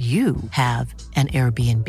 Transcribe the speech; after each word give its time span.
you 0.00 0.36
have 0.52 0.94
an 1.14 1.28
Airbnb. 1.28 1.86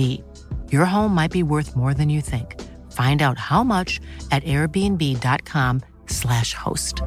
Your 0.69 0.83
home 0.83 1.15
might 1.15 1.31
be 1.31 1.43
worth 1.43 1.77
more 1.77 1.93
than 1.93 2.09
you 2.09 2.19
think. 2.19 2.59
Find 2.91 3.21
out 3.21 3.37
how 3.37 3.63
much 3.63 4.01
at 4.31 4.43
airbnb.com/slash 4.43 6.53
host. 6.53 7.01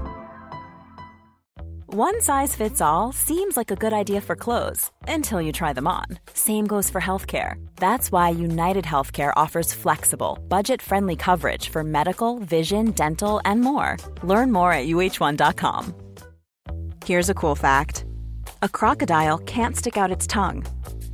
One 1.95 2.21
size 2.23 2.57
fits 2.57 2.81
all 2.81 3.12
seems 3.12 3.57
like 3.57 3.71
a 3.71 3.77
good 3.77 3.93
idea 3.93 4.21
for 4.21 4.35
clothes 4.35 4.91
until 5.07 5.41
you 5.41 5.53
try 5.53 5.75
them 5.75 5.87
on. 5.87 6.07
Same 6.33 6.67
goes 6.67 6.91
for 6.91 7.01
healthcare. 7.01 7.65
That's 7.77 8.11
why 8.11 8.31
United 8.31 8.84
Healthcare 8.84 9.33
offers 9.37 9.73
flexible, 9.73 10.39
budget 10.48 10.83
friendly 10.83 11.15
coverage 11.15 11.69
for 11.69 11.84
medical, 11.84 12.41
vision, 12.41 12.91
dental, 12.93 13.41
and 13.45 13.61
more. 13.61 13.97
Learn 14.23 14.51
more 14.51 14.73
at 14.73 14.87
uh1.com. 14.87 15.95
Here's 17.05 17.29
a 17.29 17.34
cool 17.34 17.55
fact 17.55 18.05
a 18.62 18.69
crocodile 18.69 19.39
can't 19.39 19.77
stick 19.77 19.97
out 19.97 20.11
its 20.11 20.27
tongue. 20.27 20.65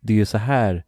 det 0.00 0.12
är 0.12 0.16
ju 0.16 0.26
så 0.26 0.38
här 0.38 0.84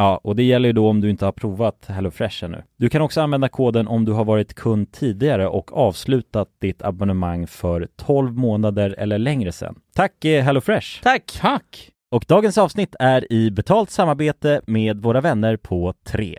Ja, 0.00 0.20
och 0.24 0.36
det 0.36 0.42
gäller 0.42 0.68
ju 0.68 0.72
då 0.72 0.88
om 0.88 1.00
du 1.00 1.10
inte 1.10 1.24
har 1.24 1.32
provat 1.32 1.86
HelloFresh 1.86 2.44
ännu. 2.44 2.62
Du 2.76 2.88
kan 2.88 3.02
också 3.02 3.20
använda 3.20 3.48
koden 3.48 3.88
om 3.88 4.04
du 4.04 4.12
har 4.12 4.24
varit 4.24 4.54
kund 4.54 4.92
tidigare 4.92 5.48
och 5.48 5.76
avslutat 5.76 6.48
ditt 6.60 6.82
abonnemang 6.82 7.46
för 7.46 7.88
12 7.96 8.36
månader 8.36 8.94
eller 8.98 9.18
längre 9.18 9.52
sedan. 9.52 9.74
Tack 9.94 10.24
eh, 10.24 10.44
HelloFresh! 10.44 11.02
Tack! 11.02 11.38
Tack! 11.40 11.90
Och 12.10 12.24
dagens 12.28 12.58
avsnitt 12.58 12.94
är 12.98 13.32
i 13.32 13.50
betalt 13.50 13.90
samarbete 13.90 14.60
med 14.66 15.02
våra 15.02 15.20
vänner 15.20 15.56
på 15.56 15.94
3. 16.04 16.38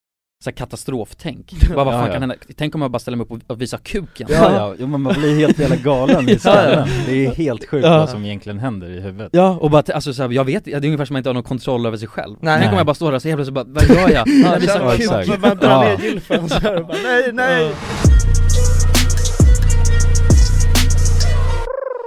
här 0.49 0.51
katastroftänk. 0.51 1.53
Bara, 1.75 1.83
vad 1.83 1.93
fan 1.93 2.01
Ja, 2.01 2.07
ja. 2.07 2.13
kan 2.13 2.21
hända? 2.21 2.35
Tänk 2.57 2.75
om 2.75 2.81
jag 2.81 2.91
bara 2.91 2.99
ställer 2.99 3.17
mig 3.17 3.27
upp 3.29 3.43
och- 3.47 3.61
visar 3.61 3.77
kuken. 3.77 4.27
Ja, 4.29 4.51
ja, 4.55 4.73
jo, 4.79 4.87
men 4.87 5.01
man 5.01 5.13
blir 5.13 5.35
helt 5.39 5.59
jävla 5.59 5.75
galen 5.75 6.29
i 6.29 6.35
skallen. 6.39 6.87
Det 7.05 7.25
är 7.25 7.31
helt 7.35 7.69
sjukt 7.69 7.85
Ja. 7.87 7.97
vad 7.97 8.09
som 8.09 8.25
egentligen 8.25 8.59
händer 8.59 8.89
i 8.89 8.99
huvudet. 9.01 9.29
Ja, 9.31 9.57
och 9.61 9.69
bara, 9.71 9.83
alltså 9.93 10.13
så 10.13 10.21
här, 10.23 10.29
jag 10.29 10.43
vet, 10.45 10.65
det 10.65 10.71
är 10.73 10.85
ungefär 10.85 10.97
som 10.97 11.03
att 11.03 11.09
man 11.09 11.17
inte 11.19 11.29
har 11.29 11.33
någon 11.33 11.43
kontroll 11.43 11.85
över 11.85 11.97
sig 11.97 12.07
själv. 12.07 12.35
Nej. 12.41 12.57
Tänk 12.59 12.71
om 12.71 12.77
jag 12.77 12.85
bara 12.85 12.93
står 12.95 13.07
där 13.11 13.15
och 13.15 13.21
så 13.21 13.27
helt 13.27 13.37
plötsligt 13.37 13.53
bara, 13.55 13.65
vad 13.67 13.83
gör 13.97 14.09
jag? 14.09 14.27
Jag 14.27 14.59
visar 14.59 14.79
ja, 14.81 14.91
kuk. 14.91 14.99
exakt. 14.99 15.41
Man 15.41 15.57
drar 15.57 15.69
Ja. 15.69 15.81
ner 15.97 15.97
gylfen 16.05 16.49
så 16.49 16.55
här 16.59 16.75
och 16.81 16.87
bara, 16.87 16.97
nej, 17.03 17.29
nej! 17.33 17.71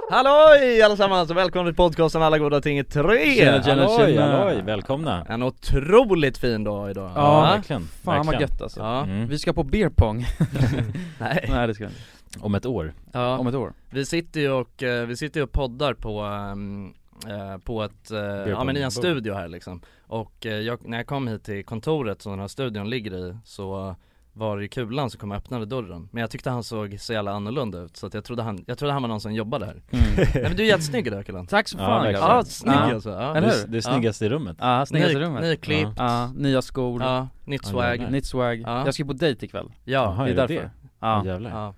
Halloj 0.09 0.81
allesammans 0.81 1.29
och 1.31 1.37
välkomna 1.37 1.69
till 1.69 1.75
podcasten 1.75 2.21
Alla 2.21 2.37
goda 2.37 2.61
ting 2.61 2.79
i 2.79 2.83
tre! 2.83 3.35
Tjena, 3.35 3.63
tjena, 3.63 3.81
Halloj, 3.81 4.13
tjena. 4.13 4.37
halloj, 4.37 4.61
välkomna! 4.61 5.25
En 5.29 5.43
otroligt 5.43 6.37
fin 6.37 6.63
dag 6.63 6.91
idag. 6.91 7.11
Ja, 7.15 7.47
Ja, 7.47 7.55
verkligen. 7.55 7.81
Fan 7.81 8.25
vad 8.25 8.41
gött 8.41 8.61
alltså. 8.61 8.79
Ja. 8.79 9.03
Mm. 9.03 9.27
Vi 9.27 9.39
ska 9.39 9.53
på 9.53 9.63
beer 9.63 9.89
pong. 9.89 10.25
Nej. 11.19 11.45
Nej 11.49 11.67
det 11.67 11.73
ska 11.73 11.83
vi 11.83 11.89
inte. 11.89 12.39
Om 12.45 12.55
ett 12.55 12.65
år. 12.65 12.93
Ja. 13.11 13.37
Om 13.37 13.47
ett 13.47 13.55
år. 13.55 13.73
Vi 13.89 14.05
sitter 14.05 14.39
ju 14.39 14.51
och, 14.51 14.83
eh, 14.83 15.05
vi 15.05 15.17
sitter 15.17 15.43
och 15.43 15.51
poddar 15.51 15.93
på, 15.93 16.21
ehm, 16.21 16.93
eh, 17.27 17.57
på 17.57 17.83
ett, 17.83 18.11
eh, 18.11 18.19
ja 18.19 18.63
men 18.63 18.77
i 18.77 18.81
en 18.81 18.91
studio 18.91 19.33
här 19.33 19.47
liksom 19.47 19.81
Och 20.07 20.45
jag, 20.45 20.87
när 20.89 20.97
jag 20.97 21.07
kom 21.07 21.27
hit 21.27 21.43
till 21.43 21.65
kontoret 21.65 22.21
som 22.21 22.31
den 22.31 22.39
här 22.39 22.47
studion 22.47 22.89
ligger 22.89 23.29
i 23.29 23.37
så 23.45 23.95
var 24.37 24.57
det 24.57 24.67
Kulan 24.67 25.09
som 25.09 25.19
kom 25.19 25.31
och 25.31 25.37
öppnade 25.37 25.65
dörren 25.65 26.09
Men 26.11 26.21
jag 26.21 26.29
tyckte 26.31 26.49
han 26.49 26.63
såg 26.63 26.99
så 26.99 27.13
jävla 27.13 27.31
annorlunda 27.31 27.77
ut 27.79 27.97
så 27.97 28.07
att 28.07 28.13
jag 28.13 28.23
trodde 28.23 28.43
han, 28.43 28.63
jag 28.67 28.77
trodde 28.77 28.93
han 28.93 29.01
var 29.01 29.09
någon 29.09 29.21
som 29.21 29.33
jobbade 29.33 29.65
här 29.65 29.81
Nej 29.89 30.29
men 30.33 30.55
du 30.55 30.63
är 30.63 30.67
jättesnygg 30.67 31.07
idag 31.07 31.25
Kulan 31.25 31.47
Tack 31.47 31.67
så 31.67 31.77
Ja, 31.77 31.85
fan 31.85 32.11
grabbar. 32.11 32.35
Ja, 32.35 32.43
snygg 32.43 32.75
Ja. 32.75 32.93
alltså, 32.93 33.09
ja. 33.09 33.35
Eller 33.37 33.47
Du, 33.51 33.67
hur? 33.67 33.75
är 33.75 33.81
snyggast 33.81 34.21
i 34.21 34.29
rummet. 34.29 34.57
Ja, 34.59 34.85
snyggaste 34.85 35.13
Ny, 35.17 35.23
rummet. 35.23 35.43
nyklippt, 35.43 35.91
Ja, 35.97 36.31
nya 36.35 36.61
skor. 36.61 37.01
Ja, 37.01 37.07
ja, 37.15 37.27
nytt 37.45 37.65
swag 37.65 37.91
jävlar. 37.91 38.09
nytt 38.09 38.25
swag. 38.25 38.61
Ja. 38.65 38.85
Jag 38.85 38.93
ska 38.93 39.05
på 39.05 39.13
dejt 39.13 39.45
ikväll. 39.45 39.71
Ja, 39.83 39.93
Jaha, 39.93 40.25
det 40.25 40.31
är 40.31 40.35
därför. 40.35 40.53
det? 40.53 40.69
Ja, 40.99 41.25
jävlar. 41.25 41.49
ja, 41.51 41.73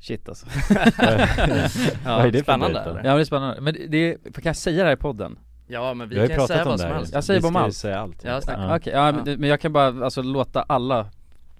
shit 0.00 0.28
alltså. 0.28 0.46
Vad 2.04 2.26
är 2.26 2.30
det 2.30 2.38
för 2.38 2.42
spännande 2.42 2.74
dejt 2.78 2.90
eller? 2.90 2.98
Ja 3.04 3.04
men 3.04 3.14
det 3.16 3.22
är 3.22 3.24
spännande. 3.24 3.60
Men 3.60 3.74
det- 3.88 4.12
är- 4.12 4.18
kan 4.32 4.42
jag 4.44 4.56
säga 4.56 4.78
det 4.82 4.88
här 4.88 4.92
i 4.96 4.96
podden? 4.96 5.38
Ja 5.66 5.94
men 5.94 6.08
vi, 6.08 6.14
Vi 6.14 6.20
ju 6.22 6.28
kan 6.28 6.36
pratat 6.36 6.48
säga 6.48 6.62
om 6.62 6.68
vad 6.68 6.78
det 6.78 6.82
som 6.82 6.92
helst 6.92 7.14
Jag 7.14 7.24
säger 7.24 7.40
bara 7.40 7.52
ju 7.52 7.58
allt. 7.58 7.74
säga 7.74 8.00
allt. 8.00 8.24
Ja. 8.24 8.40
Ja. 8.46 8.76
Okej, 8.76 8.92
ja, 8.92 9.06
Ja. 9.06 9.12
Men, 9.24 9.40
men 9.40 9.48
jag 9.50 9.60
kan 9.60 9.72
bara 9.72 10.04
alltså 10.04 10.22
låta 10.22 10.62
alla 10.62 11.06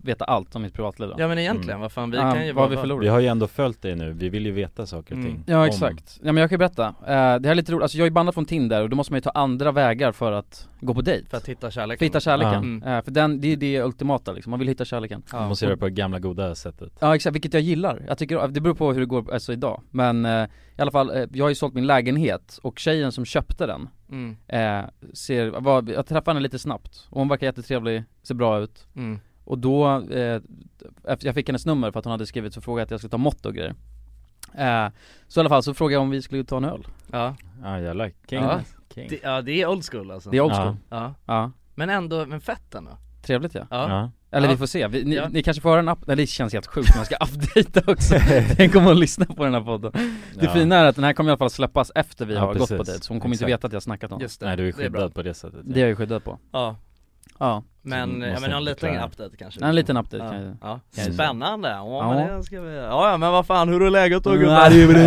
veta 0.05 0.25
allt 0.25 0.57
om 0.57 0.63
mitt 0.63 0.75
privatliv 0.75 1.09
då. 1.09 1.15
Ja 1.19 1.29
men 1.29 1.39
egentligen, 1.39 1.71
Mm. 1.71 1.81
vad 1.81 1.93
fan 1.93 2.11
vi 2.11 2.17
Ja, 2.17 2.33
kan 2.33 2.47
ju 2.47 2.53
vad 2.53 2.65
har 2.65 2.69
vi 2.69 2.75
vara- 2.77 2.83
förlorat? 2.83 3.05
Vi 3.05 3.09
har 3.09 3.21
ju 3.21 3.27
ändå 3.27 3.47
följt 3.47 3.83
dig 3.83 3.97
nu, 3.97 4.13
vi 4.13 4.29
vill 4.29 4.47
ju 4.47 4.53
veta 4.53 4.87
saker 4.87 5.15
och 5.15 5.19
Mm. 5.21 5.33
ting 5.33 5.45
Ja 5.47 5.59
om- 5.59 5.65
exakt, 5.65 6.19
ja 6.23 6.33
men 6.33 6.37
jag 6.41 6.51
kan 6.51 6.55
ju 6.55 6.59
berätta. 6.59 6.87
Eh, 6.87 6.95
det 7.07 7.13
här 7.15 7.47
är 7.51 7.55
lite 7.55 7.73
roligt, 7.73 7.83
alltså 7.83 7.99
jag 7.99 8.07
är 8.07 8.11
bandat 8.11 8.35
från 8.35 8.45
Tinder 8.45 8.83
och 8.83 8.91
då 8.91 8.97
måste 8.97 9.13
man 9.13 9.17
ju 9.17 9.21
ta 9.23 9.31
andra 9.31 9.73
vägar 9.73 10.13
för 10.13 10.33
att 10.33 10.69
gå 10.81 10.95
på 10.95 11.03
dejt. 11.03 11.27
För 11.31 11.37
att 11.37 11.49
hitta 11.49 11.71
kärleken 11.71 11.99
För 11.99 12.05
att 12.05 12.09
hitta 12.11 12.21
kärleken. 12.21 12.53
Ja. 12.53 12.59
Mm. 12.59 12.99
Eh, 12.99 13.05
för 13.05 13.11
den, 13.11 13.41
det 13.41 13.53
är 13.53 13.57
det 13.57 13.83
ultimata 13.83 14.33
liksom, 14.33 14.51
man 14.51 14.59
vill 14.59 14.69
hitta 14.69 14.85
kärleken. 14.85 15.23
Man 15.33 15.49
måste 15.49 15.65
göra 15.65 15.75
det 15.75 15.81
på 15.81 15.85
det 15.87 15.91
gamla 15.91 16.19
goda 16.19 16.55
sättet 16.55 16.93
Ja 17.01 17.15
exakt, 17.15 17.35
vilket 17.35 17.53
jag 17.55 17.63
gillar. 17.63 18.03
Jag 18.09 18.19
tycker, 18.19 18.49
det 18.49 18.61
beror 18.61 18.75
på 18.75 18.93
hur 18.93 19.01
det 19.01 19.07
går 19.07 19.33
alltså 19.35 19.53
idag. 19.53 19.83
Men 19.91 20.25
eh, 20.25 20.45
i 20.79 20.83
alla 20.83 20.91
fall, 20.91 21.27
jag 21.33 21.45
har 21.45 21.49
ju 21.49 21.55
sålt 21.55 21.75
min 21.75 21.87
lägenhet 21.87 22.59
och 22.63 22.79
tjejen 22.79 23.13
som 23.13 23.25
köpte 23.25 23.67
den 23.67 23.89
Mm, 24.11 24.37
eh, 24.49 24.85
ser, 25.13 25.51
var, 25.51 25.85
jag 25.91 26.07
träffade 26.07 26.31
henne 26.31 26.41
lite 26.41 26.59
snabbt 26.59 27.07
och 27.11 27.19
hon 27.19 27.29
verkar 27.29 27.47
jättetrevlig, 27.47 28.05
ser 28.23 28.35
bra 28.35 28.61
ut. 28.61 28.87
mm. 28.97 29.21
Och 29.45 29.59
då, 29.59 30.01
eh, 30.11 30.41
jag 31.21 31.35
fick 31.35 31.49
hennes 31.49 31.67
nummer 31.67 31.91
för 31.91 31.99
att 31.99 32.05
hon 32.05 32.11
hade 32.13 32.27
skrivit 32.27 32.55
så 32.55 32.61
frågade 32.61 32.81
jag 32.81 32.85
att 32.85 32.91
jag 32.91 33.01
skulle 33.01 33.11
ta 33.11 33.19
mått 33.19 33.47
och 33.47 33.55
grejer. 33.55 33.75
Eh, 34.55 34.89
så 35.29 35.39
i 35.39 35.41
alla 35.41 35.49
fall 35.49 35.63
så 35.63 35.75
frågade 35.75 35.95
jag 35.95 36.03
om 36.03 36.11
vi 36.11 36.23
skulle 36.23 36.45
ta 36.45 36.57
en 36.57 36.65
öl. 36.65 36.87
Ja, 37.13 37.37
Ja 37.63 37.81
jävlar, 37.81 38.13
king, 38.31 38.43
Ja. 38.43 38.61
king. 38.95 39.09
det, 39.11 39.21
ja 39.23 39.43
det 39.43 39.63
är 39.63 39.67
old 39.67 39.85
school 39.91 40.11
alltså 40.11 40.31
Det 40.31 40.37
är 40.37 40.41
old 40.41 40.53
Ja. 40.53 40.63
school. 40.65 40.77
Ja, 40.89 41.15
Ja, 41.27 41.51
men 41.75 41.91
ändå, 41.91 42.27
men 42.27 42.41
fett 42.41 42.75
ändå 42.75 42.91
trevligt 43.23 43.55
ja. 43.55 43.67
Ja, 43.71 43.89
Ja. 43.89 44.11
Eller 44.31 44.47
Ja. 44.49 44.53
vi 44.53 44.59
får 44.59 44.67
se, 44.67 44.89
vi, 44.89 45.05
ni, 45.05 45.15
Ja. 45.15 45.29
ni 45.29 45.43
kanske 45.43 45.61
får 45.61 45.69
höra 45.71 45.79
en 45.81 45.89
app, 45.89 46.07
nej 46.07 46.17
det 46.17 46.27
känns 46.27 46.53
helt 46.53 46.67
sjukt 46.67 46.89
jag 46.97 47.07
ska 47.07 47.17
updata 47.65 47.93
också 47.93 48.15
Tänk 48.57 48.75
om 48.77 48.85
hon 48.85 48.99
lyssnar 49.01 49.27
på 49.27 49.45
den 49.45 49.55
här 49.55 49.61
podden 49.61 49.93
Det 50.35 50.45
Ja. 50.45 50.51
fina 50.53 50.77
är 50.77 50.85
att 50.85 50.95
den 50.95 51.05
här 51.05 51.13
kommer 51.13 51.31
i 51.31 51.33
alla 51.33 51.39
fall 51.39 51.51
släppas 51.51 51.93
efter 51.95 52.27
vi 52.27 52.35
Ja, 52.35 52.41
har 52.41 52.55
gått 52.55 52.69
på 52.69 52.83
dejt, 52.83 53.05
så 53.05 53.13
hon 53.13 53.21
kommer 53.21 53.35
inte 53.35 53.45
Exakt. 53.45 53.59
veta 53.59 53.67
att 53.67 53.73
jag 53.73 53.77
har 53.77 53.81
snackat 53.81 54.13
om 54.13 54.21
just 54.21 54.41
det 54.41 54.47
Nej 54.47 54.57
du 54.57 54.63
är 54.69 54.73
det 54.73 54.83
är 54.85 54.89
skyddad 54.89 55.15
på 55.15 55.23
det 55.23 55.35
sättet 55.35 55.61
Det 55.65 55.79
är 55.79 55.81
jag 55.81 55.89
ju 55.89 55.97
skyddad 55.97 56.25
på 56.25 56.39
Ja, 56.53 56.77
Ja, 57.39 57.63
men, 57.85 58.21
ja 58.21 58.41
men 58.41 58.53
en 58.53 58.65
liten 58.65 59.03
update 59.03 59.37
kanske 59.37 59.65
en 59.65 59.75
liten 59.75 59.97
update 59.97 60.25
ja. 60.25 60.31
kan 60.31 60.43
jag 60.43 60.57
ja. 60.61 60.81
Kanske. 60.95 61.13
Spännande, 61.13 61.69
ja, 61.69 62.15
men 62.15 62.37
det 62.37 62.45
ska 62.45 62.61
vi, 62.61 62.77
ja 62.77 63.11
ja 63.11 63.17
men 63.17 63.33
vad 63.33 63.47
fan, 63.47 63.69
hur 63.69 63.83
är 63.83 63.91
läget 63.91 64.25
då 64.25 64.31
Ja, 64.31 64.37
gubbar? 64.37 64.71
det 64.71 64.83
är 64.83 64.87
bra. 64.89 64.99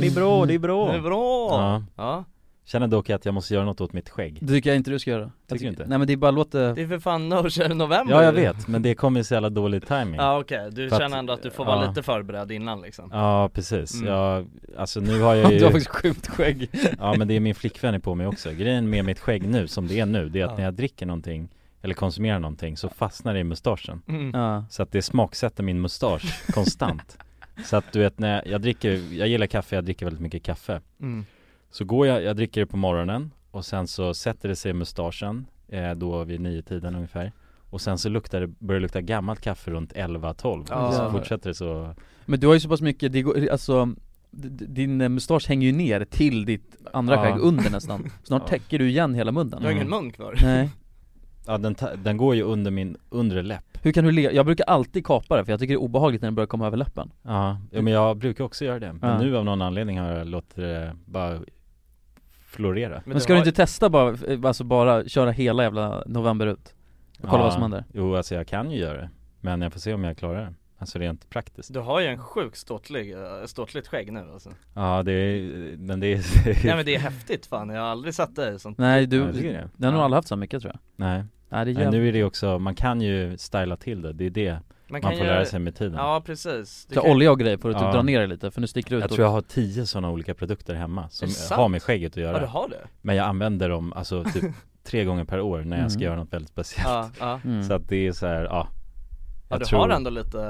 Det 0.00 0.06
är 0.06 0.14
bra, 0.14 0.46
det 0.46 0.54
är 0.54 0.58
bra 0.58 0.92
Det 0.92 0.98
är 0.98 1.00
bra! 1.00 1.82
Ja. 1.96 2.24
Ja, 2.68 2.72
Känner 2.72 2.86
dock 2.86 3.10
att 3.10 3.24
jag 3.24 3.34
måste 3.34 3.54
göra 3.54 3.64
något 3.64 3.80
åt 3.80 3.92
mitt 3.92 4.08
skägg. 4.08 4.38
Det 4.40 4.52
tycker 4.52 4.70
jag 4.70 4.76
inte 4.76 4.90
du 4.90 4.98
ska 4.98 5.10
göra. 5.10 5.30
Tycker 5.48 5.64
du 5.64 5.70
inte? 5.70 5.86
Nej 5.86 5.98
men 5.98 6.06
det 6.06 6.12
är 6.12 6.16
bara 6.16 6.30
låt 6.30 6.52
det 6.52 6.72
det 6.74 6.82
är 6.82 6.88
för 6.88 6.98
fan 6.98 7.28
no 7.28 7.50
share 7.50 7.74
november 7.74 8.14
Ja 8.14 8.22
jag 8.22 8.32
vet, 8.32 8.68
men 8.68 8.82
det 8.82 8.94
kommer 8.94 9.22
så 9.22 9.34
jävla 9.34 9.50
dålig 9.50 9.86
timing. 9.86 10.14
Ja 10.20 10.38
okej, 10.40 10.70
du 10.72 10.88
För 10.88 10.96
att- 10.96 11.02
känner 11.02 11.18
ändå 11.18 11.32
att 11.32 11.42
du 11.42 11.50
får 11.50 11.64
vara 11.64 11.82
ja. 11.84 11.88
lite 11.88 12.02
förberedd 12.02 12.52
innan 12.52 12.80
liksom. 12.82 13.10
Ja 13.12 13.50
precis, 13.54 13.94
Mm. 13.94 14.06
jag, 14.14 14.46
alltså 14.78 15.00
nu 15.00 15.20
har 15.20 15.34
jag 15.34 15.52
ju 15.52 15.58
Du 15.58 15.64
har 15.64 15.70
faktiskt 15.72 15.90
sjukt 15.96 16.26
skägg. 16.26 16.70
Ja 16.98 17.14
men 17.18 17.28
det 17.28 17.34
är 17.34 17.40
min 17.40 17.54
flickvän 17.54 17.94
är 17.94 17.98
på 17.98 18.14
mig 18.14 18.26
också, 18.26 18.50
grejen 18.52 18.90
med 18.90 19.04
mitt 19.04 19.18
skägg 19.20 19.48
nu 19.48 19.66
som 19.68 19.86
det 19.88 20.00
är 20.00 20.06
nu, 20.06 20.28
det 20.28 20.40
är 20.40 20.44
att 20.44 20.50
Ja. 20.50 20.56
när 20.56 20.64
jag 20.64 20.74
dricker 20.74 21.06
någonting 21.06 21.48
eller 21.82 21.94
konsumerar 21.94 22.38
någonting 22.38 22.76
så 22.76 22.88
fastnar 22.88 23.34
det 23.34 23.40
i 23.40 23.44
mustaschen. 23.44 24.02
Mm. 24.08 24.30
Ja, 24.40 24.64
Så 24.70 24.82
att 24.82 24.92
det 24.92 25.02
smaksätter 25.02 25.62
min 25.62 25.80
mustasch 25.80 26.52
konstant. 26.54 27.18
Så 27.64 27.76
att 27.76 27.92
du 27.92 27.98
vet 27.98 28.18
när 28.18 28.34
jag, 28.34 28.46
jag 28.46 28.60
dricker, 28.60 28.90
jag 29.18 29.28
gillar 29.28 29.46
kaffe, 29.46 29.74
jag 29.74 29.84
dricker 29.84 30.06
väldigt 30.06 30.22
mycket 30.22 30.42
kaffe. 30.42 30.80
Mm. 31.00 31.26
Så 31.70 31.84
går 31.84 32.06
jag, 32.06 32.22
jag 32.22 32.36
dricker 32.36 32.60
det 32.60 32.66
på 32.66 32.76
morgonen 32.76 33.30
och 33.50 33.64
sen 33.64 33.86
så 33.86 34.14
sätter 34.14 34.48
det 34.48 34.56
sig 34.56 34.70
i 34.70 34.74
mustaschen 34.74 35.46
eh, 35.68 35.90
då 35.90 36.24
vid 36.24 36.40
nio 36.40 36.62
tiden 36.62 36.94
ungefär 36.94 37.32
Och 37.70 37.80
sen 37.80 37.98
så 37.98 38.08
luktar 38.08 38.40
det, 38.40 38.46
börjar 38.46 38.80
det 38.80 38.82
lukta 38.82 39.00
gammalt 39.00 39.40
kaffe 39.40 39.70
runt 39.70 39.92
11-12 39.92 40.66
Ja. 40.70 40.92
Så 40.92 41.10
fortsätter 41.10 41.48
det 41.50 41.54
så 41.54 41.94
Men 42.26 42.40
du 42.40 42.46
har 42.46 42.54
ju 42.54 42.60
så 42.60 42.68
pass 42.68 42.80
mycket, 42.80 43.12
det 43.12 43.22
går, 43.22 43.48
alltså 43.48 43.88
din 44.30 45.00
eh, 45.00 45.08
mustasch 45.08 45.48
hänger 45.48 45.66
ju 45.66 45.72
ner 45.72 46.04
till 46.04 46.44
ditt 46.44 46.76
andra 46.92 47.14
Ja. 47.14 47.22
skägg 47.22 47.40
under 47.40 47.70
nästan 47.70 48.10
Snart 48.22 48.42
Ja. 48.42 48.48
täcker 48.48 48.78
du 48.78 48.88
igen 48.88 49.14
hela 49.14 49.32
munnen 49.32 49.58
Du 49.60 49.64
har 49.66 49.72
ingen 49.72 49.86
Mm. 49.86 50.02
mun 50.04 50.12
kvar? 50.12 50.34
Nej 50.42 50.70
Ja 51.46 51.58
den, 51.58 51.76
den 52.04 52.16
går 52.16 52.34
ju 52.34 52.42
under 52.42 52.70
min 52.70 52.96
undre 53.10 53.42
läpp 53.42 53.64
Hur 53.82 53.92
kan 53.92 54.04
du 54.04 54.10
le? 54.10 54.22
Jag 54.32 54.46
brukar 54.46 54.64
alltid 54.64 55.06
kapa 55.06 55.36
det 55.36 55.44
för 55.44 55.52
jag 55.52 55.60
tycker 55.60 55.74
det 55.74 55.76
är 55.76 55.82
obehagligt 55.82 56.22
när 56.22 56.26
den 56.26 56.34
börjar 56.34 56.46
komma 56.46 56.66
över 56.66 56.76
läppen 56.76 57.10
Ja, 57.22 57.58
ja 57.70 57.82
men 57.82 57.92
jag 57.92 58.16
brukar 58.16 58.44
också 58.44 58.64
göra 58.64 58.78
det 58.78 58.92
Men 58.92 59.10
Ja. 59.10 59.18
nu 59.18 59.36
av 59.36 59.44
någon 59.44 59.62
anledning 59.62 59.98
har 59.98 60.08
jag 60.12 60.26
låtit 60.26 60.56
det 60.56 60.96
bara 61.04 61.40
florera. 62.48 63.02
Men, 63.06 63.20
ska 63.20 63.32
du 63.32 63.38
inte 63.38 63.52
testa 63.52 63.90
bara, 63.90 64.16
eh, 64.26 64.38
alltså 64.44 64.64
bara 64.64 65.04
köra 65.08 65.30
hela 65.30 65.62
jävla 65.62 66.02
november 66.06 66.46
ut? 66.46 66.74
Och 67.22 67.28
kolla 67.28 67.38
Ja, 67.38 67.44
vad 67.44 67.52
som 67.52 67.62
händer? 67.62 67.84
Jo 67.92 68.14
alltså 68.16 68.34
jag 68.34 68.46
kan 68.46 68.70
ju 68.70 68.78
göra 68.78 68.98
det. 69.00 69.10
Men 69.40 69.62
jag 69.62 69.72
får 69.72 69.80
se 69.80 69.94
om 69.94 70.04
jag 70.04 70.16
klarar 70.18 70.40
det. 70.40 70.54
Alltså 70.80 70.98
rent 70.98 71.30
praktiskt. 71.30 71.72
Du 71.74 71.80
har 71.80 72.00
ju 72.00 72.06
en 72.06 72.18
sjukt 72.18 72.56
ståtlig, 72.56 73.12
äh, 73.12 73.18
ståtligt 73.46 73.88
skägg 73.88 74.12
nu 74.12 74.20
alltså. 74.32 74.50
Ja 74.74 75.02
det 75.02 75.12
är, 75.12 75.76
men 75.76 76.00
det 76.00 76.06
är 76.12 76.22
Nej 76.66 76.76
men 76.76 76.84
det 76.86 76.94
är 76.94 76.98
häftigt 76.98 77.46
fan, 77.46 77.68
jag 77.68 77.80
har 77.82 77.88
aldrig 77.88 78.14
sett 78.14 78.36
dig 78.36 78.60
sånt. 78.60 78.78
Nej 78.78 79.00
Ja, 79.00 79.06
du, 79.06 79.32
tycker 79.32 79.52
det. 79.52 79.68
den 79.76 79.84
har 79.84 79.92
nog 79.92 80.00
Ja. 80.00 80.04
aldrig 80.04 80.16
haft 80.16 80.28
så 80.28 80.36
mycket 80.36 80.62
tror 80.62 80.72
jag. 80.72 81.06
Nej, 81.06 81.24
Nej 81.48 81.64
det 81.64 81.70
är 81.70 81.74
Nej 81.74 81.90
nu 82.00 82.08
är 82.08 82.12
det 82.12 82.24
också, 82.24 82.58
man 82.58 82.74
kan 82.74 83.00
ju 83.00 83.38
styla 83.38 83.76
till 83.76 84.02
det, 84.02 84.12
det 84.12 84.26
är 84.26 84.30
det 84.30 84.58
man, 84.90 85.00
kan 85.00 85.10
får 85.10 85.18
göra- 85.26 85.34
lära 85.36 85.44
sig 85.44 85.60
med 85.60 85.76
tiden. 85.76 85.94
Ja 85.94 86.22
precis. 86.26 86.86
Du 86.88 86.94
Så 86.94 87.00
kan- 87.00 87.10
olja 87.10 87.30
och 87.30 87.38
grejer 87.40 87.56
får 87.58 87.68
du 87.68 87.74
typ 87.74 87.82
Ja. 87.82 87.92
dra 87.92 88.02
ner 88.02 88.20
det 88.20 88.26
lite 88.26 88.50
för 88.50 88.60
nu 88.60 88.66
sticker 88.66 88.90
det 88.90 88.96
ut 88.96 89.02
Jag 89.02 89.10
tror 89.10 89.24
jag 89.24 89.32
har 89.32 89.40
tio 89.40 89.86
sådana 89.86 90.10
olika 90.10 90.34
produkter 90.34 90.74
hemma 90.74 91.08
som 91.08 91.28
har 91.58 91.68
med 91.68 91.82
skägget 91.82 92.12
att 92.12 92.16
Ja 92.16 92.22
göra 92.22 92.40
du 92.40 92.46
har 92.46 92.68
det? 92.68 92.86
Men 93.02 93.16
jag 93.16 93.26
använder 93.26 93.68
dem 93.68 93.92
alltså 93.92 94.24
typ 94.24 94.44
tre 94.84 95.04
gånger 95.04 95.24
per 95.24 95.40
år 95.40 95.60
när 95.60 95.80
jag 95.82 95.92
ska 95.92 95.98
Mm. 96.00 96.06
göra 96.12 96.16
något 96.16 96.32
väldigt 96.32 96.50
speciellt. 96.50 96.88
Ja, 96.88 97.10
ja. 97.20 97.40
Mm. 97.44 97.62
Så 97.62 97.74
att 97.74 97.88
det 97.88 98.06
är 98.06 98.12
så 98.12 98.26
här, 98.26 98.44
ja. 98.44 98.68
Ja 99.50 99.54
jag 99.54 99.60
du 99.60 99.64
tror- 99.64 99.78
har 99.78 99.88
ändå 99.88 100.10
lite 100.10 100.40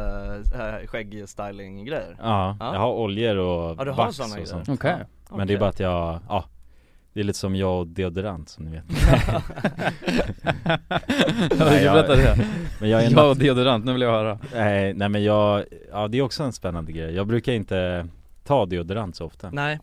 äh, 0.54 0.86
skäggstyling 0.86 1.84
grejer 1.84 2.16
Ja, 2.22 2.56
Ja. 2.60 2.72
jag 2.72 2.80
har 2.80 2.92
oljor 2.92 3.36
och 3.36 3.76
Ja, 3.78 3.84
du 3.84 3.90
har 3.90 3.96
vax 3.96 4.16
såna 4.16 4.26
och 4.28 4.32
grejer. 4.34 4.46
sånt. 4.46 4.68
Okej. 4.68 4.96
Men 5.30 5.46
det 5.46 5.54
är 5.54 5.58
bara 5.58 5.68
att 5.70 5.80
jag, 5.80 6.20
ja 6.28 6.44
Det 7.18 7.22
är 7.22 7.24
lite 7.24 7.38
som 7.38 7.56
jag 7.56 7.80
och 7.80 7.86
deodorant 7.86 8.48
som 8.48 8.64
ni 8.64 8.70
vet. 8.70 8.84
Nej, 11.58 11.84
jag- 11.84 12.08
det. 12.08 12.46
Men 12.80 12.90
jag 12.90 13.04
är 13.04 13.10
Jag 13.16 13.30
och 13.30 13.36
deodorant, 13.36 13.84
nu 13.84 13.92
vill 13.92 14.02
jag 14.02 14.10
höra. 14.10 14.38
Nej, 14.54 14.94
nej 14.94 15.08
men 15.08 15.24
jag, 15.24 15.64
ja 15.92 16.08
det 16.08 16.18
är 16.18 16.22
också 16.22 16.42
en 16.42 16.52
spännande 16.52 16.92
grej. 16.92 17.14
Jag 17.14 17.26
brukar 17.26 17.52
inte 17.52 18.08
ta 18.44 18.66
deodorant 18.66 19.16
så 19.16 19.24
ofta. 19.24 19.50
Nej, 19.50 19.78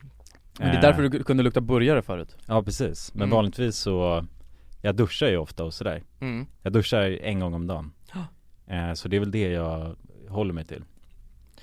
Men 0.60 0.68
det 0.68 0.74
är 0.74 0.76
Eh, 0.76 0.82
därför 0.82 1.10
du 1.10 1.24
kunde 1.24 1.44
lukta 1.44 1.62
burgare 1.62 2.02
förut. 2.02 2.36
Ja 2.48 2.64
precis, 2.64 3.14
men 3.14 3.22
Mm. 3.24 3.36
vanligtvis 3.36 3.76
så 3.78 4.26
Jag 4.82 4.96
duschar 4.96 5.28
ju 5.28 5.38
ofta 5.38 5.64
och 5.64 5.74
sådär. 5.74 6.04
Mm. 6.20 6.46
Jag 6.62 6.74
duschar 6.74 7.02
en 7.24 7.40
gång 7.40 7.54
om 7.54 7.68
dagen. 7.68 7.92
Eh, 8.68 8.94
Så 8.94 9.08
det 9.08 9.16
är 9.16 9.20
väl 9.20 9.32
det 9.32 9.50
jag 9.52 9.96
håller 10.30 10.54
mig 10.54 10.66
till. 10.66 10.84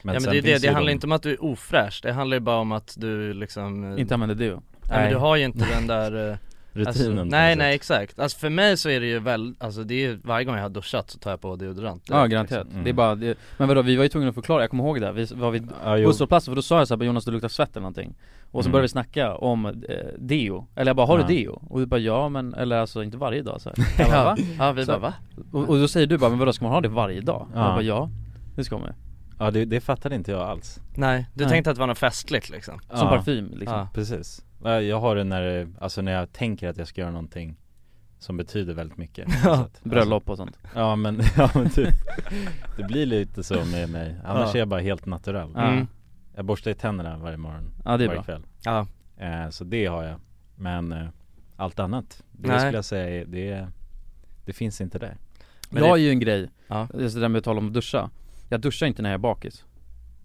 Ja 0.02 0.12
men 0.12 0.22
det 0.22 0.38
är 0.38 0.42
det, 0.42 0.62
det 0.62 0.68
handlar 0.68 0.86
de- 0.90 0.92
inte 0.92 1.06
om 1.06 1.12
att 1.12 1.22
du 1.22 1.30
är 1.32 1.44
ofräsch, 1.44 2.00
det 2.02 2.12
handlar 2.12 2.36
ju 2.36 2.40
bara 2.40 2.56
om 2.56 2.72
att 2.72 2.94
du 2.98 3.32
liksom 3.34 3.98
Inte 3.98 4.14
använder 4.14 4.34
deo 4.36 4.62
Nej 4.88 4.98
men 5.02 5.10
du 5.12 5.16
har 5.16 5.36
ju 5.36 5.44
inte 5.44 5.66
den 5.74 5.86
där 5.86 6.12
eh, 6.30 6.36
Rutinen 6.74 7.18
alltså, 7.18 7.24
Nej 7.24 7.56
nej 7.56 7.74
exakt, 7.74 8.18
alltså 8.20 8.38
för 8.38 8.50
mig 8.50 8.76
så 8.76 8.88
är 8.88 9.00
det 9.00 9.06
ju 9.06 9.18
väl, 9.18 9.54
alltså 9.58 9.84
det 9.84 9.94
är 9.94 9.98
ju 10.08 10.20
varje 10.24 10.44
gång 10.44 10.54
jag 10.56 10.62
har 10.62 10.68
duschat 10.68 11.10
så 11.10 11.18
tar 11.18 11.30
jag 11.30 11.40
på 11.40 11.56
deodorant 11.56 12.02
Ja 12.08 12.26
garanterat, 12.26 12.64
liksom. 12.66 12.84
det 12.84 12.90
är 12.90 12.94
bara, 12.94 13.14
det, 13.14 13.38
men 13.58 13.68
vadå 13.68 13.82
vi 13.82 13.96
var 13.96 14.02
ju 14.02 14.08
tvungna 14.08 14.28
att 14.28 14.34
förklara, 14.34 14.60
jag 14.62 14.70
kommer 14.70 14.84
ihåg 14.84 15.00
det, 15.00 15.12
vi 15.12 15.24
var 15.24 15.50
vid 15.50 15.66
busshållplatsen 16.04 16.52
för 16.52 16.56
då 16.56 16.62
sa 16.62 16.78
jag 16.78 16.88
såhär 16.88 17.04
Jonas 17.04 17.24
du 17.24 17.30
luktar 17.30 17.48
svett 17.48 17.70
eller 17.70 17.80
någonting 17.80 18.14
Och 18.50 18.62
så 18.62 18.68
Mm. 18.68 18.72
började 18.72 18.84
vi 18.84 18.88
snacka 18.88 19.34
om 19.36 19.66
eh, 19.66 19.72
deo, 20.18 20.66
eller 20.76 20.88
jag 20.88 20.96
bara 20.96 21.06
har 21.06 21.18
Ja. 21.18 21.26
du 21.26 21.34
deo? 21.34 21.62
Och 21.70 21.80
du 21.80 21.86
bara 21.86 22.00
ja 22.00 22.28
men, 22.28 22.54
eller 22.54 22.76
alltså 22.76 23.02
inte 23.02 23.16
varje 23.16 23.42
dag 23.42 23.60
så 23.60 23.68
här. 23.68 23.86
Jag 23.98 24.10
bara, 24.10 24.24
va? 24.24 24.36
Ja 24.58 24.72
vi 24.72 24.84
Så- 24.84 24.92
bara 24.92 24.98
va? 24.98 25.14
Och, 25.52 25.68
och 25.68 25.78
då 25.78 25.88
säger 25.88 26.06
du 26.06 26.18
bara 26.18 26.30
men 26.30 26.38
vadå 26.38 26.52
ska 26.52 26.64
man 26.64 26.72
ha 26.74 26.80
det 26.80 26.88
varje 26.88 27.20
dag? 27.20 27.48
Ja. 27.54 27.60
Jag 27.60 27.74
bara 27.74 27.82
ja, 27.82 28.10
det 28.56 28.64
ska 28.64 28.78
man 28.78 28.86
ju 28.88 28.94
Ja 29.38 29.50
det, 29.50 29.64
det 29.64 29.80
fattade 29.80 30.14
inte 30.14 30.30
jag 30.32 30.40
alls 30.40 30.80
Nej, 30.94 31.26
du 31.34 31.44
Nej. 31.44 31.50
tänkte 31.52 31.70
att 31.70 31.76
det 31.76 31.80
var 31.80 31.86
något 31.86 31.98
festligt 31.98 32.50
liksom? 32.50 32.78
Som 32.80 32.98
Ja. 32.98 33.08
parfym 33.08 33.50
liksom 33.56 33.76
Ja. 33.78 33.88
Precis 33.94 34.44
Jag 34.64 35.00
har 35.00 35.16
det 35.16 35.24
när, 35.24 35.42
det- 35.42 35.68
alltså 35.80 36.02
när 36.02 36.12
jag 36.12 36.32
tänker 36.32 36.68
att 36.68 36.76
jag 36.76 36.88
ska 36.88 37.00
göra 37.00 37.10
någonting 37.10 37.56
Som 38.18 38.36
betyder 38.36 38.74
väldigt 38.74 38.98
mycket. 38.98 39.32
Så 39.42 39.50
att- 39.50 39.84
Bröllop 39.84 40.28
och 40.30 40.36
sånt. 40.36 40.58
Alltså, 40.62 40.78
Ja 40.78 40.96
men, 40.96 41.20
ja 41.36 41.50
men 41.54 41.70
typ. 41.70 41.94
Det 42.76 42.82
blir 42.84 43.06
lite 43.06 43.42
så 43.42 43.64
med 43.64 43.88
mig, 43.90 44.16
annars 44.24 44.48
Ja. 44.48 44.54
är 44.54 44.58
jag 44.58 44.68
bara 44.68 44.80
helt 44.80 45.06
natural. 45.06 45.52
Ja. 45.54 45.62
Mm. 45.72 45.86
Jag 46.34 46.44
borstar 46.44 46.70
ju 46.70 46.74
tänderna 46.74 47.18
varje 47.18 47.36
morgon, 47.36 47.70
Ja 47.84 47.96
det 47.96 48.04
är 48.04 48.08
varje 48.08 48.20
bra. 48.20 48.24
kväll. 48.24 48.42
Ja, 48.64 48.86
eh, 49.16 49.48
Så 49.50 49.64
det 49.64 49.86
har 49.86 50.02
jag. 50.02 50.20
Men 50.56 50.92
eh, 50.92 51.06
allt 51.56 51.78
annat, 51.80 52.22
det 52.32 52.48
Nej. 52.48 52.58
skulle 52.60 52.78
jag 52.78 52.84
säga 52.84 53.24
det, 53.28 53.66
det 54.44 54.52
finns 54.52 54.80
inte 54.80 54.98
där. 54.98 55.16
Men 55.70 55.78
Jag 55.78 55.86
det- 55.86 55.90
har 55.90 55.96
ju 55.96 56.10
en 56.10 56.20
grej, 56.20 56.50
Ja. 56.68 56.88
det 56.94 57.04
är 57.04 57.08
så 57.08 57.18
där 57.18 57.28
med 57.28 57.38
att 57.38 57.44
tala 57.44 57.58
om 57.58 57.66
att 57.66 57.74
duscha. 57.74 58.10
Jag 58.48 58.60
duschar 58.60 58.86
inte 58.86 59.02
när 59.02 59.10
jag 59.10 59.14
är 59.14 59.18
bakis. 59.22 59.64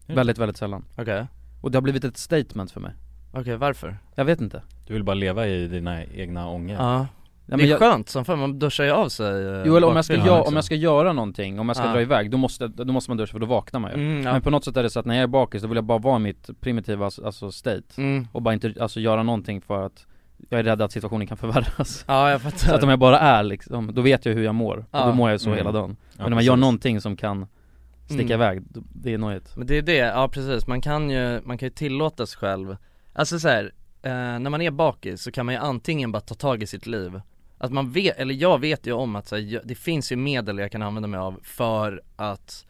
Mm. 0.05 0.15
Väldigt, 0.15 0.37
väldigt 0.37 0.57
sällan. 0.57 0.85
Okej, 0.97 1.25
Och 1.61 1.71
det 1.71 1.77
har 1.77 1.81
blivit 1.81 2.03
ett 2.03 2.17
statement 2.17 2.71
för 2.71 2.81
mig 2.81 2.93
okej 3.41 3.57
varför? 3.57 3.97
Jag 4.15 4.25
vet 4.25 4.41
inte 4.41 4.61
Du 4.87 4.93
vill 4.93 5.03
bara 5.03 5.13
leva 5.13 5.47
i 5.47 5.67
dina 5.67 6.03
egna 6.05 6.47
ångor 6.49 6.77
Ja, 6.79 7.07
ja, 7.45 7.57
det 7.57 7.63
är 7.63 7.67
jag, 7.67 7.79
skönt 7.79 8.09
som 8.09 8.25
fan, 8.25 8.39
man 8.39 8.59
duschar 8.59 8.83
ju 8.83 8.91
av 8.91 9.09
sig 9.09 9.45
eh, 9.47 9.63
Jo 9.65 9.77
eller 9.77 9.87
om 9.87 9.95
jag, 9.95 10.05
ska 10.05 10.13
bakfyllan 10.13 10.37
gö- 10.37 10.39
också. 10.39 10.49
om 10.49 10.55
jag 10.55 10.63
ska 10.63 10.75
göra 10.75 11.13
någonting, 11.13 11.59
om 11.59 11.67
jag 11.69 11.75
ska 11.77 11.85
Ja. 11.85 11.91
dra 11.93 12.01
iväg, 12.01 12.31
då 12.31 12.37
måste, 12.37 12.67
då 12.67 12.93
måste 12.93 13.11
man 13.11 13.17
duscha 13.17 13.31
för 13.31 13.39
då 13.39 13.45
vaknar 13.45 13.79
man 13.79 13.91
ju 13.91 13.97
mm, 13.97 14.25
ja. 14.25 14.31
Men 14.33 14.41
på 14.41 14.49
något 14.49 14.65
sätt 14.65 14.77
är 14.77 14.83
det 14.83 14.89
så 14.89 14.99
att 14.99 15.05
när 15.05 15.15
jag 15.15 15.23
är 15.23 15.27
bakis, 15.27 15.61
då 15.61 15.67
vill 15.67 15.75
jag 15.75 15.83
bara 15.85 15.97
vara 15.97 16.15
i 16.15 16.19
mitt 16.19 16.49
primitiva 16.61 17.05
alltså 17.05 17.51
state 17.51 17.81
Mm. 17.97 18.27
Och 18.31 18.41
bara 18.41 18.53
inte, 18.53 18.73
alltså 18.79 18.99
göra 18.99 19.23
någonting 19.23 19.61
för 19.61 19.85
att 19.85 20.05
jag 20.49 20.59
är 20.59 20.63
rädd 20.63 20.81
att 20.81 20.91
situationen 20.91 21.27
kan 21.27 21.37
förvärras 21.37 22.05
Ja 22.07 22.31
jag 22.31 22.41
Så 22.41 22.49
fattar 22.49 22.75
att 22.75 22.83
om 22.83 22.89
jag 22.89 22.99
bara 22.99 23.19
är 23.19 23.43
liksom, 23.43 23.93
då 23.93 24.01
vet 24.01 24.25
jag 24.25 24.33
hur 24.33 24.43
jag 24.43 24.55
mår, 24.55 24.85
Ja. 24.91 25.01
och 25.01 25.07
då 25.07 25.13
mår 25.13 25.29
jag 25.29 25.41
så 25.41 25.49
Mm. 25.49 25.57
hela 25.57 25.71
dagen 25.71 25.95
Ja, 25.99 26.23
Men 26.23 26.29
när 26.29 26.35
man 26.35 26.43
gör 26.43 26.53
precis. 26.53 26.61
någonting 26.61 27.01
som 27.01 27.15
kan 27.17 27.47
sticka 28.05 28.33
Mm. 28.33 28.41
iväg, 28.41 28.61
då, 28.69 28.81
det 28.93 29.13
är 29.13 29.17
nojigt 29.17 29.57
Men 29.57 29.67
det 29.67 29.77
är 29.77 29.81
det, 29.81 29.95
ja 29.97 30.27
precis, 30.27 30.67
man 30.67 30.81
kan 30.81 31.09
ju, 31.09 31.41
man 31.43 31.57
kan 31.57 31.65
ju 31.65 31.69
tillåta 31.73 32.25
sig 32.25 32.37
själv 32.39 32.77
Alltså 33.17 33.39
så 33.39 33.47
här, 33.47 33.71
eh, 34.01 34.11
när 34.39 34.49
man 34.49 34.61
är 34.61 34.71
bakis 34.71 35.21
så 35.21 35.31
kan 35.31 35.45
man 35.45 35.55
ju 35.55 35.61
antingen 35.61 36.11
bara 36.11 36.21
ta 36.21 36.35
tag 36.35 36.63
i 36.63 36.67
sitt 36.67 36.85
liv. 36.87 37.21
Att 37.57 37.71
man 37.71 37.91
vet, 37.91 38.17
eller 38.17 38.33
jag 38.33 38.59
vet 38.61 38.87
ju 38.87 38.91
om 38.93 39.15
att 39.15 39.27
så 39.27 39.35
här, 39.35 39.43
jag- 39.43 39.61
det 39.67 39.75
finns 39.75 40.11
ju 40.11 40.15
medel 40.15 40.57
jag 40.57 40.71
kan 40.71 40.81
använda 40.81 41.07
mig 41.07 41.19
av 41.19 41.39
för 41.43 42.01
att 42.15 42.65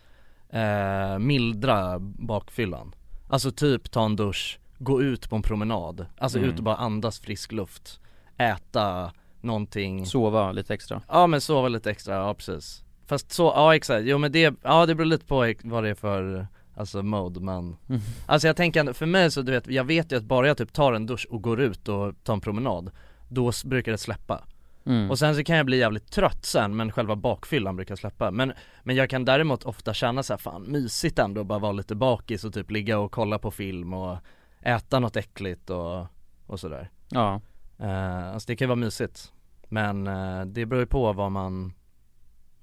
eh, 0.50 1.20
mildra 1.20 2.00
bakfyllan. 2.00 2.96
Alltså 3.30 3.52
typ 3.52 3.92
ta 3.92 4.06
en 4.06 4.16
dusch, 4.16 4.60
gå 4.80 5.02
ut 5.02 5.30
på 5.30 5.36
en 5.36 5.42
promenad, 5.42 6.06
alltså 6.18 6.38
Mm. 6.38 6.50
ut 6.50 6.58
och 6.58 6.64
bara 6.64 6.76
andas 6.76 7.20
frisk 7.20 7.52
luft. 7.52 8.00
Äta 8.38 9.12
någonting. 9.42 10.06
Sova 10.06 10.52
lite 10.52 10.74
extra. 10.74 11.02
Ja 11.08 11.28
men 11.28 11.42
sova 11.42 11.68
lite 11.68 11.92
extra, 11.92 12.16
ja 12.16 12.34
precis. 12.34 12.84
Fast 13.06 13.32
så, 13.32 13.44
ja 13.44 13.76
exakt, 13.76 14.06
jo 14.06 14.18
men 14.18 14.32
det, 14.32 14.54
ja 14.64 14.86
det 14.86 14.96
beror 14.96 15.06
lite 15.06 15.26
på 15.26 15.54
vad 15.64 15.84
det 15.84 15.90
är 15.90 15.96
för, 15.96 16.48
alltså 16.78 17.04
mode 17.04 17.40
men 17.40 17.78
Mm. 17.90 18.02
Alltså 18.26 18.48
jag 18.48 18.56
tänker 18.56 18.94
för 18.94 19.06
mig 19.06 19.32
så 19.32 19.42
du 19.42 19.52
vet, 19.52 19.68
jag 19.68 19.84
vet 19.84 20.12
ju 20.12 20.18
att 20.18 20.24
bara 20.24 20.48
jag 20.48 20.58
typ 20.58 20.74
tar 20.74 20.94
en 20.94 21.06
dusch 21.06 21.28
och 21.30 21.42
går 21.42 21.60
ut 21.62 21.88
och 21.88 22.24
tar 22.24 22.34
en 22.34 22.42
promenad 22.42 22.92
Då 23.30 23.52
brukar 23.66 23.92
det 23.92 23.98
släppa. 23.98 24.44
Mm. 24.86 25.12
Och 25.12 25.20
sen 25.20 25.36
så 25.36 25.44
kan 25.44 25.58
jag 25.58 25.66
bli 25.66 25.78
jävligt 25.78 26.12
trött 26.12 26.46
sen 26.46 26.76
men 26.76 26.92
själva 26.92 27.16
bakfyllan 27.16 27.76
brukar 27.76 27.96
släppa. 27.96 28.32
Men, 28.32 28.54
men 28.84 28.96
jag 28.96 29.10
kan 29.10 29.26
däremot 29.26 29.64
ofta 29.64 29.94
känna 29.94 30.24
så 30.24 30.34
här, 30.34 30.38
fan 30.38 30.72
mysigt 30.72 31.20
ändå 31.20 31.44
bara 31.44 31.60
vara 31.60 31.72
lite 31.72 31.96
bakis 31.96 32.44
och 32.44 32.54
typ 32.54 32.72
ligga 32.72 33.00
och 33.00 33.12
kolla 33.12 33.40
på 33.40 33.52
film 33.52 33.94
och 33.94 34.18
äta 34.62 35.00
något 35.00 35.16
äckligt 35.16 35.70
och, 35.70 36.06
och 36.46 36.60
sådär. 36.60 36.90
Ja, 37.10 37.42
Eh, 37.80 38.34
alltså 38.34 38.48
det 38.48 38.56
kan 38.56 38.66
ju 38.66 38.68
vara 38.68 38.76
mysigt. 38.76 39.34
Men 39.70 40.08
eh, 40.08 40.46
det 40.46 40.66
beror 40.66 40.82
ju 40.82 40.88
på 40.88 41.14
vad 41.14 41.32
man 41.32 41.74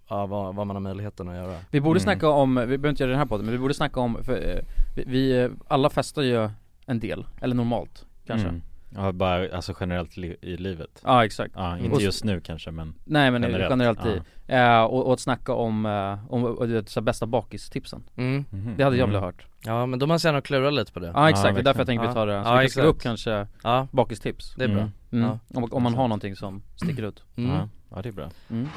Ja 0.09 0.27
vad, 0.27 0.55
vad 0.55 0.67
man 0.67 0.77
har 0.77 0.81
möjligheten 0.81 1.29
att 1.29 1.35
göra 1.37 1.57
vi 1.71 1.81
borde 1.81 1.99
Mm. 2.01 2.05
snacka 2.05 2.29
om, 2.29 2.55
vi 2.55 2.67
behöver 2.67 2.89
inte 2.89 3.03
göra 3.03 3.13
det 3.13 3.19
här 3.19 3.27
podden, 3.27 3.47
men 3.47 3.53
vi 3.53 3.59
borde 3.59 3.75
snacka 3.75 4.01
om, 4.01 4.19
för, 4.25 4.51
eh, 4.57 4.59
vi, 4.97 5.05
vi, 5.07 5.51
alla 5.69 5.91
festar 5.91 6.23
ju 6.23 6.51
en 6.87 7.01
del, 7.01 7.27
eller 7.41 7.55
normalt 7.55 8.07
kanske 8.27 8.49
Mm. 8.49 8.63
Ja 8.97 9.13
bara, 9.13 9.57
alltså 9.57 9.75
generellt 9.81 10.17
li- 10.17 10.37
i 10.41 10.57
livet 10.57 11.01
Ja 11.05 11.25
exakt 11.25 11.53
Ja, 11.57 11.73
Och 11.73 11.79
inte 11.79 12.03
just 12.05 12.25
nu 12.25 12.41
kanske 12.41 12.71
men 12.71 12.95
Nej 13.05 13.31
men 13.31 13.43
Generellt, 13.43 13.71
generellt, 13.71 14.07
i, 14.07 14.21
ja. 14.47 14.79
eh, 14.81 14.85
och, 14.85 15.07
och 15.07 15.13
att 15.13 15.21
snacka 15.21 15.53
om, 15.55 15.87
eh, 15.87 16.33
om 16.33 16.45
och 16.45 16.65
är 16.65 16.85
så 16.87 17.01
här 17.01 17.05
bästa 17.05 17.27
bakistipsen 17.27 18.03
mm. 18.17 18.45
Mhm. 18.51 18.75
Det 18.77 18.83
hade 18.85 18.97
jag 18.97 19.05
Mm. 19.09 19.11
velat 19.11 19.23
hört 19.35 19.47
Ja 19.65 19.87
men 19.87 19.99
då 19.99 20.07
måste 20.07 20.29
jag 20.29 20.33
nog 20.33 20.45
klura 20.45 20.71
lite 20.71 20.93
på 20.93 21.01
det 21.01 21.13
Ja 21.15 21.31
exakt, 21.31 21.55
det 21.55 21.61
är 21.61 21.65
därför 21.65 21.81
jag 21.81 21.87
tänkte 21.87 22.09
vi 22.09 22.15
tar 22.15 22.27
det, 22.27 22.43
så 22.45 22.49
Ja, 22.51 22.55
vi 22.57 22.61
kan 22.63 22.71
skriva 22.71 22.89
upp 22.89 23.01
kanske 23.01 23.47
Ja, 23.63 23.87
bakistips 23.93 24.55
det 24.59 24.65
är 24.65 24.69
bra 24.69 24.79
Mm. 24.79 24.91
mm. 25.11 25.25
Ja, 25.27 25.39
om, 25.61 25.69
om 25.73 25.83
man 25.83 25.95
har 25.95 26.09
någonting 26.09 26.37
som 26.37 26.63
sticker 26.77 27.03
ut 27.03 27.25
mm. 27.37 27.51
Ja, 27.51 27.69
ja 27.95 28.03
det 28.03 28.09
är 28.09 28.13
bra 28.13 28.31
mm. 28.51 28.69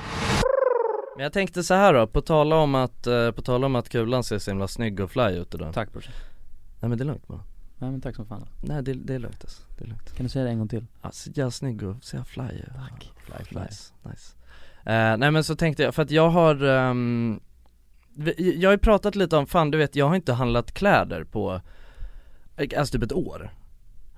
Men 1.18 1.24
jag 1.24 1.34
tänkte 1.34 1.64
så 1.64 1.74
här 1.74 1.94
då, 1.94 2.08
på 2.08 2.22
tala 2.22 2.56
om 2.56 2.76
att, 2.76 3.08
eh, 3.08 3.32
på 3.32 3.42
tala 3.42 3.66
om 3.66 3.76
att 3.76 3.90
kulan 3.90 4.24
ser 4.24 4.40
så 4.40 4.52
himla 4.52 4.68
snygg 4.68 5.00
och 5.00 5.12
fly 5.12 5.24
ut 5.32 5.56
idag 5.56 5.74
Tack 5.74 5.92
brorsan. 5.94 6.14
Nej 6.80 6.90
men 6.90 6.98
det 6.98 7.04
är 7.04 7.06
lugnt 7.06 7.28
bara. 7.28 7.40
Nej 7.78 7.92
men 7.92 8.02
tack 8.02 8.16
som 8.16 8.26
fan 8.26 8.46
Nej 8.64 8.84
det, 8.84 8.94
det 8.94 9.16
är 9.16 9.20
lugnt 9.20 9.38
alltså, 9.44 9.62
det 9.78 9.84
är 9.84 9.88
lugnt. 9.88 10.16
Kan 10.16 10.24
du 10.26 10.30
säga 10.30 10.46
det 10.46 10.52
en 10.52 10.58
gång 10.60 10.68
till? 10.68 10.86
Ja, 11.02 11.12
så 11.12 11.30
jävla 11.34 11.52
snygg 11.52 11.84
och 11.84 11.96
jävla 12.14 12.26
fly. 12.26 12.44
Ut 12.44 12.66
Tack. 12.76 13.12
Fly, 13.18 13.46
fly. 13.46 13.60
Nice, 13.62 13.94
nice. 14.04 14.34
Eh, 14.86 15.18
Nej 15.18 15.32
men 15.32 15.44
så 15.44 15.56
tänkte 15.56 15.84
jag, 15.84 15.96
för 15.96 16.02
att 16.04 16.12
jag 16.12 16.30
har 16.30 16.56
vi- 18.14 18.58
Jag 18.60 18.70
har 18.70 18.74
ju 18.74 18.78
pratat 18.78 19.16
lite 19.16 19.38
om, 19.38 19.48
fan 19.48 19.72
du 19.72 19.78
vet 19.78 19.96
jag 19.96 20.08
har 20.08 20.16
inte 20.16 20.34
handlat 20.34 20.72
kläder 20.74 21.24
på 21.24 21.62
Alltså 22.78 22.92
typ 22.98 23.04
ett 23.04 23.14
år. 23.14 23.52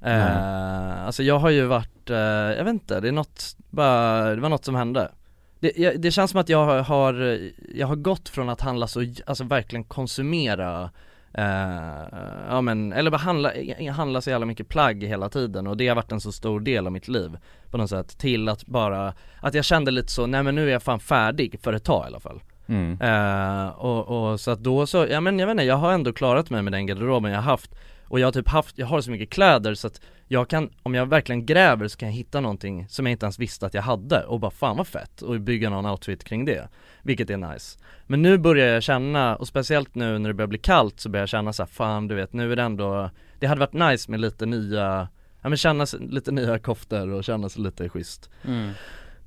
Eh, 0.02 1.06
Alltså 1.06 1.24
jag 1.24 1.40
har 1.40 1.50
ju 1.50 1.66
varit, 1.66 2.10
eh, 2.10 2.18
jag 2.18 2.64
vet 2.64 2.74
inte, 2.74 3.00
det 3.00 3.08
är 3.08 3.12
något, 3.12 3.56
bara, 3.70 4.36
det 4.36 4.42
var 4.42 4.50
något 4.50 4.66
som 4.66 4.76
hände 4.76 5.12
det, 5.60 5.92
det 6.02 6.12
känns 6.12 6.32
som 6.32 6.40
att 6.40 6.50
jag 6.50 6.66
har- 6.84 7.40
jag 7.76 7.88
har 7.88 7.96
gått 7.96 8.30
från 8.30 8.50
att 8.50 8.62
handla 8.62 8.88
så, 8.88 9.06
alltså 9.26 9.44
verkligen 9.44 9.84
konsumera 9.84 10.90
eh, 11.34 12.08
ja 12.50 12.62
men, 12.62 12.94
eller 12.94 13.12
handla, 13.12 13.52
handla 13.94 14.22
så 14.22 14.30
jävla 14.30 14.46
mycket 14.46 14.68
plagg 14.70 15.04
hela 15.04 15.30
tiden 15.30 15.68
och 15.68 15.78
det 15.78 15.88
har 15.88 15.96
varit 15.96 16.12
en 16.12 16.22
så 16.22 16.32
stor 16.32 16.60
del 16.60 16.86
av 16.86 16.92
mitt 16.94 17.08
liv 17.08 17.38
på 17.72 17.78
något 17.78 17.90
sätt 17.90 18.18
till 18.18 18.50
att 18.50 18.66
bara, 18.66 19.14
att 19.42 19.54
jag 19.54 19.66
kände 19.66 19.92
lite 19.92 20.12
så, 20.12 20.26
nej 20.28 20.44
men 20.44 20.56
nu 20.56 20.68
är 20.68 20.72
jag 20.72 20.84
fan 20.84 21.00
färdig 21.00 21.60
för 21.64 21.74
ett 21.74 21.84
tag 21.84 22.04
i 22.04 22.08
alla 22.08 22.20
fall 22.20 22.42
Mm. 22.68 23.02
Eh, 23.02 23.70
och, 23.70 24.32
och 24.32 24.40
så 24.40 24.52
att 24.52 24.60
då 24.60 24.86
så, 24.88 25.08
ja 25.10 25.22
men 25.22 25.40
jag 25.40 25.48
vet 25.48 25.52
inte, 25.52 25.64
jag 25.64 25.76
har 25.76 25.92
ändå 25.92 26.14
klarat 26.14 26.50
mig 26.50 26.62
med 26.62 26.74
den 26.74 26.86
garderoben 26.88 27.32
jag 27.32 27.38
har 27.38 27.52
haft 27.52 27.72
Och 28.10 28.20
jag 28.20 28.28
har 28.28 28.32
typ 28.32 28.48
haft, 28.48 28.78
jag 28.78 28.88
har 28.88 29.02
så 29.02 29.12
mycket 29.12 29.30
kläder 29.30 29.74
så 29.74 29.88
att 29.88 30.02
jag 30.28 30.48
kan, 30.50 30.70
om 30.84 30.96
jag 30.96 31.06
verkligen 31.06 31.46
gräver 31.46 31.88
så 31.88 31.98
kan 31.98 32.10
jag 32.10 32.14
hitta 32.16 32.42
någonting 32.42 32.88
som 32.90 33.06
jag 33.06 33.12
inte 33.12 33.26
ens 33.26 33.40
visste 33.40 33.66
att 33.66 33.74
jag 33.74 33.82
hade 33.82 34.24
och 34.24 34.40
bara 34.40 34.52
fan 34.52 34.78
vad 34.78 34.88
fett. 34.88 35.22
Och 35.22 35.42
bygga 35.42 35.70
någon 35.70 35.86
outfit 35.86 36.24
kring 36.24 36.46
det 36.46 36.68
Vilket 37.02 37.30
är 37.30 37.38
nice. 37.38 37.80
Men 38.08 38.22
nu 38.22 38.38
börjar 38.38 38.74
jag 38.74 38.84
känna, 38.84 39.36
och 39.36 39.48
speciellt 39.48 39.96
nu 39.96 40.20
när 40.20 40.30
det 40.30 40.34
börjar 40.34 40.48
bli 40.48 40.58
kallt 40.58 41.00
så 41.00 41.10
börjar 41.10 41.22
jag 41.22 41.30
känna 41.30 41.54
så 41.54 41.64
här, 41.64 41.68
fan 41.68 42.08
du 42.08 42.16
vet 42.16 42.34
nu 42.34 42.52
är 42.52 42.56
det 42.56 42.64
ändå 42.64 43.10
Det 43.40 43.48
hade 43.48 43.60
varit 43.60 43.74
nice 43.74 44.12
med 44.12 44.20
lite 44.20 44.46
nya, 44.46 45.08
ja 45.42 45.50
men 45.50 45.58
känna 45.58 45.86
lite 46.00 46.32
nya 46.32 46.60
koftor 46.60 47.10
och 47.10 47.24
känna 47.24 47.50
sig 47.50 47.62
lite 47.62 47.90
schysst. 47.90 48.30
Mm. 48.46 48.72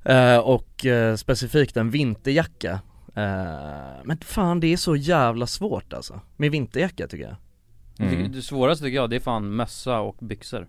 Eh, 0.03 0.37
och 0.37 0.85
eh, 0.85 1.15
specifikt 1.15 1.77
en 1.77 1.89
vinterjacka. 1.89 2.71
Eh, 3.15 4.03
Men 4.03 4.17
fan 4.21 4.59
det 4.59 4.73
är 4.73 4.77
så 4.77 4.95
jävla 4.95 5.47
svårt 5.47 5.93
alltså, 5.93 6.21
med 6.37 6.51
vinterjacka 6.51 7.07
tycker 7.07 7.25
jag 7.25 7.35
Mm. 7.99 8.31
Det 8.31 8.41
svåraste 8.41 8.83
tycker 8.85 8.95
jag, 8.95 9.09
det 9.09 9.15
är 9.15 9.19
fan 9.19 9.55
mössa 9.55 9.99
och 9.99 10.15
byxor 10.19 10.67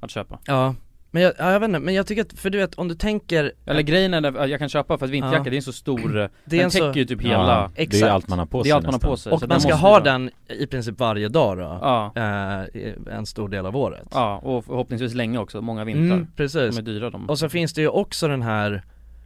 Att 0.00 0.10
köpa. 0.10 0.38
Ja. 0.46 0.74
Men 1.10 1.22
jag, 1.22 1.32
ja, 1.38 1.52
jag 1.52 1.60
vet 1.60 1.68
inte, 1.68 1.78
men 1.78 1.94
jag 1.94 2.06
tycker 2.06 2.22
att, 2.22 2.32
för 2.32 2.50
du 2.50 2.58
vet 2.58 2.74
om 2.74 2.88
du 2.88 2.94
tänker 2.94 3.52
Eller 3.66 3.82
grejen 3.82 4.14
är 4.14 4.36
att 4.38 4.50
jag 4.50 4.58
kan 4.58 4.68
köpa 4.68 4.98
för 4.98 5.04
att 5.06 5.10
vinterjacka, 5.12 5.38
Ja. 5.44 5.50
det 5.50 5.56
är 5.56 5.58
en 5.58 5.62
så 5.62 5.72
stor, 5.72 6.12
Det 6.14 6.20
är 6.22 6.30
den 6.44 6.60
en 6.60 6.70
täcker 6.70 6.92
så- 6.92 6.98
ju 6.98 7.04
typ 7.04 7.22
Ja, 7.22 7.28
hela 7.28 7.70
det 7.74 7.80
är 7.80 7.82
exakt. 7.82 8.04
allt 8.12 8.28
man 8.28 8.38
har 8.38 8.46
på 8.46 8.58
Det 8.58 8.64
sig 8.64 8.70
är 8.70 8.76
allt 8.76 8.84
man 8.84 8.94
har 8.94 9.00
på 9.00 9.16
sig 9.16 9.32
Och 9.32 9.40
så 9.40 9.46
man 9.46 9.60
ska 9.60 9.74
ha 9.74 10.00
den 10.00 10.30
i 10.48 10.66
princip 10.66 10.98
varje 11.00 11.28
dag 11.28 11.58
då 11.58 11.62
Ja, 11.62 12.12
eh, 12.16 13.16
en 13.16 13.26
stor 13.26 13.48
del 13.48 13.66
av 13.66 13.76
året. 13.76 14.08
Ja 14.12 14.38
och 14.38 14.64
förhoppningsvis 14.64 15.14
länge 15.14 15.38
också, 15.38 15.60
många 15.62 15.84
vintrar. 15.84 16.16
Mm, 16.16 16.26
precis. 16.36 16.76
De 16.76 16.78
är 16.78 16.82
dyra 16.82 17.10
de. 17.10 17.28
Och 17.30 17.38
så 17.38 17.48
finns 17.48 17.72
det 17.72 17.80
ju 17.80 17.88
också 17.88 18.28
den 18.28 18.42
här 18.42 18.82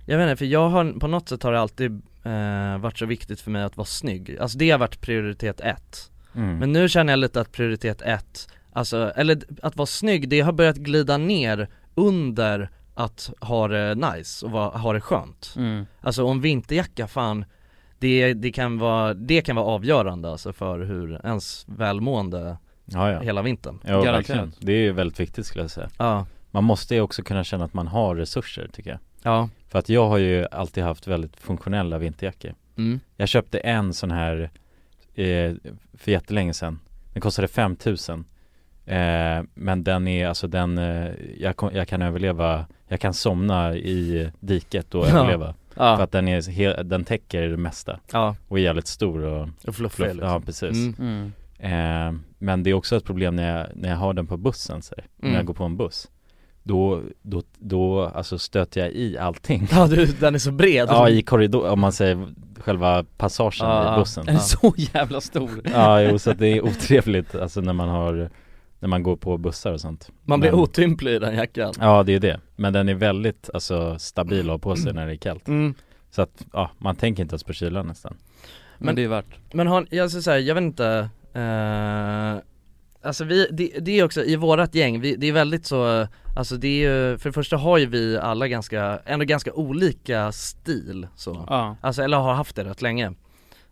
Jag 0.07 0.19
vet 0.19 0.25
inte, 0.25 0.37
för 0.37 0.45
jag 0.45 0.69
har, 0.69 1.00
på 1.00 1.07
något 1.07 1.28
sätt 1.28 1.43
har 1.43 1.52
det 1.52 1.61
alltid 1.61 2.02
eh, 2.25 2.78
varit 2.78 2.99
så 2.99 3.07
viktigt 3.07 3.40
för 3.40 3.50
mig 3.50 3.62
att 3.62 3.76
vara 3.76 3.85
snygg. 3.87 4.37
Alltså 4.40 4.59
det 4.59 4.71
har 4.71 4.78
varit 4.78 5.00
prioritet 5.00 5.61
ett 5.61 6.11
Mm. 6.38 6.59
Men 6.59 6.73
nu 6.73 6.88
känner 6.88 7.12
jag 7.12 7.18
lite 7.21 7.40
att 7.40 7.52
prioritet 7.52 8.02
ett, 8.02 8.49
alltså, 8.73 9.12
eller 9.16 9.38
att 9.62 9.76
vara 9.76 9.87
snygg, 9.87 10.28
det 10.28 10.40
har 10.40 10.52
börjat 10.52 10.76
glida 10.76 11.16
ner 11.16 11.68
under 11.95 12.71
att 12.95 13.30
ha 13.40 13.68
det 13.68 13.95
nice 13.95 14.47
och 14.47 14.52
va, 14.52 14.68
ha 14.78 14.92
det 14.92 15.00
skönt. 15.00 15.54
Mm. 15.57 15.87
Alltså 16.00 16.25
om 16.25 16.40
vinterjacka, 16.40 17.07
fan 17.07 17.45
det, 17.99 18.35
det, 18.35 18.52
kan 18.52 18.78
vara, 18.78 19.14
det 19.14 19.40
kan 19.42 19.57
vara 19.57 19.66
avgörande 19.66 20.30
alltså 20.30 20.52
för 20.52 20.80
hur 20.80 21.21
ens 21.26 21.64
välmående 21.68 22.57
Ja 22.85 23.11
ja, 23.12 23.21
hela 23.21 23.42
vintern. 23.42 23.78
Ja 23.83 23.88
Garanterat. 24.02 24.14
verkligen. 24.18 24.52
Det 24.61 24.73
är 24.73 24.76
ju 24.83 24.92
väldigt 24.92 25.21
viktigt 25.21 25.47
skulle 25.47 25.64
jag 25.64 25.71
säga. 25.71 25.90
Ja, 25.99 26.26
Man 26.50 26.64
måste 26.64 26.95
ju 26.95 27.00
också 27.00 27.23
kunna 27.23 27.45
känna 27.45 27.64
att 27.64 27.75
man 27.75 27.87
har 27.87 28.16
resurser 28.16 28.68
tycker 28.73 28.90
jag. 28.90 28.99
Ja, 29.23 29.49
För 29.68 29.78
att 29.78 29.88
jag 29.88 30.09
har 30.09 30.18
ju 30.18 30.47
alltid 30.50 30.85
haft 30.85 31.07
väldigt 31.07 31.37
funktionella 31.37 31.99
vinterjackor. 31.99 32.54
Mm, 32.78 33.00
Jag 33.16 33.28
köpte 33.28 33.59
en 33.59 33.95
sån 33.95 34.11
här 34.11 34.50
eh, 35.19 35.55
för 35.95 36.11
jättelänge 36.11 36.55
sedan 36.55 36.79
Den 37.13 37.21
kostade 37.21 37.49
5000 37.49 38.25
eh, 38.87 38.97
Men 39.55 39.85
den 39.85 40.09
är 40.09 40.27
alltså 40.29 40.47
den, 40.49 40.79
eh, 40.79 41.11
jag, 41.39 41.57
kom, 41.57 41.71
jag 41.75 41.89
kan 41.89 42.03
överleva 42.03 42.67
Jag 42.89 43.01
kan 43.01 43.15
somna 43.15 43.75
i 43.77 44.31
diket 44.41 44.95
och 44.95 45.07
Ja. 45.09 45.19
överleva 45.19 45.55
För 45.75 45.85
ja, 45.85 46.03
att 46.03 46.13
den, 46.13 46.29
är, 46.29 46.41
he- 46.41 46.83
den 46.83 47.05
täcker 47.05 47.43
det 47.49 47.57
mesta 47.57 48.01
ja, 48.13 48.37
och 48.49 48.59
är 48.59 48.63
jävligt 48.63 48.87
stor 48.87 49.23
och 49.23 49.49
och 49.67 49.75
fluffig 49.75 49.97
fluff, 49.97 50.13
liksom. 50.15 50.29
Ja 50.29 50.41
precis 50.41 50.97
Mm. 50.99 51.33
Mm. 51.61 52.15
eh, 52.15 52.21
Men 52.39 52.63
det 52.63 52.71
är 52.71 52.75
också 52.75 52.97
ett 52.97 53.05
problem 53.05 53.37
när 53.37 53.59
jag, 53.59 53.67
när 53.75 53.89
jag 53.89 53.97
har 53.97 54.13
den 54.15 54.27
på 54.27 54.37
bussen 54.37 54.83
så 54.83 54.95
här, 54.97 55.05
När 55.17 55.29
Mm. 55.29 55.37
jag 55.37 55.47
går 55.47 55.54
på 55.54 55.65
en 55.65 55.76
buss 55.76 56.09
Då, 56.69 57.02
då, 57.23 57.43
då 57.59 58.02
alltså 58.04 58.39
stöter 58.39 58.81
jag 58.81 58.91
i 58.93 59.19
allting. 59.19 59.69
Ja 59.71 59.87
du, 59.87 60.07
den 60.07 60.35
är 60.35 60.39
så 60.39 60.52
bred. 60.52 60.89
Ja 60.91 61.09
i 61.09 61.23
korridor, 61.23 61.69
om 61.71 61.81
man 61.81 61.93
säger 61.93 62.28
själva 62.61 63.04
passagen 63.17 63.69
Ja, 63.69 63.95
i 63.95 63.99
bussen. 63.99 64.26
Den 64.26 64.35
är 64.35 64.39
så 64.41 64.75
jävla 64.76 65.21
stor. 65.21 65.50
Ja 65.75 66.02
jo 66.02 66.19
så 66.19 66.33
det 66.33 66.47
är 66.47 66.63
otrevligt 66.65 67.35
alltså 67.35 67.61
när 67.61 67.73
man 67.73 67.89
har 67.89 68.31
När 68.81 68.89
man 68.89 69.02
går 69.02 69.17
på 69.17 69.39
bussar 69.39 69.73
och 69.73 69.81
sånt. 69.81 70.11
Man 70.25 70.41
blir 70.41 70.50
Men- 70.50 70.61
otymplig 70.61 71.13
i 71.15 71.19
den 71.19 71.35
jackan. 71.35 71.73
Ja 71.81 72.02
det 72.02 72.15
är 72.15 72.21
det, 72.21 72.41
men 72.57 72.73
den 72.73 72.89
är 72.89 72.95
väldigt 72.95 73.50
alltså 73.54 73.99
stabil 73.99 74.41
att 74.41 74.47
ha 74.47 74.59
på 74.59 74.76
sig 74.76 74.93
när 74.93 75.07
det 75.07 75.13
är 75.13 75.17
kallt. 75.17 75.49
Mm. 75.49 75.75
Så 76.11 76.23
att, 76.23 76.45
ja, 76.52 76.71
man 76.78 76.97
tänker 76.97 77.23
inte 77.23 77.33
ens 77.33 77.45
på 77.45 77.52
kylan 77.52 77.87
nästan. 77.87 78.15
Men, 78.78 78.87
Men- 78.87 78.95
det 78.95 79.04
är 79.04 79.09
värt. 79.09 79.35
Men 79.52 79.67
har, 79.67 79.87
jag 79.91 80.11
ska 80.11 80.21
säga, 80.21 80.39
jag 80.39 80.54
vet 80.54 80.63
inte 80.63 81.09
eh, 81.33 82.37
Alltså 83.08 83.25
vi, 83.25 83.47
det, 83.50 83.73
det 83.80 83.99
är 83.99 84.04
också, 84.04 84.25
i 84.25 84.36
vårat 84.36 84.75
gäng, 84.75 85.00
vi, 85.00 85.16
det 85.16 85.26
är 85.26 85.32
väldigt 85.32 85.66
så, 85.66 86.06
alltså 86.36 86.56
det 86.56 86.68
är 86.68 86.90
ju, 86.90 87.18
för 87.18 87.28
det 87.28 87.32
första 87.32 87.56
har 87.56 87.78
ju 87.78 87.86
vi 87.86 88.18
alla 88.18 88.49
ganska, 88.49 89.00
ändå 89.06 89.25
ganska 89.25 89.52
olika 89.52 90.32
stil 90.32 91.06
så. 91.16 91.44
Ja, 91.49 91.76
Alltså 91.80 92.02
eller 92.02 92.16
har 92.16 92.34
haft 92.34 92.56
det 92.56 92.64
rätt 92.64 92.82
länge. 92.82 93.12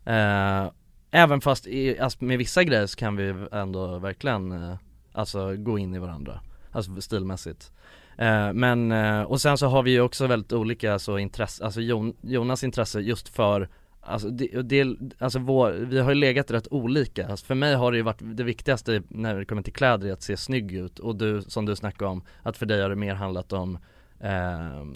Eh, 0.05 0.71
Även 1.11 1.41
fast 1.41 1.67
i, 1.67 1.99
alltså, 1.99 2.25
med 2.25 2.39
vissa 2.39 2.65
grejer 2.65 2.87
så 2.87 2.97
kan 2.97 3.17
vi 3.17 3.35
ändå 3.53 3.99
verkligen, 3.99 4.53
eh, 4.53 4.77
alltså 5.13 5.57
gå 5.57 5.79
in 5.79 5.95
i 5.95 5.99
varandra 5.99 6.41
Alltså 6.73 7.01
stilmässigt. 7.01 7.73
Eh, 8.19 8.53
Men, 8.53 8.93
eh, 8.93 9.23
och 9.23 9.41
sen 9.41 9.59
så 9.59 9.67
har 9.67 9.83
vi 9.83 9.91
ju 9.91 10.01
också 10.01 10.27
väldigt 10.27 10.53
olika 10.53 10.99
så 10.99 11.19
intresse, 11.19 11.65
alltså 11.65 11.81
Jon, 11.81 12.17
Jonas 12.21 12.65
intresse 12.65 13.01
just 13.01 13.29
för 13.29 13.69
Alltså, 14.09 14.31
det, 14.31 14.63
det, 14.63 14.97
alltså 15.19 15.39
vår, 15.39 15.71
vi 15.71 16.01
har 16.01 16.09
ju 16.09 16.15
legat 16.15 16.51
rätt 16.51 16.69
olika, 16.71 17.29
alltså 17.29 17.47
för 17.47 17.55
mig 17.55 17.75
har 17.75 17.93
det 17.93 17.97
ju 17.97 18.03
varit 18.03 18.21
det 18.21 18.45
viktigaste 18.45 19.03
när 19.09 19.39
det 19.39 19.45
kommer 19.45 19.63
till 19.63 19.73
kläder 19.73 20.09
är 20.09 20.13
att 20.13 20.23
se 20.23 20.37
snygg 20.37 20.73
ut. 20.73 20.99
Och 20.99 21.17
du, 21.17 21.43
som 21.43 21.67
du 21.67 21.77
snackade 21.77 22.11
om, 22.11 22.23
att 22.43 22.57
för 22.57 22.67
dig 22.67 22.83
har 22.83 22.89
det 22.89 22.97
mer 22.97 23.15
handlat 23.15 23.53
om 23.53 23.79
eh, 24.21 24.31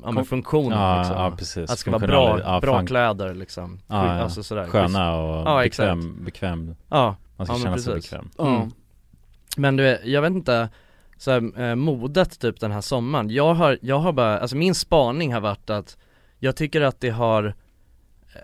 ja, 0.03 0.11
men 0.13 0.25
funktionen 0.25 0.79
Ja, 0.79 0.99
liksom. 0.99 1.17
ja 1.17 1.33
precis. 1.39 1.71
Att 1.71 1.77
det 1.77 1.77
ska 1.77 1.91
vara 1.91 2.07
bra, 2.07 2.41
ja, 2.41 2.61
bra 2.61 2.87
kläder 2.87 3.35
liksom, 3.35 3.81
Ja, 3.87 4.07
ja. 4.07 4.13
alltså 4.23 4.43
sådär 4.43 4.67
Sköna 4.67 5.17
och 5.17 5.49
Ja, 5.49 5.65
exakt. 5.65 5.95
bekväm, 5.95 6.25
bekväm, 6.25 6.77
Ja, 6.89 7.17
man 7.37 7.47
ska 7.47 7.57
känna 7.57 7.79
sig 7.79 7.95
bekväm. 7.95 8.31
Mm. 8.39 8.71
Men 9.57 9.77
du 9.77 9.99
jag 10.05 10.23
vet 10.23 10.31
inte 10.33 10.69
så 11.17 11.31
här, 11.31 11.61
eh, 11.61 11.75
modet 11.75 12.41
typ 12.41 12.61
den 12.61 12.73
här 12.73 12.81
sommaren, 12.81 13.31
jag 13.31 13.55
har, 13.55 13.79
jag 13.83 13.99
har 13.99 14.13
bara, 14.13 14.39
alltså 14.39 14.57
min 14.57 14.75
spaning 14.75 15.33
har 15.35 15.41
varit 15.41 15.71
att 15.71 15.97
Jag 16.39 16.57
tycker 16.57 16.81
att 16.81 17.01
det 17.01 17.11
har 17.11 17.55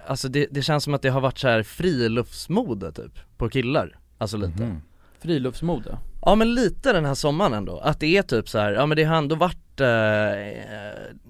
Alltså 0.06 0.28
det, 0.28 0.46
det 0.50 0.62
känns 0.62 0.84
som 0.84 0.94
att 0.94 1.02
det 1.02 1.08
har 1.08 1.20
varit 1.20 1.38
så 1.38 1.48
här 1.48 1.62
friluftsmode 1.62 2.92
typ, 2.92 3.18
på 3.36 3.48
killar. 3.48 3.98
Alltså 4.18 4.36
lite. 4.36 4.62
Mhm. 4.62 4.82
friluftsmode? 5.18 5.98
Ja 6.22 6.34
men 6.34 6.54
lite 6.54 6.92
den 6.92 7.04
här 7.04 7.14
sommaren 7.14 7.52
ändå, 7.52 7.78
att 7.78 8.00
det 8.00 8.16
är 8.16 8.22
typ 8.22 8.48
så 8.48 8.58
här, 8.58 8.72
ja 8.72 8.86
men 8.86 8.96
det 8.96 9.04
har 9.04 9.16
ändå 9.16 9.36
varit 9.36 9.80
eh, 9.80 9.86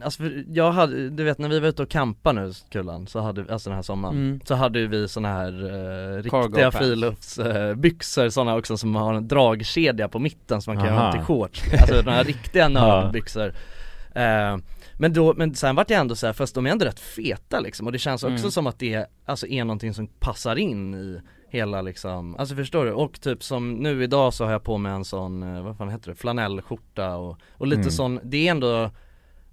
Alltså 0.04 0.22
för 0.22 0.44
jag 0.48 0.72
hade, 0.72 1.10
du 1.10 1.24
vet 1.24 1.38
när 1.38 1.48
vi 1.48 1.60
var 1.60 1.68
ute 1.68 1.82
och 1.82 1.90
campa 1.90 2.32
nu 2.32 2.52
Kullan, 2.70 3.06
så 3.06 3.20
hade 3.20 3.42
vi, 3.42 3.50
alltså 3.52 3.70
den 3.70 3.74
här 3.74 3.82
sommaren 3.82 4.14
Mm. 4.16 4.40
Så 4.44 4.54
hade 4.54 4.86
vi 4.86 5.08
såna 5.08 5.28
här 5.28 5.64
eh, 5.64 6.22
riktiga 6.22 6.70
friluftsbyxor, 6.70 8.24
eh, 8.24 8.30
såna 8.30 8.56
också 8.56 8.76
som 8.76 8.94
har 8.94 9.14
en 9.14 9.28
dragkedja 9.28 10.08
på 10.08 10.18
mitten 10.18 10.62
som 10.62 10.74
man 10.74 10.84
kan 10.84 10.94
Aha. 10.94 11.04
ha 11.06 11.12
till 11.12 11.20
shorts. 11.20 11.62
Alltså 11.80 12.02
de 12.02 12.10
här 12.10 12.24
riktiga 12.24 12.68
nördbyxor 12.68 13.52
eh, 14.16 14.58
men 14.98 15.12
då, 15.12 15.34
men 15.36 15.54
sen 15.54 15.76
vart 15.76 15.90
jag 15.90 16.00
ändå 16.00 16.14
så 16.14 16.26
här, 16.26 16.32
fast 16.32 16.54
de 16.54 16.66
är 16.66 16.70
ändå 16.70 16.84
rätt 16.84 17.00
feta 17.00 17.60
liksom 17.60 17.86
och 17.86 17.92
det 17.92 17.98
känns 17.98 18.22
också 18.24 18.38
Mm. 18.38 18.50
som 18.50 18.66
att 18.66 18.78
det 18.78 19.06
alltså 19.24 19.46
är 19.46 19.64
någonting 19.64 19.94
som 19.94 20.06
passar 20.06 20.56
in 20.56 20.94
i 20.94 21.20
hela 21.48 21.82
liksom, 21.82 22.36
alltså 22.36 22.54
förstår 22.54 22.84
du? 22.84 22.92
Och 22.92 23.20
typ 23.20 23.42
som 23.42 23.72
nu 23.74 24.02
idag 24.04 24.34
så 24.34 24.44
har 24.44 24.52
jag 24.52 24.62
på 24.64 24.78
mig 24.78 24.92
en 24.92 25.04
sån, 25.04 25.42
eh, 25.42 25.62
vad 25.62 25.76
fan 25.76 25.88
heter 25.90 26.10
det, 26.10 26.14
flanellskjorta 26.16 27.16
och, 27.16 27.38
och 27.52 27.66
lite 27.66 27.80
Mm. 27.80 27.90
sån, 27.90 28.20
det 28.22 28.46
är 28.46 28.50
ändå 28.50 28.90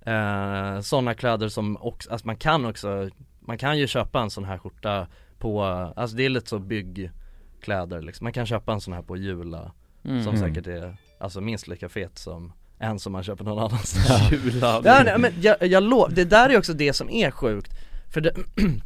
eh, 0.06 0.82
sådana 0.82 1.14
kläder 1.14 1.48
som 1.48 1.78
också, 1.82 2.12
alltså 2.12 2.28
man 2.28 2.36
kan 2.38 2.66
också, 2.66 3.10
man 3.40 3.58
kan 3.58 3.78
ju 3.80 3.88
köpa 3.88 4.22
en 4.22 4.30
sån 4.30 4.44
här 4.46 4.58
skjorta 4.58 5.08
på, 5.40 5.64
alltså 5.96 6.18
det 6.18 6.26
är 6.26 6.30
lite 6.30 6.50
så 6.50 6.60
byggkläder 6.60 8.02
liksom, 8.02 8.26
man 8.26 8.34
kan 8.34 8.46
köpa 8.46 8.74
en 8.74 8.82
sån 8.82 8.94
här 8.94 9.02
på 9.02 9.18
Jula 9.18 9.72
mm. 10.06 10.24
som 10.24 10.38
säkert 10.38 10.68
är, 10.68 10.98
alltså 11.20 11.42
minst 11.42 11.68
lika 11.68 11.90
fet 11.90 12.18
som 12.18 12.54
en 12.84 13.00
som 13.00 13.14
man 13.14 13.24
köper 13.24 13.44
någon 13.44 13.60
annanstans. 13.64 14.32
Jula 14.32 14.82
Ja, 14.86 15.02
nej, 15.06 15.18
men 15.18 15.34
jag, 15.42 15.58
jag 15.62 15.84
lov, 15.84 16.14
det 16.14 16.26
där 16.26 16.50
är 16.50 16.58
också 16.58 16.74
det 16.74 16.94
som 16.94 17.10
är 17.10 17.32
sjukt. 17.32 17.72
För 18.14 18.22
det, 18.22 18.34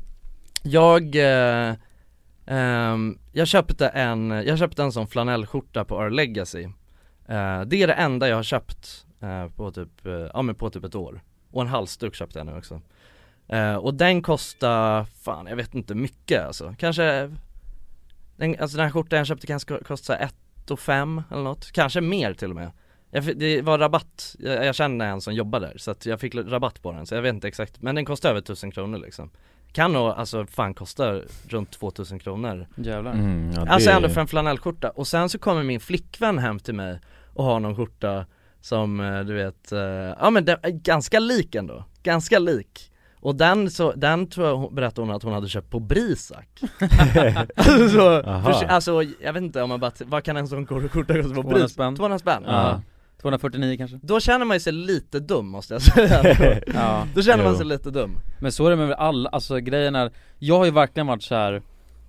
jag, 0.63 1.15
eh, 1.15 1.75
ehm, 2.45 3.17
jag 3.31 3.47
köpte 3.47 3.87
en, 3.87 4.29
jag 4.31 4.57
köpte 4.59 4.83
en 4.83 4.91
sån 4.91 5.07
flanellskjorta 5.07 5.85
på 5.85 5.95
Our 5.95 6.09
Legacy. 6.09 6.63
Eh, 7.27 7.61
Det 7.61 7.75
är 7.83 7.87
det 7.87 7.93
enda 7.93 8.27
jag 8.29 8.35
har 8.35 8.43
köpt 8.43 9.05
eh, 9.21 9.47
på 9.47 9.71
typ, 9.71 10.05
eh, 10.05 10.13
ja 10.33 10.41
men 10.41 10.55
på 10.55 10.69
typ 10.69 10.83
ett 10.83 10.95
år. 10.95 11.21
Och 11.51 11.61
en 11.61 11.67
halsduk 11.67 12.15
köpte 12.15 12.39
jag 12.39 12.45
nu 12.45 12.57
också. 12.57 12.81
Eh, 13.47 13.75
Och 13.75 13.93
den 13.93 14.21
kostar, 14.21 15.05
fan 15.23 15.47
jag 15.47 15.55
vet 15.55 15.75
inte 15.75 15.95
mycket 15.95 16.45
alltså, 16.45 16.75
kanske 16.77 17.31
den, 18.35 18.55
Alltså 18.59 18.77
den 18.77 18.85
här 18.85 18.91
skjortan 18.91 19.17
jag 19.17 19.27
köpte 19.27 19.47
kanske 19.47 19.83
kostar 19.83 20.17
ett 20.17 20.71
och 20.71 20.79
fem 20.79 21.21
eller 21.31 21.43
något, 21.43 21.71
kanske 21.71 22.01
mer 22.01 22.33
till 22.33 22.49
och 22.49 22.55
med 22.55 22.71
jag, 23.17 23.25
fick- 23.25 23.39
det 23.39 23.61
var 23.61 23.77
rabatt, 23.77 24.35
jag, 24.39 24.65
jag 24.65 24.75
känner 24.75 25.05
en 25.07 25.21
som 25.21 25.33
jobbar 25.33 25.59
där 25.59 25.73
så 25.77 25.91
att 25.91 26.05
jag 26.05 26.19
fick 26.19 26.35
rabatt 26.35 26.81
på 26.81 26.91
den 26.91 27.05
så 27.05 27.15
jag 27.15 27.21
vet 27.21 27.33
inte 27.33 27.47
exakt 27.47 27.81
Men 27.81 27.95
den 27.95 28.05
kostar 28.05 28.29
över 28.29 28.39
1000 28.39 28.71
kronor 28.71 28.97
liksom 28.97 29.29
Kan 29.71 29.93
nog 29.93 30.07
alltså 30.09 30.45
fan 30.45 30.73
kosta 30.73 31.19
runt 31.47 31.71
2000 31.71 32.19
kronor 32.19 32.67
Jävlar 32.75 33.13
Mm, 33.13 33.51
ja, 33.55 33.65
Alltså 33.69 33.89
det- 33.89 33.95
ändå 33.95 34.09
för 34.09 34.21
en 34.21 34.27
flanellskjorta 34.27 34.89
och 34.89 35.07
sen 35.07 35.29
så 35.29 35.39
kommer 35.39 35.63
min 35.63 35.79
flickvän 35.79 36.37
hem 36.37 36.59
till 36.59 36.73
mig 36.75 36.99
och 37.33 37.43
har 37.43 37.59
någon 37.59 37.75
skjorta 37.75 38.25
som 38.61 38.99
eh, 38.99 39.19
du 39.19 39.33
vet, 39.33 39.71
eh, 39.71 39.79
ja 40.19 40.29
men 40.29 40.45
den 40.45 40.57
är 40.63 40.69
ganska 40.69 41.19
lik 41.19 41.55
ändå, 41.55 41.85
ganska 42.03 42.39
lik 42.39 42.91
och 43.19 43.35
den 43.35 43.71
så, 43.71 43.91
den 43.93 44.27
tror 44.29 44.47
jag 44.47 44.55
hon, 44.55 44.75
berättade 44.75 45.07
hon 45.07 45.15
att 45.15 45.23
hon 45.23 45.33
hade 45.33 45.47
köpt 45.49 45.69
på 45.71 45.79
Brisac 45.79 46.45
alltså, 47.55 48.23
för, 48.23 48.65
alltså 48.65 49.03
jag 49.21 49.33
vet 49.33 49.43
inte 49.43 49.61
om 49.61 49.69
man 49.69 49.79
bara, 49.79 49.91
vad 50.05 50.23
kan 50.23 50.37
en 50.37 50.47
sån 50.47 50.67
skjorta 50.67 50.87
kosta 50.87 51.13
på 51.13 51.23
200 51.33 51.53
Brisac? 51.53 51.71
spänn. 51.71 51.95
200 51.95 52.19
spänn? 52.19 52.43
Ja. 52.45 52.81
249 53.21 53.77
kanske? 53.77 53.99
Då 54.01 54.19
känner 54.19 54.45
man 54.45 54.55
ju 54.55 54.59
sig 54.59 54.73
lite 54.73 55.19
dum 55.19 55.47
måste 55.47 55.73
jag 55.73 55.81
säga 55.81 56.23
Ja 56.73 57.07
Då 57.15 57.21
känner 57.21 57.43
man 57.43 57.53
Jo. 57.53 57.57
sig 57.57 57.65
lite 57.67 57.91
dum 57.91 58.17
Men 58.41 58.51
så 58.51 58.65
är 58.65 58.69
det 58.69 58.75
med 58.75 58.91
alla, 58.91 59.29
alltså 59.29 59.57
grejen 59.59 59.95
är 59.95 60.11
Jag 60.39 60.57
har 60.57 60.65
ju 60.65 60.71
verkligen 60.71 61.07
varit 61.07 61.23
så 61.23 61.35
här. 61.35 61.61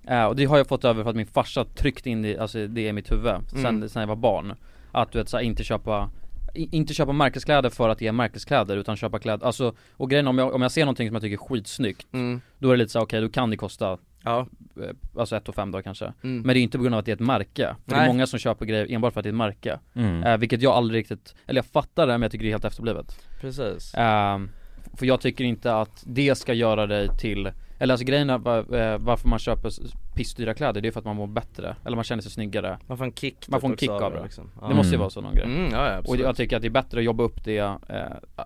eh, 0.08 0.24
och 0.24 0.36
det 0.36 0.44
har 0.44 0.56
jag 0.56 0.66
fått 0.68 0.84
över 0.84 1.02
för 1.02 1.10
att 1.10 1.16
min 1.16 1.26
farsa 1.26 1.64
tryckt 1.64 2.06
in 2.06 2.22
det, 2.22 2.38
alltså 2.38 2.66
det 2.66 2.80
i 2.88 2.92
mitt 2.92 3.12
huvud 3.12 3.34
sen, 3.50 3.66
Mm. 3.66 3.88
sen 3.88 4.00
jag 4.00 4.06
var 4.06 4.16
barn 4.16 4.54
Att 4.92 5.12
du 5.12 5.18
vet 5.18 5.28
såhär, 5.28 5.44
inte 5.44 5.64
köpa 5.64 6.10
inte 6.54 6.94
köpa 6.94 7.12
märkeskläder 7.12 7.70
för 7.70 7.88
att 7.88 8.00
ge 8.00 8.12
märkeskläder 8.12 8.76
utan 8.76 8.96
köpa 8.96 9.18
kläder, 9.18 9.46
alltså 9.46 9.74
och 9.96 10.10
grejen 10.10 10.26
om 10.28 10.38
jag, 10.38 10.54
om 10.54 10.62
jag 10.62 10.72
ser 10.72 10.84
någonting 10.84 11.08
som 11.08 11.14
jag 11.14 11.22
tycker 11.22 11.34
är 11.44 11.48
skitsnyggt 11.48 12.06
mm. 12.12 12.40
Då 12.58 12.68
är 12.68 12.72
det 12.72 12.76
lite 12.78 12.92
så 12.92 12.98
här, 12.98 13.04
okej 13.06 13.20
då 13.20 13.28
kan 13.28 13.50
det 13.50 13.56
kosta 13.56 13.98
Ja, 14.28 14.46
eh, 14.82 14.90
Alltså 15.18 15.36
ett 15.36 15.48
och 15.48 15.54
fem 15.54 15.70
då 15.70 15.82
kanske 15.82 16.04
mm. 16.04 16.42
Men 16.42 16.54
det 16.54 16.60
är 16.60 16.62
inte 16.62 16.78
på 16.78 16.82
grund 16.82 16.94
av 16.94 16.98
att 16.98 17.04
det 17.04 17.12
är 17.12 17.14
ett 17.14 17.20
märke 17.20 17.76
För 17.84 17.90
det 17.90 17.94
är 17.94 17.98
Nej. 17.98 18.08
många 18.08 18.26
som 18.26 18.38
köper 18.38 18.66
grejer 18.66 18.92
enbart 18.92 19.12
för 19.12 19.20
att 19.20 19.24
det 19.24 19.28
är 19.28 19.32
ett 19.32 19.36
märke 19.36 19.78
mm. 19.94 20.22
eh, 20.22 20.36
Vilket 20.36 20.62
jag 20.62 20.72
aldrig 20.72 21.00
riktigt, 21.00 21.34
eller 21.46 21.58
jag 21.58 21.66
fattar 21.66 22.06
det 22.06 22.12
men 22.12 22.22
jag 22.22 22.32
tycker 22.32 22.44
det 22.44 22.48
är 22.50 22.52
helt 22.52 22.64
efterblivet 22.64 23.18
precis 23.40 23.94
Ehm, 23.96 24.50
För 24.94 25.06
jag 25.06 25.20
tycker 25.20 25.44
inte 25.44 25.74
att 25.74 26.04
det 26.06 26.38
ska 26.38 26.54
göra 26.54 26.86
dig 26.86 27.08
till 27.18 27.50
Eller 27.78 27.94
alltså 27.94 28.06
grejen 28.06 28.30
är 28.30 28.38
var, 28.38 28.58
eh, 28.76 28.98
varför 28.98 29.28
man 29.28 29.38
köper 29.38 29.70
pissdyra 30.18 30.54
kläder, 30.54 30.80
det 30.80 30.88
är 30.88 30.92
för 30.92 30.98
att 31.00 31.04
man 31.06 31.16
mår 31.16 31.26
bättre 31.26 31.76
Eller 31.84 31.94
man 31.96 32.04
känner 32.04 32.22
sig 32.22 32.32
snyggare 32.32 32.78
Man 32.86 32.98
får 32.98 33.04
en 33.04 33.12
kick 33.12 33.48
Man 33.48 33.60
får 33.60 33.68
en 33.68 33.72
typ 33.72 33.80
kick 33.80 33.90
av 33.90 34.12
det. 34.12 34.22
liksom. 34.22 34.50
Det 34.68 34.74
måste 34.74 34.88
ju 34.90 34.94
Mm. 34.94 35.00
vara 35.00 35.10
så 35.10 35.20
någon 35.20 35.34
grej 35.34 35.44
Mm, 35.44 35.72
ja, 35.72 35.98
Och 36.06 36.16
jag 36.16 36.36
tycker 36.36 36.56
att 36.56 36.62
det 36.62 36.68
är 36.68 36.70
bättre 36.70 36.98
att 36.98 37.04
jobba 37.04 37.24
upp 37.24 37.44
det 37.44 37.58
eh, 37.58 37.76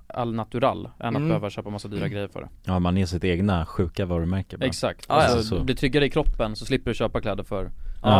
all 0.06 0.34
natural 0.34 0.84
Än 1.00 1.06
att 1.08 1.16
Mm. 1.16 1.28
behöva 1.28 1.50
köpa 1.50 1.70
massa 1.70 1.88
dyra 1.88 2.08
grejer 2.08 2.28
för 2.28 2.40
det 2.40 2.48
Ja 2.64 2.78
man 2.78 2.98
är 2.98 3.06
sitt 3.06 3.24
egna 3.24 3.66
sjuka 3.66 4.06
varumärke 4.06 4.56
bara. 4.56 4.66
Exakt, 4.66 5.06
ja. 5.08 5.14
alltså, 5.14 5.42
Så. 5.42 5.58
du 5.58 5.64
blir 5.64 5.76
tryggare 5.76 6.06
i 6.06 6.10
kroppen 6.10 6.56
så 6.56 6.64
slipper 6.64 6.90
du 6.90 6.94
köpa 6.94 7.20
kläder 7.20 7.44
för 7.44 7.64
Ja, 7.64 7.70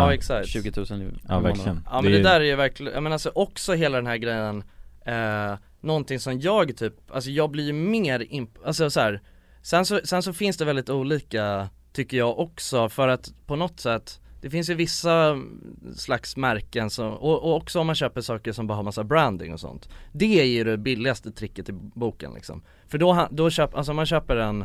Ja. 0.07 0.15
exakt 0.15 0.49
20 0.49 0.73
000 0.91 1.03
i 1.03 1.11
Ja 1.29 1.39
verkligen 1.41 1.81
Ja 1.91 2.01
men 2.03 2.13
det, 2.13 2.19
är- 2.19 2.23
där 2.23 2.41
är 2.41 2.45
ju 2.45 2.57
verkligen, 2.57 2.93
jag 2.95 3.03
menar 3.03 3.15
alltså 3.15 3.33
också 3.35 3.73
hela 3.73 3.97
den 3.97 4.07
här 4.07 4.17
grejen 4.17 4.65
eh, 5.07 5.59
Någonting 5.81 6.19
som 6.21 6.41
jag 6.41 6.77
typ, 6.77 6.95
alltså 7.11 7.31
jag 7.31 7.51
blir 7.51 7.65
ju 7.65 7.73
mer 7.73 8.21
imp- 8.21 8.57
alltså 8.67 8.91
så 8.91 9.01
här, 9.01 9.21
sen 9.63 9.87
så, 9.87 10.01
sen 10.05 10.23
så 10.23 10.33
finns 10.33 10.57
det 10.57 10.65
väldigt 10.65 10.91
olika 10.91 11.69
tycker 11.93 12.17
jag 12.17 12.39
också 12.39 12.89
för 12.89 13.09
att 13.09 13.33
på 13.47 13.57
något 13.57 13.81
sätt 13.81 14.21
det 14.43 14.51
finns 14.51 14.71
ju 14.71 14.75
vissa 14.75 15.39
slags 15.97 16.37
märken 16.37 16.91
som, 16.91 17.13
och, 17.13 17.43
och 17.43 17.57
också 17.57 17.81
om 17.81 17.87
man 17.87 17.97
köper 17.97 18.21
saker 18.21 18.53
som 18.53 18.67
bara 18.67 18.75
har 18.75 18.83
massa 18.83 19.05
branding 19.05 19.53
och 19.53 19.61
sånt 19.61 19.89
Det 20.13 20.41
är 20.41 20.45
ju 20.45 20.65
det 20.65 20.79
billigaste 20.79 21.33
tricket 21.33 21.69
i 21.69 21.73
boken 21.73 22.35
liksom 22.35 22.63
För 22.89 22.99
då, 22.99 23.29
då 23.31 23.51
köper, 23.51 23.77
alltså 23.79 23.93
om 23.93 23.97
man 23.97 24.07
köper 24.07 24.37
en 24.37 24.63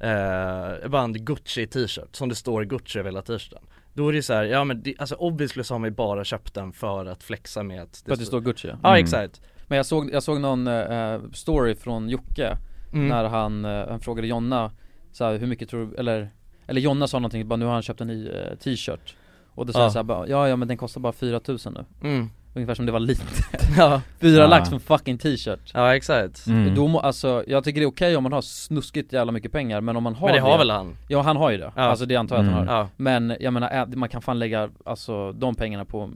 eh, 0.00 0.88
bara 0.88 1.02
en 1.02 1.12
Gucci 1.12 1.66
t-shirt 1.66 2.16
som 2.16 2.28
det 2.28 2.34
står 2.34 2.64
Gucci 2.64 2.98
över 2.98 3.10
hela 3.10 3.22
t-shirten 3.22 3.62
Då 3.94 4.08
är 4.08 4.12
det 4.12 4.22
så 4.22 4.34
här, 4.34 4.44
ja 4.44 4.64
men 4.64 4.82
det, 4.82 4.94
alltså 4.98 5.14
obviously 5.14 5.64
så 5.64 5.74
har 5.74 5.78
man 5.78 5.90
ju 5.90 5.94
bara 5.94 6.24
köpt 6.24 6.54
den 6.54 6.72
för 6.72 7.06
att 7.06 7.22
flexa 7.22 7.62
med 7.62 7.82
att 7.82 8.02
För 8.06 8.12
att 8.12 8.18
det 8.18 8.26
står 8.26 8.40
Gucci 8.40 8.68
ja. 8.68 8.74
Ja 8.82 8.88
Mm. 8.88 9.04
exakt 9.04 9.40
Men 9.66 9.76
jag 9.76 9.86
såg, 9.86 10.10
jag 10.12 10.22
såg 10.22 10.40
någon 10.40 10.66
eh, 10.66 11.20
story 11.32 11.74
från 11.74 12.08
Jocke 12.08 12.56
mm. 12.92 13.08
När 13.08 13.24
han, 13.24 13.64
eh, 13.64 13.88
han 13.88 14.00
frågade 14.00 14.28
Jonna 14.28 14.72
så 15.12 15.24
här, 15.24 15.38
hur 15.38 15.46
mycket 15.46 15.68
tror 15.68 15.86
du, 15.86 15.96
eller 15.96 16.30
Eller 16.66 16.80
Jonna 16.80 17.06
sa 17.06 17.18
någonting, 17.18 17.48
bara 17.48 17.56
nu 17.56 17.64
har 17.64 17.72
han 17.72 17.82
köpt 17.82 18.00
en 18.00 18.06
ny 18.06 18.28
eh, 18.28 18.56
t-shirt 18.64 19.16
Och 19.54 19.66
då 19.66 19.72
sa 19.72 19.78
Ja. 19.78 19.84
jag 19.84 19.92
såhär 19.92 20.04
bara, 20.04 20.28
ja 20.28 20.48
ja 20.48 20.56
men 20.56 20.68
den 20.68 20.76
kostar 20.76 21.00
bara 21.00 21.12
4000 21.12 21.72
nu 22.00 22.08
mm. 22.08 22.30
Ungefär 22.54 22.74
som 22.74 22.86
det 22.86 22.92
var 22.92 23.00
lite 23.00 23.22
Ja, 23.76 24.00
Fyra 24.20 24.40
Ja. 24.42 24.46
lax 24.48 24.68
för 24.68 24.74
en 24.76 24.80
fucking 24.80 25.18
t-shirt 25.18 25.70
ja 25.74 25.96
exakt 25.96 26.46
mm. 26.46 26.74
Då 26.74 26.86
må, 26.88 27.00
alltså, 27.00 27.44
jag 27.46 27.64
tycker 27.64 27.80
det 27.80 27.84
är 27.84 27.88
okej 27.88 28.16
om 28.16 28.22
man 28.22 28.32
har 28.32 28.42
snuskigt 28.42 29.12
jävla 29.12 29.32
mycket 29.32 29.52
pengar 29.52 29.80
men 29.80 29.96
om 29.96 30.02
man 30.02 30.14
har 30.14 30.26
Men 30.28 30.34
det 30.36 30.42
har 30.42 30.58
väl 30.58 30.70
han? 30.70 30.96
Ja 31.08 31.22
han 31.22 31.36
har 31.36 31.50
ju 31.50 31.56
det, 31.58 31.72
Ja. 31.76 31.82
alltså 31.82 32.06
det 32.06 32.16
antar 32.16 32.36
jag 32.36 32.44
att 32.44 32.52
han 32.52 32.62
Mm. 32.62 32.68
har 32.74 32.80
Ja, 32.80 32.88
Men 32.96 33.36
jag 33.40 33.52
menar, 33.52 33.96
man 33.96 34.08
kan 34.08 34.22
fan 34.22 34.38
lägga, 34.38 34.70
alltså 34.84 35.32
de 35.32 35.54
pengarna 35.54 35.84
på 35.84 36.10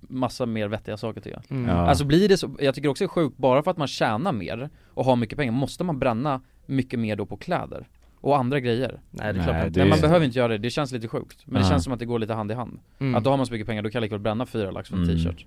massa 0.00 0.46
mer 0.46 0.68
vettiga 0.68 0.96
saker 0.96 1.20
tycker 1.20 1.36
jag 1.48 1.58
mm. 1.58 1.76
Ja. 1.76 1.86
Alltså 1.88 2.04
blir 2.04 2.28
det 2.28 2.36
så, 2.36 2.56
jag 2.60 2.74
tycker 2.74 2.88
också 2.88 3.04
det 3.04 3.06
är 3.06 3.08
sjukt, 3.08 3.36
bara 3.36 3.62
för 3.62 3.70
att 3.70 3.76
man 3.76 3.88
tjänar 3.88 4.32
mer 4.32 4.70
och 4.94 5.04
har 5.04 5.16
mycket 5.16 5.38
pengar, 5.38 5.52
måste 5.52 5.84
man 5.84 5.98
bränna 5.98 6.40
mycket 6.66 6.98
mer 7.00 7.16
då 7.16 7.26
på 7.26 7.36
kläder? 7.36 7.88
Och 8.20 8.36
andra 8.38 8.60
grejer? 8.60 9.00
Nej 9.10 9.20
det 9.20 9.28
är 9.28 9.32
Nej, 9.32 9.44
klart 9.44 9.56
man 9.56 9.72
det 9.72 9.80
Men 9.80 9.88
man 9.88 10.00
behöver 10.00 10.26
inte 10.26 10.38
göra 10.38 10.48
det, 10.48 10.58
det 10.58 10.70
känns 10.70 10.92
lite 10.92 11.08
sjukt. 11.08 11.42
Men 11.46 11.62
det 11.62 11.68
känns 11.68 11.84
som 11.84 11.92
att 11.92 11.98
det 11.98 12.06
går 12.06 12.18
lite 12.18 12.34
hand 12.34 12.50
i 12.50 12.54
hand. 12.54 12.80
Mm. 12.98 13.14
Att 13.14 13.24
då 13.24 13.30
har 13.30 13.36
man 13.36 13.46
så 13.46 13.52
mycket 13.52 13.66
pengar, 13.66 13.82
då 13.82 13.90
kan 13.90 13.98
jag 13.98 14.02
lika 14.02 14.14
väl 14.14 14.22
bränna 14.22 14.46
fyra 14.46 14.70
lax 14.70 14.88
för 14.88 14.96
en 14.96 15.02
Mm. 15.04 15.16
t-shirt. 15.16 15.46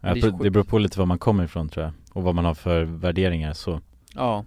Ja, 0.00 0.14
det 0.14 0.34
det 0.42 0.50
beror 0.50 0.64
på 0.64 0.78
lite 0.78 0.98
var 0.98 1.06
man 1.06 1.18
kommer 1.18 1.44
ifrån 1.44 1.68
tror 1.68 1.84
jag 1.84 1.92
Och 2.12 2.22
vad 2.22 2.34
man 2.34 2.44
har 2.44 2.54
för 2.54 2.82
värderingar 2.84 3.52
så. 3.52 3.80
Ja, 4.14 4.44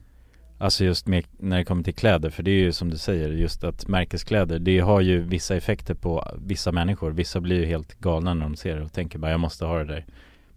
Alltså 0.58 0.86
just 0.86 1.08
med, 1.08 1.26
när 1.40 1.58
det 1.58 1.66
kommer 1.66 1.84
till 1.84 1.94
kläder, 1.94 2.30
för 2.30 2.44
det 2.44 2.52
är 2.52 2.60
ju 2.60 2.72
som 2.72 2.90
du 2.90 2.98
säger, 2.98 3.30
just 3.30 3.64
att 3.64 3.88
märkeskläder, 3.88 4.60
det 4.60 4.80
har 4.80 5.02
ju 5.02 5.22
vissa 5.22 5.56
effekter 5.56 5.94
på 5.94 6.24
vissa 6.38 6.72
människor. 6.72 7.12
Vissa 7.12 7.42
blir 7.42 7.60
ju 7.60 7.66
helt 7.66 8.00
galna 8.00 8.34
när 8.34 8.42
de 8.42 8.56
ser 8.56 8.76
det 8.76 8.84
och 8.84 8.94
tänker 8.94 9.20
bara 9.20 9.32
jag 9.32 9.40
måste 9.40 9.66
ha 9.66 9.78
det 9.78 9.86
där. 9.86 10.06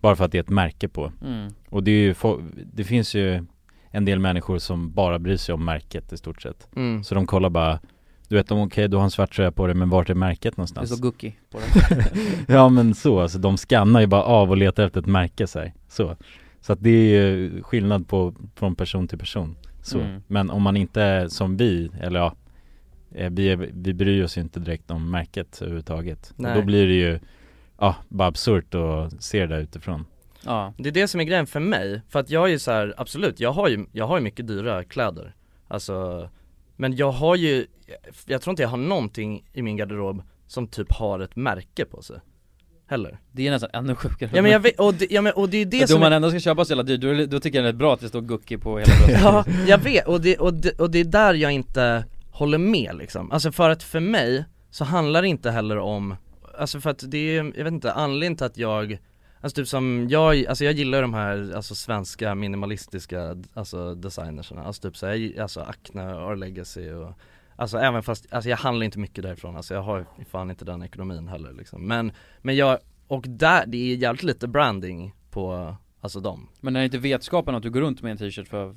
Bara 0.01 0.17
för 0.17 0.25
att 0.25 0.33
det 0.33 0.39
är 0.39 0.43
ett 0.43 0.49
märke 0.49 0.89
på. 0.89 1.13
Mm. 1.27 1.53
Och 1.69 1.83
det 1.85 1.91
är 1.91 1.95
ju, 1.99 2.15
det 2.73 2.85
finns 2.85 3.15
ju 3.15 3.45
en 3.95 4.05
del 4.05 4.19
människor 4.19 4.59
som 4.59 4.93
bara 4.93 5.19
bryr 5.19 5.37
sig 5.37 5.53
om 5.53 5.65
märket 5.65 6.13
i 6.13 6.17
stort 6.17 6.43
sett 6.43 6.69
mm. 6.77 7.05
Så 7.05 7.15
de 7.15 7.27
kollar 7.27 7.51
bara 7.51 7.81
Du 8.29 8.37
vet, 8.37 8.49
de, 8.49 8.61
okej 8.61 8.89
du 8.89 8.97
har 8.97 9.05
en 9.05 9.11
svart 9.11 9.37
tröja 9.37 9.53
på 9.53 9.67
dig 9.67 9.77
men 9.77 9.91
vart 9.91 10.11
är 10.11 10.15
märket 10.15 10.43
Det 10.43 10.57
någonstans? 10.57 10.89
står 10.91 11.03
Gucci 11.03 11.37
på 11.51 11.59
den 11.59 12.05
ja 12.57 12.69
men 12.69 12.95
så, 12.95 13.21
alltså 13.21 13.39
de 13.39 13.57
skannar 13.57 14.01
ju 14.01 14.07
bara 14.07 14.23
av 14.23 14.51
och 14.51 14.57
letar 14.57 14.87
efter 14.87 15.01
ett 15.01 15.07
märke 15.07 15.47
så, 15.47 15.59
här. 15.59 15.73
så 15.89 16.17
Så 16.61 16.73
att 16.73 16.83
det 16.83 16.91
är 16.91 17.27
ju 17.27 17.63
skillnad 17.63 18.09
på, 18.09 18.35
från 18.55 18.75
person 18.75 19.09
till 19.09 19.19
person 19.19 19.57
så. 19.83 20.01
Mm. 20.01 20.23
Men 20.27 20.51
om 20.51 20.63
man 20.63 20.77
inte 20.77 21.03
är 21.03 21.29
som 21.29 21.57
vi, 21.57 21.91
eller 22.01 22.21
ja 22.21 22.35
eh, 23.15 23.31
vi, 23.31 23.49
är, 23.49 23.57
vi 23.73 23.95
bryr 23.95 24.25
oss 24.25 24.39
ju 24.39 24.41
inte 24.41 24.61
direkt 24.61 24.91
om 24.91 25.11
märket 25.11 25.59
överhuvudtaget 25.63 26.33
Nej. 26.37 26.53
och 26.53 26.59
Då 26.59 26.67
blir 26.67 26.87
det 26.87 26.95
ju, 26.95 27.19
ja, 27.79 27.97
bara 28.09 28.29
absurt 28.29 28.75
att 28.75 29.23
se 29.23 29.41
det 29.41 29.47
där 29.47 29.61
utifrån 29.61 30.05
Ja, 30.45 30.75
Det 30.79 30.89
är 30.89 30.93
det 30.93 31.09
som 31.09 31.21
är 31.21 31.25
grejen 31.25 31.47
för 31.47 31.61
mig, 31.61 32.03
för 32.09 32.21
att 32.21 32.31
jag 32.31 32.45
är 32.45 32.49
ju 32.49 32.59
så 32.59 32.71
här, 32.71 32.95
absolut, 32.97 33.41
jag 33.41 33.53
har 33.53 33.69
ju, 33.69 33.87
jag 33.93 34.07
har 34.07 34.17
ju 34.17 34.23
mycket 34.23 34.47
dyra 34.47 34.85
kläder. 34.85 35.35
Alltså, 35.69 36.29
men 36.77 36.97
jag 36.97 37.13
har 37.13 37.37
ju, 37.37 37.67
jag 38.27 38.43
tror 38.43 38.53
inte 38.53 38.63
jag 38.63 38.69
har 38.69 38.77
någonting 38.77 39.45
i 39.53 39.63
min 39.63 39.77
garderob 39.77 40.23
som 40.47 40.69
typ 40.69 40.93
har 40.93 41.21
ett 41.21 41.37
märke 41.37 41.85
på 41.85 42.03
sig. 42.03 42.17
Heller. 42.87 43.19
Det 43.33 43.47
är 43.47 43.51
nästan 43.51 43.71
ännu 43.73 43.95
sjukare 43.95 44.31
Ja 44.35 44.43
men 44.43 44.51
jag 44.51 44.61
vet, 44.61 44.81
och 44.81 44.95
det, 44.95 45.07
ja, 45.11 45.23
men, 45.23 45.33
och 45.33 45.49
det 45.49 45.57
är 45.57 45.67
det 45.67 45.81
Då 45.81 45.87
som 45.87 46.01
man 46.01 46.13
är, 46.13 46.17
ändå 46.17 46.31
ska 46.31 46.41
köpa 46.41 46.65
så 46.65 46.73
jävla 46.73 46.83
dyrt, 46.83 47.01
då, 47.01 47.27
då 47.27 47.41
tycker 47.41 47.59
jag 47.59 47.65
det 47.65 47.69
är 47.69 47.73
bra 47.73 47.95
att 47.95 48.01
det 48.01 48.09
står 48.09 48.21
Gucci 48.21 48.57
på 48.59 48.79
hela 48.79 48.93
bröstet. 48.97 49.21
Ja, 49.23 49.45
jag 49.67 49.79
vet, 49.79 50.07
och 50.07 50.21
det, 50.21 50.37
och, 50.37 50.55
det, 50.55 50.81
och 50.81 50.91
det 50.91 50.99
är 50.99 51.05
där 51.05 51.35
jag 51.35 51.53
inte 51.53 52.05
håller 52.31 52.59
med 52.59 52.97
liksom. 52.97 53.33
Alltså 53.33 53.53
för 53.53 53.71
att 53.71 53.83
för 53.83 54.01
mig 54.01 54.45
så 54.71 54.85
handlar 54.85 55.23
det 55.23 55.29
inte 55.29 55.51
heller 55.51 55.79
om, 55.79 56.17
alltså 56.59 56.81
för 56.81 56.91
att 56.91 57.05
det 57.07 57.37
är, 57.37 57.53
jag 57.57 57.65
vet 57.65 57.73
inte, 57.73 57.93
anledningen 57.93 58.37
till 58.37 58.47
att 58.47 58.59
jag 58.59 58.99
Alltså 59.45 59.57
typ 59.57 59.69
som 59.69 60.07
jag, 60.11 60.47
alltså 60.47 60.65
jag 60.65 60.75
gillar 60.75 61.03
de 61.03 61.15
här 61.15 61.53
alltså 61.57 61.75
svenska 61.75 62.35
minimalistiska 62.35 63.37
alltså 63.55 63.95
designerserna, 63.95 64.65
alltså 64.65 64.83
typ 64.83 64.97
såhär, 64.97 65.41
alltså 65.41 65.61
Acne, 65.61 66.15
Our 66.15 66.37
Legacy 66.37 66.93
och 66.93 67.13
Alltså 67.57 67.79
även 67.79 68.03
fast, 68.03 68.33
alltså 68.33 68.51
jag 68.51 68.57
handlar 68.57 68.85
inte 68.85 68.99
mycket 68.99 69.25
därifrån, 69.25 69.57
alltså 69.57 69.75
jag 69.75 69.83
har 69.83 70.07
fan 70.31 70.51
inte 70.51 70.65
den 70.65 70.83
ekonomin 70.83 71.29
heller 71.29 71.53
liksom. 71.53 71.87
Men, 71.87 72.13
men 72.43 72.57
jag, 72.57 72.79
och 73.07 73.25
där, 73.29 73.67
det 73.67 73.77
är 73.77 73.97
jävligt 73.97 74.23
lite 74.23 74.49
branding 74.49 75.15
på, 75.31 75.77
alltså 76.05 76.21
dem 76.21 76.49
Men 76.61 76.77
är 76.77 76.81
det 76.81 76.85
inte 76.85 76.99
vetskapen 76.99 77.55
att 77.55 77.63
du 77.63 77.71
går 77.71 77.81
runt 77.81 78.03
med 78.03 78.11
en 78.11 78.17
t-shirt 78.19 78.49
för 78.49 78.75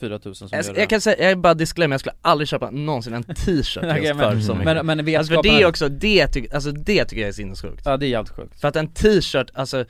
4000 0.00 0.48
som 0.48 0.56
jag, 0.56 0.64
gör 0.66 0.74
det? 0.74 0.80
jag 0.80 0.88
kan 0.90 1.00
säga, 1.00 1.16
jag 1.22 1.30
är 1.30 1.36
bara 1.36 1.54
disclaimer, 1.54 1.94
jag 1.94 2.00
skulle 2.00 2.14
aldrig 2.22 2.48
köpa 2.48 2.70
någonsin 2.70 3.14
en 3.14 3.22
t-shirt 3.44 3.84
Okej, 3.84 4.02
just 4.04 4.16
men- 4.16 4.32
för 4.32 4.40
så 4.40 4.54
mycket 4.54 4.86
Men, 4.86 4.86
men 4.86 4.98
Alltså 4.98 5.04
vetskapen 5.04 5.42
för 5.52 5.58
det 5.58 5.62
är 5.62 5.68
också, 5.68 5.88
det 5.88 6.26
tycker, 6.28 6.54
alltså 6.54 6.72
det 6.72 7.04
tycker 7.04 7.20
jag 7.22 7.28
är 7.28 7.32
sinnessjukt 7.32 7.82
Ja 7.84 7.96
det 7.96 8.06
är 8.06 8.08
jävligt 8.08 8.32
sjukt 8.32 8.60
För 8.60 8.68
att 8.68 8.76
en 8.76 8.88
t-shirt, 8.88 9.50
alltså 9.54 9.84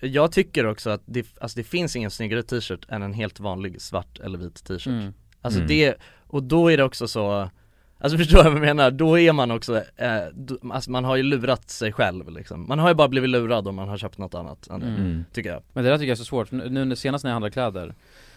jag 0.00 0.32
tycker 0.32 0.66
också 0.66 0.90
att 0.90 1.02
det, 1.06 1.26
alltså 1.40 1.56
det 1.58 1.64
finns 1.64 1.96
ingen 1.96 2.10
snyggare 2.10 2.42
t-shirt 2.42 2.86
än 2.88 3.02
en 3.02 3.12
helt 3.12 3.40
vanlig 3.40 3.80
svart 3.82 4.18
eller 4.20 4.38
vit 4.38 4.64
t-shirt 4.64 4.86
mm. 4.86 5.12
Alltså 5.40 5.60
Mm. 5.60 5.68
det, 5.68 5.94
och 6.26 6.42
då 6.42 6.68
är 6.72 6.76
det 6.76 6.84
också 6.84 7.08
så 7.08 7.50
Alltså 7.98 8.18
förstår 8.18 8.36
du 8.38 8.44
vad 8.44 8.52
jag 8.52 8.60
menar? 8.60 8.90
Då 8.90 9.18
är 9.18 9.32
man 9.32 9.50
också, 9.50 9.76
eh, 9.76 10.20
då, 10.34 10.58
alltså 10.70 10.90
man 10.90 11.04
har 11.04 11.16
ju 11.16 11.22
lurat 11.22 11.70
sig 11.70 11.92
själv 11.92 12.30
liksom 12.30 12.68
Man 12.68 12.78
har 12.78 12.88
ju 12.88 12.94
bara 12.94 13.08
blivit 13.08 13.30
lurad 13.30 13.68
om 13.68 13.74
man 13.74 13.88
har 13.88 13.96
köpt 13.96 14.18
något 14.18 14.34
annat 14.34 14.66
än 14.68 14.80
det, 14.80 14.86
Mm. 14.86 15.24
tycker 15.32 15.50
jag 15.50 15.62
Men 15.72 15.84
det 15.84 15.90
där 15.90 15.96
tycker 15.98 16.08
jag 16.08 16.14
är 16.14 16.16
så 16.18 16.24
svårt, 16.24 16.50
nu 16.52 16.68
nu 16.68 16.84
när- 16.84 16.94
senast 16.96 17.24
när 17.24 17.30
jag 17.30 17.34
handlar 17.34 17.50
kläder 17.50 17.94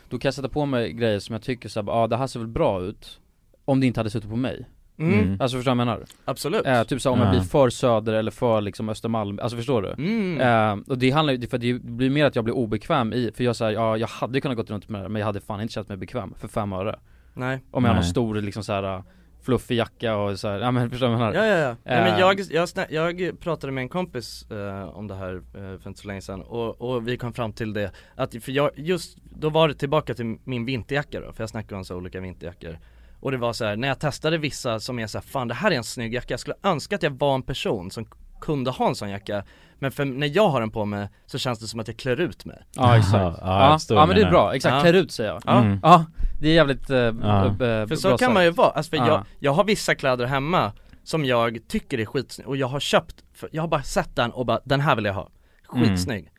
Då 0.10 0.18
kan 0.20 0.28
jag 0.28 0.34
sätta 0.34 0.50
på 0.50 0.66
mig 0.66 0.94
grejer 0.94 1.20
som 1.20 1.34
jag 1.34 1.42
tycker 1.42 1.70
såhär, 1.70 1.88
ja 1.88 1.94
ah, 1.94 2.08
det 2.08 2.18
här 2.18 2.28
ser 2.28 2.40
väl 2.40 2.48
bra 2.50 2.82
ut 2.82 3.20
Om 3.66 3.80
det 3.80 3.88
inte 3.88 4.00
hade 4.00 4.10
suttit 4.10 4.30
på 4.30 4.36
mig 4.36 4.68
Mm. 4.98 5.20
Mm. 5.20 5.32
Alltså 5.42 5.58
förstår 5.58 5.72
du 5.72 5.78
vad 5.78 5.88
jag 5.88 5.88
menar? 5.88 6.06
Absolut 6.26 6.66
Eh, 6.66 6.84
typ 6.84 7.02
så 7.02 7.12
om 7.12 7.20
jag 7.20 7.28
Ja. 7.28 7.32
blir 7.32 7.42
för 7.42 7.70
söder 7.70 8.14
eller 8.14 8.32
för 8.32 8.62
liksom 8.62 8.90
Östermalm, 8.90 9.40
alltså 9.42 9.58
förstår 9.58 9.82
du? 9.82 9.90
mm. 10.04 10.42
Eh, 10.42 10.84
och 10.92 10.98
det 10.98 11.12
handlar 11.12 11.34
ju, 11.34 11.48
för 11.48 11.58
det 11.58 11.74
blir 11.74 12.10
mer 12.10 12.26
att 12.26 12.36
jag 12.36 12.44
blir 12.46 12.56
obekväm 12.56 13.14
i, 13.14 13.32
för 13.36 13.44
jag 13.44 13.56
säger 13.56 13.72
ja 13.72 13.98
jag 13.98 14.08
hade 14.08 14.42
kunnat 14.42 14.58
gått 14.58 14.70
runt 14.70 14.90
med 14.90 15.02
det 15.04 15.10
men 15.10 15.20
jag 15.20 15.26
hade 15.26 15.42
fan 15.42 15.62
inte 15.62 15.74
känt 15.74 15.90
mig 15.90 15.98
bekväm 15.98 16.34
för 16.38 16.48
fem 16.48 16.74
öre 16.74 17.00
Nej 17.34 17.60
Om 17.72 17.84
jag 17.84 17.90
har 17.92 17.96
någon 17.96 18.02
Nej. 18.02 18.10
stor 18.12 18.36
liksom 18.42 18.64
så 18.64 18.74
här 18.74 19.04
fluffig 19.42 19.76
jacka 19.76 20.16
och 20.16 20.40
så 20.40 20.48
här, 20.48 20.60
ja 20.60 20.72
men 20.72 20.90
förstår 20.90 21.08
du 21.08 21.16
vad 21.16 21.22
jag 21.22 21.36
Ja 21.36 21.42
menar? 21.42 21.48
ja 21.58 21.58
ja, 21.70 21.76
Nej, 21.84 22.04
men 22.04 22.14
Eh. 22.14 22.20
jag, 22.20 22.90
jag, 22.90 23.22
jag 23.22 23.40
pratade 23.40 23.74
med 23.74 23.82
en 23.82 23.90
kompis 23.90 24.52
eh, 24.52 24.84
om 24.98 25.08
det 25.08 25.16
här 25.16 25.36
eh, 25.36 25.80
för 25.80 25.88
inte 25.88 26.00
så 26.02 26.08
länge 26.08 26.22
sedan 26.22 26.42
och, 26.42 26.82
och 26.82 27.08
vi 27.08 27.18
kom 27.18 27.34
fram 27.34 27.54
till 27.54 27.74
det 27.74 27.92
att, 28.16 28.44
för 28.44 28.52
jag, 28.52 28.72
just, 28.76 29.18
då 29.24 29.50
var 29.50 29.68
det 29.68 29.74
tillbaka 29.74 30.14
till 30.14 30.38
min 30.44 30.66
vinterjacka 30.66 31.20
då, 31.22 31.34
för 31.34 31.44
jag 31.44 31.50
snackade 31.50 31.76
om 31.76 31.86
så 31.86 31.96
olika 31.96 32.20
vinterjackor 32.20 32.78
Och 33.20 33.32
det 33.32 33.38
var 33.38 33.54
så 33.54 33.66
här, 33.66 33.76
när 33.76 33.88
jag 33.88 34.00
testade 34.00 34.38
vissa 34.38 34.80
som 34.80 35.00
är 35.00 35.08
så 35.08 35.18
här, 35.18 35.26
fan 35.26 35.48
det 35.48 35.54
här 35.54 35.72
är 35.72 35.76
en 35.76 35.84
snygg 35.84 36.14
jacka, 36.14 36.34
jag 36.34 36.40
skulle 36.40 36.56
önska 36.64 36.96
att 36.96 37.04
jag 37.04 37.12
var 37.12 37.36
en 37.36 37.44
person 37.44 37.92
som 37.92 38.06
kunde 38.42 38.72
ha 38.72 38.88
en 38.88 38.96
sån 38.96 39.10
jacka 39.10 39.44
Men 39.80 39.92
för 39.92 40.06
när 40.06 40.28
jag 40.36 40.50
har 40.50 40.60
den 40.60 40.72
på 40.72 40.86
mig 40.86 41.08
så 41.26 41.38
känns 41.38 41.60
det 41.60 41.68
som 41.68 41.80
att 41.80 41.88
jag 41.88 41.98
klär 41.98 42.20
ut 42.22 42.46
mig 42.46 42.64
Ja 42.76 42.98
exakt, 42.98 43.14
Ja, 43.14 43.38
ja, 43.42 43.80
ja, 43.96 44.06
men 44.06 44.16
det 44.16 44.22
är 44.22 44.30
bra, 44.30 44.56
exakt, 44.56 44.76
Ja. 44.76 44.82
klär 44.82 44.94
ut 44.94 45.12
säger 45.12 45.30
jag 45.30 45.42
Ja. 45.46 45.60
Mm. 45.62 45.80
Ja, 45.84 46.06
det 46.40 46.50
är 46.50 46.54
jävligt 46.54 46.90
eh, 46.90 46.98
Ja. 46.98 47.12
b- 47.50 47.56
b- 47.60 47.88
För 47.88 47.96
så 47.96 48.08
bra 48.08 48.18
kan 48.18 48.26
sagt. 48.28 48.34
man 48.34 48.44
ju 48.44 48.50
vara, 48.52 48.70
alltså 48.70 48.90
för 48.90 48.98
Ja. 48.98 49.08
jag, 49.08 49.26
jag 49.40 49.52
har 49.54 49.64
vissa 49.64 49.96
kläder 49.96 50.26
hemma 50.26 50.72
som 51.04 51.26
jag 51.26 51.58
tycker 51.68 52.00
är 52.00 52.06
skitsnygg 52.06 52.48
och 52.48 52.58
jag 52.58 52.68
har 52.68 52.80
köpt, 52.80 53.24
för 53.34 53.50
jag 53.52 53.64
har 53.64 53.68
bara 53.68 53.84
sett 53.84 54.16
den 54.16 54.32
och 54.32 54.46
bara 54.46 54.60
den 54.66 54.80
här 54.80 54.96
vill 54.96 55.06
jag 55.06 55.14
ha, 55.14 55.30
skitsnygg 55.68 56.30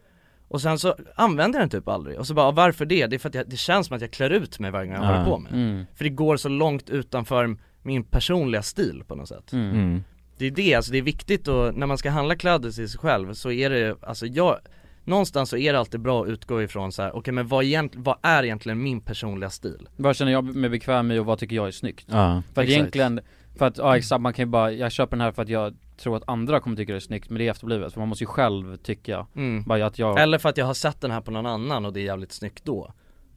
Och 0.49 0.61
sen 0.61 0.79
så 0.79 0.95
använder 1.17 1.59
jag 1.59 1.69
den 1.71 1.81
typ 1.81 1.89
aldrig 1.89 2.19
och 2.19 2.27
så 2.27 2.35
bara 2.35 2.51
varför 2.51 2.85
det? 2.87 3.07
Det 3.07 3.17
är 3.17 3.19
för 3.19 3.29
att 3.29 3.35
jag, 3.35 3.49
det 3.49 3.57
känns 3.57 3.87
som 3.87 3.97
att 3.97 4.03
jag 4.03 4.11
klär 4.11 4.31
ut 4.31 4.59
mig 4.59 4.71
varje 4.71 4.87
gång 4.87 4.95
jag 4.97 5.03
har 5.03 5.13
Ja. 5.13 5.19
det 5.19 5.25
på 5.25 5.39
mig 5.39 5.53
mm. 5.53 5.87
För 5.95 6.05
det 6.05 6.11
går 6.11 6.37
så 6.37 6.49
långt 6.49 6.91
utanför 6.91 7.57
min 7.83 8.05
personliga 8.05 8.63
stil 8.63 9.03
på 9.07 9.15
något 9.15 9.29
sätt 9.29 9.53
Mm. 9.53 10.05
Det 10.41 10.47
är 10.47 10.51
det, 10.51 10.75
alltså 10.75 10.93
det 10.93 10.99
är 10.99 11.03
viktigt 11.03 11.49
och 11.49 11.75
när 11.75 11.87
man 11.87 11.99
ska 11.99 12.11
handla 12.11 12.37
kläder 12.37 12.71
till 12.71 12.89
sig 12.89 12.99
själv 12.99 13.35
så 13.35 13.51
är 13.51 13.71
det, 13.71 13.97
alltså 14.03 14.27
jag 14.27 14.59
Någonstans 15.05 15.51
så 15.51 15.57
är 15.57 15.73
det 15.73 15.79
alltid 15.79 16.01
bra 16.01 16.23
att 16.23 16.29
utgå 16.29 16.63
ifrån 16.63 16.93
så 16.93 17.03
här: 17.03 17.17
okej 17.17 17.35
men 17.35 17.49
vad, 17.49 17.65
egent, 17.65 17.93
vad 17.97 18.17
är 18.23 18.43
egentligen 18.45 18.83
min 18.83 19.01
personliga 19.01 19.51
stil? 19.51 19.89
Vad 19.97 20.17
känner 20.17 20.33
jag 20.33 20.45
mig 20.45 20.71
bekväm 20.71 21.11
i 21.11 21.19
och 21.19 21.27
vad 21.27 21.39
tycker 21.39 21.57
jag 21.57 21.67
är 21.67 21.71
snyggt? 21.71 22.07
Ja, 22.11 22.43
För 22.55 22.61
att 22.63 22.69
Exakt. 22.69 22.71
egentligen, 22.71 23.21
för 23.59 23.67
att, 23.67 23.79
ja 23.79 23.97
exakt 23.97 24.21
man 24.21 24.33
kan 24.33 24.43
ju 24.43 24.47
bara, 24.51 24.73
jag 24.73 24.93
köper 24.93 25.17
den 25.17 25.21
här 25.25 25.33
för 25.33 25.43
att 25.43 25.49
jag 25.49 25.75
tror 25.97 26.17
att 26.17 26.23
andra 26.29 26.61
kommer 26.61 26.77
tycka 26.77 26.93
det 26.93 26.99
är 26.99 27.01
snyggt 27.01 27.31
men 27.31 27.39
det 27.39 27.47
är 27.47 27.51
efterblivet 27.51 27.93
för 27.93 28.01
man 28.01 28.09
måste 28.09 28.25
ju 28.25 28.29
själv 28.29 28.77
tycka, 28.77 29.27
Mm. 29.37 29.63
bara 29.63 29.87
att 29.87 29.99
jag 29.99 30.21
Eller 30.21 30.39
för 30.39 30.49
att 30.49 30.57
jag 30.57 30.67
har 30.67 30.75
sett 30.75 31.01
den 31.01 31.11
här 31.11 31.21
på 31.21 31.31
någon 31.31 31.47
annan 31.47 31.87
och 31.87 31.93
det 31.93 32.01
är 32.01 32.05
jävligt 32.05 32.33
snyggt 32.33 32.65
då 32.65 32.93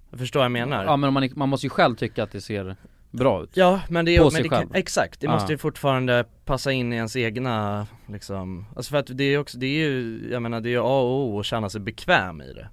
Jag 0.09 0.19
förstår 0.19 0.39
vad 0.39 0.45
jag 0.45 0.51
menar? 0.51 0.85
Ja 0.85 0.97
men 0.97 1.13
man, 1.13 1.29
man 1.35 1.49
måste 1.49 1.65
ju 1.65 1.69
själv 1.69 1.95
tycka 1.95 2.23
att 2.23 2.31
det 2.31 2.41
ser 2.41 2.75
bra 3.13 3.43
ut 3.43 3.49
Ja 3.53 3.81
men 3.89 4.05
det 4.05 4.15
är 4.15 4.17
På 4.19 4.23
men 4.23 4.31
sig 4.31 4.43
det 4.43 4.49
kan, 4.49 4.57
själv. 4.59 4.69
exakt, 4.75 5.19
det 5.19 5.25
Ja. 5.27 5.33
måste 5.33 5.51
ju 5.53 5.57
fortfarande 5.57 6.25
passa 6.45 6.71
in 6.71 6.93
i 6.93 6.95
ens 6.95 7.15
egna 7.15 7.87
liksom 8.07 8.65
Alltså 8.75 8.89
för 8.91 8.97
att 8.97 9.07
det 9.17 9.23
är 9.23 9.37
också, 9.37 9.57
det 9.57 9.65
är 9.65 9.79
ju, 9.89 10.19
jag 10.31 10.41
menar 10.41 10.61
det 10.61 10.69
är 10.69 10.71
ju 10.71 10.79
A 10.79 10.99
och 11.01 11.27
O 11.29 11.39
att 11.39 11.45
känna 11.45 11.69
sig 11.69 11.81
bekväm 11.81 12.41
i 12.41 12.53
det 12.53 12.67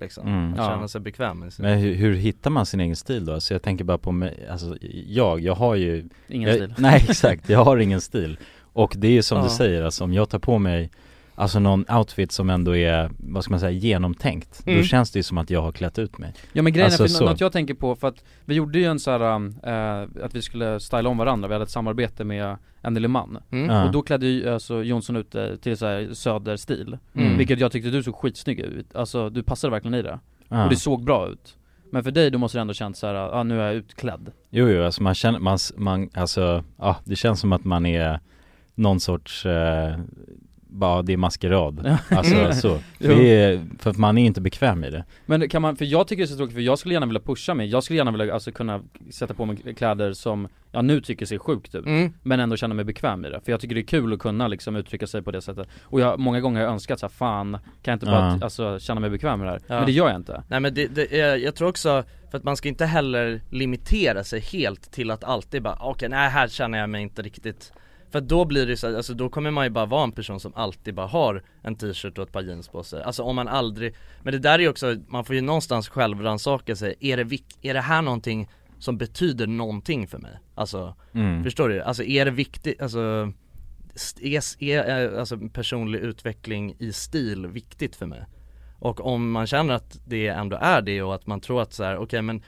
Liksom, 0.00 0.26
Mm. 0.28 0.52
att 0.52 0.58
Ja. 0.58 0.68
känna 0.68 0.88
sig 0.88 1.00
bekväm 1.00 1.44
i 1.48 1.50
sin 1.50 1.64
Men 1.64 1.78
hur, 1.78 1.94
hur 1.94 2.14
hittar 2.14 2.50
man 2.50 2.66
sin 2.66 2.80
egen 2.80 2.96
stil 2.96 3.24
då? 3.24 3.40
Så 3.40 3.54
jag 3.54 3.62
tänker 3.62 3.84
bara 3.84 3.98
på 3.98 4.12
mig, 4.12 4.46
alltså 4.50 4.76
jag, 5.06 5.40
jag 5.40 5.54
har 5.54 5.74
ju 5.74 6.08
Ingen 6.28 6.48
jag, 6.48 6.56
stil 6.56 6.74
Nej 6.78 7.04
exakt, 7.08 7.48
jag 7.48 7.64
har 7.64 7.76
ingen 7.76 8.00
stil 8.00 8.38
Och 8.72 8.94
det 8.96 9.06
är 9.08 9.12
ju 9.12 9.22
som 9.22 9.38
Ja. 9.38 9.44
du 9.44 9.50
säger, 9.50 9.82
alltså 9.82 10.04
om 10.04 10.12
jag 10.12 10.28
tar 10.28 10.38
på 10.38 10.58
mig 10.58 10.90
Alltså 11.38 11.58
någon 11.58 11.84
outfit 11.90 12.32
som 12.32 12.50
ändå 12.50 12.76
är, 12.76 13.10
vad 13.18 13.44
ska 13.44 13.50
man 13.50 13.60
säga, 13.60 13.70
genomtänkt 13.70 14.62
Mm. 14.66 14.78
Då 14.78 14.84
känns 14.84 15.10
det 15.10 15.18
ju 15.18 15.22
som 15.22 15.38
att 15.38 15.50
jag 15.50 15.62
har 15.62 15.72
klätt 15.72 15.98
ut 15.98 16.18
mig 16.18 16.32
Ja 16.52 16.62
men 16.62 16.72
grejen 16.72 16.86
Alltså, 16.86 17.04
är, 17.04 17.08
för 17.08 17.14
så. 17.14 17.24
något 17.24 17.40
jag 17.40 17.52
tänker 17.52 17.74
på, 17.74 17.96
för 17.96 18.08
att 18.08 18.24
vi 18.44 18.54
gjorde 18.54 18.78
ju 18.78 18.84
en 18.84 18.98
så 18.98 19.10
här, 19.10 19.20
äh, 19.22 20.24
att 20.24 20.34
vi 20.34 20.42
skulle 20.42 20.80
styla 20.80 21.08
om 21.08 21.18
varandra, 21.18 21.48
vi 21.48 21.54
hade 21.54 21.62
ett 21.62 21.70
samarbete 21.70 22.24
med 22.24 22.56
en 22.82 22.94
Liman 22.94 23.38
mm. 23.50 23.86
Och 23.86 23.92
då 23.92 24.02
klädde 24.02 24.26
ju 24.26 24.50
alltså 24.50 24.82
Jonsson 24.82 25.16
ut 25.16 25.32
det 25.32 25.58
till 25.58 25.76
så 25.76 25.86
här 25.86 26.08
söderstil 26.12 26.98
Mm. 27.14 27.38
Vilket 27.38 27.60
jag 27.60 27.72
tyckte 27.72 27.90
du 27.90 28.02
såg 28.02 28.14
skitsnygg 28.14 28.60
ut, 28.60 28.96
alltså 28.96 29.30
du 29.30 29.42
passade 29.42 29.70
verkligen 29.70 29.94
i 29.94 30.02
det 30.02 30.18
ja. 30.48 30.64
Och 30.64 30.70
det 30.70 30.76
såg 30.76 31.04
bra 31.04 31.28
ut 31.28 31.56
Men 31.92 32.04
för 32.04 32.10
dig 32.10 32.30
då 32.30 32.38
måste 32.38 32.58
det 32.58 32.60
ändå 32.60 32.74
känt 32.74 32.96
så 32.96 33.06
här, 33.06 33.14
ja 33.14 33.42
nu 33.42 33.60
är 33.60 33.66
jag 33.66 33.74
utklädd 33.74 34.32
Jo 34.50 34.68
jo, 34.68 34.84
alltså 34.84 35.02
man 35.02 35.14
känner, 35.14 35.38
man, 35.38 35.58
man, 35.76 36.10
alltså, 36.14 36.64
ja 36.78 36.96
det 37.04 37.16
känns 37.16 37.40
som 37.40 37.52
att 37.52 37.64
man 37.64 37.86
är 37.86 38.20
någon 38.74 39.00
sorts, 39.00 39.46
eh, 39.46 39.96
bara 40.76 41.02
det 41.02 41.12
är 41.12 41.16
maskerad 41.16 41.98
Alltså 42.10 42.52
så, 42.52 42.68
Jo. 42.98 43.08
det 43.14 43.42
är, 43.42 43.60
för 43.78 43.90
att 43.90 43.96
man 43.96 44.18
är 44.18 44.26
inte 44.26 44.40
bekväm 44.40 44.84
i 44.84 44.90
det 44.90 45.04
Men 45.26 45.48
kan 45.48 45.62
man, 45.62 45.76
för 45.76 45.84
jag 45.84 46.08
tycker 46.08 46.22
det 46.22 46.24
är 46.24 46.28
så 46.28 46.36
tråkigt 46.36 46.54
för 46.54 46.62
jag 46.62 46.78
skulle 46.78 46.94
gärna 46.94 47.06
vilja 47.06 47.20
pusha 47.20 47.54
mig 47.54 47.66
Jag 47.66 47.82
skulle 47.84 47.96
gärna 47.96 48.10
vilja 48.10 48.34
alltså 48.34 48.52
kunna 48.52 48.80
sätta 49.10 49.34
på 49.34 49.44
mig 49.44 49.74
kläder 49.76 50.12
som 50.12 50.48
jag 50.72 50.84
nu 50.84 51.00
tycker 51.00 51.26
ser 51.26 51.38
sjukt 51.38 51.74
ut 51.74 51.86
Mm. 51.86 52.12
Men 52.22 52.40
ändå 52.40 52.56
känna 52.56 52.74
mig 52.74 52.84
bekväm 52.84 53.24
i 53.24 53.30
det, 53.30 53.40
för 53.44 53.52
jag 53.52 53.60
tycker 53.60 53.74
det 53.74 53.80
är 53.80 53.86
kul 53.86 54.12
att 54.12 54.18
kunna 54.18 54.48
liksom 54.48 54.76
uttrycka 54.76 55.06
sig 55.06 55.22
på 55.22 55.30
det 55.30 55.42
sättet 55.42 55.68
Och 55.82 56.00
jag, 56.00 56.18
många 56.18 56.40
gånger 56.40 56.60
har 56.60 56.64
jag 56.64 56.72
önskat 56.72 57.00
så 57.00 57.06
här, 57.06 57.10
fan, 57.10 57.52
kan 57.52 57.92
jag 57.92 57.94
inte 57.94 58.06
bara 58.06 58.36
Ja. 58.40 58.44
alltså, 58.44 58.78
känna 58.78 59.00
mig 59.00 59.10
bekväm 59.10 59.38
med 59.38 59.48
det 59.48 59.52
här? 59.52 59.60
Ja. 59.66 59.74
Men 59.74 59.86
det 59.86 59.92
gör 59.92 60.06
jag 60.08 60.16
inte 60.16 60.42
Nej 60.48 60.60
men 60.60 60.74
det, 60.74 60.86
det 60.86 61.20
är, 61.20 61.36
jag 61.36 61.54
tror 61.54 61.68
också, 61.68 62.04
för 62.30 62.38
att 62.38 62.44
man 62.44 62.56
ska 62.56 62.68
inte 62.68 62.86
heller 62.86 63.40
limitera 63.50 64.24
sig 64.24 64.40
helt 64.40 64.92
till 64.92 65.10
att 65.10 65.24
alltid 65.24 65.62
bara, 65.62 65.76
okej 65.80 66.08
nej 66.08 66.30
här 66.30 66.48
känner 66.48 66.78
jag 66.78 66.90
mig 66.90 67.02
inte 67.02 67.22
riktigt 67.22 67.72
För 68.16 68.20
då 68.20 68.44
blir 68.44 68.66
det 68.66 68.76
så, 68.76 68.96
alltså 68.96 69.14
då 69.14 69.28
kommer 69.28 69.50
man 69.50 69.64
ju 69.64 69.70
bara 69.70 69.86
vara 69.86 70.04
en 70.04 70.12
person 70.12 70.40
som 70.40 70.52
alltid 70.54 70.94
bara 70.94 71.06
har 71.06 71.42
en 71.62 71.76
t-shirt 71.76 72.18
och 72.18 72.24
ett 72.24 72.32
par 72.32 72.42
jeans 72.42 72.68
på 72.68 72.82
sig 72.82 73.02
Alltså 73.02 73.22
om 73.22 73.36
man 73.36 73.48
aldrig, 73.48 73.94
men 74.22 74.32
det 74.32 74.38
där 74.38 74.54
är 74.54 74.58
ju 74.58 74.68
också, 74.68 74.96
man 75.08 75.24
får 75.24 75.34
ju 75.36 75.40
någonstans 75.40 75.88
självrannsaka 75.88 76.76
sig, 76.76 76.94
är 77.00 77.16
det, 77.16 77.38
är 77.62 77.74
det 77.74 77.80
här 77.80 78.02
någonting 78.02 78.48
som 78.78 78.98
betyder 78.98 79.46
någonting 79.46 80.06
för 80.06 80.18
mig? 80.18 80.38
Alltså, 80.54 80.94
mm. 81.12 81.44
förstår 81.44 81.68
du? 81.68 81.82
Alltså 81.82 82.02
är 82.02 82.24
det 82.24 82.30
viktigt, 82.30 82.80
alltså 82.82 83.32
är, 84.20 84.62
är, 84.62 84.84
är 84.84 85.18
alltså 85.18 85.38
personlig 85.52 85.98
utveckling 85.98 86.76
i 86.78 86.92
stil 86.92 87.46
viktigt 87.46 87.96
för 87.96 88.06
mig? 88.06 88.24
Och 88.78 89.06
om 89.06 89.30
man 89.30 89.46
känner 89.46 89.74
att 89.74 90.00
det 90.06 90.26
ändå 90.28 90.58
är 90.60 90.82
det 90.82 91.02
och 91.02 91.14
att 91.14 91.26
man 91.26 91.40
tror 91.40 91.62
att 91.62 91.72
så 91.72 91.84
här, 91.84 91.96
okej 91.96 92.22
men 92.22 92.42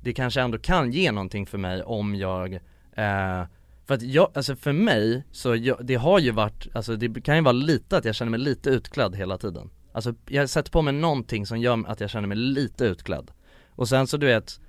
det 0.00 0.12
kanske 0.12 0.40
ändå 0.40 0.58
kan 0.58 0.92
ge 0.92 1.12
någonting 1.12 1.46
för 1.46 1.58
mig 1.58 1.82
om 1.82 2.14
jag 2.14 2.54
eh, 2.96 3.42
För 3.92 3.96
att 3.96 4.02
jag, 4.02 4.30
alltså 4.34 4.56
för 4.56 4.72
mig 4.72 5.24
så, 5.32 5.56
jag, 5.56 5.86
det 5.86 5.94
har 5.94 6.18
ju 6.18 6.30
varit, 6.30 6.66
alltså 6.74 6.96
det 6.96 7.20
kan 7.20 7.36
ju 7.36 7.42
vara 7.42 7.52
lite 7.52 7.96
att 7.96 8.04
jag 8.04 8.14
känner 8.14 8.30
mig 8.30 8.40
lite 8.40 8.70
utklädd 8.70 9.16
hela 9.16 9.38
tiden. 9.38 9.70
Alltså 9.92 10.14
jag 10.28 10.48
sätter 10.48 10.70
på 10.70 10.82
mig 10.82 10.94
någonting 10.94 11.46
som 11.46 11.58
gör 11.60 11.84
att 11.86 12.00
jag 12.00 12.10
känner 12.10 12.28
mig 12.28 12.36
lite 12.36 12.84
utklädd 12.84 13.30
Och 13.70 13.88
sen 13.88 14.06
så 14.06 14.16
du 14.16 14.26
vet 14.26 14.60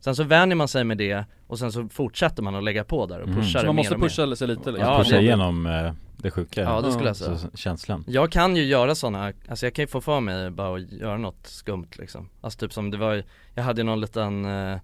Sen 0.00 0.16
så 0.16 0.22
vänjer 0.24 0.56
man 0.56 0.68
sig 0.68 0.84
med 0.84 0.98
det 0.98 1.24
och 1.46 1.58
sen 1.58 1.72
så 1.72 1.88
fortsätter 1.88 2.42
man 2.42 2.54
att 2.54 2.64
lägga 2.64 2.84
på 2.84 3.06
där 3.06 3.20
och 3.20 3.28
Mm. 3.28 3.40
pushar 3.40 3.58
Så 3.60 3.66
det 3.66 3.66
man 3.66 3.76
mer 3.76 3.82
måste 3.82 3.96
mer. 3.96 4.08
pusha 4.08 4.36
sig 4.36 4.48
lite 4.48 4.70
liksom. 4.70 4.88
Ja, 4.92 4.98
Pusha 4.98 5.16
det- 5.16 5.22
igenom 5.22 5.66
eh, 5.66 5.92
det 6.16 6.30
sjuka. 6.30 6.60
Ja 6.60 6.80
det 6.80 6.92
skulle 6.92 7.08
jag 7.08 7.16
säga. 7.16 7.36
Så, 7.38 7.48
känslan. 7.56 8.04
Jag 8.08 8.32
kan 8.32 8.56
ju 8.56 8.64
göra 8.64 8.94
sådana, 8.94 9.32
alltså 9.48 9.66
jag 9.66 9.74
kan 9.74 9.82
ju 9.82 9.86
få 9.86 10.00
för 10.00 10.20
mig 10.20 10.50
bara 10.50 10.76
att 10.76 10.92
göra 10.92 11.18
något 11.18 11.46
skumt 11.46 11.88
liksom. 11.98 12.28
Alltså 12.40 12.58
typ 12.58 12.72
som 12.72 12.90
det 12.90 12.96
var, 12.96 13.24
jag 13.54 13.62
hade 13.62 13.80
ju 13.80 13.84
någon 13.86 14.00
liten 14.00 14.44
eh, 14.44 14.78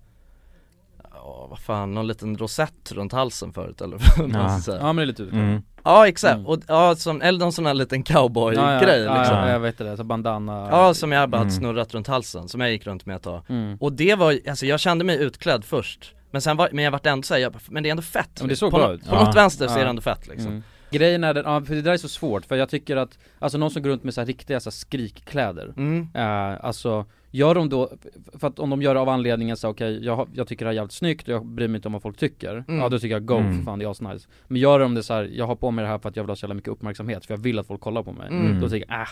Ja 1.16 1.46
vad 1.50 1.58
fan, 1.58 1.94
någon 1.94 2.06
liten 2.06 2.36
rosett 2.38 2.92
runt 2.92 3.12
halsen 3.12 3.52
förut 3.52 3.80
eller 3.80 3.96
vad 4.18 4.30
Ja. 4.34 4.60
Ja 4.80 4.86
men 4.86 4.96
det 4.96 5.02
är 5.02 5.06
lite 5.06 5.22
utklädd 5.22 5.42
mm. 5.44 5.62
Ja 5.84 6.08
exakt, 6.08 6.34
Mm. 6.34 6.46
och 6.46 6.58
ja, 6.68 6.94
som, 6.96 7.22
eller 7.22 7.38
någon 7.38 7.52
sån 7.52 7.66
här 7.66 7.74
liten 7.74 8.02
cowboy 8.02 8.54
ja, 8.54 8.72
ja, 8.74 8.80
grej 8.80 9.00
ja, 9.00 9.18
liksom 9.18 9.36
ja, 9.36 9.46
ja, 9.46 9.52
jag 9.52 9.60
vet 9.60 9.78
det, 9.78 9.96
så 9.96 10.04
bandana 10.04 10.68
som 10.94 11.12
jag 11.12 11.30
bara 11.30 11.36
hade 11.38 11.50
Mm. 11.50 11.60
snurrat 11.60 11.94
runt 11.94 12.06
halsen, 12.06 12.48
som 12.48 12.60
jag 12.60 12.70
gick 12.70 12.86
runt 12.86 13.06
med 13.06 13.16
ett 13.16 13.22
tag 13.22 13.42
mm. 13.48 13.76
Och 13.80 13.92
det 13.92 14.14
var, 14.14 14.38
alltså 14.48 14.66
jag 14.66 14.80
kände 14.80 15.04
mig 15.04 15.22
utklädd 15.22 15.64
först 15.64 16.14
Men 16.30 16.42
sen 16.42 16.56
var, 16.56 16.68
men 16.72 16.84
jag 16.84 16.90
vart 16.90 17.06
ändå 17.06 17.22
såhär, 17.22 17.40
jag 17.40 17.54
men 17.68 17.82
det 17.82 17.88
är 17.88 17.90
ändå 17.90 18.02
fett 18.02 18.40
Men 18.40 18.48
det 18.48 18.56
såg 18.56 18.70
på, 18.70 18.76
bra 18.78 18.92
ut. 18.92 19.08
på 19.08 19.14
Ja. 19.14 19.24
något 19.24 19.36
vänster 19.36 19.66
så 19.68 19.74
är 19.74 19.78
Ja. 19.78 19.84
det 19.84 19.90
ändå 19.90 20.02
fett 20.02 20.26
liksom 20.26 20.46
Mm. 20.50 20.62
Grejen 20.90 21.24
är 21.24 21.34
den, 21.34 21.44
ja 21.46 21.60
för 21.60 21.74
det 21.74 21.82
där 21.82 21.92
är 21.92 21.96
så 21.96 22.08
svårt 22.08 22.44
för 22.46 22.56
jag 22.56 22.68
tycker 22.68 22.96
att, 22.96 23.18
alltså 23.38 23.58
någon 23.58 23.70
som 23.70 23.82
går 23.82 23.90
runt 23.90 24.04
med 24.04 24.14
så 24.14 24.20
här 24.20 24.26
riktiga 24.26 24.60
så 24.60 24.70
här 24.70 24.72
skrikkläder 24.72 25.72
Mm. 25.76 26.08
Eh, 26.14 26.64
alltså, 26.64 27.04
gör 27.36 27.54
de 27.54 27.68
då, 27.68 27.90
för 28.34 28.46
att 28.48 28.58
om 28.58 28.70
de 28.70 28.82
gör 28.82 28.94
det 28.94 29.00
av 29.00 29.08
anledningen 29.08 29.56
så 29.56 29.68
okej, 29.68 30.04
jag, 30.04 30.16
har- 30.16 30.28
jag 30.34 30.46
tycker 30.48 30.64
det 30.64 30.68
här 30.68 30.72
är 30.72 30.76
jävligt 30.76 30.92
snyggt 30.92 31.28
och 31.28 31.34
jag 31.34 31.46
bryr 31.46 31.68
mig 31.68 31.76
inte 31.78 31.88
om 31.88 31.92
vad 31.92 32.02
folk 32.02 32.16
tycker 32.16 32.64
Mm. 32.68 32.80
Ja 32.80 32.88
då 32.88 32.98
tycker 32.98 33.14
jag 33.14 33.24
go, 33.26 33.36
Mm. 33.36 33.56
för 33.58 33.64
fan 33.64 33.78
det 33.78 33.84
är 33.84 33.90
asnice 33.90 34.28
Men 34.48 34.60
gör 34.60 34.78
de 34.80 34.94
det 34.94 35.02
så 35.02 35.14
här, 35.14 35.30
jag 35.32 35.46
har 35.46 35.56
på 35.56 35.70
mig 35.70 35.82
det 35.82 35.88
här 35.88 35.98
för 35.98 36.08
att 36.08 36.16
jag 36.16 36.22
vill 36.24 36.30
ha 36.30 36.36
så 36.36 36.44
jävla 36.44 36.54
mycket 36.54 36.68
uppmärksamhet 36.70 37.26
för 37.26 37.34
jag 37.34 37.38
vill 37.38 37.58
att 37.58 37.66
folk 37.66 37.80
kollar 37.80 38.02
på 38.02 38.12
mig 38.12 38.28
Mm. 38.28 38.60
Då 38.60 38.68
tycker 38.68 38.86
jag, 38.92 39.00
äh, 39.00 39.08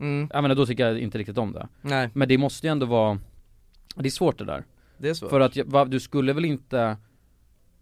Mm. 0.00 0.28
jag 0.32 0.42
menar 0.42 0.54
då 0.54 0.66
tycker 0.66 0.86
jag 0.86 0.98
inte 0.98 1.18
riktigt 1.18 1.38
om 1.38 1.52
det 1.52 1.68
Nej, 1.80 2.10
Men 2.14 2.28
det 2.28 2.38
måste 2.38 2.66
ju 2.66 2.70
ändå 2.70 2.86
vara, 2.86 3.18
det 3.96 4.08
är 4.08 4.10
svårt 4.10 4.38
det 4.38 4.44
där 4.44 4.64
det 4.98 5.08
är 5.08 5.14
svårt 5.14 5.30
För 5.30 5.40
att, 5.40 5.56
jag- 5.56 5.64
va, 5.66 5.84
du 5.84 6.00
skulle 6.00 6.32
väl 6.32 6.44
inte 6.44 6.96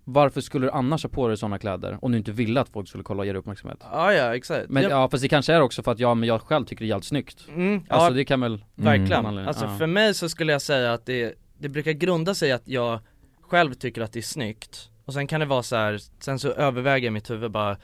varför 0.08 0.40
skulle 0.40 0.66
du 0.66 0.70
annars 0.70 1.02
ha 1.02 1.10
på 1.10 1.28
dig 1.28 1.36
sådana 1.36 1.58
kläder 1.58 1.98
om 2.02 2.12
du 2.12 2.18
inte 2.18 2.32
ville 2.32 2.60
att 2.60 2.68
folk 2.68 2.88
skulle 2.88 3.04
kolla 3.04 3.20
och 3.20 3.26
ge 3.26 3.32
dig 3.32 3.38
uppmärksamhet? 3.38 3.78
Ja 3.82 4.12
ja, 4.12 4.36
exakt. 4.36 4.68
Men 4.68 4.82
ja, 4.82 4.88
ja, 4.88 5.08
fast 5.08 5.22
det 5.22 5.28
kanske 5.28 5.52
är 5.52 5.60
också 5.60 5.82
för 5.82 5.92
att 5.92 5.98
ja, 5.98 6.14
men 6.14 6.28
jag 6.28 6.40
själv 6.40 6.64
tycker 6.64 6.84
det 6.84 6.86
är 6.86 6.88
jävligt 6.88 7.04
snyggt. 7.04 7.48
Mm, 7.48 7.84
Alltså 7.88 8.08
ja 8.08 8.14
det 8.14 8.24
kan 8.24 8.40
väl, 8.40 8.64
verkligen. 8.74 9.26
Mm. 9.26 9.48
Alltså 9.48 9.68
för 9.68 9.86
mig 9.86 10.14
så 10.14 10.28
skulle 10.28 10.52
jag 10.52 10.62
säga 10.62 10.92
att 10.92 11.06
det, 11.06 11.34
det 11.58 11.68
brukar 11.68 11.92
grunda 11.92 12.34
sig 12.34 12.52
att 12.52 12.68
jag 12.68 13.00
själv 13.40 13.74
tycker 13.74 14.02
att 14.02 14.12
det 14.12 14.20
är 14.20 14.22
snyggt. 14.22 14.90
Och 15.04 15.12
sen 15.12 15.26
kan 15.26 15.40
det 15.40 15.46
vara 15.46 15.62
så 15.62 15.76
här, 15.76 16.00
sen 16.18 16.38
så 16.38 16.48
överväger 16.48 17.06
jag 17.06 17.12
mitt 17.12 17.30
huvud 17.30 17.50
bara 17.50 17.76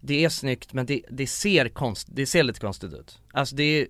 Det 0.00 0.24
är 0.24 0.28
snyggt 0.28 0.72
men 0.72 0.86
det, 0.86 1.02
det 1.10 1.26
ser 1.26 1.68
konst, 1.68 2.08
det 2.10 2.26
ser 2.26 2.42
lite 2.42 2.60
konstigt 2.60 2.92
ut. 2.92 3.18
Alltså 3.32 3.56
det 3.56 3.62
är 3.62 3.86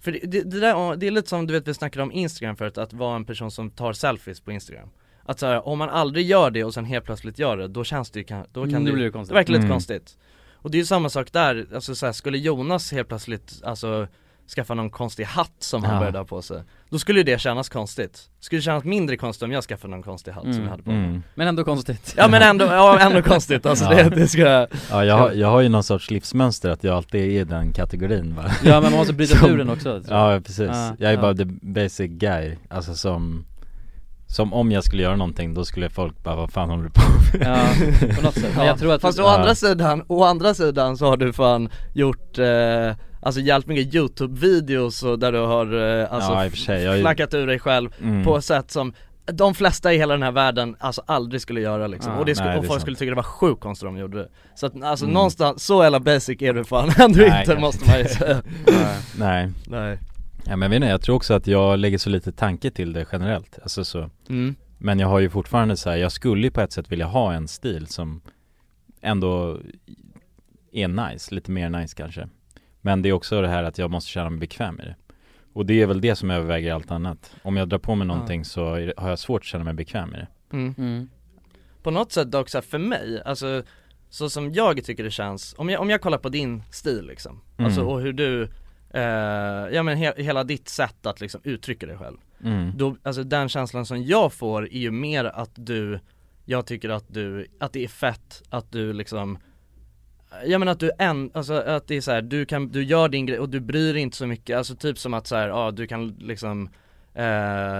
För 0.00 0.12
det, 0.12 0.18
det, 0.18 0.42
det 0.42 0.60
där, 0.60 0.96
det 0.96 1.06
är 1.06 1.10
lite 1.10 1.28
som 1.28 1.46
du 1.46 1.54
vet 1.54 1.68
vi 1.68 1.74
snackade 1.74 2.02
om 2.02 2.12
Instagram 2.12 2.56
förut, 2.56 2.78
att 2.78 2.92
vara 2.92 3.16
en 3.16 3.24
person 3.24 3.50
som 3.50 3.70
tar 3.70 3.92
selfies 3.92 4.40
på 4.40 4.52
Instagram 4.52 4.88
Att 5.26 5.38
så 5.38 5.46
här, 5.46 5.68
om 5.68 5.78
man 5.78 5.88
aldrig 5.90 6.26
gör 6.26 6.50
det 6.50 6.64
och 6.64 6.74
sen 6.74 6.84
helt 6.84 7.04
plötsligt 7.04 7.38
gör 7.38 7.56
det, 7.56 7.68
då 7.68 7.84
känns 7.84 8.10
det 8.10 8.18
ju, 8.18 8.24
kan- 8.24 8.46
då 8.52 8.62
kan 8.62 8.70
Nu 8.84 8.90
det, 8.90 8.92
blir 8.94 9.04
det 9.04 9.08
det 9.08 9.12
konstigt. 9.12 9.36
verkar 9.36 9.52
lite 9.52 9.64
Mm. 9.64 9.70
konstigt 9.74 10.16
Och 10.54 10.70
det 10.70 10.76
är 10.76 10.80
ju 10.80 10.86
samma 10.86 11.08
sak 11.08 11.32
där, 11.32 11.66
alltså 11.74 11.94
så 11.94 12.06
här, 12.06 12.12
skulle 12.12 12.38
Jonas 12.38 12.92
helt 12.92 13.08
plötsligt, 13.08 13.60
alltså 13.64 14.06
skaffa 14.56 14.74
någon 14.74 14.90
konstig 14.90 15.24
hatt 15.24 15.52
som 15.58 15.84
han 15.84 15.92
Ja. 15.94 15.98
började 16.00 16.18
ha 16.18 16.24
på 16.24 16.42
sig 16.42 16.62
Då 16.90 16.98
skulle 16.98 17.20
ju 17.20 17.24
det 17.24 17.40
kännas 17.40 17.68
konstigt 17.68 18.28
Skulle 18.40 18.58
det 18.58 18.62
kännas 18.62 18.84
mindre 18.84 19.16
konstigt 19.16 19.42
om 19.42 19.52
jag 19.52 19.64
skaffade 19.64 19.90
någon 19.90 20.02
konstig 20.02 20.32
hatt 20.32 20.42
som 20.42 20.50
Mm. 20.52 20.62
jag 20.64 20.70
hade 20.70 20.82
på 20.82 20.90
mig 20.90 21.04
mm. 21.04 21.22
Men 21.34 21.48
ändå 21.48 21.64
konstigt 21.64 22.14
Ja 22.16 22.28
men 22.28 22.42
ändå, 22.42 22.64
ja 22.64 22.98
ändå 22.98 23.22
konstigt 23.22 23.66
alltså 23.66 23.84
Ja. 23.84 23.90
det, 24.08 24.16
det 24.16 24.28
ska 24.28 24.40
jag 24.42 24.68
Ja 24.90 25.04
jag 25.04 25.18
har, 25.18 25.32
jag 25.32 25.48
har 25.48 25.60
ju 25.60 25.68
någon 25.68 25.82
sorts 25.82 26.10
livsmönster 26.10 26.70
att 26.70 26.84
jag 26.84 26.96
alltid 26.96 27.20
är 27.20 27.40
i 27.40 27.44
den 27.44 27.72
kategorin 27.72 28.34
va 28.34 28.44
Ja 28.64 28.72
men 28.80 28.82
man 28.82 28.92
måste 28.92 29.12
bryta 29.14 29.36
Som- 29.38 29.50
ur 29.50 29.58
den 29.58 29.70
också 29.70 29.88
jag. 30.08 30.34
Ja 30.36 30.40
precis, 30.40 30.68
Ja, 30.68 30.94
jag 30.98 31.10
är 31.10 31.14
ja. 31.14 31.20
bara 31.20 31.34
the 31.34 31.44
basic 31.62 32.10
guy, 32.10 32.56
alltså 32.70 32.94
som 32.94 33.44
Som 34.28 34.52
om 34.52 34.72
jag 34.72 34.84
skulle 34.84 35.02
göra 35.02 35.16
någonting, 35.16 35.54
då 35.54 35.64
skulle 35.64 35.88
folk 35.88 36.22
bara 36.24 36.36
vad 36.36 36.50
fan 36.52 36.70
håller 36.70 36.82
du 36.84 36.90
på 36.90 37.02
med? 37.38 37.46
Ja, 37.48 38.16
på 38.16 38.22
något 38.22 38.34
sätt. 38.34 38.52
Men 38.56 38.66
jag 38.66 38.78
tror 38.78 38.94
att 38.94 39.00
Fast 39.02 39.18
å 39.18 39.22
Ja. 39.22 39.34
andra 39.38 39.54
sidan, 39.54 40.02
å 40.08 40.24
andra 40.24 40.54
sidan 40.54 40.96
så 40.96 41.06
har 41.06 41.16
du 41.16 41.32
fan 41.32 41.68
gjort 41.94 42.38
eh, 42.38 42.94
Alltså 43.22 43.40
jävligt 43.40 43.66
mycket 43.68 43.94
youtube-videos 43.94 45.02
och 45.02 45.18
där 45.18 45.32
du 45.32 45.38
har 45.38 46.00
eh, 46.00 46.12
alltså 46.12 46.32
Ja, 46.32 46.50
sig, 46.50 46.82
jag 46.82 47.00
flackat 47.00 47.34
ur 47.34 47.46
dig 47.46 47.58
själv 47.58 47.90
Mm. 48.02 48.24
på 48.24 48.36
ett 48.36 48.44
sätt 48.44 48.70
som 48.70 48.92
de 49.32 49.54
flesta 49.54 49.92
i 49.92 49.98
hela 49.98 50.14
den 50.14 50.22
här 50.22 50.32
världen 50.32 50.76
alltså 50.80 51.02
aldrig 51.06 51.40
skulle 51.40 51.60
göra 51.60 51.86
liksom, 51.86 52.12
Ja, 52.12 52.18
och, 52.18 52.26
det 52.26 52.34
skulle, 52.34 52.50
nej, 52.50 52.58
och 52.58 52.64
folk 52.64 52.72
sant. 52.72 52.82
skulle 52.82 52.96
tycka 52.96 53.10
det 53.10 53.16
var 53.16 53.22
sjukt 53.22 53.60
konstigt 53.60 53.88
om 53.88 53.94
de 53.94 54.00
gjorde 54.00 54.18
det 54.18 54.28
Så 54.54 54.66
att 54.66 54.82
alltså 54.82 55.04
Mm. 55.04 55.14
någonstans, 55.14 55.64
så 55.64 55.82
jävla 55.82 56.00
basic 56.00 56.42
är 56.42 56.52
du 56.54 56.64
fan 56.64 56.90
ändå 56.98 57.18
Nej, 57.18 57.40
inte 57.40 57.60
måste 57.60 57.90
man 57.90 57.98
ju 57.98 58.04
säga 58.04 58.42
Nej, 59.18 59.48
Nej 59.66 59.98
ja, 60.46 60.56
men 60.56 60.62
jag 60.62 60.68
vet 60.70 60.76
inte, 60.76 60.86
jag 60.88 61.02
tror 61.02 61.16
också 61.16 61.34
att 61.34 61.46
jag 61.46 61.78
lägger 61.78 61.98
så 61.98 62.10
lite 62.10 62.32
tanke 62.32 62.70
till 62.70 62.92
det 62.92 63.06
generellt, 63.12 63.58
alltså 63.62 63.84
så 63.84 64.10
mm. 64.28 64.54
Men 64.78 64.98
jag 64.98 65.08
har 65.08 65.18
ju 65.20 65.30
fortfarande 65.30 65.76
så 65.76 65.90
här, 65.90 65.96
jag 65.96 66.12
skulle 66.12 66.46
ju 66.46 66.50
på 66.50 66.60
ett 66.60 66.72
sätt 66.72 66.92
vilja 66.92 67.06
ha 67.06 67.32
en 67.32 67.48
stil 67.48 67.86
som 67.86 68.20
ändå 69.00 69.58
är 70.72 70.88
nice, 70.88 71.34
lite 71.34 71.50
mer 71.50 71.70
nice 71.70 71.96
kanske 71.96 72.28
Men 72.80 73.02
det 73.02 73.08
är 73.08 73.12
också 73.12 73.40
det 73.40 73.48
här 73.48 73.64
att 73.64 73.78
jag 73.78 73.90
måste 73.90 74.10
känna 74.10 74.30
mig 74.30 74.38
bekväm 74.40 74.80
i 74.80 74.84
det 74.84 74.94
Och 75.52 75.66
det 75.66 75.82
är 75.82 75.86
väl 75.86 76.00
det 76.00 76.16
som 76.16 76.30
överväger 76.30 76.72
allt 76.72 76.90
annat 76.90 77.34
Om 77.42 77.56
jag 77.56 77.68
drar 77.68 77.78
på 77.78 77.94
mig 77.94 78.06
någonting 78.06 78.44
så 78.44 78.74
är 78.74 78.86
det- 78.86 78.94
har 78.96 79.08
jag 79.08 79.18
svårt 79.18 79.40
att 79.42 79.46
känna 79.46 79.64
mig 79.64 79.74
bekväm 79.74 80.14
i 80.14 80.16
det 80.18 80.26
Mm. 80.52 80.74
mm. 80.78 81.08
På 81.82 81.90
något 81.90 82.12
sätt 82.12 82.30
dock 82.30 82.48
så 82.48 82.56
här, 82.58 82.62
för 82.62 82.78
mig, 82.78 83.22
alltså 83.24 83.62
så 84.08 84.30
som 84.30 84.52
jag 84.52 84.84
tycker 84.84 85.04
det 85.04 85.10
känns, 85.10 85.54
om 85.58 85.68
jag, 85.68 85.80
om 85.80 85.90
jag 85.90 86.00
kollar 86.00 86.18
på 86.18 86.28
din 86.28 86.62
stil 86.70 87.06
liksom, 87.06 87.40
Mm. 87.56 87.66
alltså 87.66 87.82
och 87.82 88.00
hur 88.00 88.12
du, 88.12 88.48
eh, 88.96 89.74
ja 89.74 89.82
men 89.82 89.96
he, 89.96 90.12
hela 90.16 90.44
ditt 90.44 90.68
sätt 90.68 91.06
att 91.06 91.20
liksom 91.20 91.40
uttrycka 91.44 91.86
dig 91.86 91.96
själv 91.98 92.16
mm. 92.44 92.72
då, 92.76 92.96
alltså 93.02 93.22
den 93.22 93.48
känslan 93.48 93.86
som 93.86 94.02
jag 94.02 94.32
får 94.32 94.62
är 94.72 94.78
ju 94.78 94.90
mer 94.90 95.24
att 95.24 95.50
du, 95.54 96.00
jag 96.44 96.66
tycker 96.66 96.88
att 96.88 97.04
du, 97.08 97.46
att 97.60 97.72
det 97.72 97.84
är 97.84 97.88
fett 97.88 98.42
att 98.50 98.72
du 98.72 98.92
liksom 98.92 99.38
jag 100.46 100.58
menar 100.58 100.72
att 100.72 100.80
du 100.80 100.90
en, 100.98 101.30
alltså 101.34 101.54
att 101.54 101.88
det 101.88 101.96
är 101.96 102.00
så 102.00 102.10
här, 102.12 102.22
du 102.22 102.46
kan, 102.46 102.68
du 102.68 102.84
gör 102.84 103.08
din 103.08 103.26
grej 103.26 103.38
och 103.38 103.48
du 103.48 103.60
bryr 103.60 103.92
dig 103.92 104.02
inte 104.02 104.16
så 104.16 104.26
mycket, 104.26 104.58
alltså 104.58 104.76
typ 104.76 104.98
som 104.98 105.14
att 105.14 105.26
så 105.26 105.36
här, 105.36 105.48
ja 105.48 105.70
du 105.70 105.86
kan 105.86 106.08
liksom 106.08 106.68
eh, 107.14 107.22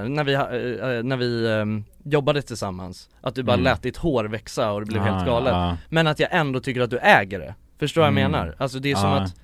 när 0.09 0.24
vi, 0.24 0.35
ha- 0.35 0.50
eh, 0.57 1.02
när 1.02 1.16
vi 1.16 1.52
ehm, 1.52 1.85
jobbade 2.05 2.42
tillsammans, 2.42 3.09
att 3.20 3.35
du 3.35 3.42
bara 3.42 3.52
Mm. 3.55 3.64
lät 3.64 3.83
ditt 3.83 3.96
hår 3.96 4.24
växa 4.24 4.72
och 4.72 4.81
det 4.81 4.87
blev 4.87 5.02
Ah, 5.02 5.05
helt 5.05 5.26
galet 5.26 5.52
ja. 5.52 5.76
Men 5.88 6.07
att 6.07 6.18
jag 6.18 6.29
ändå 6.33 6.61
tycker 6.61 6.81
att 6.81 6.90
du 6.90 6.98
äger 6.98 7.38
det, 7.38 7.55
förstår 7.79 8.00
du 8.00 8.05
vad 8.05 8.12
jag 8.12 8.18
Mm. 8.18 8.33
menar? 8.33 8.55
Alltså 8.59 8.79
det 8.79 8.90
är 8.90 8.96
som 8.96 9.11
Ja. 9.11 9.20
att, 9.20 9.35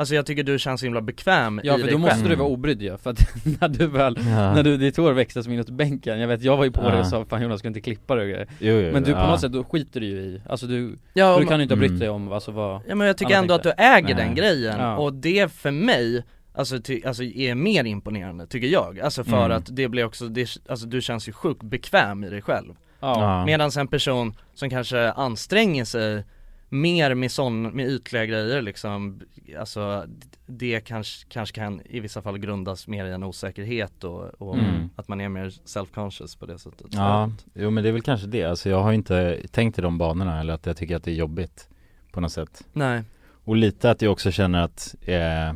alltså 0.00 0.14
jag 0.14 0.26
tycker 0.26 0.42
du 0.42 0.58
känns 0.58 0.80
så 0.80 0.86
himla 0.86 1.00
bekväm 1.00 1.60
Ja 1.64 1.74
i 1.74 1.78
för 1.78 1.84
dig 1.86 1.92
då 1.92 1.98
måste 1.98 2.16
själv 2.16 2.28
du 2.28 2.34
vara 2.36 2.48
obrydd 2.48 2.82
ju, 2.82 2.96
för 2.98 3.10
att 3.10 3.18
när 3.60 3.68
du 3.68 3.86
väl, 3.86 4.16
Ja. 4.18 4.54
när 4.54 4.62
du, 4.62 4.76
ditt 4.76 4.96
hår 4.96 5.12
växte 5.12 5.42
som 5.42 5.52
inåt 5.52 5.70
bänken, 5.70 6.20
jag 6.20 6.28
vet 6.28 6.42
jag 6.42 6.56
var 6.56 6.64
ju 6.64 6.70
på 6.70 6.82
Ja. 6.82 6.90
dig 6.90 7.00
och 7.00 7.06
sa 7.06 7.24
fan 7.24 7.42
Jonas 7.42 7.58
ska 7.58 7.68
inte 7.68 7.80
klippa 7.80 8.14
det 8.14 8.22
och 8.22 8.28
grejer 8.28 8.46
Jo, 8.58 8.74
jo, 8.74 8.92
Men 8.92 9.02
du 9.02 9.12
på 9.12 9.18
ja. 9.18 9.30
något 9.30 9.40
sätt, 9.40 9.52
då 9.52 9.64
skiter 9.64 10.00
du 10.00 10.06
ju 10.06 10.16
i, 10.16 10.42
alltså 10.48 10.66
du, 10.66 10.98
Ja, 11.12 11.38
du 11.38 11.46
kan 11.46 11.56
ju 11.58 11.62
inte 11.62 11.74
ha 11.74 11.78
brytt 11.78 11.90
Mm. 11.90 12.00
dig 12.00 12.08
om 12.08 12.32
alltså 12.32 12.50
vad 12.50 12.80
Ja 12.88 12.94
men 12.94 13.06
jag 13.06 13.16
tycker 13.16 13.34
ändå 13.34 13.54
att 13.54 13.62
du 13.62 13.68
tänkte. 13.68 13.84
äger 13.84 14.14
Nej. 14.14 14.24
den 14.24 14.34
grejen 14.34 14.78
Ja. 14.80 14.96
och 14.96 15.12
det 15.14 15.52
för 15.52 15.70
mig 15.70 16.24
Alltså, 16.54 16.78
ty, 16.80 17.02
alltså 17.06 17.22
är 17.22 17.54
mer 17.54 17.84
imponerande 17.84 18.46
tycker 18.46 18.68
jag, 18.68 19.00
alltså 19.00 19.24
för 19.24 19.44
Mm. 19.44 19.56
att 19.56 19.76
det 19.76 19.88
blir 19.88 20.04
också, 20.04 20.26
det, 20.28 20.48
alltså 20.68 20.86
du 20.86 21.00
känns 21.00 21.28
ju 21.28 21.32
sjukt 21.32 21.62
bekväm 21.62 22.24
i 22.24 22.30
dig 22.30 22.42
själv 22.42 22.74
Ja. 23.00 23.44
Medan 23.46 23.70
en 23.78 23.88
person 23.88 24.34
som 24.54 24.70
kanske 24.70 25.10
anstränger 25.12 25.84
sig 25.84 26.24
mer 26.72 27.14
med 27.14 27.32
sån, 27.32 27.62
med 27.62 27.88
ytliga 27.88 28.26
grejer 28.26 28.62
liksom 28.62 29.20
Alltså 29.58 30.04
det 30.46 30.80
kanske, 30.80 31.26
kanske 31.28 31.54
kan 31.54 31.80
i 31.84 32.00
vissa 32.00 32.22
fall 32.22 32.38
grundas 32.38 32.88
mer 32.88 33.04
i 33.04 33.10
en 33.12 33.24
osäkerhet 33.24 34.04
och, 34.04 34.24
och 34.42 34.58
Mm. 34.58 34.90
att 34.96 35.08
man 35.08 35.20
är 35.20 35.28
mer 35.28 35.50
self-conscious 35.50 36.38
på 36.38 36.46
det 36.46 36.58
sättet. 36.58 36.86
Ja, 36.90 37.30
jo 37.54 37.70
men 37.70 37.82
det 37.84 37.88
är 37.90 37.92
väl 37.92 38.02
kanske 38.02 38.26
det, 38.26 38.44
alltså 38.44 38.70
jag 38.70 38.82
har 38.82 38.92
inte 38.92 39.40
tänkt 39.50 39.78
i 39.78 39.82
de 39.82 39.98
banorna 39.98 40.40
eller 40.40 40.52
att 40.52 40.66
jag 40.66 40.76
tycker 40.76 40.96
att 40.96 41.04
det 41.04 41.10
är 41.10 41.14
jobbigt 41.14 41.68
på 42.12 42.20
något 42.20 42.32
sätt. 42.32 42.64
Nej, 42.72 43.02
Och 43.44 43.56
lite 43.56 43.90
att 43.90 44.02
jag 44.02 44.12
också 44.12 44.30
känner 44.30 44.62
att 44.62 44.94
eh, 45.02 45.54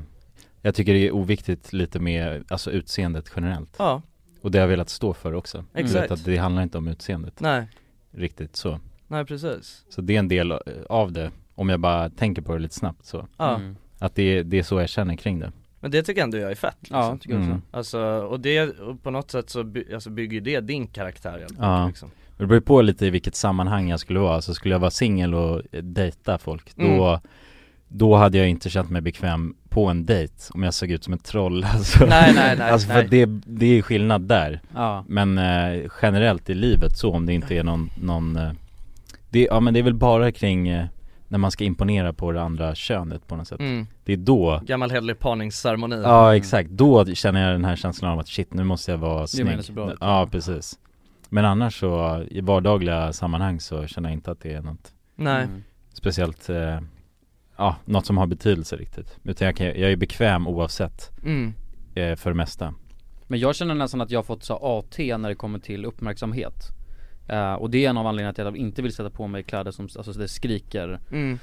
jag 0.62 0.74
tycker 0.74 0.94
det 0.94 1.06
är 1.06 1.10
oviktigt 1.14 1.72
lite 1.72 1.98
med, 1.98 2.44
alltså 2.48 2.70
utseendet 2.70 3.32
generellt. 3.36 3.74
Ja, 3.78 4.02
Och 4.40 4.50
det 4.50 4.58
har 4.58 4.62
jag 4.62 4.68
velat 4.68 4.88
stå 4.90 5.14
för 5.14 5.34
också. 5.34 5.64
Exakt. 5.74 6.10
att 6.10 6.24
det 6.24 6.36
handlar 6.36 6.62
inte 6.62 6.78
om 6.78 6.88
utseendet. 6.88 7.40
Nej, 7.40 7.66
riktigt 8.10 8.56
så 8.56 8.80
nej 9.14 9.24
precis 9.24 9.84
Så 9.88 10.00
det 10.00 10.14
är 10.14 10.18
en 10.18 10.28
del 10.28 10.50
eh, 10.50 10.58
av 10.88 11.12
det, 11.12 11.30
om 11.54 11.68
jag 11.68 11.80
bara 11.80 12.10
tänker 12.10 12.42
på 12.42 12.52
det 12.52 12.58
lite 12.58 12.74
snabbt 12.74 13.04
så 13.06 13.26
Ja, 13.36 13.54
mm. 13.56 13.76
Att 13.98 14.14
det 14.14 14.22
är, 14.22 14.44
det 14.44 14.58
är 14.58 14.62
så 14.62 14.80
jag 14.80 14.88
känner 14.88 15.16
kring 15.16 15.40
det 15.40 15.52
men 15.80 15.90
det 15.90 16.02
tycker 16.02 16.20
jag 16.20 16.24
ändå 16.26 16.38
jag 16.38 16.50
är 16.50 16.54
fett 16.54 16.76
liksom. 16.80 16.98
ja 16.98 17.16
tycker 17.20 17.34
jag 17.34 17.40
också 17.40 17.50
Mm. 17.50 17.62
Alltså, 17.70 18.00
och 18.02 18.40
det, 18.40 18.62
och 18.80 19.02
på 19.02 19.10
något 19.10 19.30
sätt 19.30 19.50
så 19.50 19.64
by, 19.64 19.94
alltså 19.94 20.10
bygger 20.10 20.40
det 20.40 20.60
din 20.60 20.86
karaktär 20.86 21.38
helt 21.38 21.54
Ja. 21.60 21.86
liksom. 21.86 22.10
Det 22.36 22.46
beror 22.46 22.60
på 22.60 22.82
lite 22.82 23.06
i 23.06 23.10
vilket 23.10 23.34
sammanhang 23.34 23.88
jag 23.88 24.00
skulle 24.00 24.18
vara, 24.20 24.34
alltså 24.34 24.54
skulle 24.54 24.74
jag 24.74 24.80
vara 24.80 24.90
singel 24.90 25.34
och 25.34 25.62
eh, 25.72 25.82
dejta 25.82 26.38
folk 26.38 26.76
då 26.76 26.84
Mm. 27.08 27.20
Då 27.88 28.16
hade 28.16 28.38
jag 28.38 28.48
inte 28.48 28.70
känt 28.70 28.90
mig 28.90 29.00
bekväm 29.02 29.54
på 29.68 29.86
en 29.86 30.06
dejt 30.06 30.34
om 30.50 30.62
jag 30.62 30.74
såg 30.74 30.90
ut 30.90 31.04
som 31.04 31.12
ett 31.14 31.24
troll 31.24 31.64
alltså. 31.74 32.06
Nej 32.06 32.32
nej 32.34 32.56
nej, 32.58 32.70
Alltså 32.70 32.88
för 32.88 32.94
nej. 32.94 33.08
det, 33.10 33.26
det 33.46 33.78
är 33.78 33.82
skillnad 33.82 34.22
där 34.22 34.60
Ja, 34.74 35.04
Men 35.08 35.38
eh, 35.38 35.82
generellt 36.02 36.50
i 36.50 36.54
livet 36.54 36.96
så 36.98 37.12
om 37.12 37.26
det 37.26 37.32
inte 37.32 37.54
är 37.56 37.62
någon, 37.62 37.90
någon 38.02 38.36
eh, 38.36 38.52
det, 39.34 39.48
Ja 39.50 39.60
men 39.60 39.74
det 39.74 39.80
är 39.80 39.84
väl 39.84 39.94
bara 39.94 40.32
kring 40.32 40.68
eh, 40.68 40.86
när 41.28 41.38
man 41.38 41.50
ska 41.50 41.64
imponera 41.64 42.12
på 42.12 42.32
det 42.32 42.42
andra 42.42 42.74
könet 42.74 43.26
på 43.26 43.36
något 43.36 43.48
sätt. 43.48 43.60
Mm. 43.60 43.86
Det 44.04 44.12
är 44.12 44.16
då 44.16 44.60
Gammal 44.66 44.90
hederlig 44.90 45.18
parningsceremoni. 45.18 45.96
Ja 46.02 46.36
exakt, 46.36 46.70
då 46.70 47.04
känner 47.06 47.42
jag 47.46 47.54
den 47.54 47.64
här 47.64 47.76
känslan 47.76 48.12
av 48.12 48.18
att 48.18 48.28
shit 48.28 48.54
nu 48.54 48.64
måste 48.64 48.90
jag 48.90 48.98
vara 48.98 49.12
menar 49.12 49.26
snygg. 49.26 49.64
så 49.64 49.72
bra. 49.72 49.92
Ut. 49.92 49.98
Ja 50.00 50.28
precis. 50.30 50.78
Men 51.28 51.44
annars 51.44 51.80
så, 51.80 52.22
i 52.30 52.40
vardagliga 52.40 53.12
sammanhang 53.12 53.60
så 53.60 53.86
känner 53.86 54.08
jag 54.08 54.16
inte 54.16 54.30
att 54.30 54.40
det 54.40 54.52
är 54.52 54.62
något 54.62 54.92
Nej, 55.16 55.44
Mm. 55.44 55.62
speciellt 55.92 56.48
eh, 56.48 56.80
Ja, 57.56 57.76
något 57.84 58.06
som 58.06 58.18
har 58.18 58.26
betydelse 58.26 58.76
riktigt. 58.76 59.18
Utan 59.24 59.46
jag, 59.46 59.56
kan, 59.56 59.66
jag 59.66 59.92
är 59.92 59.96
bekväm 59.96 60.46
oavsett 60.46 61.10
mm. 61.24 61.54
eh, 61.94 62.16
för 62.16 62.30
det 62.30 62.36
mesta. 62.36 62.74
Men 63.26 63.38
jag 63.38 63.54
känner 63.54 63.74
nästan 63.74 64.00
att 64.00 64.10
jag 64.10 64.18
har 64.18 64.24
fått 64.24 64.44
så 64.44 64.54
AT 64.78 64.98
när 65.18 65.28
det 65.28 65.34
kommer 65.34 65.58
till 65.58 65.84
uppmärksamhet 65.84 66.54
Eh, 67.28 67.54
Och 67.54 67.70
det 67.70 67.84
är 67.84 67.90
en 67.90 67.96
av 67.96 68.06
anledningarna 68.06 68.32
till 68.34 68.46
att 68.46 68.54
jag 68.54 68.56
inte 68.56 68.82
vill 68.82 68.92
sätta 68.94 69.10
på 69.10 69.26
mig 69.26 69.42
kläder 69.42 69.70
som, 69.70 69.88
alltså 69.96 70.12
det 70.12 70.28
skriker 70.28 71.00
Mm. 71.12 71.38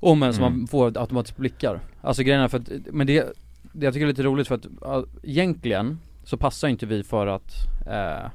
om 0.00 0.22
en 0.22 0.34
som 0.34 0.44
Mm. 0.44 0.58
man 0.58 0.66
får 0.66 0.98
automatiskt 0.98 1.36
blickar 1.36 1.80
Alltså 2.00 2.22
grejen 2.22 2.40
är 2.42 2.48
för 2.48 2.58
att, 2.58 2.68
men 2.92 3.06
det, 3.06 3.32
det 3.72 3.84
jag 3.86 3.94
tycker 3.94 4.04
är 4.06 4.08
lite 4.08 4.22
roligt 4.22 4.48
för 4.48 4.54
att 4.54 4.66
ja, 4.80 5.04
egentligen 5.22 5.98
så 6.24 6.36
passar 6.36 6.68
inte 6.68 6.86
vi 6.86 7.02
för 7.02 7.26
att, 7.26 7.52
eh, 7.86 8.30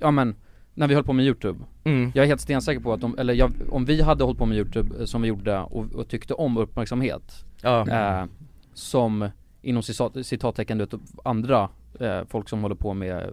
ja 0.00 0.10
men 0.10 0.34
när 0.74 0.88
vi 0.88 0.94
höll 0.94 1.04
på 1.04 1.12
med 1.12 1.24
youtube 1.24 1.58
Mm. 1.84 2.12
Jag 2.14 2.22
är 2.22 2.26
helt 2.26 2.40
stensäker 2.40 2.80
på 2.80 2.92
att 2.92 3.04
om, 3.04 3.18
eller 3.18 3.34
jag, 3.34 3.52
om 3.70 3.84
vi 3.84 4.02
hade 4.02 4.24
hållit 4.24 4.38
på 4.38 4.46
med 4.46 4.56
youtube 4.58 4.94
eh, 4.98 5.04
som 5.04 5.22
vi 5.22 5.28
gjorde 5.28 5.58
och, 5.60 5.92
och 5.94 6.08
tyckte 6.08 6.34
om 6.34 6.56
uppmärksamhet 6.56 7.44
Ja, 7.62 7.88
eh, 7.88 8.26
Som 8.74 9.28
inom 9.62 9.82
citat, 9.82 10.26
citattecken 10.26 10.78
du 10.78 10.84
vet, 10.84 11.00
andra 11.24 11.68
eh, 12.00 12.20
folk 12.28 12.48
som 12.48 12.62
håller 12.62 12.74
på 12.74 12.94
med, 12.94 13.30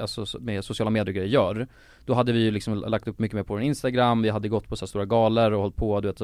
alltså, 0.00 0.26
med 0.40 0.64
sociala 0.64 0.90
medier 0.90 1.24
gör 1.24 1.66
Då 2.04 2.14
hade 2.14 2.32
vi 2.32 2.44
ju 2.44 2.50
liksom 2.50 2.74
lagt 2.74 3.08
upp 3.08 3.18
mycket 3.18 3.34
mer 3.34 3.42
på 3.42 3.54
vår 3.54 3.62
instagram, 3.62 4.22
vi 4.22 4.28
hade 4.30 4.48
gått 4.48 4.68
på 4.68 4.76
så 4.76 4.86
stora 4.86 5.04
galor 5.04 5.52
och 5.52 5.60
hållit 5.60 5.76
på 5.76 6.00
du 6.00 6.08
vet, 6.08 6.22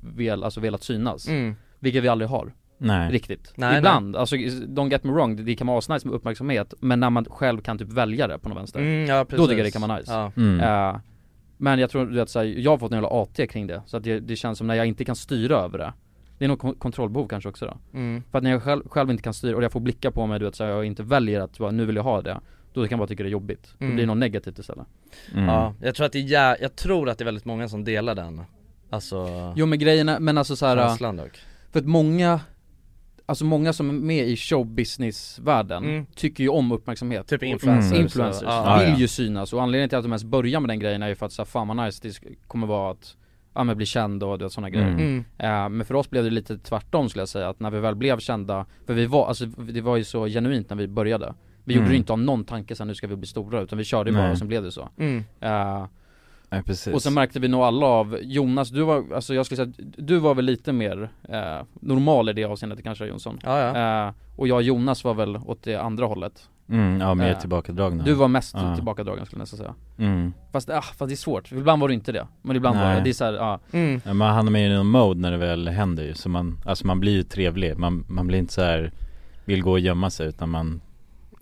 vel, 0.00 0.44
alltså 0.44 0.60
velat 0.60 0.82
synas. 0.82 1.28
Mm. 1.28 1.54
Vilket 1.78 2.02
vi 2.02 2.08
aldrig 2.08 2.30
har, 2.30 2.52
Nej. 2.78 3.10
Riktigt. 3.10 3.52
Nej, 3.56 3.78
Ibland, 3.78 4.16
alltså 4.16 4.36
don't 4.36 4.90
get 4.90 5.04
me 5.04 5.12
wrong, 5.12 5.36
det, 5.36 5.42
det 5.42 5.56
kan 5.56 5.66
vara 5.66 5.78
asnice 5.78 6.08
med 6.08 6.14
uppmärksamhet 6.14 6.74
Men 6.80 7.00
när 7.00 7.10
man 7.10 7.24
själv 7.24 7.60
kan 7.60 7.78
typ 7.78 7.92
välja 7.92 8.28
det 8.28 8.38
på 8.38 8.48
något 8.48 8.58
vänster 8.58 8.80
Mm, 8.80 9.06
ja 9.06 9.26
Då 9.28 9.46
tycker 9.46 9.56
jag 9.56 9.66
det 9.66 9.70
kan 9.70 9.82
vara 9.82 9.96
nice. 9.98 10.12
Ja, 10.12 10.32
mm. 10.36 10.60
Eh, 10.60 11.00
Men 11.56 11.78
jag 11.78 11.90
tror 11.90 12.06
du 12.06 12.14
vet, 12.14 12.30
så 12.30 12.38
här, 12.38 12.46
jag 12.46 12.70
har 12.70 12.78
fått 12.78 12.92
en 12.92 12.96
jävla 12.96 13.22
AT 13.22 13.46
kring 13.46 13.66
det, 13.66 13.82
så 13.86 13.96
att 13.96 14.04
det, 14.04 14.20
det 14.20 14.36
känns 14.36 14.58
som 14.58 14.66
när 14.66 14.74
jag 14.74 14.86
inte 14.86 15.04
kan 15.04 15.16
styra 15.16 15.56
över 15.56 15.78
det 15.78 15.92
Det 16.40 16.46
är 16.46 16.48
nog 16.48 16.58
kon- 16.58 16.74
kontrollbehov 16.74 17.28
kanske 17.28 17.48
också 17.48 17.66
då 17.66 17.98
mm. 17.98 18.22
För 18.30 18.38
att 18.38 18.44
när 18.44 18.50
jag 18.50 18.62
själv, 18.62 18.88
själv 18.88 19.10
inte 19.10 19.22
kan 19.22 19.34
styra 19.34 19.56
och 19.56 19.62
jag 19.64 19.72
får 19.72 19.80
blickar 19.80 20.10
på 20.10 20.26
mig 20.26 20.38
du 20.38 20.44
vet 20.44 20.54
så 20.54 20.62
jag 20.62 20.84
inte 20.84 21.02
väljer 21.02 21.40
att 21.40 21.58
bara, 21.58 21.70
nu 21.70 21.84
vill 21.86 21.96
jag 21.96 22.02
ha 22.02 22.22
det 22.22 22.40
Då 22.72 22.82
kan 22.82 22.90
jag 22.90 22.98
bara 22.98 23.06
tycka 23.06 23.22
det 23.22 23.28
är 23.28 23.30
jobbigt, 23.32 23.74
Mm. 23.78 23.90
då 23.90 23.94
blir 23.94 24.02
det 24.02 24.06
något 24.06 24.16
negativt 24.18 24.58
istället 24.58 24.86
Mm. 25.34 25.44
ja, 25.48 25.74
jag 25.82 25.94
tror 25.94 26.06
att 26.06 26.12
det 26.12 26.18
är, 26.18 26.22
jä- 26.22 26.56
jag 26.60 26.76
tror 26.76 27.08
att 27.08 27.18
det 27.18 27.22
är 27.22 27.26
väldigt 27.26 27.44
många 27.44 27.68
som 27.68 27.84
delar 27.84 28.14
den 28.14 28.42
Alltså, 28.90 29.26
Jo 29.56 29.66
men 29.66 29.78
grejen 29.78 30.08
är, 30.08 30.20
men 30.20 30.38
alltså 30.38 30.56
så 30.56 30.66
här, 30.66 30.76
känslan 30.88 31.16
dock 31.16 31.38
för 31.72 31.80
att 31.80 31.86
många 31.86 32.40
Alltså 33.26 33.44
många 33.44 33.72
som 33.72 33.88
är 33.90 33.92
med 33.94 34.28
i 34.28 34.36
showbusiness-världen 34.36 35.84
Mm. 35.84 36.06
tycker 36.14 36.44
ju 36.44 36.48
om 36.50 36.72
uppmärksamhet 36.72 37.26
Typ 37.26 37.42
influencers 37.42 37.90
Mm. 37.92 38.02
Influencers, 38.02 38.42
ja. 38.42 38.78
vill 38.80 38.88
Ja, 38.88 38.96
ju 38.98 39.08
synas 39.08 39.52
och 39.52 39.62
anledningen 39.62 39.88
till 39.88 39.98
att 39.98 40.04
de 40.04 40.10
ens 40.12 40.24
börjar 40.24 40.60
med 40.60 40.68
den 40.70 40.78
grejen 40.78 41.02
är 41.02 41.08
ju 41.08 41.14
för 41.14 41.26
att 41.26 41.32
så 41.32 41.42
här, 41.42 41.46
fan 41.46 41.68
vad 41.68 41.76
nice 41.76 42.00
det 42.02 42.20
kommer 42.46 42.66
vara 42.66 42.90
att 42.90 43.16
Ja 43.54 43.64
men 43.64 43.76
bli 43.76 43.86
känd 43.86 44.22
och 44.22 44.38
du 44.38 44.44
vet, 44.44 44.52
sådana 44.52 44.70
grejer 44.70 44.88
Mm. 44.88 45.00
Mm. 45.00 45.24
Eh, 45.38 45.68
Men 45.68 45.86
för 45.86 45.94
oss 45.94 46.10
blev 46.10 46.24
det 46.24 46.30
lite 46.30 46.58
tvärtom 46.58 47.08
skulle 47.08 47.22
jag 47.22 47.28
säga, 47.28 47.48
att 47.48 47.60
när 47.60 47.70
vi 47.70 47.80
väl 47.80 47.94
blev 47.94 48.18
kända 48.18 48.66
För 48.86 48.94
vi 48.94 49.06
var, 49.06 49.26
alltså 49.28 49.46
det 49.46 49.80
var 49.80 49.96
ju 49.96 50.04
så 50.04 50.26
genuint 50.26 50.70
när 50.70 50.76
vi 50.76 50.88
började 50.88 51.34
Vi 51.64 51.74
Mm. 51.74 51.84
gjorde 51.84 51.94
det 51.94 51.96
inte 51.96 52.12
av 52.12 52.18
någon 52.18 52.44
tanke 52.44 52.74
sen 52.76 52.86
nu 52.88 52.94
ska 52.94 53.06
vi 53.06 53.16
bli 53.16 53.26
stora 53.26 53.60
utan 53.60 53.78
vi 53.78 53.84
körde 53.84 54.10
ju 54.10 54.16
bara 54.16 54.30
och 54.30 54.38
sen 54.38 54.48
blev 54.48 54.62
det 54.62 54.72
så 54.72 54.88
Mm. 54.98 55.24
Eh, 55.40 55.84
Nej 56.52 56.62
precis 56.62 56.94
Och 56.94 57.02
sen 57.02 57.14
märkte 57.14 57.40
vi 57.40 57.48
nog 57.48 57.60
alla 57.62 57.86
av, 57.86 58.18
Jonas 58.22 58.70
du 58.70 58.82
var, 58.82 59.04
alltså 59.14 59.34
jag 59.34 59.46
skulle 59.46 59.56
säga 59.56 59.72
du 59.96 60.18
var 60.18 60.34
väl 60.34 60.44
lite 60.44 60.72
mer 60.72 61.10
eh, 61.28 61.62
normal 61.80 62.28
i 62.28 62.32
det 62.32 62.44
avseendet 62.44 62.82
kanske 62.82 63.06
Jonsson 63.06 63.38
Ja, 63.44 63.58
ja. 63.76 64.06
eh, 64.08 64.14
Och 64.36 64.48
jag 64.48 64.56
och 64.56 64.62
Jonas 64.62 65.04
var 65.04 65.14
väl 65.14 65.36
åt 65.36 65.62
det 65.62 65.76
andra 65.76 66.06
hållet 66.06 66.48
mm, 66.70 67.00
Ja, 67.00 67.14
mer 67.14 67.30
Eh, 67.32 67.38
tillbakadragna 67.38 68.04
Du 68.04 68.14
var 68.14 68.28
mest 68.28 68.54
Ja. 68.58 68.74
tillbakadragen 68.74 69.26
skulle 69.26 69.38
jag 69.38 69.42
nästan 69.42 69.58
säga 69.58 69.74
mm. 69.98 70.32
Fast, 70.52 70.70
ah, 70.70 70.82
fast 70.82 70.98
det 71.08 71.14
är 71.14 71.16
svårt, 71.16 71.52
ibland 71.52 71.80
var 71.80 71.88
det 71.88 71.94
inte 71.94 72.12
det 72.12 72.26
Men 72.42 72.56
ibland 72.56 72.76
var 72.78 72.84
Nej. 72.84 72.96
det, 72.96 73.02
det 73.04 73.10
är 73.10 73.14
såhär, 73.14 73.32
ja 73.32 73.60
Mm. 73.72 74.00
ja, 74.04 74.14
Man 74.14 74.34
hamnar 74.34 74.52
med 74.52 74.70
i 74.70 74.74
någon 74.74 74.86
mode 74.86 75.20
när 75.20 75.30
det 75.30 75.36
väl 75.38 75.68
händer 75.68 76.02
ju, 76.04 76.14
så 76.14 76.28
man, 76.28 76.58
alltså 76.64 76.86
man 76.86 77.00
blir 77.00 77.12
ju 77.12 77.22
trevlig, 77.22 77.78
man, 77.78 78.04
man 78.08 78.26
blir 78.26 78.38
inte 78.38 78.52
så 78.52 78.62
här 78.62 78.92
vill 79.44 79.62
gå 79.62 79.70
och 79.70 79.80
gömma 79.80 80.10
sig 80.10 80.28
utan 80.28 80.50
man 80.50 80.80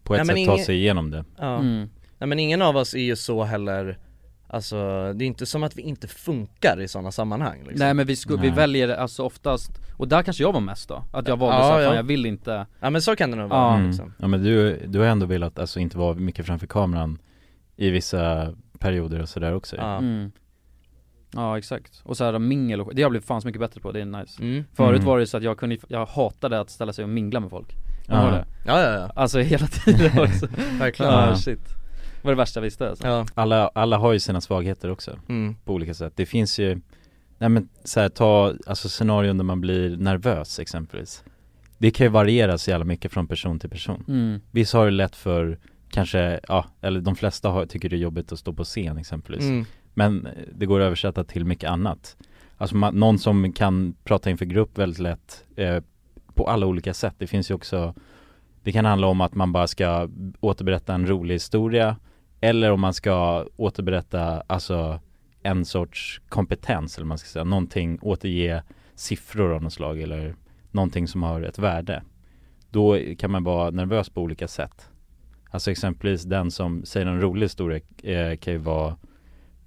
på 0.02 0.14
ett 0.14 0.18
Nej, 0.18 0.26
sätt 0.26 0.46
tar 0.46 0.54
ingen- 0.54 0.64
sig 0.66 0.76
igenom 0.76 1.10
det 1.10 1.24
Ja. 1.38 1.56
mm. 1.58 1.88
Nej 2.18 2.28
men 2.28 2.38
ingen 2.38 2.62
av 2.62 2.76
oss 2.76 2.94
är 2.94 2.98
ju 3.02 3.16
så 3.16 3.44
heller 3.44 3.98
Alltså 4.50 4.76
det 5.12 5.24
är 5.24 5.26
inte 5.26 5.46
som 5.46 5.62
att 5.62 5.76
vi 5.76 5.82
inte 5.82 6.08
funkar 6.08 6.80
i 6.80 6.88
sådana 6.88 7.12
sammanhang 7.12 7.58
liksom. 7.58 7.78
Nej 7.78 7.94
men 7.94 8.06
vi, 8.06 8.16
sku, 8.16 8.36
vi 8.36 8.50
väljer 8.50 8.88
alltså 8.88 9.22
oftast, 9.24 9.70
och 9.96 10.08
där 10.08 10.22
kanske 10.22 10.42
jag 10.42 10.52
var 10.52 10.60
mest 10.60 10.88
då, 10.88 11.04
att 11.12 11.28
jag 11.28 11.36
valde 11.36 11.56
Ja, 11.56 11.62
såhär, 11.62 11.80
ja. 11.80 11.86
fan 11.88 11.96
jag 11.96 12.02
vill 12.02 12.26
inte 12.26 12.66
Ja 12.80 12.90
men 12.90 13.02
så 13.02 13.16
kan 13.16 13.30
det 13.30 13.36
nog 13.36 13.48
vara 13.50 13.60
Ja. 13.60 13.74
mm. 13.74 13.86
liksom. 13.88 14.14
Ja 14.18 14.28
men 14.28 14.42
du, 14.44 14.86
du 14.86 14.98
har 14.98 15.06
ändå 15.06 15.26
velat 15.26 15.58
alltså 15.58 15.80
inte 15.80 15.98
vara 15.98 16.14
mycket 16.14 16.46
framför 16.46 16.66
kameran 16.66 17.18
i 17.76 17.90
vissa 17.90 18.54
perioder 18.78 19.22
och 19.22 19.28
sådär 19.28 19.54
också. 19.54 19.76
Ja. 19.76 19.96
mm. 19.98 20.30
Ja 21.34 21.58
exakt, 21.58 22.00
och 22.04 22.16
såhär 22.16 22.38
mingel 22.38 22.80
och 22.80 22.94
det 22.94 23.02
har 23.02 23.04
jag 23.04 23.10
blivit 23.10 23.26
fan 23.26 23.40
så 23.40 23.48
mycket 23.48 23.60
bättre 23.60 23.80
på, 23.80 23.92
det 23.92 24.00
är 24.00 24.04
nice 24.04 24.42
Mm. 24.42 24.64
Förut 24.74 24.96
Mm. 24.96 25.06
var 25.06 25.18
det 25.18 25.26
så 25.26 25.36
att 25.36 25.42
jag 25.42 25.58
kunde, 25.58 25.76
jag 25.88 26.06
hatade 26.06 26.60
att 26.60 26.70
ställa 26.70 26.92
sig 26.92 27.02
och 27.04 27.08
mingla 27.10 27.40
med 27.40 27.50
folk 27.50 27.76
Ja. 28.06 28.24
ja. 28.24 28.30
det? 28.30 28.44
Ja 28.66 28.80
ja 28.82 28.92
ja, 29.00 29.10
Alltså 29.14 29.38
hela 29.38 29.66
tiden 29.66 30.18
också 30.18 30.46
verkligen 30.78 31.12
Ja 31.12 31.28
Ja. 31.28 31.36
shit 31.36 31.60
var 32.22 32.32
det 32.32 32.36
värsta 32.36 32.60
jag 32.60 32.62
visste 32.62 32.90
alltså. 32.90 33.06
Ja, 33.06 33.26
Alla, 33.34 33.70
alla 33.74 33.96
har 33.96 34.12
ju 34.12 34.20
sina 34.20 34.40
svagheter 34.40 34.90
också 34.90 35.18
mm. 35.28 35.56
på 35.64 35.74
olika 35.74 35.94
sätt. 35.94 36.12
Det 36.16 36.26
finns 36.26 36.58
ju, 36.58 36.80
nej 37.38 37.48
men 37.48 37.68
så 37.84 38.00
här, 38.00 38.08
ta 38.08 38.54
alltså 38.66 38.88
scenarion 38.88 39.38
där 39.38 39.44
man 39.44 39.60
blir 39.60 39.96
nervös 39.96 40.58
exempelvis. 40.58 41.24
Det 41.78 41.90
kan 41.90 42.06
ju 42.06 42.10
variera 42.10 42.58
så 42.58 42.70
jävla 42.70 42.84
mycket 42.84 43.12
från 43.12 43.26
person 43.26 43.58
till 43.58 43.70
person. 43.70 44.04
mm. 44.08 44.40
Vissa 44.50 44.78
har 44.78 44.84
det 44.84 44.90
lätt 44.90 45.16
för 45.16 45.58
kanske, 45.90 46.40
ja, 46.48 46.64
eller 46.80 47.00
de 47.00 47.16
flesta 47.16 47.48
har, 47.48 47.66
tycker 47.66 47.88
det 47.88 47.96
är 47.96 47.98
jobbigt 47.98 48.32
att 48.32 48.38
stå 48.38 48.52
på 48.52 48.64
scen 48.64 48.98
exempelvis. 48.98 49.44
Mm. 49.44 49.64
Men 49.94 50.26
eh, 50.26 50.32
det 50.52 50.66
går 50.66 50.80
att 50.80 50.84
översätta 50.84 51.24
till 51.24 51.44
mycket 51.44 51.70
annat. 51.70 52.16
Alltså 52.56 52.76
man, 52.76 52.94
någon 52.94 53.18
som 53.18 53.52
kan 53.52 53.94
prata 54.04 54.30
inför 54.30 54.44
grupp 54.44 54.78
väldigt 54.78 54.98
lätt 54.98 55.44
eh, 55.56 55.82
på 56.34 56.48
alla 56.48 56.66
olika 56.66 56.94
sätt. 56.94 57.14
Det 57.18 57.26
finns 57.26 57.50
ju 57.50 57.54
också 57.54 57.94
Det 58.62 58.72
kan 58.72 58.84
handla 58.84 59.06
om 59.06 59.20
att 59.20 59.34
man 59.34 59.52
bara 59.52 59.66
ska 59.66 60.08
återberätta 60.40 60.94
en 60.94 61.06
rolig 61.06 61.34
historia 61.34 61.96
Eller 62.40 62.70
om 62.70 62.80
man 62.80 62.94
ska 62.94 63.46
återberätta 63.56 64.42
alltså 64.46 65.00
en 65.42 65.64
sorts 65.64 66.20
kompetens 66.28 66.96
eller 66.96 67.06
man 67.06 67.18
ska 67.18 67.26
säga, 67.28 67.44
någonting, 67.44 67.98
återge 68.02 68.62
siffror 68.94 69.52
av 69.52 69.62
något 69.62 69.72
slag 69.72 70.00
eller 70.00 70.34
någonting 70.70 71.08
som 71.08 71.22
har 71.22 71.42
ett 71.42 71.58
värde. 71.58 72.02
Då 72.70 72.98
kan 73.18 73.30
man 73.30 73.44
vara 73.44 73.70
nervös 73.70 74.08
på 74.08 74.22
olika 74.22 74.48
sätt. 74.48 74.90
Alltså 75.50 75.70
exempelvis 75.70 76.22
den 76.22 76.50
som 76.50 76.84
säger 76.84 77.06
en 77.06 77.20
rolig 77.20 77.44
historia 77.44 77.80
eh, 78.02 78.36
kan 78.36 78.52
ju 78.52 78.58
vara 78.58 78.96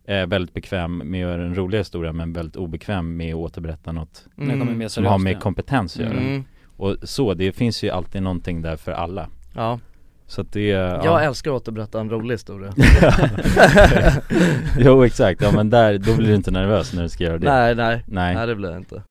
eh, 0.05 0.25
väldigt 0.25 0.53
bekväm 0.53 0.97
med 0.97 1.25
att 1.25 1.31
göra 1.31 1.45
en 1.45 1.55
rolig 1.55 1.77
historia 1.77 2.13
men 2.13 2.33
väldigt 2.33 2.55
obekväm 2.55 3.17
med 3.17 3.33
att 3.33 3.39
återberätta 3.39 3.91
något 3.91 4.27
mer 4.35 4.87
som 4.87 5.05
har 5.05 5.17
med 5.17 5.39
kompetens 5.39 5.95
att 5.95 6.05
göra. 6.05 6.19
Mm. 6.19 6.43
Och 6.77 6.95
så, 7.03 7.33
det 7.33 7.51
finns 7.51 7.83
ju 7.83 7.89
alltid 7.89 8.23
någonting 8.23 8.61
där 8.61 8.75
för 8.77 8.91
alla 8.91 9.29
Ja, 9.55 9.79
Så 10.27 10.41
att 10.41 10.53
det, 10.53 10.67
jag 10.67 11.05
ja. 11.05 11.21
älskar 11.21 11.51
att 11.51 11.61
återberätta 11.61 11.99
en 11.99 12.09
rolig 12.09 12.33
historia 12.33 12.73
Jo 14.77 15.05
exakt, 15.05 15.41
ja 15.41 15.51
men 15.51 15.69
där, 15.69 15.97
då 15.97 16.15
blir 16.15 16.27
du 16.27 16.35
inte 16.35 16.51
nervös 16.51 16.93
när 16.93 17.03
du 17.03 17.09
ska 17.09 17.23
göra 17.23 17.37
det 17.37 17.49
Nej 17.51 17.75
nej, 17.75 18.03
Nej. 18.07 18.35
nej 18.35 18.47
det 18.47 18.55
blir 18.55 18.69
jag 18.69 18.77
inte 18.77 19.03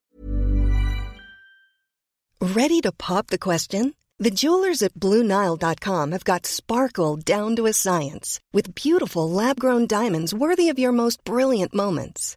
Ready 2.42 2.80
to 2.80 2.92
pop 2.92 3.26
the 3.26 3.38
question? 3.38 3.92
The 4.18 4.30
jewelers 4.30 4.82
at 4.82 4.94
BlueNile.com 4.94 6.12
have 6.12 6.24
got 6.24 6.46
sparkle 6.46 7.16
down 7.16 7.56
to 7.56 7.66
a 7.66 7.72
science 7.72 8.40
with 8.52 8.74
beautiful 8.74 9.30
lab 9.30 9.58
grown 9.58 9.86
diamonds 9.86 10.34
worthy 10.34 10.68
of 10.68 10.78
your 10.78 10.92
most 10.92 11.24
brilliant 11.24 11.74
moments. 11.74 12.36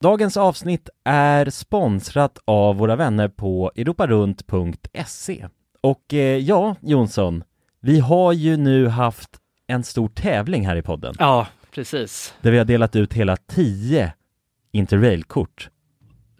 Dagens 0.00 0.36
avsnitt 0.36 0.88
är 1.04 1.50
sponsrat 1.50 2.38
av 2.44 2.76
våra 2.76 2.96
vänner 2.96 3.28
på 3.28 3.72
europarunt.se 3.76 5.48
Och 5.80 6.14
eh, 6.14 6.38
ja, 6.38 6.76
Jonsson, 6.80 7.44
vi 7.80 8.00
har 8.00 8.32
ju 8.32 8.56
nu 8.56 8.88
haft 8.88 9.30
en 9.66 9.84
stor 9.84 10.08
tävling 10.08 10.66
här 10.66 10.76
i 10.76 10.82
podden. 10.82 11.14
Ja, 11.18 11.46
precis. 11.70 12.34
Där 12.40 12.50
vi 12.50 12.58
har 12.58 12.64
delat 12.64 12.96
ut 12.96 13.12
hela 13.12 13.36
10 13.36 14.12
Interrail-kort 14.72 15.70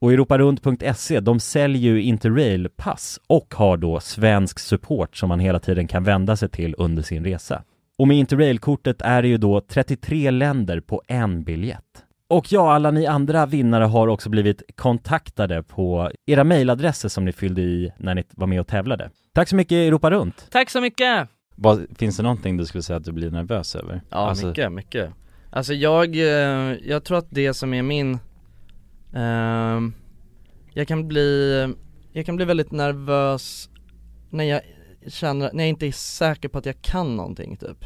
Och 0.00 0.12
europarunt.se, 0.12 1.20
de 1.20 1.40
säljer 1.40 1.92
ju 1.92 2.02
Interrail-pass 2.02 3.20
och 3.26 3.54
har 3.54 3.76
då 3.76 4.00
svensk 4.00 4.58
support 4.58 5.16
som 5.16 5.28
man 5.28 5.40
hela 5.40 5.60
tiden 5.60 5.86
kan 5.86 6.04
vända 6.04 6.36
sig 6.36 6.48
till 6.48 6.74
under 6.78 7.02
sin 7.02 7.24
resa. 7.24 7.62
Och 7.98 8.08
med 8.08 8.16
Interrail-kortet 8.16 9.02
är 9.02 9.22
det 9.22 9.28
ju 9.28 9.36
då 9.38 9.60
33 9.60 10.30
länder 10.30 10.80
på 10.80 11.02
en 11.08 11.44
biljett. 11.44 12.04
Och 12.28 12.52
ja, 12.52 12.72
alla 12.72 12.90
ni 12.90 13.06
andra 13.06 13.46
vinnare 13.46 13.84
har 13.84 14.08
också 14.08 14.28
blivit 14.30 14.62
kontaktade 14.76 15.62
på 15.62 16.10
era 16.26 16.44
mejladresser 16.44 17.08
som 17.08 17.24
ni 17.24 17.32
fyllde 17.32 17.62
i 17.62 17.92
när 17.98 18.14
ni 18.14 18.24
var 18.30 18.46
med 18.46 18.60
och 18.60 18.66
tävlade. 18.66 19.10
Tack 19.32 19.48
så 19.48 19.56
mycket 19.56 19.72
Europa 19.72 20.10
Runt! 20.10 20.46
Tack 20.50 20.70
så 20.70 20.80
mycket! 20.80 21.28
finns 21.98 22.16
det 22.16 22.22
någonting 22.22 22.56
du 22.56 22.66
skulle 22.66 22.82
säga 22.82 22.96
att 22.96 23.04
du 23.04 23.12
blir 23.12 23.30
nervös 23.30 23.76
över? 23.76 24.00
Ja, 24.10 24.16
Alltså- 24.16 24.46
mycket, 24.46 24.72
mycket. 24.72 25.10
Alltså 25.50 25.74
jag, 25.74 26.16
eh, 26.16 26.76
jag 26.88 27.04
tror 27.04 27.18
att 27.18 27.26
det 27.30 27.54
som 27.54 27.74
är 27.74 27.82
min, 27.82 28.18
ehm, 29.14 29.92
jag 30.72 30.88
kan 30.88 31.08
bli, 31.08 31.74
jag 32.12 32.26
kan 32.26 32.36
bli 32.36 32.44
väldigt 32.44 32.72
nervös 32.72 33.70
när 34.30 34.44
jag 34.44 34.60
känner, 35.06 35.50
när 35.52 35.64
jag 35.64 35.68
inte 35.68 35.86
är 35.86 35.92
säker 35.92 36.48
på 36.48 36.58
att 36.58 36.66
jag 36.66 36.82
kan 36.82 37.16
någonting 37.16 37.56
typ. 37.56 37.84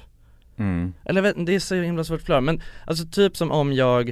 Mm. 0.57 0.93
Eller 1.05 1.23
vet, 1.23 1.47
det 1.47 1.55
är 1.55 1.61
så 1.61 1.75
himla 1.75 2.05
svårt 2.05 2.14
att 2.14 2.20
förklara 2.20 2.41
men 2.41 2.62
alltså 2.87 3.07
typ 3.07 3.37
som 3.37 3.51
om 3.51 3.73
jag 3.73 4.09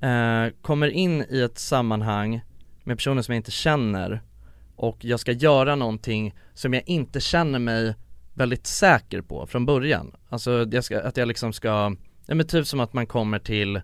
eh, 0.00 0.46
kommer 0.62 0.88
in 0.88 1.24
i 1.30 1.40
ett 1.40 1.58
sammanhang 1.58 2.40
med 2.84 2.96
personer 2.96 3.22
som 3.22 3.32
jag 3.32 3.38
inte 3.38 3.50
känner 3.50 4.22
och 4.76 5.04
jag 5.04 5.20
ska 5.20 5.32
göra 5.32 5.76
någonting 5.76 6.34
som 6.54 6.74
jag 6.74 6.82
inte 6.86 7.20
känner 7.20 7.58
mig 7.58 7.94
väldigt 8.34 8.66
säker 8.66 9.22
på 9.22 9.46
från 9.46 9.66
början. 9.66 10.16
Alltså 10.28 10.66
jag 10.72 10.84
ska, 10.84 11.00
att 11.00 11.16
jag 11.16 11.28
liksom 11.28 11.52
ska, 11.52 11.96
ja 12.26 12.34
men 12.34 12.46
typ 12.46 12.66
som 12.66 12.80
att 12.80 12.92
man 12.92 13.06
kommer 13.06 13.38
till 13.38 13.80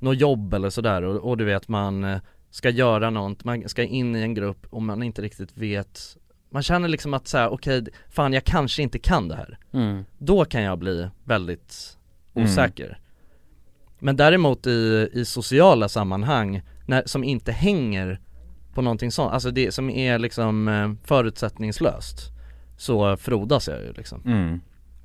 något 0.00 0.20
jobb 0.20 0.54
eller 0.54 0.70
sådär 0.70 1.02
och, 1.02 1.28
och 1.30 1.36
du 1.36 1.44
vet 1.44 1.68
man 1.68 2.04
eh, 2.04 2.18
ska 2.50 2.70
göra 2.70 3.10
något, 3.10 3.44
man 3.44 3.68
ska 3.68 3.82
in 3.82 4.16
i 4.16 4.20
en 4.22 4.34
grupp 4.34 4.66
och 4.70 4.82
man 4.82 5.02
inte 5.02 5.22
riktigt 5.22 5.56
vet 5.56 6.16
man 6.52 6.62
känner 6.62 6.88
liksom 6.88 7.14
att 7.14 7.28
såhär, 7.28 7.48
okej, 7.48 7.84
fan 8.08 8.32
jag 8.32 8.44
kanske 8.44 8.82
inte 8.82 8.98
kan 8.98 9.28
det 9.28 9.34
här 9.36 9.58
Mm. 9.72 10.04
Då 10.18 10.44
kan 10.44 10.62
jag 10.62 10.78
bli 10.78 11.08
väldigt 11.24 11.96
Mm. 12.34 12.48
osäker 12.48 12.98
Men 13.98 14.16
däremot 14.16 14.66
i, 14.66 15.08
i 15.12 15.24
sociala 15.24 15.88
sammanhang, 15.88 16.62
när, 16.86 17.02
som 17.06 17.24
inte 17.24 17.52
hänger 17.52 18.20
på 18.74 18.82
någonting 18.82 19.10
sånt, 19.12 19.32
alltså 19.32 19.50
det 19.50 19.72
som 19.72 19.90
är 19.90 20.18
liksom 20.18 20.68
eh, 20.68 20.92
förutsättningslöst 21.04 22.30
Så 22.76 23.16
frodas 23.16 23.68
jag 23.68 23.80
ju 23.82 23.92
liksom 23.92 24.22
Mm. 24.26 24.60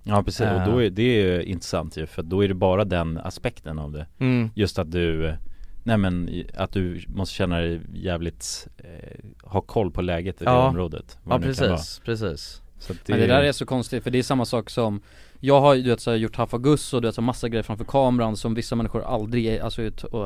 Ja 0.08 0.24
precis, 0.24 0.42
och 0.42 0.48
Eh. 0.48 0.66
då 0.66 0.84
är 0.84 0.90
det 0.90 1.02
är 1.02 1.26
ju 1.36 1.44
intressant 1.44 1.98
ju 1.98 2.06
för 2.06 2.24
då 2.24 2.44
är 2.44 2.48
det 2.48 2.54
bara 2.54 2.86
den 2.86 3.18
aspekten 3.18 3.80
av 3.80 3.92
det 3.92 4.08
Mm. 4.20 4.50
Just 4.56 4.80
att 4.80 4.92
du, 4.92 5.28
eh, 5.28 5.36
nej 5.84 5.98
men 5.98 6.44
att 6.58 6.72
du 6.72 7.02
måste 7.08 7.36
känna 7.36 7.58
dig 7.60 7.82
jävligt, 7.94 8.68
eh, 8.78 9.20
ha 9.44 9.62
koll 9.62 9.92
på 9.92 10.02
läget 10.02 10.42
i 10.42 10.46
det 10.46 10.52
Ja. 10.52 10.68
området 10.68 11.18
Ja 11.30 11.38
det 11.38 11.48
nu 11.48 11.54
kan 11.54 11.68
precis, 11.70 12.02
precis 12.06 12.62
att 12.90 13.08
Men 13.08 13.20
det 13.20 13.28
där 13.28 13.44
är 13.44 13.52
så 13.52 13.66
konstigt 13.66 14.04
för 14.04 14.12
det 14.12 14.18
är 14.20 14.24
samma 14.24 14.46
sak 14.46 14.70
som 14.70 15.02
Jag 15.40 15.62
har 15.62 15.74
ju 15.74 15.82
du 15.82 15.90
vet, 15.90 16.00
så 16.00 16.12
här, 16.12 16.18
gjort 16.18 16.36
Hafagus 16.36 16.94
och 16.94 17.02
du 17.02 17.08
vet 17.08 17.16
så 17.16 17.22
här, 17.22 17.26
massa 17.26 17.50
grejer 17.50 17.64
framför 17.64 17.86
kameran 17.86 18.36
som 18.38 18.54
vissa 18.54 18.76
människor 18.76 19.04
aldrig, 19.04 19.60
alltså 19.60 19.82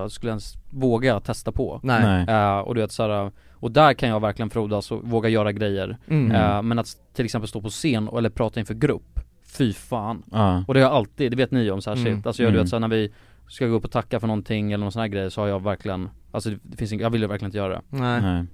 skulle 0.09 0.29
ens 0.31 0.53
våga 0.69 1.19
testa 1.19 1.51
på 1.51 1.79
Nej. 1.83 2.25
Nej. 2.25 2.35
Eh, 2.35 2.59
och 2.59 2.75
du 2.75 2.81
vet 2.81 2.91
så 2.91 3.03
här, 3.03 3.31
och 3.51 3.71
där 3.71 3.93
kan 3.93 4.09
jag 4.09 4.19
verkligen 4.19 4.49
frodas 4.49 4.91
och 4.91 5.03
våga 5.03 5.29
göra 5.29 5.51
grejer 5.51 5.97
Mm. 6.07 6.31
Eh, 6.31 6.61
Men 6.61 6.79
att 6.79 6.87
till 7.13 7.25
exempel 7.25 7.47
stå 7.47 7.61
på 7.61 7.69
scen 7.69 8.09
eller 8.17 8.29
prata 8.29 8.59
inför 8.59 8.73
grupp 8.73 9.19
Fy 9.57 9.73
fan. 9.73 10.23
Ja, 10.31 10.63
Och 10.67 10.73
det 10.73 10.79
har 10.79 10.87
jag 10.89 10.95
alltid, 10.97 11.31
det 11.31 11.35
vet 11.37 11.51
ni 11.51 11.71
om 11.71 11.81
så 11.81 11.89
här 11.95 11.97
Mm. 12.07 12.21
Alltså 12.25 12.43
jag, 12.43 12.51
du 12.51 12.55
Mm. 12.55 12.63
vet 12.63 12.69
så 12.69 12.75
här, 12.75 12.79
när 12.81 12.87
vi 12.87 13.11
ska 13.47 13.67
gå 13.67 13.75
upp 13.75 13.85
och 13.85 13.91
tacka 13.91 14.19
för 14.19 14.27
någonting 14.27 14.71
eller 14.71 14.83
någon 14.85 14.91
sån 14.91 14.99
här 14.99 15.07
grej 15.07 15.31
så 15.31 15.41
har 15.41 15.47
jag 15.47 15.63
verkligen 15.63 16.09
Alltså 16.31 16.49
det 16.63 16.77
finns 16.77 16.93
ing- 16.93 17.01
jag 17.01 17.09
vill 17.09 17.21
ju 17.21 17.27
verkligen 17.27 17.47
inte 17.49 17.57
göra 17.57 17.73
det. 17.73 17.81
Nej, 17.89 18.21
nej. 18.21 18.45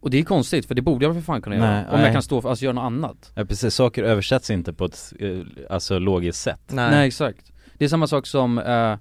Och 0.00 0.10
det 0.10 0.18
är 0.18 0.22
konstigt 0.24 0.66
för 0.66 0.74
det 0.74 0.82
borde 0.82 1.04
jag 1.04 1.14
för 1.14 1.20
fan 1.22 1.42
kunna 1.42 1.56
göra. 1.56 1.70
Nej, 1.70 1.84
Om 1.84 1.90
nej. 1.96 2.02
jag 2.04 2.12
kan 2.12 2.22
stå 2.22 2.40
för, 2.42 2.48
alltså 2.48 2.64
göra 2.64 2.74
något 2.74 2.82
annat. 2.84 3.32
Ja 3.34 3.44
precis, 3.44 3.74
saker 3.74 4.02
översätts 4.02 4.50
inte 4.50 4.72
på 4.72 4.84
ett, 4.84 5.12
eh, 5.20 5.38
alltså 5.70 5.98
logiskt 5.98 6.40
sätt. 6.40 6.60
Nej, 6.68 6.90
Nej 6.90 7.06
exakt. 7.08 7.52
Det 7.78 7.84
är 7.84 7.88
samma 7.88 8.06
sak 8.06 8.26
som, 8.26 8.58
eh, 8.58 8.96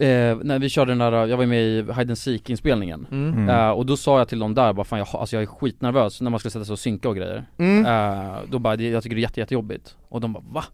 eh, 0.00 0.36
när 0.42 0.58
vi 0.58 0.68
körde 0.68 0.90
den 0.90 0.98
där, 0.98 1.26
jag 1.26 1.36
var 1.36 1.46
med 1.46 1.62
i 1.62 1.76
Hide 1.76 1.92
and 2.10 2.18
Seek 2.18 2.50
inspelningen 2.50 3.06
Mm. 3.10 3.34
Mm. 3.34 3.48
Eh, 3.48 3.70
Och 3.70 3.86
då 3.86 3.96
sa 3.96 4.18
jag 4.18 4.28
till 4.28 4.38
dem 4.38 4.54
där 4.54 4.72
bara 4.72 4.84
fan 4.84 4.98
jag, 4.98 5.08
alltså 5.12 5.36
jag 5.36 5.42
är 5.42 5.46
skitnervös 5.46 6.20
när 6.20 6.30
man 6.30 6.40
ska 6.40 6.50
sätta 6.50 6.64
sig 6.64 6.72
och 6.72 6.78
synka 6.78 7.08
och 7.08 7.16
grejer 7.16 7.46
Mm. 7.58 7.86
Eh, 7.86 8.36
Då 8.50 8.58
bara, 8.58 8.76
det, 8.76 8.88
jag 8.88 9.02
tycker 9.02 9.16
det 9.16 9.20
är 9.20 9.22
jätte, 9.22 9.40
jättejobbigt 9.40 9.96
Och 10.08 10.20
de 10.20 10.32
bara 10.32 10.44
va? 10.50 10.64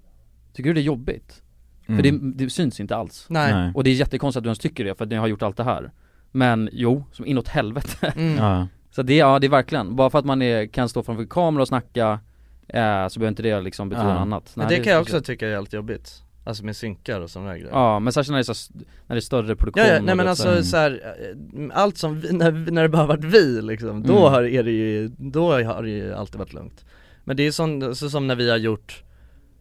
Tycker 0.52 0.70
du 0.70 0.74
det 0.74 0.80
är 0.80 0.82
jobbigt? 0.82 1.42
Mm. 1.86 1.96
För 1.98 2.10
det, 2.10 2.44
det 2.44 2.50
syns 2.50 2.80
inte 2.80 2.96
alls 2.96 3.26
Nej. 3.28 3.54
Nej. 3.54 3.72
Och 3.74 3.84
det 3.84 3.90
är 3.90 3.94
jättekonstigt 3.94 4.38
att 4.38 4.44
du 4.44 4.48
ens 4.48 4.58
tycker 4.58 4.84
det 4.84 4.94
för 4.94 5.04
att 5.04 5.10
ni 5.10 5.16
har 5.16 5.26
gjort 5.26 5.42
allt 5.42 5.56
det 5.56 5.64
här 5.64 5.90
Men 6.30 6.68
jo, 6.72 7.04
som 7.12 7.26
inåt 7.26 7.48
helvete 7.48 8.12
Mm. 8.16 8.36
Ja, 8.36 8.66
Så 8.90 9.02
det, 9.02 9.16
ja 9.16 9.38
det 9.38 9.46
är 9.46 9.48
verkligen, 9.48 9.96
bara 9.96 10.10
för 10.10 10.18
att 10.18 10.24
man 10.24 10.42
är, 10.42 10.66
kan 10.66 10.88
stå 10.88 11.02
framför 11.02 11.24
kamera 11.24 11.62
och 11.62 11.68
snacka 11.68 12.20
eh, 12.68 13.08
Så 13.08 13.20
behöver 13.20 13.28
inte 13.28 13.42
det 13.42 13.60
liksom 13.60 13.88
betyda 13.88 14.06
Ja. 14.08 14.12
något 14.14 14.20
annat 14.20 14.52
Men 14.54 14.66
Nej, 14.66 14.76
det 14.78 14.84
kan 14.84 14.92
jag 14.92 15.02
också 15.02 15.20
tycka 15.20 15.48
är 15.48 15.52
helt 15.54 15.72
jobbigt 15.72 16.22
Alltså 16.44 16.64
med 16.64 16.76
synkar 16.76 17.20
och 17.20 17.30
sådana 17.30 17.52
grejer 17.58 17.70
Ja, 17.72 17.98
men 18.00 18.12
särskilt 18.12 18.30
när 18.32 18.38
det 18.38 18.50
är, 18.50 18.54
så, 18.54 18.72
när 19.06 19.16
det 19.16 19.18
är 19.18 19.20
större 19.20 19.56
produktion 19.56 19.82
Ja, 19.86 19.94
ja 19.94 20.02
nej 20.02 20.14
men 20.14 20.28
alltså 20.28 20.48
Mm. 20.48 20.62
så 20.62 20.76
här, 20.76 21.14
eh, 21.20 21.66
allt 21.82 21.98
som 21.98 22.20
vi, 22.20 22.32
när, 22.32 22.52
när 22.52 22.82
det 22.82 22.88
bara 22.88 23.06
varit 23.06 23.24
vi 23.24 23.62
liksom, 23.62 24.02
då 24.02 24.12
Mm. 24.18 24.32
har, 24.32 24.42
är 24.42 24.62
det 24.62 24.70
ju, 24.70 25.08
då 25.16 25.52
har 25.52 25.82
det 25.82 25.90
ju 25.90 26.14
alltid 26.14 26.38
varit 26.38 26.52
lugnt 26.52 26.84
Men 27.24 27.36
det 27.36 27.42
är 27.46 27.50
sån, 27.50 27.96
så 27.96 28.10
som 28.10 28.26
när 28.26 28.34
vi 28.36 28.50
har 28.50 28.56
gjort 28.56 29.02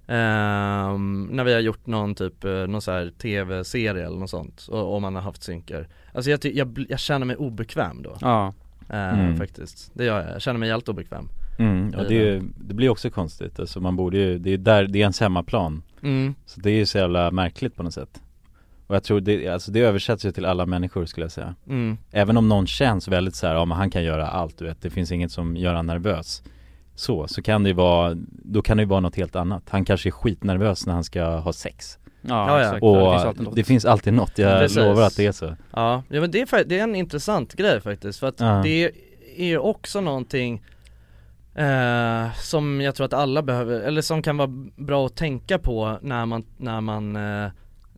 ehm, 0.08 1.30
när 1.32 1.44
vi 1.44 1.54
har 1.54 1.60
gjort 1.60 1.88
någon 1.88 2.16
typ, 2.16 2.44
eh, 2.44 2.52
någon 2.52 2.82
så 2.82 2.92
här 2.92 3.12
tv-serie 3.22 4.06
eller 4.06 4.18
något 4.20 4.30
sånt, 4.30 4.68
och, 4.72 4.96
och 4.96 5.02
man 5.02 5.16
har 5.16 5.22
haft 5.22 5.44
synkar 5.44 5.88
Alltså 6.14 6.32
jag, 6.32 6.46
jag, 6.46 6.86
jag 6.90 7.00
känner 7.00 7.26
mig 7.26 7.36
obekväm 7.36 8.02
då, 8.04 8.18
Ja, 8.22 8.54
eh, 8.90 9.20
Mm. 9.20 9.38
faktiskt 9.38 9.92
Det 9.94 10.06
gör 10.06 10.22
jag, 10.22 10.32
jag 10.34 10.42
känner 10.42 10.60
mig 10.60 10.70
helt 10.70 10.90
obekväm 10.90 11.30
mm. 11.60 11.94
ja 11.98 12.04
det, 12.08 12.30
är, 12.30 12.42
det 12.58 12.74
blir 12.74 12.90
också 12.90 13.10
konstigt, 13.10 13.60
alltså 13.60 13.80
man 13.82 13.96
borde 13.96 14.18
ju, 14.18 14.40
det 14.40 14.54
är 14.54 14.58
där, 14.58 14.88
det 14.88 14.98
är 15.00 15.02
ens 15.02 15.20
hemmaplan 15.20 15.84
mm. 16.04 16.36
Så 16.46 16.60
det 16.60 16.70
är 16.72 16.76
ju 16.76 16.86
så 16.86 16.98
jävla 16.98 17.32
märkligt 17.32 17.76
på 17.76 17.84
något 17.84 17.94
sätt 17.94 18.22
Och 18.88 18.96
jag 18.96 19.04
tror 19.04 19.20
det, 19.20 19.48
alltså 19.48 19.72
det 19.72 19.80
översätts 19.80 20.26
ju 20.26 20.32
till 20.32 20.46
alla 20.46 20.66
människor 20.66 21.06
skulle 21.06 21.24
jag 21.24 21.32
säga 21.32 21.56
Mm. 21.68 21.98
Även 22.12 22.38
om 22.38 22.50
någon 22.50 22.68
känns 22.68 23.08
väldigt 23.08 23.36
så 23.36 23.48
här, 23.48 23.54
ja 23.56 23.66
men 23.66 23.78
han 23.78 23.90
kan 23.90 24.04
göra 24.04 24.28
allt 24.28 24.58
du 24.58 24.66
vet, 24.66 24.82
det 24.82 24.90
finns 24.90 25.12
inget 25.12 25.32
som 25.32 25.58
gör 25.58 25.74
han 25.74 25.86
nervös 25.88 26.44
Så, 26.96 27.28
så 27.28 27.42
kan 27.42 27.64
det 27.64 27.70
ju 27.70 27.76
vara, 27.76 28.14
då 28.28 28.62
kan 28.62 28.78
det 28.78 28.84
ju 28.84 28.88
vara 28.90 29.00
något 29.00 29.16
helt 29.16 29.36
annat 29.36 29.64
Han 29.70 29.86
kanske 29.86 30.10
är 30.10 30.12
skitnervös 30.12 30.86
när 30.86 30.94
han 30.94 31.04
ska 31.04 31.26
ha 31.26 31.54
sex 31.54 31.98
ja, 32.22 32.62
Ja, 32.62 32.62
ja. 32.62 32.66
exakt 32.66 32.84
Och 32.84 32.96
det 33.06 33.14
finns 33.14 33.26
alltid 33.26 33.44
något. 33.44 33.56
det 33.56 33.64
finns 33.64 33.86
alltid 33.86 34.14
något, 34.14 34.38
jag 34.38 34.60
Precis. 34.60 34.78
lovar 34.78 35.02
att 35.04 35.16
det 35.18 35.26
är 35.26 35.32
så 35.32 35.46
Ja, 35.74 36.04
ja 36.10 36.22
men 36.22 36.32
det 36.32 36.42
är, 36.42 36.64
det 36.64 36.80
är 36.80 36.84
en 36.84 36.96
intressant 36.96 37.54
grej 37.54 37.82
faktiskt 37.82 38.20
för 38.20 38.28
att 38.28 38.40
Ja. 38.40 38.62
det 38.64 38.92
är 39.38 39.46
ju 39.46 39.58
också 39.58 40.02
någonting 40.02 40.62
eh, 41.56 42.34
som 42.34 42.82
jag 42.82 42.96
tror 42.96 43.06
att 43.06 43.14
alla 43.14 43.42
behöver, 43.42 43.82
eller 43.82 44.02
som 44.02 44.22
kan 44.22 44.38
vara 44.38 44.50
bra 44.76 45.06
att 45.06 45.16
tänka 45.16 45.60
på 45.60 46.00
när 46.02 46.26
man, 46.26 46.46
när 46.58 46.82
man, 46.82 47.16
eh, 47.16 47.52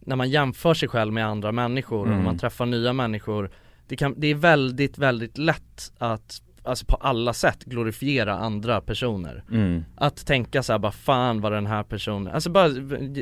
när 0.05 0.15
man 0.15 0.29
jämför 0.29 0.73
sig 0.73 0.89
själv 0.89 1.13
med 1.13 1.25
andra 1.27 1.51
människor 1.51 1.99
och 1.99 2.05
Mm. 2.05 2.17
när 2.17 2.25
man 2.25 2.37
träffar 2.37 2.65
nya 2.65 2.93
människor 2.93 3.51
det, 3.87 3.95
kan, 3.95 4.13
det 4.17 4.27
är 4.27 4.35
väldigt, 4.35 4.97
väldigt 4.97 5.37
lätt 5.37 5.91
att, 5.97 6.41
alltså 6.63 6.85
på 6.85 6.95
alla 6.95 7.33
sätt 7.33 7.63
glorifiera 7.63 8.33
andra 8.33 8.81
personer 8.81 9.43
mm. 9.51 9.83
att 9.95 10.25
tänka 10.25 10.63
såhär 10.63 10.79
bara 10.79 10.91
fan 10.91 11.41
vad 11.41 11.51
den 11.51 11.65
här 11.65 11.83
personen, 11.83 12.33
alltså 12.33 12.49
bara 12.49 12.67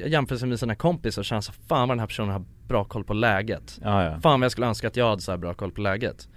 jämföra 0.07 0.45
med 0.45 0.59
sina 0.59 0.75
kompisar 0.75 1.21
och 1.21 1.25
känna 1.25 1.41
så 1.41 1.51
fan 1.51 1.87
vad 1.87 1.89
den 1.89 1.99
här 1.99 2.07
personen 2.07 2.31
har 2.31 2.45
bra 2.67 2.83
koll 2.83 3.03
på 3.03 3.13
läget 3.13 3.79
Ja, 3.81 4.03
ja. 4.03 4.19
Fan 4.19 4.39
vad 4.39 4.45
jag 4.45 4.51
skulle 4.51 4.67
önska 4.67 4.87
att 4.87 4.95
jag 4.95 5.09
hade 5.09 5.21
så 5.21 5.31
här 5.31 5.37
bra 5.37 5.53
koll 5.53 5.71
på 5.71 5.81
läget 5.81 6.27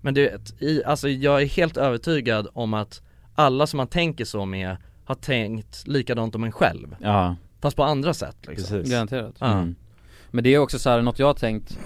Men 0.00 0.14
du 0.14 0.22
vet, 0.22 0.62
i, 0.62 0.84
alltså 0.84 1.08
jag 1.08 1.42
är 1.42 1.46
helt 1.46 1.76
övertygad 1.76 2.48
om 2.52 2.74
att 2.74 3.02
alla 3.34 3.66
som 3.66 3.76
man 3.76 3.86
tänker 3.86 4.24
så 4.24 4.44
med 4.44 4.76
har 5.04 5.14
tänkt 5.14 5.86
likadant 5.86 6.34
om 6.34 6.44
en 6.44 6.52
själv 6.52 6.96
Ja, 7.00 7.36
Fast 7.62 7.76
på 7.76 7.84
andra 7.84 8.14
sätt 8.14 8.36
liksom 8.48 8.76
precis 8.76 8.92
Garanterat 8.92 9.40
mm. 9.42 9.74
Men 10.30 10.44
det 10.44 10.54
är 10.54 10.58
också 10.58 10.78
så 10.78 10.90
här, 10.90 11.02
något 11.02 11.18
jag 11.18 11.26
har 11.26 11.34
tänkt 11.34 11.78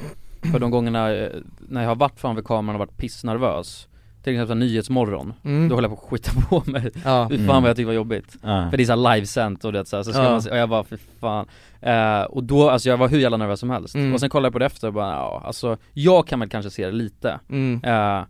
För 0.52 0.58
de 0.58 0.70
gångerna 0.70 1.10
eh, 1.14 1.30
när 1.68 1.80
jag 1.82 1.88
har 1.88 1.96
varit 1.96 2.20
framför 2.20 2.42
kameran 2.42 2.74
och 2.76 2.86
varit 2.86 2.96
pissnervös 2.96 3.88
Till 4.22 4.32
exempel 4.32 4.56
Nyhetsmorgon, 4.56 5.34
Mm. 5.44 5.68
då 5.68 5.74
håller 5.74 5.88
jag 5.88 5.98
på 5.98 6.04
att 6.04 6.10
skita 6.10 6.32
på 6.48 6.62
mig 6.70 6.90
Ja, 7.04 7.26
Fy 7.30 7.36
fan 7.36 7.44
Mm. 7.50 7.62
vad 7.62 7.68
jag 7.70 7.76
tycker 7.76 7.84
det 7.84 7.86
var 7.86 7.92
jobbigt 7.92 8.36
ja. 8.42 8.70
För 8.70 8.76
det 8.76 8.82
är 8.82 8.84
såhär 8.86 9.14
livesänt 9.14 9.64
och 9.64 9.72
det 9.72 9.84
så, 9.88 9.96
här, 9.96 10.02
så 10.02 10.12
ska 10.12 10.22
Ja. 10.22 10.30
man 10.30 10.42
se, 10.42 10.50
och 10.50 10.56
jag 10.56 10.68
bara 10.68 10.84
fy 10.84 10.96
fan 11.20 11.46
eh, 11.80 12.22
Och 12.22 12.44
då, 12.44 12.70
alltså 12.70 12.88
jag 12.88 12.96
var 12.96 13.08
hur 13.08 13.18
jävla 13.18 13.36
nervös 13.36 13.60
som 13.60 13.70
helst 13.70 13.94
Mm. 13.94 14.14
Och 14.14 14.20
sen 14.20 14.30
kollade 14.30 14.46
jag 14.46 14.52
på 14.52 14.58
det 14.58 14.66
efter 14.66 14.88
och 14.88 14.94
bara, 14.94 15.12
ja 15.12 15.42
alltså 15.46 15.76
Jag 15.92 16.26
kan 16.26 16.40
väl 16.40 16.48
kanske 16.48 16.70
se 16.70 16.86
det 16.86 16.92
lite 16.92 17.40
mm. 17.50 17.80
eh, 17.84 18.22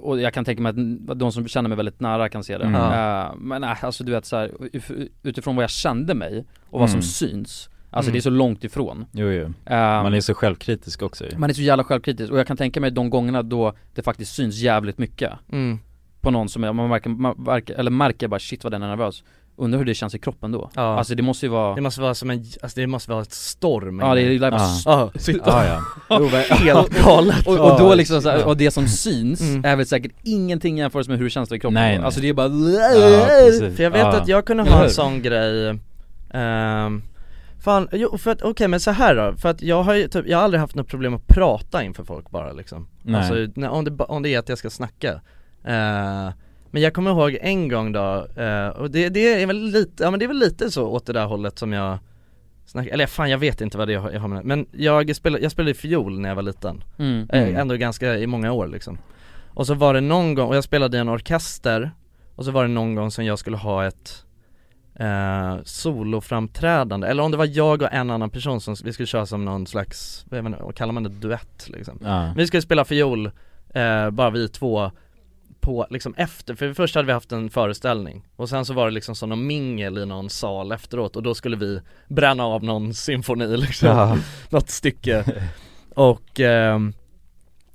Och 0.00 0.20
jag 0.20 0.34
kan 0.34 0.44
tänka 0.44 0.62
mig 0.62 0.70
att 1.08 1.18
de 1.18 1.32
som 1.32 1.48
känner 1.48 1.68
mig 1.68 1.76
väldigt 1.76 2.00
nära 2.00 2.28
kan 2.28 2.44
se 2.44 2.58
det 2.58 2.64
Mm. 2.64 2.74
eh, 2.74 3.34
Men 3.38 3.60
nej, 3.60 3.76
alltså 3.82 4.04
du 4.04 4.12
vet 4.12 4.24
så 4.24 4.36
här, 4.36 4.50
ut- 4.72 5.12
utifrån 5.22 5.56
vad 5.56 5.62
jag 5.62 5.70
kände 5.70 6.14
mig 6.14 6.44
och 6.70 6.80
vad 6.80 6.90
som 6.90 6.96
Mm. 6.98 7.02
syns 7.02 7.68
Alltså 7.90 8.08
Mm. 8.08 8.12
det 8.12 8.18
är 8.18 8.20
så 8.20 8.30
långt 8.30 8.64
ifrån 8.64 9.04
Jo, 9.12 9.26
jo. 9.26 9.44
Eh, 9.66 9.76
Man 10.02 10.14
är 10.14 10.20
så 10.20 10.34
självkritisk 10.34 11.02
också 11.02 11.24
ju 11.24 11.38
man 11.38 11.50
är 11.50 11.54
så 11.54 11.62
jävla 11.62 11.84
självkritisk 11.84 12.32
och 12.32 12.38
jag 12.38 12.46
kan 12.46 12.56
tänka 12.56 12.80
mig 12.80 12.90
de 12.90 13.10
gångerna 13.10 13.42
då 13.42 13.72
det 13.94 14.02
faktiskt 14.02 14.34
syns 14.34 14.56
jävligt 14.56 14.98
mycket 14.98 15.32
Mm. 15.52 15.78
På 16.20 16.30
någon 16.30 16.48
som 16.48 16.64
är, 16.64 16.72
man 16.72 16.88
märker, 16.88 17.10
man 17.10 17.34
märker, 17.38 17.74
eller 17.74 17.90
märker 17.90 18.28
bara 18.28 18.40
shit 18.40 18.64
vad 18.64 18.72
den 18.72 18.82
är 18.82 18.88
nervös 18.88 19.24
Undrar 19.58 19.78
hur 19.78 19.84
det 19.86 19.94
känns 19.94 20.14
i 20.14 20.18
kroppen 20.18 20.52
då? 20.52 20.70
Ja. 20.74 20.98
Alltså 20.98 21.14
det 21.14 21.22
måste 21.22 21.46
ju 21.46 21.50
vara 21.52 21.74
Det 21.74 21.80
måste 21.80 22.00
vara 22.00 22.14
som 22.14 22.30
en, 22.30 22.44
alltså 22.62 22.80
det 22.80 22.86
måste 22.86 23.10
vara 23.10 23.22
ett 23.22 23.32
storm 23.32 24.00
Ja 24.00 24.14
det 24.14 24.22
är 24.22 24.30
ju 24.30 24.40
bara 24.40 24.50
Ja. 24.50 24.80
Ja, 25.14 25.20
sitta 25.20 25.64
Ja, 25.66 25.82
ja. 26.08 26.26
helt 26.56 27.04
galet 27.04 27.46
och, 27.46 27.58
och 27.72 27.78
då 27.78 27.94
liksom 27.94 28.22
så 28.22 28.30
här, 28.30 28.46
och 28.46 28.56
det 28.56 28.70
som 28.70 28.86
syns 28.88 29.40
Mm. 29.40 29.64
är 29.64 29.76
väl 29.76 29.86
säkert 29.86 30.12
ingenting 30.22 30.78
jämfört 30.78 31.08
med 31.08 31.18
hur 31.18 31.24
det 31.24 31.30
känns 31.30 31.52
i 31.52 31.58
kroppen 31.58 31.74
Nej, 31.74 31.96
nej. 31.98 32.04
Alltså 32.04 32.20
det 32.20 32.28
är 32.28 32.32
bara. 32.34 32.48
För 33.76 33.82
jag 33.82 33.90
vet 33.90 34.00
Ja. 34.00 34.16
att 34.16 34.28
jag 34.28 34.44
kunde 34.46 34.62
ha 34.62 34.84
en 34.84 34.90
sån 34.90 35.22
grej 35.22 35.78
ehm, 36.30 37.02
Fan, 37.64 37.88
jo 37.92 38.18
för 38.18 38.30
att, 38.30 38.42
okej 38.42 38.68
men 38.68 38.80
så 38.80 38.90
här 38.90 39.14
då, 39.14 39.36
för 39.36 39.48
att 39.48 39.62
jag 39.62 39.82
har 39.82 39.94
ju 39.94 40.08
typ, 40.08 40.26
jag 40.28 40.38
har 40.38 40.44
aldrig 40.44 40.60
haft 40.60 40.74
något 40.74 40.88
problem 40.88 41.14
att 41.14 41.26
prata 41.26 41.82
inför 41.84 42.04
folk 42.04 42.30
bara 42.30 42.52
liksom 42.52 42.88
Nej. 43.02 43.20
Alltså 43.20 43.34
när, 43.60 43.68
om, 43.70 43.84
det, 43.84 44.04
om 44.04 44.22
det 44.22 44.34
är 44.34 44.38
att 44.38 44.48
jag 44.48 44.58
ska 44.58 44.70
snacka 44.70 45.20
Eh, 45.64 46.28
Men 46.70 46.82
jag 46.82 46.94
kommer 46.94 47.10
ihåg 47.10 47.38
en 47.40 47.68
gång 47.68 47.92
då, 47.92 48.26
eh, 48.36 48.68
och 48.68 48.90
det, 48.90 49.08
det 49.08 49.42
är 49.42 49.46
väl 49.46 49.62
lite, 49.62 50.02
ja 50.02 50.10
men 50.10 50.18
det 50.18 50.24
är 50.24 50.28
väl 50.28 50.38
lite 50.38 50.70
så 50.70 50.86
åt 50.86 51.06
det 51.06 51.12
där 51.12 51.26
hållet 51.26 51.58
som 51.58 51.72
jag 51.72 51.98
snackar, 52.66 52.90
eller 52.90 53.06
fan 53.06 53.30
jag 53.30 53.38
vet 53.38 53.60
inte 53.60 53.78
vad 53.78 53.88
det 53.88 53.94
är 53.94 54.12
jag 54.12 54.20
har, 54.20 54.28
med 54.28 54.44
Men 54.44 54.66
jag 54.72 55.16
spelade, 55.16 55.42
jag 55.42 55.52
spelade 55.52 55.74
fiol 55.74 56.20
när 56.20 56.28
jag 56.28 56.36
var 56.36 56.42
liten 56.42 56.84
mm. 56.98 57.28
Eh, 57.32 57.42
Mm. 57.42 57.56
Ändå 57.56 57.76
ganska 57.76 58.18
i 58.18 58.26
många 58.26 58.52
år 58.52 58.66
liksom 58.66 58.98
Och 59.54 59.66
så 59.66 59.74
var 59.74 59.94
det 59.94 60.00
någon 60.00 60.34
gång, 60.34 60.48
och 60.48 60.56
jag 60.56 60.64
spelade 60.64 60.96
i 60.96 61.00
en 61.00 61.08
orkester 61.08 61.90
Och 62.36 62.44
så 62.44 62.50
var 62.50 62.62
det 62.62 62.68
någon 62.68 62.94
gång 62.94 63.10
som 63.10 63.24
jag 63.24 63.38
skulle 63.38 63.56
ha 63.56 63.86
ett 63.86 64.26
eh, 64.98 65.56
soloframträdande, 65.64 67.06
eller 67.06 67.22
om 67.22 67.30
det 67.30 67.36
var 67.36 67.48
jag 67.56 67.82
och 67.82 67.92
en 67.92 68.10
annan 68.10 68.30
person 68.30 68.60
som 68.60 68.76
vi 68.84 68.92
skulle 68.92 69.06
köra 69.06 69.26
som 69.26 69.44
någon 69.44 69.66
slags, 69.66 70.26
vad 70.28 70.74
kallar 70.74 70.92
man 70.92 71.02
det, 71.02 71.08
duett 71.08 71.68
liksom 71.68 71.98
Ja. 72.04 72.32
Vi 72.36 72.46
skulle 72.46 72.62
spela 72.62 72.84
fiol, 72.84 73.30
eh, 73.74 74.10
bara 74.10 74.30
vi 74.30 74.48
två 74.48 74.90
på 75.66 75.86
liksom 75.90 76.14
efter, 76.16 76.54
för 76.54 76.72
först 76.74 76.94
hade 76.94 77.06
vi 77.06 77.12
haft 77.12 77.32
en 77.32 77.50
föreställning 77.50 78.24
och 78.36 78.48
sen 78.48 78.64
så 78.64 78.74
var 78.74 78.84
det 78.84 78.90
liksom 78.90 79.14
som 79.14 79.28
någon 79.28 79.46
mingel 79.46 79.98
i 79.98 80.06
någon 80.06 80.30
sal 80.30 80.72
efteråt 80.72 81.16
och 81.16 81.22
då 81.22 81.34
skulle 81.34 81.56
vi 81.56 81.80
bränna 82.08 82.44
av 82.44 82.64
någon 82.64 82.94
symfoni 82.94 83.56
liksom, 83.56 83.88
Ja. 83.88 84.18
något 84.50 84.70
stycke 84.70 85.24
Och 85.94 86.40
ehm, 86.40 86.92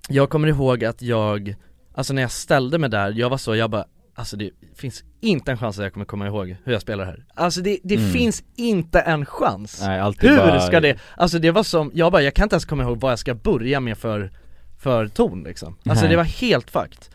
jag 0.10 0.30
kommer 0.30 0.48
ihåg 0.48 0.86
att 0.86 1.02
jag, 1.02 1.56
alltså 1.94 2.14
när 2.14 2.22
jag 2.22 2.32
ställde 2.32 2.78
mig 2.78 2.89
där, 2.89 3.12
jag 3.12 3.30
var 3.30 3.38
så, 3.38 3.56
jag 3.56 3.70
bara 3.70 3.86
Alltså 4.16 4.38
det 4.38 4.50
finns 4.76 5.04
inte 5.22 5.52
en 5.52 5.58
chans 5.58 5.78
att 5.80 5.84
jag 5.84 5.94
kommer 5.94 6.06
komma 6.06 6.28
ihåg 6.28 6.56
hur 6.64 6.74
jag 6.74 6.82
spelar 6.82 7.06
här 7.06 7.26
Alltså 7.34 7.62
det, 7.62 7.78
det 7.84 7.96
Mm. 7.96 8.12
finns 8.12 8.44
inte 8.56 9.00
en 9.00 9.26
chans 9.26 9.82
Nej, 9.82 10.00
alltid 10.00 10.30
Hur 10.30 10.38
bara... 10.38 10.60
ska 10.60 10.80
det, 10.80 11.00
alltså 11.18 11.39
det 11.39 11.52
var 11.52 11.64
som, 11.64 11.92
jag 11.94 12.12
bara, 12.12 12.22
jag 12.22 12.34
kan 12.34 12.44
inte 12.44 12.54
ens 12.56 12.66
komma 12.66 12.84
ihåg 12.84 13.00
vad 13.02 13.12
jag 13.12 13.20
ska 13.20 13.34
börja 13.36 13.80
med 13.80 13.98
för, 13.98 14.32
för 14.78 15.08
ton 15.08 15.44
liksom 15.44 15.78
Alltså 15.86 16.04
Nej. 16.06 16.12
det 16.12 16.18
var 16.18 16.24
helt 16.24 16.70
fucked 16.72 17.06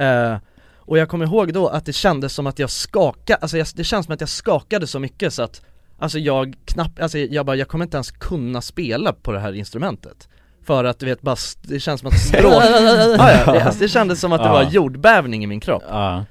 Eh, 0.00 0.36
Och 0.78 0.98
jag 0.98 1.08
kommer 1.08 1.24
ihåg 1.26 1.52
då 1.52 1.68
att 1.68 1.86
det 1.86 1.92
kändes 1.92 2.32
som 2.34 2.46
att 2.46 2.58
jag 2.58 2.70
skakade, 2.70 3.38
alltså 3.42 3.58
jag, 3.58 3.66
det 3.74 3.84
känns 3.84 4.06
som 4.06 4.14
att 4.14 4.20
jag 4.20 4.28
skakade 4.30 4.86
så 4.86 4.98
mycket 4.98 5.34
så 5.34 5.42
att 5.42 5.62
Alltså 6.02 6.18
jag 6.18 6.54
knappt, 6.64 7.00
alltså 7.00 7.18
jag 7.18 7.46
bara, 7.46 7.56
jag 7.56 7.68
kommer 7.68 7.84
inte 7.84 7.96
ens 7.96 8.10
kunna 8.10 8.60
spela 8.60 9.12
på 9.12 9.32
det 9.32 9.38
här 9.40 9.52
instrumentet. 9.52 10.28
För 10.66 10.84
att 10.84 10.98
du 10.98 11.06
vet 11.06 11.22
bara, 11.22 11.36
det 11.62 11.80
känns 11.80 12.00
som 12.00 12.08
att 12.08 12.18
stråk, 12.28 12.52
ah, 12.54 13.32
ja, 13.46 13.52
det, 13.52 13.62
alltså 13.62 13.80
det 13.80 13.88
kändes 13.88 14.20
som 14.20 14.32
att 14.32 14.42
det 14.42 14.48
var 14.48 14.62
jordbävning 14.62 15.44
i 15.44 15.46
min 15.46 15.60
kropp. 15.60 15.82
Ja, 15.88 16.24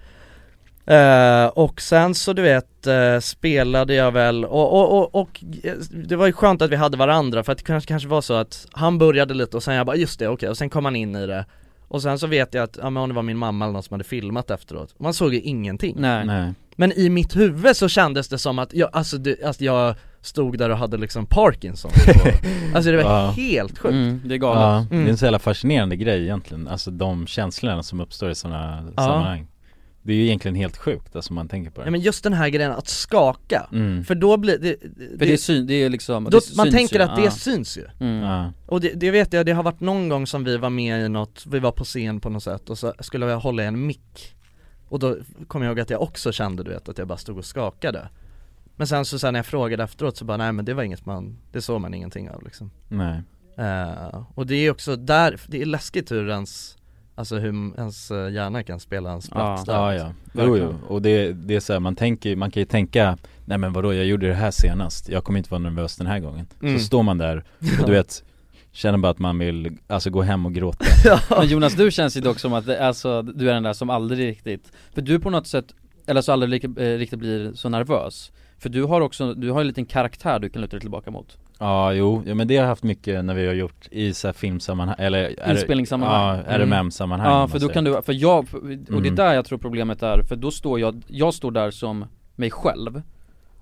Eh, 0.86 1.46
och 1.48 1.82
sen 1.82 2.16
så 2.16 2.34
du 2.34 2.42
vet, 2.42 2.88
eh, 2.88 3.20
spelade 3.20 3.94
jag 3.94 4.12
väl, 4.12 4.46
och, 4.46 4.74
och, 4.74 4.98
och, 5.00 5.16
och 5.22 5.44
eh, 5.64 5.74
det 5.92 6.16
var 6.16 6.26
ju 6.28 6.34
skönt 6.34 6.62
att 6.62 6.70
vi 6.72 6.76
hade 6.76 6.98
varandra 6.98 7.44
för 7.44 7.52
att 7.52 7.58
det 7.58 7.64
kanske, 7.64 7.88
kanske 7.88 8.10
var 8.10 8.22
så 8.22 8.34
att 8.34 8.68
han 8.72 8.98
började 8.98 9.34
lite 9.34 9.58
och 9.58 9.64
sen 9.64 9.74
jag 9.76 9.86
bara 9.86 9.96
just 9.96 10.20
det, 10.20 10.28
okej, 10.28 10.50
och 10.50 10.58
sen 10.58 10.70
kom 10.70 10.86
han 10.86 10.96
in 10.96 11.16
i 11.16 11.28
det 11.28 11.46
Och 11.90 12.02
sen 12.02 12.20
så 12.20 12.28
vet 12.28 12.54
jag 12.54 12.64
att, 12.64 12.78
ja 12.82 12.90
men 12.90 13.04
om 13.04 13.10
det 13.10 13.16
var 13.16 13.24
min 13.24 13.38
mamma 13.38 13.66
eller 13.66 13.74
någon 13.74 13.84
som 13.84 13.94
hade 13.94 14.04
filmat 14.04 14.52
efteråt, 14.52 14.96
man 15.00 15.14
såg 15.14 15.34
ju 15.34 15.42
ingenting. 15.42 15.96
Nej, 16.00 16.26
nej. 16.26 16.54
Men 16.76 16.92
i 16.92 17.10
mitt 17.10 17.36
huvud 17.36 17.76
så 17.76 17.88
kändes 17.88 18.28
det 18.28 18.38
som 18.38 18.60
att 18.60 18.74
jag, 18.74 18.90
alltså, 18.94 19.18
det, 19.18 19.44
alltså 19.44 19.64
jag 19.64 19.96
stod 20.22 20.58
där 20.58 20.70
och 20.70 20.78
hade 20.78 20.98
liksom 20.98 21.26
Parkinson 21.26 21.92
och, 21.92 22.28
Alltså 22.76 22.92
det 22.92 22.98
var 23.04 23.04
Ja. 23.04 23.30
helt 23.32 23.78
sjukt. 23.80 23.94
Mm, 23.94 24.22
det 24.26 24.36
är 24.36 24.38
galet. 24.38 24.62
Ja, 24.62 24.78
Mm. 24.92 25.04
det 25.04 25.10
är 25.10 25.12
en 25.12 25.18
så 25.18 25.26
jävla 25.26 25.40
fascinerande 25.40 25.96
grej 25.96 26.24
egentligen, 26.24 26.68
alltså 26.68 26.92
de 26.92 27.28
känslorna 27.28 27.84
som 27.84 28.00
uppstår 28.00 28.30
i 28.32 28.36
sådana 28.36 28.84
Ja. 28.98 29.04
sammanhang 29.04 29.48
Det 30.02 30.12
är 30.14 30.18
ju 30.18 30.26
egentligen 30.26 30.56
helt 30.56 30.78
sjukt 30.78 31.16
alltså 31.16 31.34
man 31.34 31.48
tänker 31.48 31.72
på 31.72 31.82
det 31.82 31.88
Ja 31.88 31.92
men 31.92 32.02
just 32.02 32.24
den 32.24 32.34
här 32.34 32.50
grejen 32.50 32.72
att 32.72 32.88
skaka, 32.88 33.68
Mm. 33.72 34.04
för 34.04 34.16
då 34.16 34.38
blir 34.38 34.58
det, 34.58 34.76
För 35.20 35.26
det 35.26 35.34
är 35.34 35.38
syn, 35.38 35.68
det 35.68 35.74
är 35.74 35.90
liksom, 35.90 36.24
då, 36.24 36.30
det 36.30 36.56
Man 36.58 36.66
syns 36.66 36.76
tänker 36.76 36.96
ju. 37.00 37.02
att 37.02 37.16
det 37.16 37.24
Ja. 37.24 37.32
syns 37.32 37.78
ju 37.78 37.86
Mm. 38.00 38.24
Ja. 38.24 38.52
Och 38.68 38.82
det, 38.82 38.94
det 38.94 39.12
vet 39.12 39.34
jag, 39.34 39.46
det 39.46 39.52
har 39.52 39.64
varit 39.64 39.80
någon 39.80 40.10
gång 40.10 40.28
som 40.28 40.44
vi 40.44 40.58
var 40.58 40.70
med 40.70 41.06
i 41.06 41.10
något, 41.10 41.46
vi 41.52 41.60
var 41.60 41.72
på 41.72 41.84
scen 41.84 42.20
på 42.20 42.30
något 42.30 42.44
sätt 42.44 42.70
och 42.70 42.78
så 42.78 42.94
skulle 43.00 43.26
jag 43.26 43.40
hålla 43.40 43.64
i 43.64 43.66
en 43.66 43.86
mick 43.88 44.36
Och 44.90 45.00
då 45.00 45.18
kom 45.48 45.62
jag 45.62 45.70
ihåg 45.70 45.80
att 45.80 45.90
jag 45.90 46.02
också 46.02 46.32
kände 46.32 46.64
du 46.64 46.70
vet 46.70 46.90
att 46.90 46.98
jag 46.98 47.08
bara 47.08 47.18
stod 47.18 47.38
och 47.38 47.46
skakade 47.46 48.10
Men 48.76 48.88
sen 48.88 49.06
så 49.06 49.20
sen 49.20 49.34
när 49.34 49.38
jag 49.40 49.46
frågade 49.46 49.84
efteråt 49.84 50.18
så 50.18 50.26
bara 50.26 50.38
nej 50.38 50.52
men 50.52 50.66
det 50.66 50.74
var 50.74 50.84
inget 50.84 51.06
man, 51.06 51.38
det 51.52 51.62
såg 51.62 51.82
man 51.82 51.94
ingenting 51.94 52.30
av 52.30 52.44
liksom 52.44 52.72
Nej 52.88 53.22
Eh, 53.58 54.24
Och 54.36 54.48
det 54.48 54.56
är 54.56 54.72
också 54.72 54.96
där, 54.96 55.40
det 55.48 55.62
är 55.62 55.66
läskigt 55.66 56.12
hur 56.12 56.30
ens 56.30 56.78
Alltså 57.20 57.38
hur 57.38 57.80
ens 57.80 58.12
eh, 58.12 58.32
hjärna 58.32 58.64
kan 58.64 58.80
spela 58.80 59.12
en 59.12 59.22
spratt 59.22 59.66
där 59.66 59.74
Ja 59.74 59.94
ja, 59.94 60.14
jo, 60.34 60.58
jo. 60.58 60.76
och 60.88 61.02
det, 61.02 61.34
det 61.34 61.56
är 61.56 61.60
så 61.60 61.74
här, 61.74 61.80
man 61.80 61.96
tänker 61.96 62.36
man 62.36 62.52
kan 62.52 62.62
ju 62.62 62.66
tänka 62.66 63.18
Nej 63.46 63.58
men 63.58 63.74
vadå, 63.74 63.94
jag 63.94 64.06
gjorde 64.06 64.28
det 64.28 64.34
här 64.34 64.52
senast, 64.52 65.10
jag 65.10 65.24
kommer 65.24 65.38
inte 65.38 65.52
vara 65.52 65.60
nervös 65.60 65.98
den 65.98 66.08
här 66.08 66.20
gången. 66.20 66.48
Mm. 66.62 66.80
Så 66.80 66.86
står 66.86 67.04
man 67.04 67.18
där 67.18 67.38
och 67.82 67.86
du 67.86 67.92
vet 67.92 68.24
Känner 68.72 68.98
bara 68.98 69.12
att 69.12 69.20
man 69.20 69.40
vill, 69.40 69.78
alltså 69.88 70.10
gå 70.10 70.22
hem 70.22 70.46
och 70.46 70.54
gråta. 70.54 70.86
Men 71.38 71.48
Jonas 71.48 71.76
du 71.76 71.92
känns 71.92 72.18
ju 72.18 72.22
dock 72.22 72.40
som 72.40 72.54
att 72.54 72.66
det 72.66 72.78
är 72.78 72.94
så, 72.94 73.22
du 73.22 73.50
är 73.50 73.54
den 73.54 73.64
där 73.64 73.74
som 73.74 73.90
aldrig 73.90 74.28
riktigt 74.28 74.72
För 74.94 75.02
du 75.02 75.20
på 75.20 75.30
något 75.30 75.48
sätt, 75.48 75.66
eller 76.08 76.22
så 76.22 76.32
aldrig 76.32 76.54
riktigt, 76.54 76.78
eh, 76.78 76.84
riktigt 76.84 77.20
blir 77.20 77.54
så 77.54 77.70
nervös. 77.70 78.32
För 78.58 78.70
du 78.70 78.84
har 78.84 79.02
också, 79.02 79.34
du 79.34 79.52
har 79.52 79.62
en 79.62 79.68
liten 79.68 79.86
karaktär 79.86 80.40
du 80.40 80.50
kan 80.50 80.62
luta 80.62 80.72
dig 80.72 80.82
tillbaka 80.82 81.12
mot 81.12 81.38
Ja 81.62 81.94
jo, 81.94 82.24
ja, 82.26 82.36
men 82.36 82.48
det 82.48 82.56
har 82.58 82.64
jag 82.64 82.70
haft 82.70 82.84
mycket 82.84 83.26
när 83.26 83.34
vi 83.34 83.48
har 83.48 83.54
gjort 83.54 83.88
i 83.92 84.14
så 84.14 84.28
här 84.28 84.34
filmsammanhang, 84.34 84.96
eller 85.00 85.50
Inspelningssammanhang 85.52 86.44
Ja, 86.48 86.58
RMM-sammanhang 86.58 87.28
Ja 87.28 87.34
om 87.34 87.40
man 87.40 87.50
för 87.50 87.60
då 87.60 87.68
kan 87.70 87.84
du, 87.84 88.02
för 88.02 88.14
jag, 88.14 88.40
och 88.54 88.68
det 88.70 88.94
är 88.94 88.98
Mm. 88.98 89.16
där 89.16 89.34
jag 89.34 89.46
tror 89.46 89.58
problemet 89.60 90.04
är, 90.04 90.22
för 90.24 90.36
då 90.36 90.52
står 90.52 90.80
jag, 90.80 91.02
jag 91.08 91.34
står 91.34 91.52
där 91.52 91.72
som 91.72 92.06
mig 92.36 92.52
själv 92.52 93.02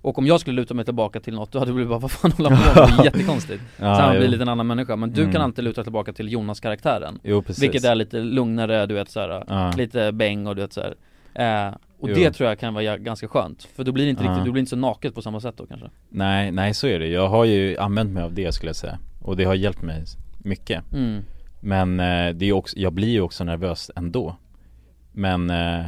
och 0.01 0.17
om 0.19 0.27
jag 0.27 0.39
skulle 0.39 0.55
luta 0.61 0.73
mig 0.73 0.85
tillbaka 0.85 1.19
till 1.19 1.33
något, 1.33 1.51
då 1.51 1.59
hade 1.59 1.71
det 1.71 1.75
blivit 1.75 1.89
bara 1.89 1.99
vad 1.99 2.11
fan 2.11 2.31
håller 2.31 2.49
på 2.49 2.55
med? 2.55 2.89
Det 2.89 3.01
är 3.01 3.05
jättekonstigt 3.05 3.63
Ja, 3.77 3.95
Så 3.95 4.01
han 4.01 4.17
blir 4.17 4.27
lite 4.27 4.41
en 4.43 4.49
annan 4.49 4.67
människa, 4.67 4.95
men 4.95 5.11
du 5.13 5.21
Mm. 5.21 5.33
kan 5.33 5.41
alltid 5.41 5.63
luta 5.63 5.83
tillbaka 5.83 6.13
till 6.13 6.31
Jonas-karaktären 6.31 7.19
Jo, 7.23 7.41
precis. 7.41 7.63
Vilket 7.63 7.83
är 7.83 7.95
lite 7.95 8.19
lugnare, 8.19 8.85
du 8.85 8.93
vet 8.95 9.09
såhär, 9.09 9.43
Ja. 9.47 9.71
lite 9.77 10.11
bäng 10.11 10.47
och 10.47 10.55
du 10.55 10.61
vet 10.61 10.73
såhär 10.73 10.95
eh, 11.33 11.73
Och 11.99 12.09
Jo. 12.09 12.15
det 12.15 12.31
tror 12.31 12.49
jag 12.49 12.59
kan 12.59 12.73
vara 12.73 12.97
ganska 12.97 13.27
skönt, 13.27 13.63
för 13.63 13.83
då 13.83 13.91
blir 13.91 14.03
det 14.03 14.09
inte 14.09 14.23
Ja. 14.23 14.29
riktigt, 14.29 14.45
du 14.45 14.51
blir 14.51 14.59
inte 14.59 14.69
så 14.69 14.75
naket 14.75 15.15
på 15.15 15.21
samma 15.21 15.39
sätt 15.39 15.57
då 15.57 15.65
kanske 15.65 15.89
Nej, 16.09 16.51
nej 16.51 16.73
så 16.73 16.87
är 16.87 16.99
det. 16.99 17.07
Jag 17.07 17.27
har 17.29 17.45
ju 17.45 17.77
använt 17.77 18.11
mig 18.11 18.23
av 18.23 18.33
det 18.33 18.51
skulle 18.51 18.69
jag 18.69 18.75
säga. 18.75 18.99
Och 19.21 19.37
det 19.37 19.43
har 19.43 19.55
hjälpt 19.55 19.81
mig 19.81 20.03
mycket. 20.37 20.93
Mm. 20.93 21.23
Men 21.59 21.99
eh, 21.99 22.29
det 22.35 22.45
är 22.45 22.53
också, 22.53 22.77
jag 22.79 22.93
blir 22.93 23.07
ju 23.07 23.21
också 23.21 23.43
nervös 23.43 23.91
ändå. 23.95 24.35
Men 25.11 25.49
eh, 25.49 25.85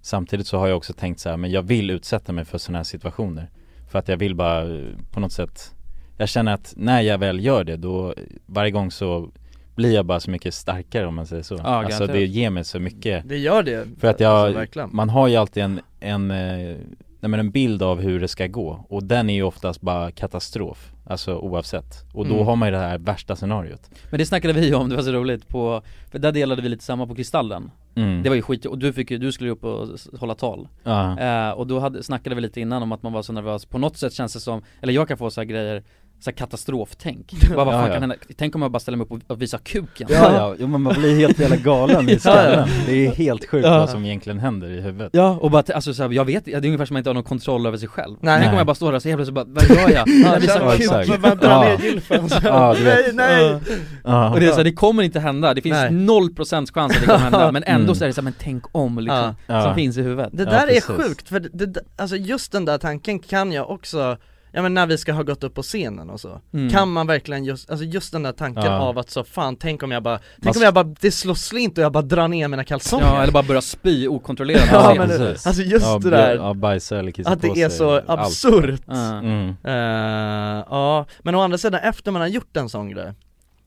samtidigt 0.00 0.46
så 0.46 0.58
har 0.58 0.68
jag 0.68 0.76
också 0.76 0.92
tänkt 0.92 1.20
så 1.20 1.28
här, 1.30 1.36
men 1.36 1.50
jag 1.50 1.62
vill 1.62 1.90
utsätta 1.90 2.32
mig 2.32 2.44
för 2.44 2.58
sådana 2.58 2.78
här 2.78 2.84
situationer. 2.84 3.50
För 3.90 3.98
att 3.98 4.08
jag 4.08 4.16
vill 4.16 4.34
bara 4.34 4.62
eh, 4.78 4.86
på 5.10 5.20
något 5.20 5.32
sätt 5.32 5.74
Jag 6.18 6.28
känner 6.28 6.54
att 6.54 6.74
när 6.76 7.00
jag 7.00 7.18
väl 7.18 7.44
gör 7.44 7.64
det 7.64 7.76
då 7.76 8.14
Varje 8.46 8.70
gång 8.70 8.90
så 8.90 9.30
blir 9.74 9.94
jag 9.94 10.06
bara 10.06 10.20
så 10.20 10.30
mycket 10.30 10.54
starkare 10.54 11.06
om 11.06 11.14
man 11.14 11.26
säger 11.26 11.42
så. 11.42 11.54
alltså 11.54 11.70
garanterat. 11.98 12.12
det 12.12 12.24
ger 12.26 12.50
mig 12.50 12.64
så 12.64 12.78
mycket 12.80 13.28
Det 13.28 13.38
gör 13.38 13.62
det, 13.62 13.86
För 14.00 14.08
att 14.08 14.20
jag, 14.20 14.56
alltså, 14.56 14.88
man 14.92 15.08
har 15.08 15.28
ju 15.28 15.36
alltid 15.36 15.62
en, 15.62 15.80
en, 16.00 16.30
eh, 16.30 16.76
nej 17.20 17.28
men 17.28 17.40
en 17.40 17.50
bild 17.50 17.82
av 17.82 18.00
hur 18.00 18.20
det 18.20 18.28
ska 18.28 18.46
gå 18.46 18.86
och 18.88 19.04
den 19.04 19.30
är 19.30 19.34
ju 19.34 19.42
oftast 19.42 19.80
bara 19.80 20.10
katastrof 20.10 20.88
Alltså 21.06 21.34
oavsett. 21.36 22.04
Och 22.14 22.26
då 22.26 22.34
Mm. 22.34 22.46
har 22.46 22.56
man 22.56 22.68
ju 22.68 22.72
det 22.72 22.78
här 22.78 22.98
värsta 22.98 23.36
scenariot 23.36 23.90
Men 24.10 24.18
det 24.18 24.26
snackade 24.26 24.54
vi 24.54 24.74
om, 24.74 24.88
det 24.88 24.96
var 24.96 25.02
så 25.02 25.12
roligt 25.12 25.48
på, 25.48 25.82
för 26.10 26.18
där 26.18 26.32
delade 26.32 26.62
vi 26.62 26.68
lite 26.68 26.84
samma 26.84 27.06
på 27.06 27.14
Kristallen 27.14 27.70
Mm. 27.94 28.22
Det 28.22 28.28
var 28.28 28.36
ju 28.36 28.42
skit, 28.42 28.66
och 28.66 28.78
du 28.78 28.92
fick 28.92 29.10
ju, 29.10 29.18
du 29.18 29.32
skulle 29.32 29.48
ju 29.48 29.52
upp 29.52 29.64
och 29.64 29.88
hålla 30.20 30.34
tal 30.34 30.68
Ja. 30.84 31.18
eh, 31.20 31.50
Och 31.50 31.66
då 31.66 31.78
hade, 31.78 32.02
snackade 32.02 32.34
vi 32.36 32.40
lite 32.42 32.60
innan 32.60 32.82
om 32.82 32.92
att 32.92 33.02
man 33.02 33.12
var 33.12 33.22
så 33.22 33.32
nervös, 33.32 33.64
på 33.66 33.78
något 33.78 33.96
sätt 33.96 34.12
känns 34.12 34.32
det 34.32 34.40
som, 34.40 34.62
eller 34.80 34.92
jag 34.92 35.08
kan 35.08 35.18
få 35.18 35.30
så 35.30 35.40
här 35.40 35.46
grejer 35.46 35.82
så 36.22 36.30
här 36.30 36.36
katastroftänk, 36.36 37.32
bara 37.54 37.64
vad 37.64 37.74
Ja, 37.74 37.78
fan 37.78 37.86
ja. 37.86 37.92
kan 37.92 38.02
hända? 38.02 38.16
Tänk 38.36 38.54
om 38.54 38.62
jag 38.62 38.70
bara 38.70 38.80
ställer 38.80 38.98
mig 38.98 39.06
upp 39.10 39.22
och- 39.30 39.42
visar 39.42 39.58
kuken 39.58 40.06
Ja, 40.10 40.32
ja, 40.34 40.54
jo, 40.58 40.66
men 40.66 40.82
man 40.82 40.94
blir 40.94 41.16
helt 41.16 41.38
jävla 41.38 41.56
galen 41.56 42.08
i 42.08 42.18
skallen. 42.18 42.68
Det 42.86 43.06
är 43.06 43.10
helt 43.14 43.48
sjukt 43.50 43.66
Ja. 43.66 43.78
vad 43.78 43.90
som 43.90 44.04
egentligen 44.04 44.38
händer 44.38 44.70
i 44.70 44.80
huvudet 44.80 45.10
Ja, 45.12 45.38
och 45.40 45.50
bara, 45.50 45.62
alltså 45.74 45.94
så 45.94 46.02
här, 46.02 46.10
jag 46.10 46.24
vet, 46.24 46.44
det 46.44 46.52
är 46.54 46.64
ungefär 46.66 46.76
som 46.76 46.82
att 46.84 46.90
man 46.90 46.98
inte 46.98 47.10
har 47.10 47.14
någon 47.14 47.22
kontroll 47.22 47.66
över 47.66 47.78
sig 47.78 47.88
själv 47.88 48.16
Nej. 48.20 48.38
Tänk 48.40 48.52
om 48.52 48.58
jag 48.58 48.66
bara 48.66 48.74
står 48.74 48.86
där 48.92 48.96
och 48.96 49.02
så 49.02 49.08
helt 49.08 49.18
plötsligt 49.18 49.34
bara, 49.34 49.44
vad 49.48 49.64
gör 49.78 49.90
jag? 49.96 50.08
Ja, 50.22 50.32
jag 50.32 50.76
visar 50.76 51.04
kuken. 51.04 51.20
Bara 51.22 51.34
dra 51.34 51.48
Ja. 51.48 51.62
ner 51.62 51.78
gylfen. 51.84 52.28
Ja. 52.44 52.76
Nej, 52.84 53.10
nej! 53.12 53.58
Ja. 54.04 54.30
Och 54.32 54.40
det 54.40 54.46
är 54.46 54.50
så 54.50 54.56
här, 54.56 54.64
det 54.64 54.72
kommer 54.72 55.02
inte 55.02 55.20
hända, 55.20 55.54
det 55.54 55.62
finns 55.62 55.76
noll 55.90 56.34
procents 56.34 56.72
chans 56.72 56.92
att 56.94 57.00
det 57.00 57.06
kommer 57.06 57.18
hända, 57.18 57.52
men 57.52 57.62
ändå 57.66 57.82
Mm. 57.84 57.94
så 57.94 58.04
är 58.04 58.08
det 58.08 58.14
så 58.14 58.20
här, 58.20 58.24
men 58.24 58.34
tänk 58.38 58.64
om 58.72 58.98
liksom, 58.98 59.34
Ja. 59.46 59.62
som 59.62 59.74
finns 59.74 59.96
i 59.98 60.02
huvudet 60.02 60.28
Det 60.32 60.42
Ja, 60.42 60.50
där 60.50 60.66
är 60.76 60.80
sjukt, 60.80 61.28
för 61.28 61.40
det, 61.40 61.66
det, 61.66 61.80
alltså 61.96 62.16
just 62.16 62.52
den 62.52 62.64
där 62.64 62.78
tanken 62.78 63.18
kan 63.18 63.52
jag 63.52 63.70
också 63.70 64.16
Ja 64.54 64.62
men 64.62 64.74
när 64.74 64.86
vi 64.86 64.98
ska 64.98 65.12
ha 65.12 65.22
gått 65.22 65.44
upp 65.44 65.54
på 65.54 65.62
scenen 65.62 66.10
och 66.10 66.20
så, 66.20 66.40
Mm. 66.54 66.70
kan 66.70 66.92
man 66.92 67.06
verkligen 67.06 67.44
just, 67.44 67.70
alltså 67.70 67.84
just 67.84 68.12
den 68.12 68.22
där 68.22 68.32
tanken 68.32 68.64
Ja. 68.64 68.78
av 68.78 68.98
att 68.98 69.10
så 69.10 69.24
fan 69.24 69.56
tänk 69.56 69.82
om 69.82 69.90
jag 69.90 70.02
bara, 70.02 70.18
tänk 70.42 70.56
om 70.56 70.62
jag 70.62 70.74
bara, 70.74 70.84
det 71.00 71.10
slår 71.10 71.34
slint 71.34 71.78
och 71.78 71.84
jag 71.84 71.92
bara 71.92 72.02
drar 72.02 72.28
ner 72.28 72.48
mina 72.48 72.64
kalsonger 72.64 73.06
Ja, 73.06 73.22
eller 73.22 73.32
bara 73.32 73.42
börja 73.42 73.60
spy 73.60 74.08
okontrollerat 74.08 74.68
Ja, 74.72 74.94
men 74.98 75.08
det- 75.08 75.30
alltså 75.46 75.62
just 75.62 75.86
ja, 75.86 75.98
det 75.98 76.10
där- 76.10 76.34
Ja 76.34 76.54
bajsa 76.54 76.98
eller 76.98 77.12
kissa 77.12 77.30
Att 77.30 77.40
på 77.40 77.54
det 77.54 77.62
är 77.62 77.68
sig, 77.68 77.78
så 77.78 77.90
allt. 77.94 78.08
absurt 78.08 78.80
Ja. 78.86 79.18
mm. 79.18 79.48
Eh, 79.64 80.64
Ja, 80.70 81.06
men 81.22 81.34
å 81.34 81.40
andra 81.40 81.58
sidan 81.58 81.80
efter 81.80 82.10
man 82.10 82.20
har 82.22 82.28
gjort 82.28 82.56
en 82.56 82.68
sån 82.68 82.88
grej 82.90 83.12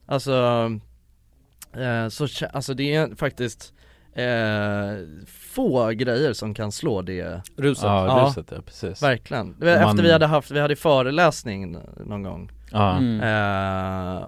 Alltså, 0.08 0.32
eh, 1.76 2.08
så 2.08 2.26
alltså 2.52 2.74
det 2.74 2.94
är 2.94 3.14
faktiskt 3.16 3.72
eh, 4.16 4.98
få 5.26 5.90
grejer 5.90 6.32
som 6.32 6.54
kan 6.54 6.72
slå 6.72 7.02
det 7.02 7.40
Ruset. 7.56 7.84
Ja, 7.84 8.24
ruset 8.28 8.46
ja, 8.50 8.62
precis. 8.66 9.02
Verkligen, 9.02 9.54
Om 9.60 9.62
efter 9.68 9.84
man- 9.86 9.96
vi 9.96 10.12
hade 10.12 10.26
haft, 10.26 10.50
vi 10.50 10.60
hade 10.60 10.76
föreläsning 10.76 11.76
någon 12.06 12.22
gång. 12.22 12.50
Ja, 12.72 12.96
Mm. 12.98 13.20
eh, 13.20 14.26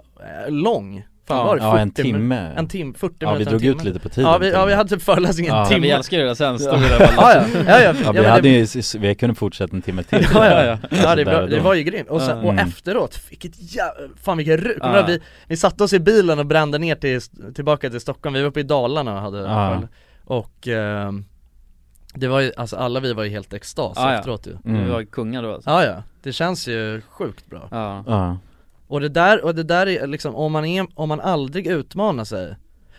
Lång, 0.50 1.06
fan 1.28 1.36
Ja, 1.38 1.44
var 1.44 1.56
det? 1.56 1.62
ja 1.62 1.78
en 1.78 1.88
40 1.90 2.02
timme 2.02 2.18
min- 2.18 2.58
En 2.58 2.68
timme, 2.68 2.94
40 2.98 3.14
Ja 3.18 3.32
vi 3.32 3.38
minuter, 3.38 3.50
drog 3.50 3.64
en 3.64 3.70
ut 3.70 3.78
timme. 3.78 3.90
lite 3.90 4.00
på 4.02 4.08
tiden 4.08 4.30
Ja 4.30 4.38
vi, 4.38 4.50
ja 4.50 4.64
vi 4.64 4.74
hade 4.74 4.88
typ 4.90 5.02
föreläsning 5.02 5.46
en 5.46 5.54
Ja. 5.56 5.66
timme 5.66 5.80
Vi 5.80 5.90
älskar 5.90 6.18
ju 6.18 6.24
det 6.24 6.36
sen, 6.36 6.58
stod 6.58 6.78
vi 6.78 6.86
Ja, 6.90 6.98
där 6.98 7.16
bara 7.16 7.34
ja, 7.34 7.44
ja, 7.66 7.80
ja, 7.80 7.80
Ja, 7.82 7.94
ja, 8.04 8.12
vi 8.12 8.20
men 8.20 8.30
hade 8.30 8.42
det- 8.42 8.74
ju, 8.76 8.98
vi 8.98 9.14
kunde 9.14 9.34
fortsätta 9.34 9.76
en 9.76 9.82
timme 9.82 10.02
till 10.02 10.26
Ja, 10.34 10.46
ja, 10.50 10.64
ja. 10.64 10.78
ja 11.02 11.14
det, 11.16 11.24
var, 11.24 11.42
det 11.46 11.60
var 11.60 11.74
ju 11.74 11.82
grymt, 11.82 12.08
och, 12.08 12.22
sen, 12.22 12.38
och 12.38 12.52
Mm. 12.52 12.68
efteråt, 12.68 13.20
vilket 13.30 13.52
jävla, 13.74 14.08
fan 14.22 14.36
vilken 14.36 14.56
ruk, 14.56 14.78
Ja. 14.80 15.04
vi, 15.06 15.20
vi 15.46 15.56
satte 15.56 15.84
oss 15.84 15.92
i 15.92 15.98
bilen 16.00 16.38
och 16.38 16.46
brände 16.46 16.78
ner 16.78 16.94
till, 16.94 17.20
tillbaka 17.54 17.90
till 17.90 18.00
Stockholm, 18.00 18.34
vi 18.34 18.40
var 18.42 18.48
uppe 18.48 18.60
i 18.60 18.62
Dalarna 18.62 19.14
och 19.14 19.20
hade 19.20 19.38
Ja. 19.38 19.82
Och 20.24 20.68
ehm, 20.68 21.24
det 22.14 22.28
var 22.28 22.40
ju, 22.40 22.52
alltså 22.56 22.76
alla 22.76 23.00
vi 23.00 23.12
var 23.12 23.24
ju 23.24 23.30
helt 23.30 23.52
extas 23.52 23.92
Ja, 23.96 24.12
ja. 24.12 24.18
efteråt 24.18 24.46
ju 24.46 24.56
Mm. 24.64 24.84
Vi 24.84 24.90
var 24.90 25.02
kungar 25.02 25.42
då 25.42 25.54
alltså. 25.54 25.70
Ja 25.70 25.84
ja, 25.84 26.02
det 26.22 26.32
känns 26.32 26.68
ju 26.68 27.00
sjukt 27.10 27.46
bra 27.50 27.68
Ja, 27.70 28.04
Ja, 28.06 28.38
Och 28.88 29.00
det 29.00 29.08
där, 29.08 29.44
och 29.44 29.54
det 29.54 29.62
där 29.62 29.86
är 29.86 30.06
liksom, 30.06 30.34
om 30.34 30.52
man 30.52 30.64
är, 30.64 30.86
om 30.94 31.08
man 31.08 31.20
aldrig 31.20 31.66
utmanar 31.66 32.24
sig. 32.24 32.56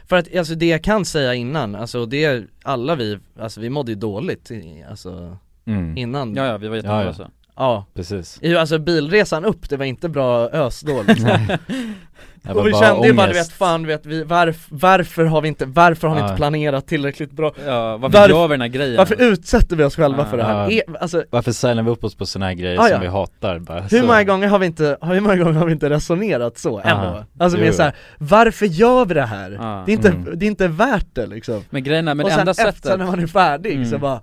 För 0.10 0.16
att, 0.16 0.36
alltså 0.36 0.56
det 0.56 0.66
jag 0.66 0.84
kan 0.84 1.06
säga 1.06 1.34
innan, 1.34 1.76
alltså 1.76 2.06
det, 2.06 2.46
alla 2.64 2.96
vi, 2.96 3.20
alltså 3.40 3.62
vi 3.62 3.70
mådde 3.70 3.92
ju 3.92 3.96
dåligt, 3.96 4.52
alltså 4.90 5.38
mm. 5.66 5.98
innan. 5.98 6.36
Ja, 6.36 6.46
ja 6.46 6.58
vi 6.58 6.68
var 6.68 6.76
Ja, 6.76 6.82
jättenervösa 6.82 7.32
Ja, 7.56 7.86
precis. 7.94 8.40
Alltså 8.58 8.80
bilresan 8.80 9.46
upp, 9.46 9.70
det 9.70 9.78
var 9.78 9.86
inte 9.86 10.10
bra 10.10 10.50
ös 10.50 10.84
Och 12.48 12.68
vi 12.68 12.72
bara 12.72 12.82
kände 12.82 13.08
ju 13.08 13.14
bara 13.14 13.28
du 13.28 13.34
vet, 13.34 13.52
fan 13.52 13.88
vet 13.88 14.06
vi, 14.06 14.24
varf, 14.24 14.68
varför 14.70 15.26
har 15.26 15.42
vi 15.42 15.48
inte, 15.48 15.66
varför 15.66 16.08
har 16.08 16.16
vi 16.16 16.22
inte 16.22 16.36
planerat 16.36 16.88
tillräckligt 16.88 17.32
bra? 17.32 17.52
Ja, 17.66 17.98
varför 17.98 18.18
Varför- 18.20 18.34
gör 18.34 18.48
vi 18.48 18.54
den 18.54 18.62
här 18.62 18.68
grejen? 18.68 18.98
Varför 18.98 19.22
utsätter 19.22 19.76
vi 19.76 19.84
oss 19.84 19.96
själva 19.96 20.24
Ja. 20.24 20.26
för 20.26 20.38
det 20.38 20.44
här? 20.44 20.54
Ja. 20.64 20.72
E, 20.72 20.82
alltså, 21.02 21.24
Varför 21.30 21.52
signar 21.52 21.84
vi 21.84 21.90
upp 21.92 22.04
oss 22.04 22.16
på 22.16 22.26
såna 22.26 22.46
här 22.46 22.54
grejer 22.54 22.80
Ah, 22.80 22.88
som 22.88 23.02
vi 23.02 23.08
hatar 23.08 23.60
bara 23.60 23.82
hur 23.82 24.00
så. 24.00 24.06
många 24.06 24.24
gånger 24.24 24.48
har 24.48 24.60
vi 24.60 24.66
inte, 24.66 24.98
hur 25.02 25.20
många 25.22 25.36
gånger 25.36 25.60
har 25.60 25.66
vi 25.66 25.72
inte 25.72 25.90
resonerat 25.90 26.58
så 26.58 26.82
Ja. 26.84 26.90
ändå? 26.90 27.24
Alltså 27.40 27.58
Jo. 27.58 27.64
med 27.66 27.76
så 27.76 27.84
här, 27.84 27.96
varför 28.18 28.66
gör 28.66 29.06
vi 29.06 29.14
det 29.14 29.26
här? 29.26 29.52
Ja. 29.62 29.84
Det, 29.86 29.92
är 29.92 29.96
inte, 29.96 30.10
Mm. 30.10 30.40
det 30.40 30.46
är 30.46 30.48
inte 30.48 30.68
värt 30.68 31.08
det 31.14 31.26
liksom 31.28 31.64
Men 31.70 31.84
grejen 31.84 32.08
är, 32.08 32.16
men 32.16 32.24
Och 32.24 32.30
det 32.30 32.34
sen 32.36 32.40
enda 32.40 32.52
efter 32.52 32.72
sättet 32.72 33.00
när 33.00 33.06
man 33.06 33.20
är 33.20 33.28
färdig 33.28 33.74
så 33.88 33.96
Mm. 33.96 34.02
bara 34.02 34.22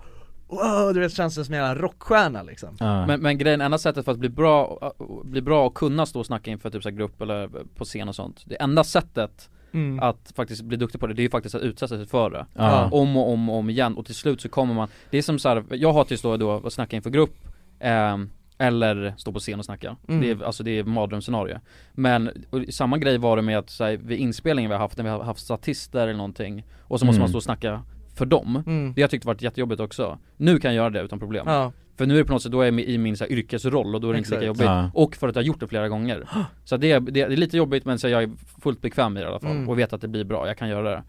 Wow, 0.49 0.93
du 0.93 0.99
vet 0.99 1.13
känns 1.13 1.35
det 1.35 1.45
som 1.45 1.53
en 1.53 1.59
jävla 1.63 1.81
rockstjärna 1.81 2.43
liksom 2.43 2.77
ja. 2.79 3.05
Men, 3.07 3.21
men 3.21 3.37
grejen, 3.37 3.61
enda 3.61 3.77
sättet 3.77 4.05
för 4.05 4.11
att 4.11 4.17
bli 4.19 4.29
bra, 4.29 4.93
bli 5.23 5.41
bra 5.41 5.65
och 5.65 5.73
kunna 5.73 6.05
stå 6.05 6.19
och 6.19 6.25
snacka 6.25 6.51
inför 6.51 6.69
typ 6.69 6.83
så 6.83 6.89
här 6.89 6.95
grupp 6.95 7.21
eller 7.21 7.49
på 7.75 7.85
scen 7.85 8.07
och 8.09 8.15
sånt 8.15 8.43
Det 8.45 8.55
enda 8.55 8.83
sättet 8.83 9.49
Mm. 9.71 9.99
att 9.99 10.33
faktiskt 10.35 10.61
bli 10.61 10.77
duktig 10.77 10.99
på 11.01 11.07
det, 11.07 11.13
det 11.13 11.21
är 11.21 11.23
ju 11.23 11.29
faktiskt 11.29 11.55
att 11.55 11.61
utsätta 11.61 11.97
sig 11.97 12.05
för 12.05 12.29
det 12.29 12.45
Ja. 12.55 12.89
Om 12.91 13.17
och 13.17 13.31
om 13.31 13.49
och 13.49 13.55
om 13.55 13.69
igen 13.69 13.97
och 13.97 14.05
till 14.05 14.15
slut 14.15 14.41
så 14.41 14.49
kommer 14.49 14.73
man 14.73 14.87
Det 15.09 15.17
är 15.17 15.21
som 15.21 15.39
så 15.39 15.49
här, 15.49 15.63
jag 15.71 15.93
har 15.93 16.03
tills 16.03 16.21
då, 16.21 16.37
då 16.37 16.51
att 16.65 16.73
snacka 16.73 16.95
inför 16.95 17.09
grupp 17.09 17.35
ehm, 17.79 18.29
Eller 18.57 19.13
stå 19.17 19.31
på 19.31 19.39
scen 19.39 19.59
och 19.59 19.65
snacka 19.65 19.95
Mm. 20.07 20.21
Det 20.21 20.29
är, 20.31 20.43
alltså 20.43 20.63
det 20.63 20.71
är 20.79 20.83
mardrömsscenario 20.83 21.57
Men 21.93 22.29
samma 22.69 22.97
grej 22.97 23.17
var 23.17 23.35
det 23.35 23.41
med 23.41 23.57
att 23.57 23.69
så 23.69 23.83
här, 23.83 23.97
vid 23.97 24.19
inspelningen 24.19 24.69
vi 24.69 24.75
har 24.75 24.81
haft, 24.81 24.97
när 24.97 25.03
vi 25.03 25.09
har 25.09 25.23
haft 25.23 25.39
statister 25.39 26.01
eller 26.01 26.13
någonting 26.13 26.65
Och 26.81 26.99
så 26.99 27.05
måste 27.05 27.17
Mm. 27.17 27.21
man 27.21 27.29
stå 27.29 27.37
och 27.37 27.43
snacka 27.43 27.83
för 28.17 28.25
dem. 28.25 28.63
Mm. 28.67 28.93
Det 28.95 29.01
har 29.01 29.03
jag 29.03 29.09
tyckt 29.11 29.25
varit 29.25 29.41
jättejobbigt 29.41 29.81
också. 29.81 30.17
Nu 30.37 30.59
kan 30.59 30.75
jag 30.75 30.75
göra 30.83 30.89
det 30.89 31.01
utan 31.01 31.19
problem. 31.19 31.45
Ja, 31.47 31.71
För 31.97 32.05
nu 32.05 32.13
är 32.13 32.17
det 32.17 32.25
på 32.25 32.33
något 32.33 32.41
sätt, 32.43 32.51
då 32.51 32.61
är 32.61 32.65
jag 32.65 32.79
i 32.79 32.97
min 32.97 33.17
så 33.17 33.23
här, 33.23 33.31
yrkesroll 33.31 33.95
och 33.95 34.01
då 34.01 34.09
är 34.09 34.13
det 34.13 34.19
inte 34.19 34.31
lika 34.31 34.45
jobbigt. 34.45 34.61
Ja. 34.65 34.91
Och 34.93 35.15
för 35.15 35.27
att 35.27 35.35
jag 35.35 35.41
har 35.43 35.47
gjort 35.47 35.59
det 35.59 35.67
flera 35.67 35.89
gånger. 35.89 36.27
Så 36.63 36.77
det, 36.77 36.91
är- 36.91 36.99
det, 36.99 37.11
det 37.11 37.21
är 37.21 37.37
lite 37.37 37.57
jobbigt 37.57 37.85
men 37.85 37.99
så 37.99 38.07
jag 38.07 38.23
är 38.23 38.29
fullt 38.61 38.81
bekväm 38.81 39.17
i 39.17 39.19
det 39.19 39.23
i 39.25 39.29
alla 39.29 39.39
fall 39.39 39.51
Mm. 39.51 39.69
och 39.69 39.79
vet 39.79 39.93
att 39.93 40.01
det 40.01 40.07
blir 40.07 40.23
bra, 40.23 40.47
jag 40.47 40.57
kan 40.57 40.69
göra 40.69 40.89
det. 40.91 41.03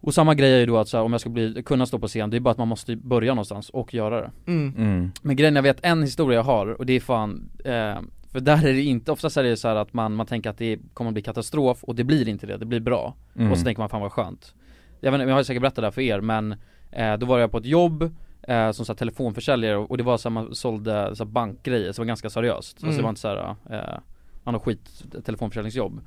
Och 0.00 0.14
samma 0.14 0.34
grej 0.34 0.52
är 0.52 0.58
ju 0.58 0.66
då 0.66 0.78
att 0.78 0.88
så 0.88 0.96
här, 0.96 1.04
om 1.04 1.12
jag 1.12 1.20
ska 1.20 1.30
bli, 1.30 1.62
kunna 1.66 1.86
stå 1.86 1.98
på 1.98 2.08
scen, 2.08 2.30
det 2.30 2.36
är 2.36 2.40
bara 2.40 2.50
att 2.50 2.58
man 2.58 2.68
måste 2.68 2.96
börja 2.96 3.32
någonstans 3.34 3.70
och 3.70 3.94
göra 3.94 4.20
det. 4.20 4.30
Mm. 4.46 4.74
Mm. 4.76 5.10
Men 5.22 5.36
grejen, 5.36 5.56
jag 5.56 5.62
vet 5.62 5.78
en 5.84 6.02
historia 6.02 6.38
jag 6.38 6.44
har 6.44 6.66
och 6.66 6.86
det 6.86 6.92
är 6.92 7.00
fan, 7.00 7.48
eh, 7.64 7.98
för 8.32 8.40
där 8.40 8.66
är 8.66 8.72
det 8.72 8.82
inte, 8.82 9.12
oftast 9.12 9.36
är 9.36 9.42
det 9.42 9.56
så 9.56 9.68
här 9.68 9.76
att 9.76 9.92
man, 9.92 10.14
man 10.14 10.26
tänker 10.26 10.50
att 10.50 10.58
det 10.58 10.78
kommer 10.94 11.08
att 11.10 11.12
bli 11.14 11.22
katastrof 11.22 11.84
och 11.84 11.94
det 11.94 12.04
blir 12.04 12.28
inte 12.28 12.46
det, 12.46 12.56
det 12.56 12.66
blir 12.66 12.80
bra. 12.80 13.14
Mm. 13.36 13.52
Och 13.52 13.58
så 13.58 13.64
tänker 13.64 13.82
man 13.82 13.88
fan 13.88 14.00
vad 14.00 14.12
skönt 14.12 14.54
Jag 15.00 15.12
vet 15.12 15.20
jag 15.20 15.34
har 15.34 15.42
säkert 15.42 15.60
berättat 15.62 15.76
det 15.82 15.86
här 15.86 15.90
för 15.90 16.00
er 16.02 16.20
men 16.20 16.54
eh, 16.90 17.14
då 17.16 17.26
var 17.26 17.38
jag 17.38 17.50
på 17.50 17.58
ett 17.58 17.66
jobb 17.66 18.02
eh, 18.42 18.70
som 18.70 18.84
så 18.86 18.92
här, 18.92 18.96
telefonförsäljare 18.98 19.76
och 19.76 19.96
det 19.96 20.02
var 20.02 20.16
så 20.18 20.28
här, 20.28 20.34
man 20.34 20.54
sålde 20.54 21.16
så 21.16 21.24
här, 21.24 21.30
bankgrejer, 21.30 21.92
så 21.92 21.96
det 22.02 22.04
var 22.04 22.06
ganska 22.08 22.30
seriöst 22.30 22.76
Alltså 22.76 22.86
Mm. 22.86 22.96
det 22.96 23.02
var 23.02 23.08
inte 23.08 23.20
så 23.20 23.28
här, 23.28 23.54
eh, 23.70 23.98
ja, 24.44 24.50
något 24.52 24.62
skit 24.62 25.04
telefonförsäljningsjobb 25.24 26.00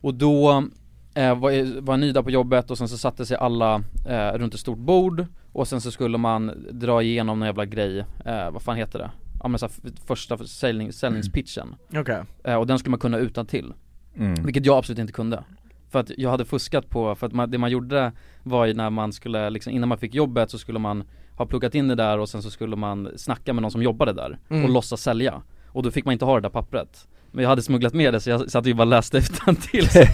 Och 0.00 0.14
då 0.14 0.64
eh, 1.14 1.38
var, 1.38 1.50
jag, 1.50 1.66
var 1.66 1.92
jag 1.94 2.00
ny 2.00 2.12
där 2.12 2.22
på 2.22 2.30
jobbet 2.30 2.70
och 2.70 2.78
sen 2.78 2.88
så 2.88 2.98
satte 2.98 3.26
sig 3.26 3.36
alla 3.36 3.82
eh, 4.08 4.32
runt 4.38 4.54
ett 4.54 4.60
stort 4.60 4.78
bord 4.78 5.26
Och 5.52 5.68
sen 5.68 5.80
så 5.80 5.90
skulle 5.90 6.18
man 6.18 6.64
dra 6.70 7.02
igenom 7.02 7.38
någon 7.38 7.46
jävla 7.46 7.64
grej, 7.64 7.98
eh, 8.24 8.50
vad 8.50 8.62
fan 8.62 8.76
heter 8.76 8.98
det? 8.98 9.10
Ja 9.42 9.48
men 9.48 9.58
så 9.58 9.66
här, 9.66 9.72
första 10.06 10.38
säljning, 10.38 10.92
säljningspitchen 10.92 11.74
Okej. 11.96 12.22
eh, 12.44 12.54
Och 12.54 12.66
den 12.66 12.78
skulle 12.78 12.90
man 12.90 13.00
kunna 13.00 13.18
utan 13.18 13.46
till 13.46 13.72
Mm. 14.16 14.34
vilket 14.44 14.66
jag 14.66 14.78
absolut 14.78 14.98
inte 14.98 15.12
kunde 15.12 15.44
För 15.94 16.00
att 16.00 16.10
jag 16.18 16.30
hade 16.30 16.44
fuskat 16.44 16.88
på, 16.90 17.14
för 17.14 17.26
att 17.26 17.32
man, 17.32 17.50
det 17.50 17.58
man 17.58 17.70
gjorde 17.70 18.12
var 18.42 18.66
ju 18.66 18.74
när 18.74 18.90
man 18.90 19.12
skulle 19.12 19.50
liksom, 19.50 19.72
innan 19.72 19.88
man 19.88 19.98
fick 19.98 20.14
jobbet 20.14 20.50
så 20.50 20.58
skulle 20.58 20.78
man 20.78 21.04
ha 21.36 21.46
pluggat 21.46 21.74
in 21.74 21.88
det 21.88 21.94
där 21.94 22.18
och 22.18 22.28
sen 22.28 22.42
så 22.42 22.50
skulle 22.50 22.76
man 22.76 23.08
snacka 23.16 23.52
med 23.52 23.62
någon 23.62 23.70
som 23.70 23.82
jobbade 23.82 24.12
där 24.12 24.38
Mm. 24.50 24.64
och 24.64 24.70
låtsas 24.70 25.00
sälja 25.02 25.42
Och 25.68 25.82
då 25.82 25.90
fick 25.90 26.04
man 26.04 26.12
inte 26.12 26.24
ha 26.24 26.34
det 26.34 26.40
där 26.40 26.48
pappret 26.48 27.08
Men 27.32 27.42
jag 27.42 27.48
hade 27.50 27.62
smugglat 27.62 27.94
med 27.94 28.14
det 28.14 28.20
så 28.20 28.30
jag 28.30 28.50
satt 28.50 28.66
ju 28.66 28.74
bara 28.74 28.84
läste 28.84 29.18
utantill 29.18 29.88
så. 29.88 29.98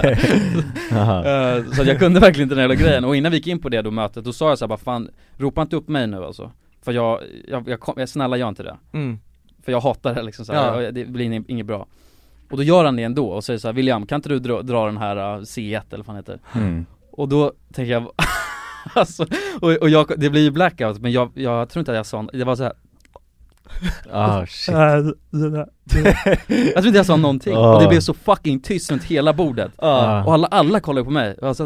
Eh, 0.92 1.64
så 1.72 1.84
jag 1.84 1.98
kunde 1.98 2.20
verkligen 2.20 2.44
inte 2.46 2.54
den 2.54 2.62
hela 2.70 2.74
grejen 2.74 3.04
och 3.04 3.16
innan 3.16 3.32
vi 3.32 3.36
gick 3.38 3.46
in 3.46 3.58
på 3.60 3.68
det 3.68 3.82
då 3.82 3.90
mötet 3.90 4.24
då 4.24 4.32
sa 4.32 4.48
jag 4.48 4.58
så 4.58 4.64
här, 4.64 4.68
bara 4.68 4.78
fan 4.78 5.08
Ropa 5.36 5.62
inte 5.62 5.76
upp 5.76 5.88
mig 5.88 6.06
nu 6.06 6.24
alltså 6.24 6.50
För 6.82 6.92
jag, 6.92 7.20
jag, 7.48 7.68
jag, 7.68 7.80
kom, 7.80 7.94
jag 7.96 8.08
snälla 8.08 8.36
gör 8.36 8.48
inte 8.48 8.62
det 8.62 8.76
Mm. 8.92 9.18
För 9.62 9.72
jag 9.72 9.80
hatar 9.80 10.14
det 10.14 10.22
liksom 10.22 10.44
så 10.44 10.52
här, 10.52 10.80
Ja. 10.80 10.90
det 10.92 11.04
blir 11.04 11.50
inget 11.50 11.66
bra 11.66 11.86
Och 12.50 12.56
då 12.56 12.62
gör 12.62 12.84
han 12.84 12.96
det 12.96 13.02
ändå 13.02 13.28
och 13.30 13.44
säger 13.44 13.58
så 13.58 13.68
här, 13.68 13.72
William 13.72 14.06
kan 14.06 14.16
inte 14.16 14.28
du 14.28 14.38
dra, 14.38 14.62
dra 14.62 14.86
den 14.86 14.96
här 14.96 15.16
uh, 15.16 15.42
C1 15.42 15.82
eller 15.90 15.96
vad 16.04 16.06
han 16.06 16.16
heter? 16.16 16.38
Mm. 16.54 16.86
Och 17.12 17.28
då 17.28 17.52
tänker 17.72 17.92
jag 17.92 18.10
Alltså, 18.94 19.26
och, 19.60 19.70
och 19.72 19.88
jag, 19.90 20.12
det 20.16 20.30
blir 20.30 20.42
ju 20.42 20.50
blackout 20.50 20.98
men 21.00 21.12
jag, 21.12 21.30
jag 21.34 21.68
tror 21.68 21.80
inte 21.80 21.90
att 21.92 21.96
jag 21.96 22.06
sa, 22.06 22.22
det 22.32 22.44
var 22.44 22.56
så 22.56 22.62
här. 22.62 22.72
Ah 24.12 24.46
shit 24.48 24.74
Jag 26.48 26.74
tror 26.74 26.86
inte 26.86 26.96
jag 26.98 27.06
sa 27.06 27.16
någonting, 27.16 27.56
Ah. 27.56 27.74
och 27.74 27.82
det 27.82 27.88
blev 27.88 28.00
så 28.00 28.14
fucking 28.14 28.60
tyst 28.60 28.90
runt 28.90 29.04
hela 29.04 29.32
bordet 29.32 29.72
Ah. 29.76 30.24
Och 30.24 30.34
alla, 30.34 30.46
alla 30.46 30.80
kollade 30.80 31.04
på 31.04 31.10
mig, 31.10 31.34
och, 31.34 31.56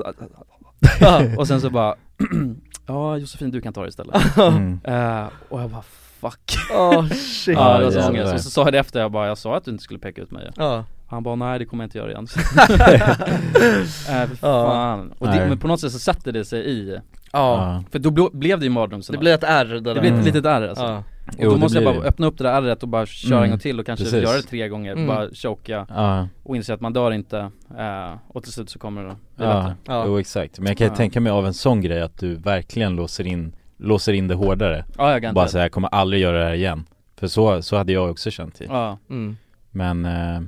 ja, 1.00 1.22
och 1.38 1.46
sen 1.48 1.60
så 1.60 1.70
bara 1.70 1.94
Ja 2.86 3.16
Josefin 3.18 3.50
du 3.50 3.60
kan 3.60 3.72
ta 3.72 3.82
det 3.82 3.88
istället 3.88 4.36
Mm. 4.38 4.80
Eh, 4.84 5.24
Och 5.48 5.62
jag 5.62 5.70
bara 5.70 5.82
fuck 6.30 6.56
Åh 6.74 7.06
shit. 7.08 7.54
Ja 7.58 7.78
det 7.78 7.84
var 7.84 7.90
så 7.90 7.98
jävlar. 7.98 8.20
ångest, 8.20 8.34
och 8.34 8.40
så 8.40 8.50
sa 8.50 8.64
jag 8.64 8.72
det 8.72 8.78
efter, 8.78 9.00
jag 9.00 9.12
bara 9.12 9.26
jag 9.28 9.38
sa 9.38 9.56
att 9.56 9.64
du 9.64 9.70
inte 9.70 9.84
skulle 9.84 10.00
peka 10.00 10.22
ut 10.22 10.30
mig 10.30 10.50
Ja. 10.56 10.84
Han 11.06 11.22
bara 11.22 11.34
nej 11.34 11.58
det 11.58 11.64
kommer 11.64 11.84
jag 11.84 11.86
inte 11.86 11.98
göra 11.98 12.10
igen 12.10 12.26
äh, 14.08 14.26
fan. 14.40 15.12
Och 15.18 15.26
det, 15.26 15.46
men 15.48 15.58
på 15.58 15.68
något 15.68 15.80
sätt 15.80 15.92
så 15.92 15.98
sätter 15.98 16.32
det 16.32 16.44
sig 16.44 16.60
i 16.70 16.98
Ja. 17.32 17.82
För 17.92 17.98
då 17.98 18.10
blev 18.10 18.58
det 18.58 18.64
ju 18.64 18.70
Det 18.70 18.74
mardrömsscenario 18.74 19.20
blir 19.20 19.34
ett 19.34 19.44
R 19.44 19.64
det 19.64 19.80
Det 19.80 19.94
där. 19.94 20.00
blir 20.00 20.10
ett 20.10 20.14
Mm. 20.14 20.24
litet 20.24 20.44
ärr 20.46 20.68
alltså 20.68 20.84
Ja. 20.84 21.02
Och 21.26 21.34
Jo, 21.38 21.48
då 21.48 21.54
det 21.54 21.60
måste 21.60 21.78
jag 21.78 21.84
bara 21.94 22.02
det. 22.02 22.08
öppna 22.08 22.26
upp 22.26 22.38
det 22.38 22.44
där 22.44 22.52
ärret 22.62 22.82
och 22.82 22.88
bara 22.88 23.06
köra 23.06 23.32
Mm. 23.36 23.44
en 23.44 23.50
gång 23.50 23.58
till 23.58 23.80
och 23.80 23.86
kanske 23.86 24.04
Precis. 24.04 24.22
göra 24.22 24.36
det 24.36 24.42
tre 24.42 24.68
gånger, 24.68 24.92
Mm. 24.92 25.06
bara 25.06 25.28
choka 25.34 25.86
Ja, 25.88 26.28
och 26.42 26.56
inse 26.56 26.74
att 26.74 26.80
man 26.80 26.92
dör 26.92 27.10
inte 27.12 27.38
eh, 27.78 28.14
och 28.28 28.42
till 28.42 28.52
slut 28.52 28.70
så 28.70 28.78
kommer 28.78 29.02
det 29.02 29.08
bli 29.36 29.46
ja, 29.46 29.54
bättre 29.62 29.76
Ja. 29.86 30.04
jo 30.06 30.18
exakt 30.18 30.58
Men 30.58 30.66
jag 30.66 30.76
kan 30.78 30.86
ju 30.86 30.90
Ja. 30.92 30.96
tänka 30.96 31.20
mig 31.20 31.32
av 31.32 31.46
en 31.46 31.54
sån 31.54 31.80
grej 31.80 32.00
att 32.02 32.18
du 32.18 32.34
verkligen 32.34 32.96
låser 32.96 33.26
in 33.26 33.54
Låser 33.84 34.12
in 34.12 34.28
det 34.28 34.34
hårdare. 34.34 34.84
Ja 34.98 35.20
jag 35.20 35.34
Bara 35.34 35.48
säga 35.48 35.64
jag 35.64 35.72
kommer 35.72 35.88
aldrig 35.88 36.22
göra 36.22 36.38
det 36.38 36.44
här 36.44 36.54
igen. 36.54 36.86
För 37.16 37.26
så, 37.26 37.62
så 37.62 37.76
hade 37.76 37.92
jag 37.92 38.10
också 38.10 38.30
känt 38.30 38.58
det 38.58 38.64
Ja, 38.64 38.98
Mm. 39.10 39.36
Men, 39.70 40.04
eh, 40.04 40.40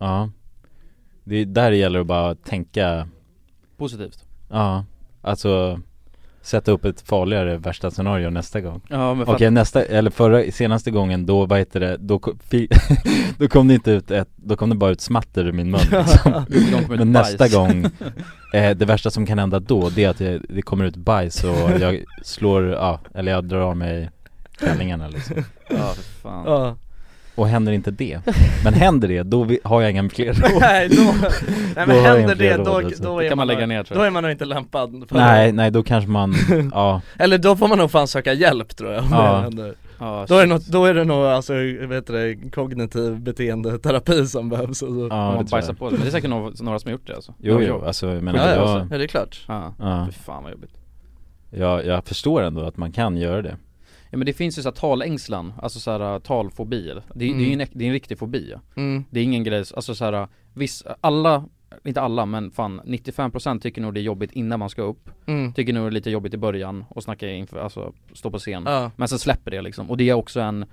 ja. 0.00 0.30
Det 1.24 1.36
är 1.36 1.44
där 1.44 1.70
det 1.70 1.76
gäller 1.76 2.00
att 2.00 2.06
bara 2.06 2.34
tänka 2.34 3.08
positivt. 3.76 4.24
Ja, 4.48 4.84
alltså 5.22 5.80
Sätta 6.46 6.72
upp 6.72 6.84
ett 6.84 7.00
farligare 7.00 7.56
värsta 7.56 7.90
scenario 7.90 8.30
nästa 8.30 8.60
gång 8.60 8.80
Ja 8.88 9.14
men 9.14 9.28
Okej 9.28 9.46
att, 9.46 9.52
nästa, 9.52 9.84
eller 9.84 10.10
förra, 10.10 10.52
senaste 10.52 10.90
gången 10.90 11.26
då, 11.26 11.46
vad 11.46 11.58
heter 11.58 11.80
det, 11.80 11.96
då, 11.96 12.20
fi, 12.48 12.68
då 13.38 13.48
kom 13.48 13.68
det 13.68 13.74
inte 13.74 13.90
ut 13.90 14.10
ett, 14.10 14.28
då 14.36 14.56
kom 14.56 14.70
det 14.70 14.76
bara 14.76 14.90
ut 14.90 15.00
smatter 15.00 15.44
ur 15.44 15.52
min 15.52 15.70
mun 15.70 15.80
liksom. 16.48 16.84
Men 16.88 17.12
bajs. 17.12 17.38
nästa 17.38 17.48
gång, 17.48 17.84
eh, 18.54 18.76
det 18.76 18.84
värsta 18.84 19.10
som 19.10 19.26
kan 19.26 19.38
hända 19.38 19.60
då, 19.60 19.88
det 19.88 20.04
är 20.04 20.08
att 20.08 20.18
det, 20.18 20.42
det 20.48 20.62
kommer 20.62 20.84
ut 20.84 20.96
bajs 20.96 21.44
och 21.44 21.80
jag 21.80 22.04
slår, 22.22 22.68
ja, 22.68 23.00
eller 23.14 23.32
jag 23.32 23.44
drar 23.44 23.60
av 23.60 23.76
mig 23.76 24.10
klänningarna 24.58 25.08
liksom 25.08 25.44
Ja 25.68 25.92
för 25.94 26.02
fan 26.02 26.44
Ja. 26.46 26.76
Och 27.36 27.48
händer 27.48 27.72
inte 27.72 27.90
det, 27.90 28.20
men 28.64 28.74
händer 28.74 29.08
det, 29.08 29.22
då 29.22 29.44
vi, 29.44 29.58
har 29.64 29.80
jag 29.82 29.90
inga 29.90 30.08
fler 30.08 30.32
råd. 30.32 30.60
Nej, 30.60 30.88
då, 30.88 31.02
nej 31.02 31.30
Då 31.74 31.82
men 31.86 31.96
jag 31.96 32.02
händer 32.16 32.34
det 32.34 32.56
då, 32.56 32.64
råd, 32.64 32.84
alltså. 32.84 33.02
då 33.02 33.18
Det 33.18 33.24
är 33.26 33.28
kan 33.28 33.38
man 33.38 33.46
lägga 33.46 33.66
ner, 33.66 33.84
tror 33.84 33.98
Då 33.98 34.04
är 34.04 34.10
man 34.10 34.22
nog 34.22 34.32
inte 34.32 34.44
lämpad 34.44 35.04
för 35.08 35.16
Nej, 35.16 35.52
nej 35.52 35.70
då 35.70 35.82
kanske 35.82 36.10
man, 36.10 36.34
ja, 36.74 37.00
Eller 37.18 37.38
då 37.38 37.56
får 37.56 37.68
man 37.68 37.78
nog 37.78 37.90
fan 37.90 38.08
söka 38.08 38.32
hjälp 38.32 38.76
tror 38.76 38.92
jag 38.92 39.04
om 39.04 39.08
Ja. 39.12 39.32
det 39.36 39.40
händer. 39.42 39.74
Ja, 39.98 40.24
Då 40.28 40.34
är, 40.34 40.40
det 40.40 40.46
något, 40.46 40.66
då 40.66 40.84
är 40.84 40.94
det 40.94 41.04
nog 41.04 41.24
alltså, 41.24 41.54
heter 41.54 42.12
det, 42.12 42.50
kognitiv 42.50 43.20
beteendeterapi 43.20 44.26
som 44.26 44.48
behövs 44.48 44.68
alltså. 44.68 44.86
ja 44.86 45.28
det 45.30 45.34
man 45.36 45.44
bajsar 45.50 45.72
på 45.74 45.84
det, 45.90 45.92
men 45.92 46.00
det 46.00 46.06
är 46.06 46.10
säkert 46.10 46.30
några, 46.30 46.52
några 46.60 46.78
som 46.78 46.88
har 46.88 46.92
gjort 46.92 47.06
det 47.06 47.14
alltså. 47.14 47.34
Jo, 47.38 47.60
Ja, 47.62 47.66
jo, 47.68 47.84
alltså 47.86 48.06
men 48.06 48.34
Ja, 48.34 48.42
ja, 48.42 48.50
jag, 48.50 48.58
alltså. 48.58 48.88
ja 48.90 48.98
det 48.98 49.04
är 49.04 49.08
klart. 49.08 49.44
Ja, 49.48 49.74
ja, 49.78 50.06
fy 50.10 50.12
fan 50.24 50.42
vad 50.42 50.52
jobbigt. 50.52 50.70
Jag, 51.50 51.86
jag 51.86 52.04
förstår 52.04 52.42
ändå 52.42 52.62
att 52.62 52.76
man 52.76 52.92
kan 52.92 53.16
göra 53.16 53.42
det 53.42 53.56
Ja 54.10 54.18
men 54.18 54.26
det 54.26 54.32
finns 54.32 54.58
ju 54.58 54.62
såhär 54.62 54.74
talängslan, 54.74 55.52
alltså 55.62 55.80
såhär 55.80 56.18
talfobi 56.20 56.82
det, 56.86 57.02
det, 57.14 57.24
är 57.24 57.28
Mm. 57.30 57.40
ju 57.44 57.52
en, 57.52 57.68
det 57.72 57.84
är 57.84 57.86
en 57.86 57.92
riktig 57.92 58.18
fobi 58.18 58.54
mm. 58.76 59.04
Det 59.10 59.20
är 59.20 59.24
ingen 59.24 59.44
grej, 59.44 59.58
alltså 59.58 59.94
såhär, 59.94 60.28
viss, 60.54 60.84
alla, 61.00 61.44
inte 61.84 62.00
alla 62.00 62.26
men 62.26 62.50
fan 62.50 62.80
95% 62.80 63.60
tycker 63.60 63.80
nog 63.82 63.94
det 63.94 64.00
är 64.00 64.02
jobbigt 64.02 64.32
innan 64.32 64.58
man 64.58 64.70
ska 64.70 64.82
upp 64.82 65.10
Mm. 65.26 65.52
Tycker 65.52 65.72
nog 65.72 65.84
det 65.84 65.88
är 65.88 65.90
lite 65.90 66.10
jobbigt 66.10 66.34
i 66.34 66.36
början 66.38 66.84
och 66.88 67.02
snacka 67.02 67.30
inför, 67.30 67.58
alltså 67.58 67.92
stå 68.12 68.30
på 68.30 68.38
scen 68.38 68.62
Ja. 68.66 68.90
Men 68.96 69.08
sen 69.08 69.18
släpper 69.18 69.50
det 69.50 69.62
liksom, 69.62 69.90
och 69.90 69.96
det 69.96 70.08
är 70.08 70.14
också 70.14 70.40
en, 70.40 70.64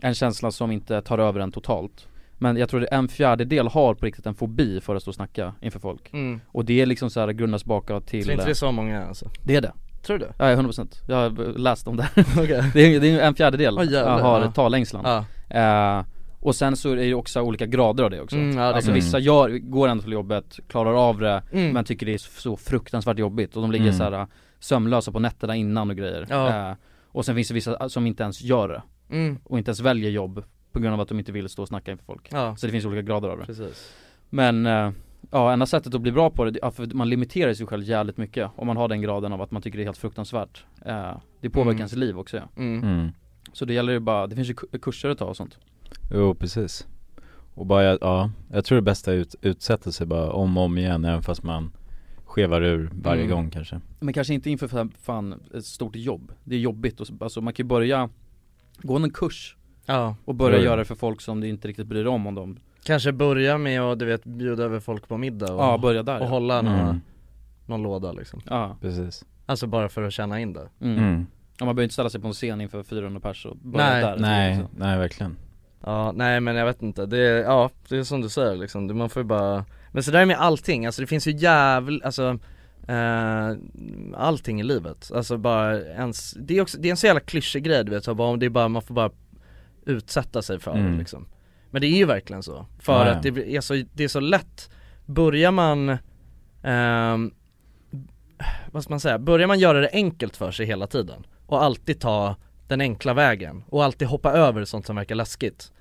en 0.00 0.14
känsla 0.14 0.50
som 0.50 0.70
inte 0.70 1.02
tar 1.02 1.18
över 1.18 1.40
en 1.40 1.52
totalt 1.52 2.06
Men 2.38 2.56
jag 2.56 2.68
tror 2.68 2.80
det 2.80 2.86
en 2.86 3.08
fjärdedel 3.08 3.68
har 3.68 3.94
på 3.94 4.06
riktigt 4.06 4.26
en 4.26 4.34
fobi 4.34 4.80
för 4.80 4.94
att 4.96 5.02
stå 5.02 5.10
och 5.10 5.14
snacka 5.14 5.54
inför 5.62 5.80
folk 5.80 6.12
Mm. 6.12 6.40
Och 6.46 6.64
det 6.64 6.80
är 6.80 6.86
liksom 6.86 7.10
såhär 7.10 7.32
grundas 7.32 7.64
bakåt 7.64 8.06
till 8.06 8.24
Så 8.24 8.32
inte 8.32 8.44
det 8.44 8.50
är 8.50 8.54
så 8.54 8.72
många 8.72 9.04
alltså? 9.06 9.30
Det 9.44 9.56
är 9.56 9.60
det, 9.60 9.72
Tror 10.02 10.18
du 10.18 10.24
det? 10.24 10.32
ja 10.38 10.56
100% 10.56 10.88
Jag 11.08 11.16
har 11.16 11.58
läst 11.58 11.88
om 11.88 11.96
det 11.96 12.08
Okej 12.16 12.70
Det 12.74 12.80
är, 12.96 13.00
det 13.00 13.10
är 13.10 13.20
en 13.20 13.34
fjärdedel 13.34 13.78
Oj, 13.78 13.92
jävlar. 13.92 14.20
har 14.20 14.40
Ja. 14.40 14.50
talängslan 14.52 15.02
Ja, 15.04 15.24
Eh, 15.60 16.04
och 16.40 16.54
sen 16.54 16.76
så 16.76 16.90
är 16.90 16.96
det 16.96 17.04
ju 17.04 17.14
också 17.14 17.40
olika 17.40 17.66
grader 17.66 18.04
av 18.04 18.10
det 18.10 18.20
också 18.20 18.36
Mm, 18.36 18.56
ja, 18.58 18.68
det 18.68 18.74
Alltså 18.74 18.92
vissa 18.92 19.18
gör, 19.18 19.48
går 19.58 19.88
ändå 19.88 20.02
till 20.02 20.12
jobbet, 20.12 20.58
klarar 20.68 21.08
av 21.08 21.18
det 21.18 21.42
mm. 21.52 21.72
Men 21.72 21.84
tycker 21.84 22.06
det 22.06 22.14
är 22.14 22.18
så 22.18 22.56
fruktansvärt 22.56 23.18
jobbigt 23.18 23.56
och 23.56 23.62
de 23.62 23.70
ligger 23.72 23.84
Mm. 23.86 23.98
så 23.98 24.04
här 24.04 24.26
sömnlösa 24.60 25.12
på 25.12 25.18
nätterna 25.18 25.56
innan 25.56 25.90
och 25.90 25.96
grejer 25.96 26.26
Ja. 26.30 26.70
eh, 26.70 26.76
Och 27.06 27.24
sen 27.24 27.34
finns 27.34 27.48
det 27.48 27.54
vissa 27.54 27.88
som 27.88 28.06
inte 28.06 28.22
ens 28.22 28.40
gör 28.42 28.68
det 28.68 28.82
mm. 29.16 29.38
och 29.44 29.58
inte 29.58 29.68
ens 29.68 29.80
väljer 29.80 30.10
jobb 30.10 30.44
På 30.72 30.78
grund 30.80 30.94
av 30.94 31.00
att 31.00 31.08
de 31.08 31.18
inte 31.18 31.32
vill 31.32 31.48
stå 31.48 31.62
och 31.62 31.68
snacka 31.68 31.90
inför 31.90 32.04
folk 32.04 32.28
Ja, 32.32 32.56
Så 32.56 32.66
det 32.66 32.72
finns 32.72 32.84
olika 32.84 33.02
grader 33.02 33.28
av 33.28 33.38
det 33.38 33.44
precis 33.46 33.92
Men 34.30 34.66
eh, 34.66 34.90
Ja, 35.30 35.52
enda 35.52 35.66
sättet 35.66 35.94
att 35.94 36.00
bli 36.00 36.12
bra 36.12 36.30
på 36.30 36.44
det, 36.44 36.58
ja, 36.62 36.70
för 36.70 36.94
man 36.94 37.08
limiterar 37.08 37.54
sig 37.54 37.66
själv 37.66 37.82
jävligt 37.84 38.16
mycket 38.16 38.50
om 38.56 38.66
man 38.66 38.76
har 38.76 38.88
den 38.88 39.00
graden 39.02 39.32
av 39.32 39.42
att 39.42 39.50
man 39.50 39.62
tycker 39.62 39.78
det 39.78 39.82
är 39.82 39.86
helt 39.86 39.98
fruktansvärt 39.98 40.64
eh, 40.84 41.12
Det 41.40 41.50
påverkar 41.50 41.70
Mm. 41.70 41.78
ens 41.78 41.92
liv 41.96 42.18
också 42.18 42.36
ja. 42.36 42.42
mm. 42.56 42.82
mm. 42.84 43.08
Så 43.52 43.64
det 43.64 43.74
gäller 43.74 43.92
ju 43.92 43.98
bara, 44.00 44.26
det 44.26 44.36
finns 44.36 44.48
ju 44.50 44.54
ku- 44.54 44.78
kurser 44.78 45.08
att 45.10 45.18
ta 45.18 45.24
och 45.24 45.36
sånt 45.36 45.58
Jo 46.12 46.34
precis 46.34 46.86
Och 47.54 47.66
bara, 47.66 47.84
ja, 47.84 48.30
jag 48.50 48.64
tror 48.64 48.76
det 48.76 48.82
bästa 48.82 49.12
är 49.12 49.16
ut, 49.16 49.34
utsätta 49.42 49.92
sig 49.92 50.06
bara 50.06 50.32
om 50.32 50.56
och 50.56 50.64
om 50.64 50.78
igen 50.78 51.04
även 51.04 51.22
fast 51.22 51.42
man 51.42 51.72
skevar 52.24 52.62
ur 52.62 52.90
varje 52.92 53.22
Mm. 53.24 53.34
gång 53.36 53.50
kanske 53.50 53.80
Men 54.00 54.14
kanske 54.14 54.34
inte 54.34 54.50
inför 54.50 54.68
fan, 54.68 54.92
fan 55.02 55.40
ett 55.54 55.64
stort 55.64 55.96
jobb 55.96 56.32
Det 56.44 56.54
är 56.54 56.58
jobbigt 56.60 57.00
och, 57.00 57.06
så- 57.06 57.14
alltså 57.20 57.40
man 57.40 57.52
kan 57.54 57.64
ju 57.64 57.68
börja 57.68 58.08
Gå 58.82 58.96
en 58.96 59.10
kurs 59.10 59.56
Ja, 59.86 60.16
och 60.24 60.34
börja 60.34 60.60
göra 60.62 60.76
det 60.76 60.84
för 60.84 60.94
folk 60.94 61.20
som 61.20 61.40
du 61.40 61.48
inte 61.48 61.68
riktigt 61.68 61.86
bryr 61.86 62.04
dig 62.04 62.12
om 62.12 62.26
om 62.26 62.34
de 62.34 62.58
kanske 62.84 63.12
börja 63.12 63.58
med 63.58 63.80
att 63.80 63.98
du 63.98 64.04
vet 64.04 64.24
bjuda 64.24 64.62
över 64.64 64.80
folk 64.80 65.08
på 65.08 65.16
middag 65.16 65.52
och, 65.54 65.60
Ja, 65.62 65.78
börja 65.78 66.02
där 66.02 66.18
och 66.18 66.24
ja. 66.24 66.28
hålla 66.28 66.62
någon, 66.62 66.74
mm. 66.80 67.00
någon 67.66 67.82
låda 67.82 68.12
liksom 68.12 68.40
Ja, 68.46 68.76
Precis 68.80 69.24
Alltså 69.46 69.66
bara 69.66 69.88
för 69.88 70.02
att 70.02 70.12
känna 70.12 70.40
in 70.40 70.52
det 70.52 70.68
mm. 70.80 70.98
mm. 70.98 71.26
Ja, 71.58 71.66
man 71.66 71.74
behöver 71.74 71.82
inte 71.82 71.92
ställa 71.92 72.10
sig 72.10 72.20
på 72.20 72.26
en 72.26 72.32
scen 72.32 72.60
inför 72.60 72.82
400 72.82 73.20
pers 73.20 73.46
och 73.46 73.56
börja 73.56 73.86
Nej. 73.90 74.02
där 74.02 74.16
Nej, 74.18 74.56
Så. 74.56 74.62
nej 74.78 74.98
verkligen 74.98 75.36
Ja, 75.84 76.12
nej 76.12 76.40
men 76.40 76.56
jag 76.56 76.66
vet 76.66 76.82
inte, 76.82 77.06
det 77.06 77.18
är, 77.18 77.42
ja 77.42 77.70
det 77.88 77.96
är 77.96 78.02
som 78.04 78.20
du 78.20 78.28
säger 78.28 78.56
liksom, 78.56 78.86
Det- 78.88 78.94
man 78.94 79.08
får 79.10 79.22
ju 79.22 79.26
bara 79.26 79.64
Men 79.92 80.02
så 80.02 80.10
där 80.10 80.20
är 80.20 80.26
med 80.26 80.38
allting, 80.38 80.86
alltså 80.86 81.00
det 81.02 81.06
finns 81.06 81.26
ju 81.26 81.32
jävla, 81.36 82.04
alltså 82.04 82.38
eh, 82.88 83.56
Allting 84.14 84.60
i 84.60 84.62
livet, 84.62 85.10
alltså 85.14 85.36
bara 85.36 85.80
ens, 85.80 86.32
det 86.32 86.56
är 86.58 86.62
också, 86.62 86.78
det 86.80 86.88
är 86.88 86.90
en 86.90 86.96
så 86.96 87.06
jävla 87.06 87.20
klyschig 87.20 87.64
grej 87.64 87.84
du 87.84 87.90
vet, 87.90 88.04
så 88.04 88.14
bara, 88.14 88.28
om 88.28 88.38
det 88.38 88.46
är 88.46 88.50
bara, 88.50 88.68
man 88.68 88.82
får 88.82 88.94
bara 88.94 89.10
utsätta 89.84 90.42
sig 90.42 90.58
för 90.58 90.70
Mm. 90.76 90.92
det 90.92 90.98
liksom 90.98 91.26
Men 91.70 91.80
det 91.82 91.86
är 91.86 91.96
ju 91.96 92.04
verkligen 92.04 92.42
så, 92.42 92.66
för 92.78 92.92
Ja, 92.92 93.06
ja. 93.06 93.12
att 93.12 93.22
det 93.22 93.56
är 93.56 93.60
så, 93.60 93.82
det 93.92 94.04
är 94.04 94.08
så 94.08 94.20
lätt 94.20 94.70
Börjar 95.06 95.50
man 95.50 95.98
ehm, 96.62 97.32
vad 98.72 98.82
ska 98.82 98.92
man 98.92 99.00
säga, 99.00 99.18
börjar 99.18 99.46
man 99.46 99.58
göra 99.58 99.80
det 99.80 99.90
enkelt 99.92 100.36
för 100.36 100.50
sig 100.50 100.66
hela 100.66 100.86
tiden 100.86 101.26
och 101.46 101.62
alltid 101.62 102.00
ta 102.00 102.36
den 102.68 102.80
enkla 102.80 103.14
vägen 103.14 103.64
och 103.68 103.84
alltid 103.84 104.08
hoppa 104.08 104.32
över 104.32 104.64
sånt 104.64 104.86
som 104.86 104.96
verkar 104.96 105.14
läskigt 105.14 105.72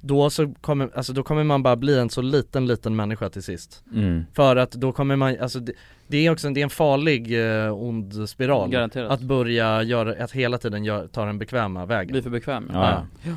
då 0.00 0.30
så 0.30 0.54
kommer, 0.60 0.90
alltså 0.94 1.12
då 1.12 1.22
kommer 1.22 1.44
man 1.44 1.62
bara 1.62 1.76
bli 1.76 1.98
en 1.98 2.10
så 2.10 2.22
liten 2.22 2.66
liten 2.66 2.96
människa 2.96 3.28
till 3.28 3.42
sist 3.42 3.84
Mm. 3.94 4.24
För 4.32 4.56
att 4.56 4.70
då 4.72 4.92
kommer 4.92 5.16
man, 5.16 5.36
alltså 5.40 5.60
det, 5.60 5.72
det 6.06 6.26
är 6.26 6.30
också 6.30 6.46
en, 6.46 6.54
det 6.54 6.60
är 6.60 6.64
en 6.64 6.70
farlig 6.70 7.40
eh, 7.64 7.82
ond 7.82 8.28
spiral 8.28 8.70
Garanterat. 8.70 9.10
Att 9.10 9.20
börja 9.20 9.82
göra, 9.82 10.24
att 10.24 10.32
hela 10.32 10.58
tiden 10.58 10.84
gör, 10.84 11.06
ta 11.06 11.24
den 11.24 11.38
bekväma 11.38 11.86
vägen 11.86 12.12
Bli 12.12 12.22
för 12.22 12.30
bekväm 12.30 12.70
Ja, 12.72 13.06
ja. 13.22 13.36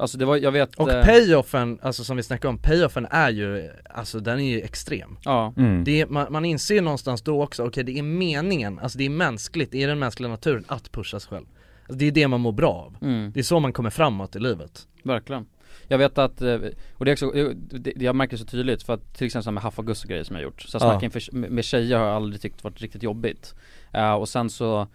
Alltså 0.00 0.18
det 0.18 0.24
var, 0.24 0.36
jag 0.36 0.52
vet 0.52 0.74
Och 0.74 0.90
eh, 0.92 1.04
payoffen, 1.04 1.78
alltså 1.82 2.04
som 2.04 2.16
vi 2.16 2.22
snackade 2.22 2.48
om, 2.48 2.58
payoffen 2.58 3.06
är 3.10 3.30
ju, 3.30 3.70
alltså 3.90 4.20
den 4.20 4.40
är 4.40 4.50
ju 4.50 4.60
extrem. 4.60 5.16
Ja, 5.24 5.54
Mm. 5.56 5.84
det 5.84 6.00
är, 6.00 6.06
man, 6.06 6.32
man 6.32 6.44
inser 6.44 6.74
ju 6.74 6.80
någonstans 6.80 7.22
då 7.22 7.42
också, 7.42 7.66
okej 7.66 7.84
det 7.84 7.98
är 7.98 8.02
meningen, 8.02 8.78
alltså 8.78 8.98
det 8.98 9.04
är 9.04 9.10
mänskligt, 9.10 9.72
det 9.72 9.82
är 9.82 9.88
den 9.88 9.98
mänskliga 9.98 10.28
naturen 10.30 10.64
att 10.68 10.92
pusha 10.92 11.20
sig 11.20 11.28
själv? 11.30 11.46
Alltså, 11.82 11.98
Det 11.98 12.04
är 12.04 12.12
det 12.12 12.28
man 12.28 12.40
mår 12.40 12.52
bra 12.52 12.72
av, 12.72 12.96
mm, 13.02 13.32
det 13.34 13.40
är 13.40 13.44
så 13.44 13.60
man 13.60 13.72
kommer 13.72 13.90
framåt 13.90 14.36
i 14.36 14.38
livet. 14.38 14.86
Verkligen. 15.02 15.46
Jag 15.88 15.98
vet 15.98 16.18
att, 16.18 16.40
eh, 16.42 16.58
och 16.94 17.04
det 17.04 17.10
är 17.10 17.12
också, 17.12 17.30
det, 17.70 17.92
jag 17.96 18.16
märker 18.16 18.36
så 18.36 18.44
tydligt 18.44 18.82
för 18.82 18.94
att 18.94 19.14
till 19.14 19.26
exempel 19.26 19.52
med 19.52 19.62
Haff 19.62 19.78
och 19.78 19.86
Gus 19.86 20.02
och 20.04 20.08
grejer 20.10 20.24
som 20.24 20.36
jag 20.36 20.40
har 20.40 20.44
gjort. 20.44 20.60
Så 20.62 20.76
Ja. 20.76 20.80
snacka 20.80 21.04
inför, 21.04 21.32
med 21.32 21.64
tjejer 21.64 21.98
har 21.98 22.06
jag 22.06 22.16
aldrig 22.16 22.42
tyckt 22.42 22.64
varit 22.64 22.80
riktigt 22.80 23.02
jobbigt. 23.02 23.54
Eh, 23.92 24.12
Och 24.12 24.28
sen 24.28 24.50
så 24.50 24.80
eh, 24.80 24.86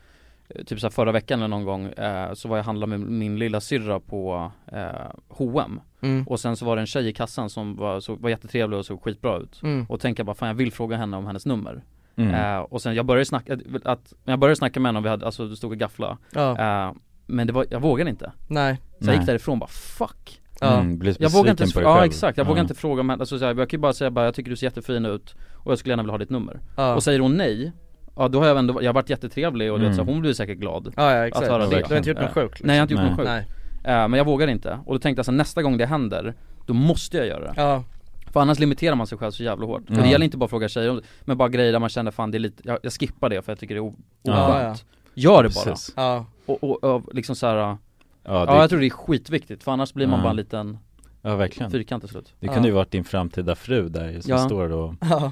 Typ 0.65 0.79
så 0.79 0.85
här 0.85 0.91
förra 0.91 1.11
veckan 1.11 1.39
eller 1.39 1.47
någon 1.47 1.63
gång 1.65 1.85
eh, 1.85 2.33
så 2.33 2.47
var 2.47 2.57
jag 2.57 2.61
och 2.61 2.65
handlade 2.65 2.97
med 2.97 2.99
min 2.99 3.39
lilla 3.39 3.61
syrra 3.61 3.99
på 3.99 4.51
eh, 4.71 4.85
H&M. 5.29 5.79
Mm. 6.01 6.27
Och 6.27 6.39
sen 6.39 6.55
så 6.55 6.65
var 6.65 6.75
det 6.75 6.81
en 6.81 6.85
tjej 6.87 7.07
i 7.07 7.13
kassan 7.13 7.49
som 7.49 7.75
var, 7.75 7.99
så, 7.99 8.15
var 8.15 8.29
jättetrevlig 8.29 8.79
och 8.79 8.85
såg 8.85 9.03
skitbra 9.03 9.37
ut. 9.37 9.59
Mm. 9.63 9.85
Och 9.89 9.99
tänkte 9.99 10.19
jag 10.19 10.25
bara 10.25 10.35
fan 10.35 10.47
jag 10.47 10.55
vill 10.55 10.71
fråga 10.71 10.97
henne 10.97 11.17
om 11.17 11.25
hennes 11.27 11.45
nummer. 11.45 11.83
Mm. 12.15 12.33
eh, 12.33 12.57
Och 12.59 12.81
sen 12.81 12.95
jag 12.95 13.05
började 13.05 13.25
snacka, 13.25 13.57
att, 13.83 14.13
jag 14.23 14.39
började 14.39 14.55
snacka 14.55 14.79
med 14.79 14.89
henne 14.89 14.99
och 14.99 15.05
vi 15.05 15.09
hade, 15.09 15.25
alltså 15.25 15.47
det 15.47 15.55
stod 15.55 15.71
och 15.71 15.77
gaffla. 15.77 16.17
Ja, 16.33 16.87
eh, 16.87 16.93
Men 17.25 17.47
det 17.47 17.53
var, 17.53 17.65
jag 17.69 17.79
vågade 17.79 18.09
inte. 18.09 18.31
Nej, 18.47 18.81
Så 18.99 19.05
jag 19.09 19.15
gick 19.17 19.25
därifrån 19.25 19.59
bara 19.59 19.69
fuck. 19.69 20.41
Ja, 20.59 20.79
Mm, 20.79 21.13
Jag 21.19 21.29
vågar 21.29 21.51
inte 21.51 21.65
ja 21.81 22.05
exakt, 22.05 22.37
jag 22.37 22.45
vågar 22.45 22.57
Ja. 22.57 22.61
inte 22.61 22.73
fråga 22.75 23.03
henne, 23.03 23.13
alltså, 23.13 23.39
så 23.39 23.45
här, 23.45 23.55
jag 23.55 23.69
kan 23.69 23.77
ju 23.77 23.81
bara 23.81 23.93
säga 23.93 24.11
bara 24.11 24.25
jag 24.25 24.33
tycker 24.35 24.49
du 24.51 24.57
ser 24.57 24.67
jättefin 24.67 25.05
ut. 25.05 25.35
Och 25.53 25.71
jag 25.71 25.79
skulle 25.79 25.91
gärna 25.91 26.03
vilja 26.03 26.13
ha 26.13 26.17
ditt 26.17 26.29
nummer. 26.29 26.59
Ja, 26.77 26.95
Och 26.95 27.03
säger 27.03 27.19
hon 27.19 27.37
nej, 27.37 27.71
ja 28.15 28.27
då 28.27 28.39
har 28.39 28.47
jag 28.47 28.57
ändå, 28.57 28.81
jag 28.83 28.89
har 28.89 28.93
varit 28.93 29.09
jättetrevlig 29.09 29.71
och 29.73 29.79
du 29.79 29.85
vet, 29.85 29.95
så 29.95 30.01
Mm. 30.01 30.13
hon 30.13 30.21
blir 30.21 30.33
säkert 30.33 30.57
glad 30.57 30.93
ja, 30.97 31.11
ja 31.15 31.27
exakt, 31.27 31.43
Att 31.45 31.51
höra 31.51 31.65
det. 31.67 31.75
du 31.81 31.85
har 31.89 31.97
inte 31.97 32.09
gjort 32.09 32.17
något 32.19 32.31
Ja. 32.35 32.41
sjukt 32.41 32.51
liksom. 32.53 32.67
Nej 32.67 32.75
jag 32.75 32.81
har 32.81 32.83
inte 32.83 32.93
gjort 32.93 33.01
Nej. 33.01 33.09
något 33.09 33.19
sjukt, 33.19 33.29
Nej, 33.29 33.45
Eh, 33.83 34.07
men 34.07 34.13
jag 34.13 34.25
vågar 34.25 34.47
inte 34.47 34.79
och 34.85 34.93
då 34.93 34.99
tänkte 34.99 35.19
jag 35.19 35.25
så 35.25 35.31
nästa 35.31 35.61
gång 35.61 35.77
det 35.77 35.85
händer, 35.85 36.33
då 36.65 36.73
måste 36.73 37.17
jag 37.17 37.27
göra 37.27 37.39
det 37.39 37.53
ja, 37.55 37.83
För 38.31 38.39
annars 38.39 38.59
limiterar 38.59 38.95
man 38.95 39.07
sig 39.07 39.17
själv 39.17 39.31
så 39.31 39.43
jävla 39.43 39.65
hårt. 39.65 39.81
Och 39.89 39.95
Ja. 39.97 40.01
det 40.01 40.07
gäller 40.09 40.25
inte 40.25 40.37
bara 40.37 40.45
att 40.45 40.49
fråga 40.49 40.67
tjejer 40.69 41.01
men 41.21 41.37
bara 41.37 41.49
grejer 41.49 41.71
där 41.71 41.79
man 41.79 41.89
känner 41.89 42.11
fan 42.11 42.31
det 42.31 42.37
är 42.37 42.39
lite, 42.39 42.63
jag, 42.65 42.79
jag 42.83 42.93
skippar 42.93 43.29
det 43.29 43.41
för 43.41 43.51
jag 43.51 43.59
tycker 43.59 43.75
det 43.75 43.79
är 43.79 43.83
o- 43.83 43.95
Ja. 44.23 44.47
oskönt 44.49 44.85
Gör 45.13 45.43
det 45.43 45.49
bara! 45.55 45.65
Precis. 45.65 45.93
ja, 45.95 46.25
Och, 46.45 46.63
och, 46.63 46.83
och 46.83 47.13
liksom 47.13 47.35
så 47.35 47.47
här, 47.47 47.55
ja, 47.55 47.77
Ja, 48.23 48.61
jag 48.61 48.69
tror 48.69 48.79
det 48.79 48.85
är 48.85 48.89
skitviktigt 48.89 49.63
för 49.63 49.71
annars 49.71 49.93
blir 49.93 50.07
man 50.07 50.19
Ja. 50.19 50.23
bara 50.23 50.29
en 50.29 50.35
liten 50.35 50.77
ja 51.21 51.35
verkligen 51.35 51.71
fyrkant 51.71 52.03
till 52.03 52.09
slut 52.09 52.33
Det 52.39 52.47
Ja. 52.47 52.53
kunde 52.53 52.67
ju 52.69 52.73
varit 52.75 52.91
din 52.91 53.03
framtida 53.03 53.55
fru 53.55 53.89
där 53.89 54.21
som 54.21 54.31
Ja. 54.31 54.37
står 54.37 54.71
och 54.71 54.93
ja, 55.01 55.31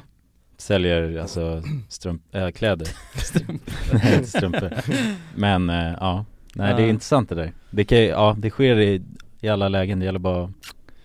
säljer 0.64 1.22
alltså 1.22 1.62
strump, 1.90 2.22
äh, 2.36 2.50
kläder. 2.50 2.88
Nej, 3.94 4.16
inte 4.16 4.28
strumpor. 4.38 4.70
Men 5.36 5.70
äh, 5.70 5.94
ja, 6.00 6.26
nej 6.56 6.74
det 6.76 6.82
är 6.82 6.86
Ja. 6.86 6.90
intressant 6.90 7.30
det 7.30 7.36
där. 7.36 7.52
Det 7.72 7.84
kan 7.86 7.98
ju, 7.98 8.04
ja 8.06 8.36
det 8.40 8.50
sker 8.50 8.80
i, 8.80 9.02
i 9.42 9.50
alla 9.50 9.70
lägen, 9.70 10.00
det 10.00 10.06
gäller 10.06 10.20
bara 10.20 10.52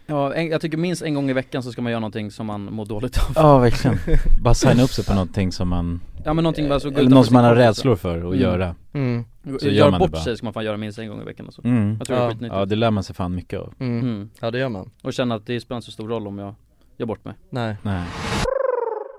Ja, 0.07 0.35
en, 0.35 0.47
jag 0.49 0.61
tycker 0.61 0.79
minst 0.79 1.03
en 1.03 1.15
gång 1.15 1.31
i 1.31 1.33
veckan 1.33 1.63
så 1.63 1.73
ska 1.73 1.83
man 1.83 1.93
göra 1.93 2.01
någonting 2.01 2.31
som 2.31 2.47
man 2.47 2.65
mår 2.65 2.87
dåligt 2.87 3.19
av. 3.19 3.25
Ja 3.35 3.59
verkligen. 3.59 3.99
Bara 4.43 4.55
signa 4.55 4.83
upp 4.83 4.91
sig 4.91 5.05
på 5.05 5.13
någonting 5.13 5.53
som 5.53 5.69
man 5.69 6.01
Ja 6.25 6.35
men 6.35 6.43
någonting, 6.45 6.71
alltså, 6.71 6.89
gå 6.91 6.95
Eller 6.95 7.03
utanför 7.03 7.15
något 7.17 7.27
som 7.27 7.35
man 7.35 7.45
har 7.45 7.55
rädslor 7.55 7.97
för 7.97 8.19
att 8.19 8.25
Mm. 8.25 8.39
göra. 8.41 8.75
Mm, 8.93 9.25
så 9.61 9.67
gör 9.67 9.73
Gör 9.73 9.85
man 9.85 9.93
det 9.93 9.99
bort 9.99 10.11
bara. 10.11 10.23
sig 10.23 10.37
ska 10.37 10.45
man 10.47 10.53
fan 10.53 10.65
göra 10.65 10.77
minst 10.77 10.99
en 10.99 11.09
gång 11.09 11.21
i 11.21 11.25
veckan 11.25 11.47
alltså. 11.47 11.65
mm. 11.65 11.97
Jag 11.99 12.07
tror 12.07 12.17
det 12.17 12.23
är 12.23 12.25
Ja. 12.27 12.31
skitnyttigt. 12.31 12.55
Ja 12.59 12.65
det 12.67 12.77
lär 12.77 12.91
man 12.91 13.05
sig 13.05 13.15
fan 13.15 13.35
mycket 13.35 13.61
av. 13.61 13.75
Mm, 13.79 14.01
mm. 14.01 14.31
ja 14.41 14.51
det 14.51 14.59
gör 14.59 14.69
man, 14.69 14.91
Och 15.03 15.13
känna 15.13 15.35
att 15.35 15.47
det 15.47 15.61
spelar 15.61 15.77
inte 15.77 15.87
så 15.87 15.93
stor 15.93 16.09
roll 16.09 16.27
om 16.27 16.39
jag 16.39 16.55
gör 16.97 17.07
bort 17.07 17.25
mig. 17.25 17.35
Nej. 17.51 17.77
Nej 17.83 18.03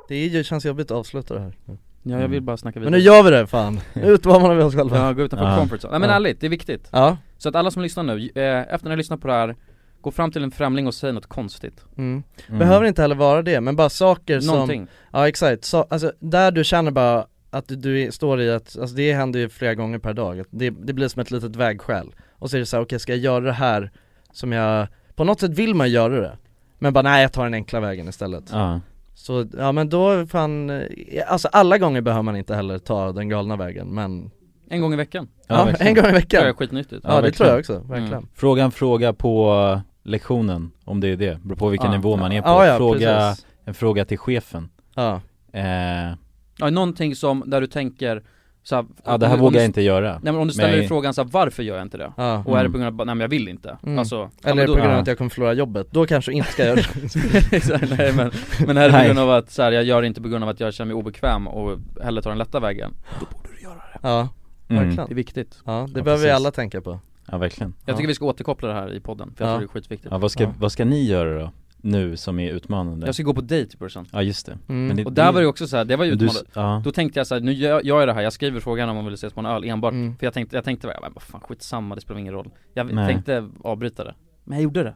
Det 0.10 0.16
är 0.16 0.28
ju, 0.28 0.44
känns 0.44 0.66
jobbigt 0.66 0.92
att 0.92 0.98
avsluta 0.98 1.34
det 1.34 1.40
här. 1.40 1.54
Ja 1.66 1.74
jag 2.04 2.20
Mm. 2.20 2.32
vill 2.32 2.42
bara 2.42 2.58
snacka 2.58 2.80
Men 2.80 2.86
vidare. 2.86 3.00
nu 3.00 3.06
gör 3.06 3.24
vi 3.24 3.30
det 3.30 3.48
fan, 3.48 3.80
nu 3.94 4.08
utmanar 4.08 4.56
vi 4.56 4.64
oss 4.64 4.76
själva. 4.76 4.98
Ja, 4.98 5.14
gå 5.14 5.22
utanför 5.22 5.46
Ja. 5.46 5.58
comfort 5.58 5.80
zone. 5.84 5.92
Nej 5.92 6.00
men 6.00 6.10
Ja. 6.10 6.16
ärligt, 6.16 6.42
det 6.42 6.48
är 6.48 6.50
viktigt. 6.50 6.90
Ja, 6.92 7.18
Så 7.38 7.50
att 7.50 7.56
alla 7.56 7.72
som 7.72 7.82
lyssnar 7.82 8.04
nu, 8.04 8.30
eh, 8.36 8.74
efter 8.74 8.84
när 8.84 8.90
ni 8.90 8.96
lyssnar 8.98 9.18
på 9.18 9.28
det 9.28 9.34
här 9.34 9.56
Gå 10.02 10.12
fram 10.12 10.32
till 10.32 10.44
en 10.44 10.52
främling 10.52 10.88
och 10.88 10.94
säg 10.94 11.14
något 11.14 11.26
konstigt. 11.28 11.86
Mm. 11.98 12.24
mm. 12.48 12.60
behöver 12.60 12.86
inte 12.86 13.02
heller 13.02 13.16
vara 13.16 13.42
det, 13.42 13.62
men 13.62 13.76
bara 13.76 13.90
saker 13.90 14.40
som 14.40 14.54
Någonting. 14.54 14.88
Ja 15.14 15.28
exakt, 15.28 15.66
så, 15.66 15.82
alltså 15.90 16.12
där 16.20 16.52
du 16.52 16.64
känner 16.64 16.92
bara 16.92 17.26
att 17.50 17.68
du, 17.68 17.76
du 17.76 18.12
står 18.12 18.42
i 18.42 18.52
att, 18.52 18.78
alltså 18.80 18.96
det 18.96 19.14
händer 19.14 19.40
ju 19.40 19.50
flera 19.50 19.76
gånger 19.76 20.00
per 20.00 20.14
dag, 20.14 20.40
att 20.40 20.48
det, 20.50 20.70
det 20.70 20.94
blir 20.94 21.08
som 21.08 21.22
ett 21.22 21.32
litet 21.32 21.56
vägskäl. 21.56 22.16
Och 22.32 22.50
så 22.50 22.56
är 22.58 22.60
det 22.60 22.66
så 22.66 22.78
här, 22.78 22.84
okej 22.84 23.00
ska 23.00 23.12
jag 23.12 23.20
göra 23.20 23.40
det 23.46 23.52
här 23.52 23.92
som 24.34 24.52
jag, 24.52 24.88
på 25.16 25.24
något 25.24 25.40
sätt 25.40 25.52
vill 25.52 25.76
man 25.76 25.90
göra 25.92 26.20
det. 26.22 26.38
Men 26.80 26.94
bara 26.94 27.02
nej 27.02 27.22
jag 27.22 27.34
tar 27.34 27.44
den 27.44 27.54
enkla 27.54 27.80
vägen 27.80 28.08
istället. 28.08 28.44
Ja, 28.52 28.80
Så 29.20 29.46
ja 29.58 29.72
men 29.72 29.90
då 29.90 30.26
fan, 30.28 30.70
eh, 30.70 30.84
alltså 31.28 31.48
alla 31.52 31.78
gånger 31.78 32.02
behöver 32.02 32.24
man 32.24 32.36
inte 32.36 32.56
heller 32.56 32.78
ta 32.80 33.12
den 33.12 33.30
galna 33.30 33.56
vägen 33.56 33.88
men 33.88 34.32
En 34.70 34.82
gång 34.82 34.94
i 34.94 34.96
veckan. 34.96 35.28
Ja, 35.48 35.70
Ja, 35.70 35.76
en 35.80 35.96
gång 35.96 36.06
i 36.06 36.08
Det 36.08 36.10
är 36.10 36.14
veckan 36.14 36.54
skitnyttigt. 36.54 37.02
Ja, 37.04 37.10
det 37.10 37.22
verkligen. 37.22 37.34
tror 37.34 37.50
jag 37.50 37.60
också, 37.60 37.80
verkligen. 37.80 38.14
Mm. 38.14 38.28
Fråga 38.36 38.64
en 38.64 38.72
fråga 38.72 39.14
på 39.14 39.82
lektionen, 40.04 40.72
om 40.86 41.00
det 41.00 41.08
är 41.08 41.18
det, 41.18 41.42
beror 41.44 41.56
på 41.58 41.70
vilken 41.70 41.92
Ja. 41.92 41.98
nivå 41.98 42.18
man 42.18 42.32
är 42.32 42.42
på. 42.42 42.48
Ja 42.48 42.66
ja, 42.66 42.78
Fråga, 42.78 43.00
precis. 43.30 43.46
en 43.66 43.74
fråga 43.74 44.06
till 44.06 44.18
chefen. 44.18 44.70
Ja, 44.96 45.22
eh, 45.54 46.14
Ja, 46.58 46.70
någonting 46.70 47.16
som, 47.16 47.44
där 47.48 47.62
du 47.62 47.68
tänker 47.68 48.24
så 48.70 48.76
här, 48.76 48.86
Ja 49.06 49.18
det 49.18 49.28
här 49.28 49.34
om 49.34 49.40
vågar 49.40 49.48
om 49.48 49.54
du- 49.54 49.60
jag 49.60 49.66
inte 49.66 49.82
göra 49.82 50.12
Nej 50.12 50.20
men 50.34 50.36
om 50.36 50.48
du 50.48 50.54
ställer 50.54 50.70
Men- 50.70 50.80
dig 50.80 50.88
frågan 50.88 51.14
så 51.14 51.22
här, 51.24 51.30
varför 51.32 51.64
gör 51.64 51.76
jag 51.76 51.86
inte 51.86 51.98
det? 51.98 52.12
ja 52.18 52.44
Och 52.46 52.52
är 52.54 52.56
det 52.56 52.60
Mm. 52.60 52.72
på 52.72 52.78
grund 52.78 53.00
av, 53.02 53.06
nej 53.06 53.16
men 53.16 53.20
jag 53.22 53.28
vill 53.30 53.48
inte, 53.48 53.78
Mm. 53.84 54.00
alltså 54.00 54.16
ja, 54.16 54.30
Eller 54.44 54.56
men 54.56 54.66
på 54.66 54.72
då- 54.72 54.80
grund 54.80 54.94
av 54.94 55.00
att 55.00 55.08
jag 55.08 55.18
kommer 55.18 55.30
förlora 55.30 55.54
jobbet, 55.54 55.88
då 55.92 56.06
kanske 56.06 56.32
jag 56.32 56.38
inte 56.38 56.52
ska 56.52 56.66
göra 56.66 56.76
det 56.76 57.96
nej 57.98 58.14
men, 58.14 58.32
men 58.68 58.78
är 58.78 58.90
det 58.90 58.98
på 59.00 59.06
grund 59.06 59.20
av 59.20 59.32
att 59.32 59.52
så 59.52 59.62
här, 59.64 59.72
jag 59.72 59.84
gör 59.84 60.02
det 60.02 60.08
inte 60.08 60.22
på 60.22 60.28
grund 60.28 60.44
av 60.44 60.50
att 60.50 60.60
jag 60.60 60.74
känner 60.74 60.94
mig 60.94 61.00
obekväm 61.02 61.48
och 61.48 61.78
hellre 62.04 62.22
tar 62.22 62.30
den 62.32 62.38
lätta 62.38 62.60
vägen 62.60 62.92
Då 63.20 63.26
borde 63.38 63.50
du 63.56 63.62
göra 63.64 63.74
det 63.76 64.00
Ja, 64.02 64.28
mm. 64.70 64.84
verkligen 64.84 65.08
Det 65.08 65.14
är 65.14 65.16
viktigt 65.16 65.58
Ja, 65.66 65.88
det 65.94 66.00
Ja, 66.00 66.04
behöver 66.04 66.24
vi 66.26 66.32
alla 66.32 66.52
tänka 66.52 66.82
på 66.82 67.00
Ja 67.32 67.38
verkligen 67.38 67.74
Jag 67.86 67.94
Ja. 67.94 67.98
tycker 67.98 68.08
vi 68.08 68.16
ska 68.16 68.26
återkoppla 68.26 68.68
det 68.68 68.74
här 68.74 68.94
i 68.94 69.00
podden, 69.00 69.32
för 69.36 69.44
jag 69.46 69.52
Ja. 69.52 69.58
tror 69.58 69.68
det 69.68 69.72
är 69.72 69.74
skitviktigt 69.82 70.12
Ja 70.12 70.18
vad 70.18 70.32
ska, 70.32 70.44
Ja. 70.44 70.54
vad 70.60 70.72
ska 70.72 70.86
ni 70.86 71.06
göra 71.06 71.40
då? 71.44 71.52
Nu 71.82 72.18
som 72.18 72.40
är 72.40 72.52
utmanande? 72.52 73.06
Jag 73.06 73.16
ska 73.16 73.24
gå 73.24 73.34
på 73.34 73.42
dejt 73.42 73.78
brorsan 73.78 74.06
Ja 74.12 74.22
just 74.22 74.46
det, 74.46 74.58
Mm. 74.70 74.88
Men 74.88 74.98
det, 74.98 75.06
Och 75.06 75.14
där 75.14 75.32
var 75.32 75.42
det 75.42 75.48
också 75.48 75.68
så 75.68 75.78
här, 75.78 75.86
det 75.86 75.96
var 75.96 76.06
ju 76.06 76.12
men 76.12 76.18
du, 76.20 76.26
utmanande 76.26 76.50
ja. 76.54 76.82
Då 76.86 76.92
tänkte 76.92 77.20
jag 77.20 77.28
så 77.28 77.36
här, 77.36 77.42
nu 77.42 77.52
gör 77.54 77.82
jag 77.84 78.08
det 78.08 78.14
här, 78.14 78.22
jag 78.22 78.34
skriver 78.34 78.60
frågan 78.60 78.90
om 78.90 78.96
man 78.96 79.06
vill 79.06 79.14
ses 79.14 79.34
på 79.34 79.40
en 79.40 79.46
öl 79.46 79.64
enbart 79.64 79.94
Mm. 79.94 80.18
För 80.18 80.26
jag 80.26 80.34
tänkte, 80.34 80.56
jag 80.58 80.64
tänkte, 80.66 80.88
jag 80.88 81.02
bara, 81.02 81.12
vad 81.14 81.24
fan 81.24 81.42
skitsamma, 81.42 81.96
det 81.96 82.02
spelar 82.02 82.20
ingen 82.20 82.34
roll 82.34 82.50
Jag 82.74 82.94
Nej. 82.94 83.08
tänkte 83.14 83.50
avbryta 83.64 84.04
det 84.04 84.14
Men 84.44 84.58
jag 84.58 84.64
gjorde 84.64 84.84
det 84.84 84.94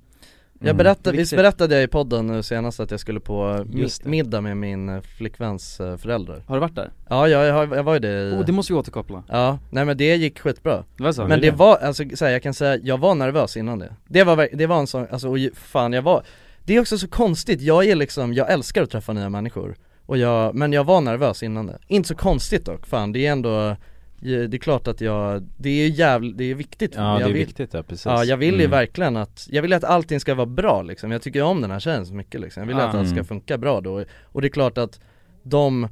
Jag 0.59 0.69
Mm. 0.69 0.77
berättade, 0.77 1.11
Det 1.11 1.17
är 1.17 1.19
visst 1.19 1.35
berättade 1.35 1.75
jag 1.75 1.83
i 1.83 1.87
podden 1.87 2.27
nu 2.27 2.43
senast 2.43 2.79
att 2.79 2.91
jag 2.91 2.99
skulle 2.99 3.19
på 3.19 3.65
det. 4.03 4.05
middag 4.05 4.41
med 4.41 4.57
min 4.57 4.89
eh, 4.89 5.01
flickväns 5.01 5.79
eh, 5.79 5.97
föräldrar 5.97 6.43
Har 6.47 6.55
du 6.55 6.59
varit 6.61 6.75
där? 6.75 6.91
Ja, 7.09 7.27
jag, 7.27 7.45
jag, 7.45 7.77
jag 7.77 7.83
var 7.83 7.93
ju 7.93 7.99
det 7.99 8.21
i, 8.29 8.33
Oh, 8.33 8.45
det 8.45 8.51
måste 8.51 8.73
vi 8.73 8.79
återkoppla 8.79 9.23
Ja, 9.27 9.59
nej 9.71 9.85
men 9.85 9.97
det 9.97 10.15
gick 10.15 10.39
skitbra 10.39 10.83
Det 10.97 11.03
var 11.03 11.11
så? 11.11 11.27
Men 11.27 11.41
det 11.41 11.51
var, 11.51 11.77
alltså 11.77 12.03
så 12.15 12.25
här, 12.25 12.31
jag 12.31 12.43
kan 12.43 12.53
säga, 12.53 12.77
jag 12.83 12.97
var 12.97 13.15
nervös 13.15 13.57
innan 13.57 13.79
det 13.79 13.93
Det 14.07 14.23
var, 14.23 14.49
det 14.53 14.67
var 14.67 14.79
en 14.79 14.87
sån, 14.87 15.07
alltså 15.11 15.29
och 15.29 15.37
fan 15.53 15.93
jag 15.93 16.01
var 16.01 16.23
Det 16.65 16.75
är 16.75 16.79
också 16.81 16.97
så 16.97 17.07
konstigt, 17.07 17.61
jag 17.61 17.85
är 17.85 17.95
liksom, 17.95 18.33
jag 18.33 18.51
älskar 18.51 18.83
att 18.83 18.89
träffa 18.89 19.13
nya 19.13 19.29
människor 19.29 19.75
och 20.05 20.17
jag, 20.17 20.55
Men 20.55 20.73
jag 20.73 20.83
var 20.83 21.01
nervös 21.01 21.43
innan 21.43 21.67
det 21.67 21.79
Inte 21.87 22.07
så 22.07 22.15
konstigt 22.15 22.65
dock, 22.65 22.87
fan 22.87 23.11
det 23.11 23.25
är 23.27 23.31
ändå 23.31 23.75
Det 24.19 24.53
är 24.53 24.57
klart 24.57 24.87
att 24.87 25.01
jag, 25.01 25.43
det 25.57 25.69
är 25.69 25.87
jävligt, 25.89 26.37
det 26.37 26.43
är 26.43 26.55
viktigt. 26.55 26.93
Ja 26.95 27.11
jag 27.11 27.19
det 27.19 27.23
är 27.23 27.27
vill, 27.33 27.45
viktigt 27.45 27.73
ja 27.73 27.83
precis 27.83 28.05
Ja 28.05 28.23
jag 28.23 28.37
vill 28.37 28.53
ju 28.53 28.59
Mm. 28.59 28.71
verkligen 28.71 29.17
att, 29.17 29.47
jag 29.51 29.61
vill 29.61 29.73
att 29.73 29.83
allting 29.83 30.19
ska 30.19 30.35
vara 30.35 30.45
bra 30.45 30.81
liksom, 30.81 31.11
jag 31.11 31.21
tycker 31.21 31.43
om 31.43 31.61
den 31.61 31.71
här 31.71 31.79
tjejen 31.79 32.05
så 32.05 32.13
mycket 32.13 32.41
liksom 32.41 32.61
Jag 32.61 32.67
vill 32.67 32.77
Ja. 32.77 32.83
att 32.83 32.95
allt 32.95 33.07
ska 33.07 33.13
Mm. 33.15 33.25
funka 33.25 33.57
bra 33.57 33.81
då, 33.81 34.03
och 34.23 34.41
det 34.41 34.47
är 34.47 34.49
klart 34.49 34.77
att 34.77 34.99
de, 35.43 35.87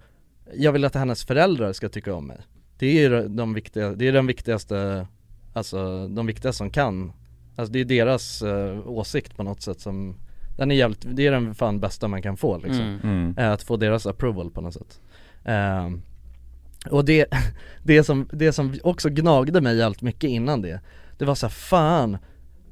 jag 0.53 0.71
vill 0.71 0.85
att 0.85 0.95
hennes 0.95 1.25
föräldrar 1.25 1.73
ska 1.73 1.89
tycka 1.89 2.13
om 2.13 2.27
mig 2.27 2.37
Det 2.77 2.85
är 2.87 3.09
ju 3.09 3.27
de 3.27 3.53
viktiga, 3.53 3.89
det 3.89 4.07
är 4.07 4.11
den 4.13 4.27
viktigaste, 4.27 5.07
alltså 5.53 6.07
de 6.07 6.25
viktigaste 6.25 6.57
som 6.57 6.69
kan 6.69 7.11
Alltså 7.55 7.73
det 7.73 7.79
är 7.79 7.85
deras 7.85 8.41
eh, 8.41 8.87
åsikt 8.89 9.37
på 9.37 9.43
något 9.43 9.61
sätt 9.61 9.79
som, 9.79 10.15
den 10.57 10.71
är 10.71 10.75
jävligt, 10.75 11.05
det 11.11 11.27
är 11.27 11.31
den 11.31 11.55
fan 11.55 11.79
bästa 11.79 12.07
man 12.07 12.21
kan 12.21 12.37
få 12.37 12.57
liksom 12.57 12.85
mm. 12.85 12.99
mm. 13.03 13.35
Eh, 13.37 13.51
Att 13.51 13.63
få 13.63 13.77
deras 13.77 14.05
approval 14.05 14.51
på 14.51 14.61
något 14.61 14.73
sätt 14.73 14.99
Ehm, 15.43 16.01
Och 16.89 17.05
det, 17.05 17.25
det, 17.83 18.03
som, 18.03 18.29
det 18.33 18.53
som 18.53 18.75
också 18.83 19.09
gnagde 19.09 19.61
mig 19.61 19.77
jävligt 19.77 20.01
mycket 20.01 20.29
innan 20.29 20.61
det 20.61 20.79
Det 21.17 21.25
var 21.25 21.35
så 21.35 21.45
här, 21.45 21.51
fan, 21.51 22.17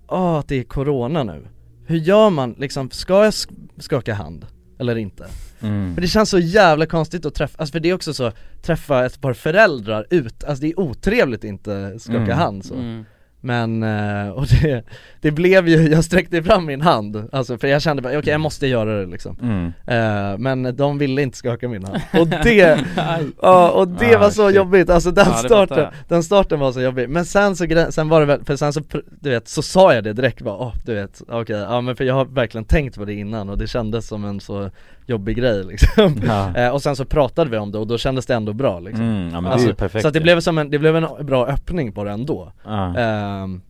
åh 0.07 0.35
att 0.39 0.47
det 0.47 0.55
är 0.59 0.63
corona 0.63 1.23
nu 1.23 1.47
Hur 1.85 1.97
gör 1.97 2.29
man 2.29 2.55
liksom, 2.59 2.91
ska 2.91 3.23
jag 3.23 3.31
sk- 3.31 3.69
skaka 3.77 4.13
hand? 4.13 4.45
Eller 4.79 4.95
inte? 4.95 5.27
Mm. 5.61 5.93
För 5.95 6.01
det 6.01 6.07
känns 6.07 6.29
så 6.29 6.39
jävla 6.39 6.85
konstigt 6.85 7.25
att 7.25 7.33
träffa, 7.33 7.57
alltså 7.59 7.71
för 7.71 7.79
det 7.79 7.89
är 7.89 7.93
också 7.93 8.13
så, 8.13 8.31
träffa 8.61 9.05
ett 9.05 9.21
par 9.21 9.33
föräldrar 9.33 10.05
ut, 10.09 10.43
alltså 10.43 10.61
det 10.61 10.67
är 10.69 10.79
otrevligt 10.79 11.39
att 11.39 11.43
inte 11.43 11.99
skaka 11.99 12.17
Mm. 12.19 12.37
hand 12.37 12.65
så 12.65 12.73
Mm. 12.75 13.05
Men, 13.41 13.83
eh, 13.83 14.29
och 14.29 14.45
det, 14.47 14.83
det 15.21 15.31
blev 15.31 15.67
ju, 15.67 15.89
jag 15.89 16.03
sträckte 16.03 16.43
fram 16.43 16.65
min 16.65 16.81
hand, 16.81 17.29
alltså 17.31 17.57
för 17.57 17.67
jag 17.67 17.81
kände 17.81 18.01
bara, 18.01 18.17
okej 18.19 18.31
jag 18.31 18.41
måste 18.41 18.67
göra 18.67 18.99
det 18.99 19.05
liksom. 19.05 19.37
Mm. 19.41 19.73
Eh, 19.87 20.37
Men 20.37 20.75
de 20.75 20.97
ville 20.97 21.21
inte 21.21 21.37
skaka 21.37 21.67
min 21.67 21.83
hand, 21.83 21.99
och 22.19 22.27
det, 22.27 22.73
och 23.73 23.87
det 23.87 24.15
Ah, 24.15 24.19
var 24.19 24.29
så 24.29 24.49
jobbigt, 24.49 24.89
alltså 24.89 25.11
den 25.11 25.33
starten, 25.33 25.87
den 26.07 26.23
starten 26.23 26.59
var 26.59 26.71
så 26.71 26.81
jobbig. 26.81 27.09
Men 27.09 27.25
sen 27.25 27.55
så, 27.55 27.65
sen 27.89 28.09
var 28.09 28.19
det 28.19 28.25
väl, 28.25 28.43
för 28.45 28.55
sen 28.55 28.73
så, 28.73 28.81
du 29.21 29.29
vet, 29.29 29.47
så 29.47 29.61
sa 29.61 29.93
jag 29.93 30.03
det 30.03 30.13
direkt 30.13 30.41
bara, 30.41 30.55
åh 30.57 30.73
du 30.85 30.93
vet, 30.95 31.21
okej, 31.27 31.55
ja 31.57 31.81
men 31.81 31.95
för 31.95 32.03
jag 32.03 32.13
har 32.13 32.25
verkligen 32.25 32.65
tänkt 32.65 32.95
på 32.97 33.05
det 33.05 33.13
innan 33.13 33.49
och 33.49 33.57
det 33.57 33.67
kändes 33.67 34.07
som 34.07 34.25
en 34.25 34.39
så 34.39 34.69
jobbig 35.09 35.37
grej 35.37 35.63
liksom. 35.63 36.21
Ja. 36.25 36.55
Eh, 36.55 36.69
Och 36.69 36.81
sen 36.81 36.95
så 36.95 37.05
pratade 37.05 37.49
vi 37.49 37.57
om 37.57 37.71
det 37.71 37.77
och 37.77 37.87
då 37.87 37.97
kändes 37.97 38.25
det 38.25 38.33
ändå 38.35 38.53
bra 38.53 38.79
liksom. 38.79 39.05
Mm, 39.05 39.29
ja 39.29 39.31
men 39.31 39.43
det 39.43 39.49
är 39.49 39.53
Alltså, 39.53 39.67
ju 39.67 39.73
perfekt 39.75 40.01
Så 40.01 40.07
att 40.07 40.13
det 40.13 40.21
blev 40.21 40.39
som 40.39 40.57
en, 40.57 40.69
det 40.69 40.79
blev 40.79 40.95
en 40.95 41.25
bra 41.25 41.47
öppning 41.47 41.91
på 41.91 42.03
det 42.03 42.11
ändå. 42.11 42.51
Ja. 42.65 42.97
Ehm, 42.97 43.61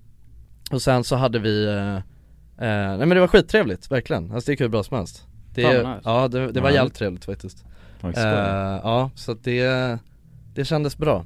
Och 0.71 0.81
sen 0.81 1.03
så 1.03 1.15
hade 1.15 1.39
vi, 1.39 1.65
eh, 1.67 1.95
eh, 1.95 2.97
nej 2.97 2.97
men 2.97 3.09
det 3.09 3.19
var 3.19 3.27
skittrevligt, 3.27 3.91
verkligen, 3.91 4.31
alltså 4.31 4.45
det 4.45 4.51
gick 4.53 4.61
hur 4.61 4.67
bra 4.67 4.83
som 4.83 4.97
helst. 4.97 5.25
Det, 5.53 5.61
Fan, 5.63 5.83
vad 5.83 5.95
nice. 5.95 6.01
Ja 6.09 6.27
det, 6.27 6.51
det 6.51 6.61
var 6.61 6.69
Ja. 6.69 6.75
jävligt 6.75 6.93
trevligt 6.95 7.25
faktiskt. 7.25 7.65
Eh, 8.03 8.11
Ja, 8.83 9.09
så 9.15 9.31
att 9.31 9.43
det, 9.43 9.97
det 10.55 10.65
kändes 10.65 10.97
bra. 10.97 11.25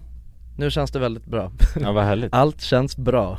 Nu 0.57 0.71
känns 0.71 0.91
det 0.91 0.99
väldigt 0.99 1.25
bra. 1.25 1.51
Ja 1.81 1.91
vad 1.91 2.03
härligt, 2.03 2.33
Allt 2.35 2.61
känns 2.61 2.97
bra 2.97 3.37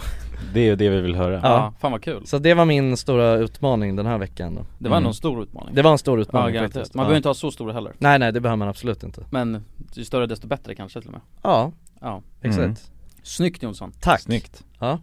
det 0.53 0.61
är 0.61 0.65
ju 0.65 0.77
det 0.77 0.89
vi 0.89 1.01
vill 1.01 1.15
höra. 1.15 1.33
Ja. 1.35 1.41
Ja, 1.43 1.75
fan 1.81 1.93
vad 1.93 2.03
kul. 2.03 2.27
Så 2.27 2.39
det 2.39 2.55
var 2.55 2.65
min 2.65 2.97
stora 2.97 3.35
utmaning 3.35 3.97
den 3.97 4.07
här 4.07 4.19
veckan 4.19 4.55
då. 4.55 4.67
Det 4.79 4.89
var 4.89 4.97
Mm. 4.97 5.07
en 5.09 5.15
stor 5.15 5.43
utmaning. 5.43 5.75
Det 5.75 5.83
var 5.83 5.93
en 5.93 5.99
stor 5.99 6.19
Ja 6.19 6.23
utmaning 6.23 6.55
garanterat, 6.55 6.75
faktiskt. 6.75 6.95
Man 6.95 7.03
ja. 7.03 7.05
behöver 7.07 7.17
inte 7.17 7.29
ha 7.29 7.35
så 7.35 7.51
stora 7.51 7.73
heller. 7.73 7.93
Nej 7.99 8.19
nej 8.19 8.33
det 8.33 8.41
behöver 8.41 8.57
man 8.57 8.69
absolut 8.69 9.03
inte. 9.03 9.27
Men 9.31 9.65
ju 9.93 10.05
större 10.05 10.27
desto 10.27 10.47
bättre 10.47 10.75
kanske 10.75 11.01
till 11.01 11.09
och 11.09 11.13
med. 11.13 11.21
Ja, 11.43 11.73
Ja, 12.01 12.23
exakt. 12.43 12.65
Mm. 12.65 12.77
snyggt 13.23 13.63
Jonsson. 13.63 13.93
Tack! 14.01 14.21
Snyggt. 14.21 14.65
Ja. 14.81 14.99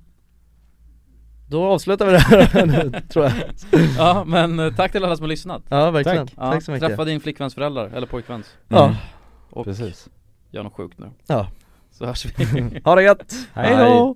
Då 1.49 1.63
avslutar 1.65 2.05
vi 2.05 2.11
det 2.11 2.17
här 2.19 2.65
nu, 2.91 3.01
tror 3.09 3.25
jag. 3.25 3.33
Ja 3.97 4.23
men 4.27 4.59
eh, 4.59 4.73
tack 4.75 4.91
till 4.91 5.05
alla 5.05 5.15
som 5.15 5.23
har 5.23 5.27
lyssnat. 5.29 5.63
Ja 5.69 5.91
verkligen, 5.91 6.27
Tack. 6.27 6.35
ja, 6.37 6.51
tack 6.51 6.63
så 6.63 6.71
mycket. 6.71 6.87
Träffa 6.87 7.05
din 7.05 7.19
flickväns 7.19 7.55
föräldrar, 7.55 7.87
eller 7.93 8.07
pojkväns. 8.07 8.45
Ja, 8.67 8.83
Mm. 8.85 8.95
Och 9.49 9.65
Precis. 9.65 10.09
gör 10.51 10.63
något 10.63 10.73
sjukt 10.73 10.99
nu. 10.99 11.09
Ja, 11.27 11.47
Så 11.91 12.05
hörs 12.05 12.25
vi. 12.25 12.81
Ha 12.83 12.95
det 12.95 13.03
gött! 13.03 13.33
Hej 13.53 13.75
då! 13.77 14.15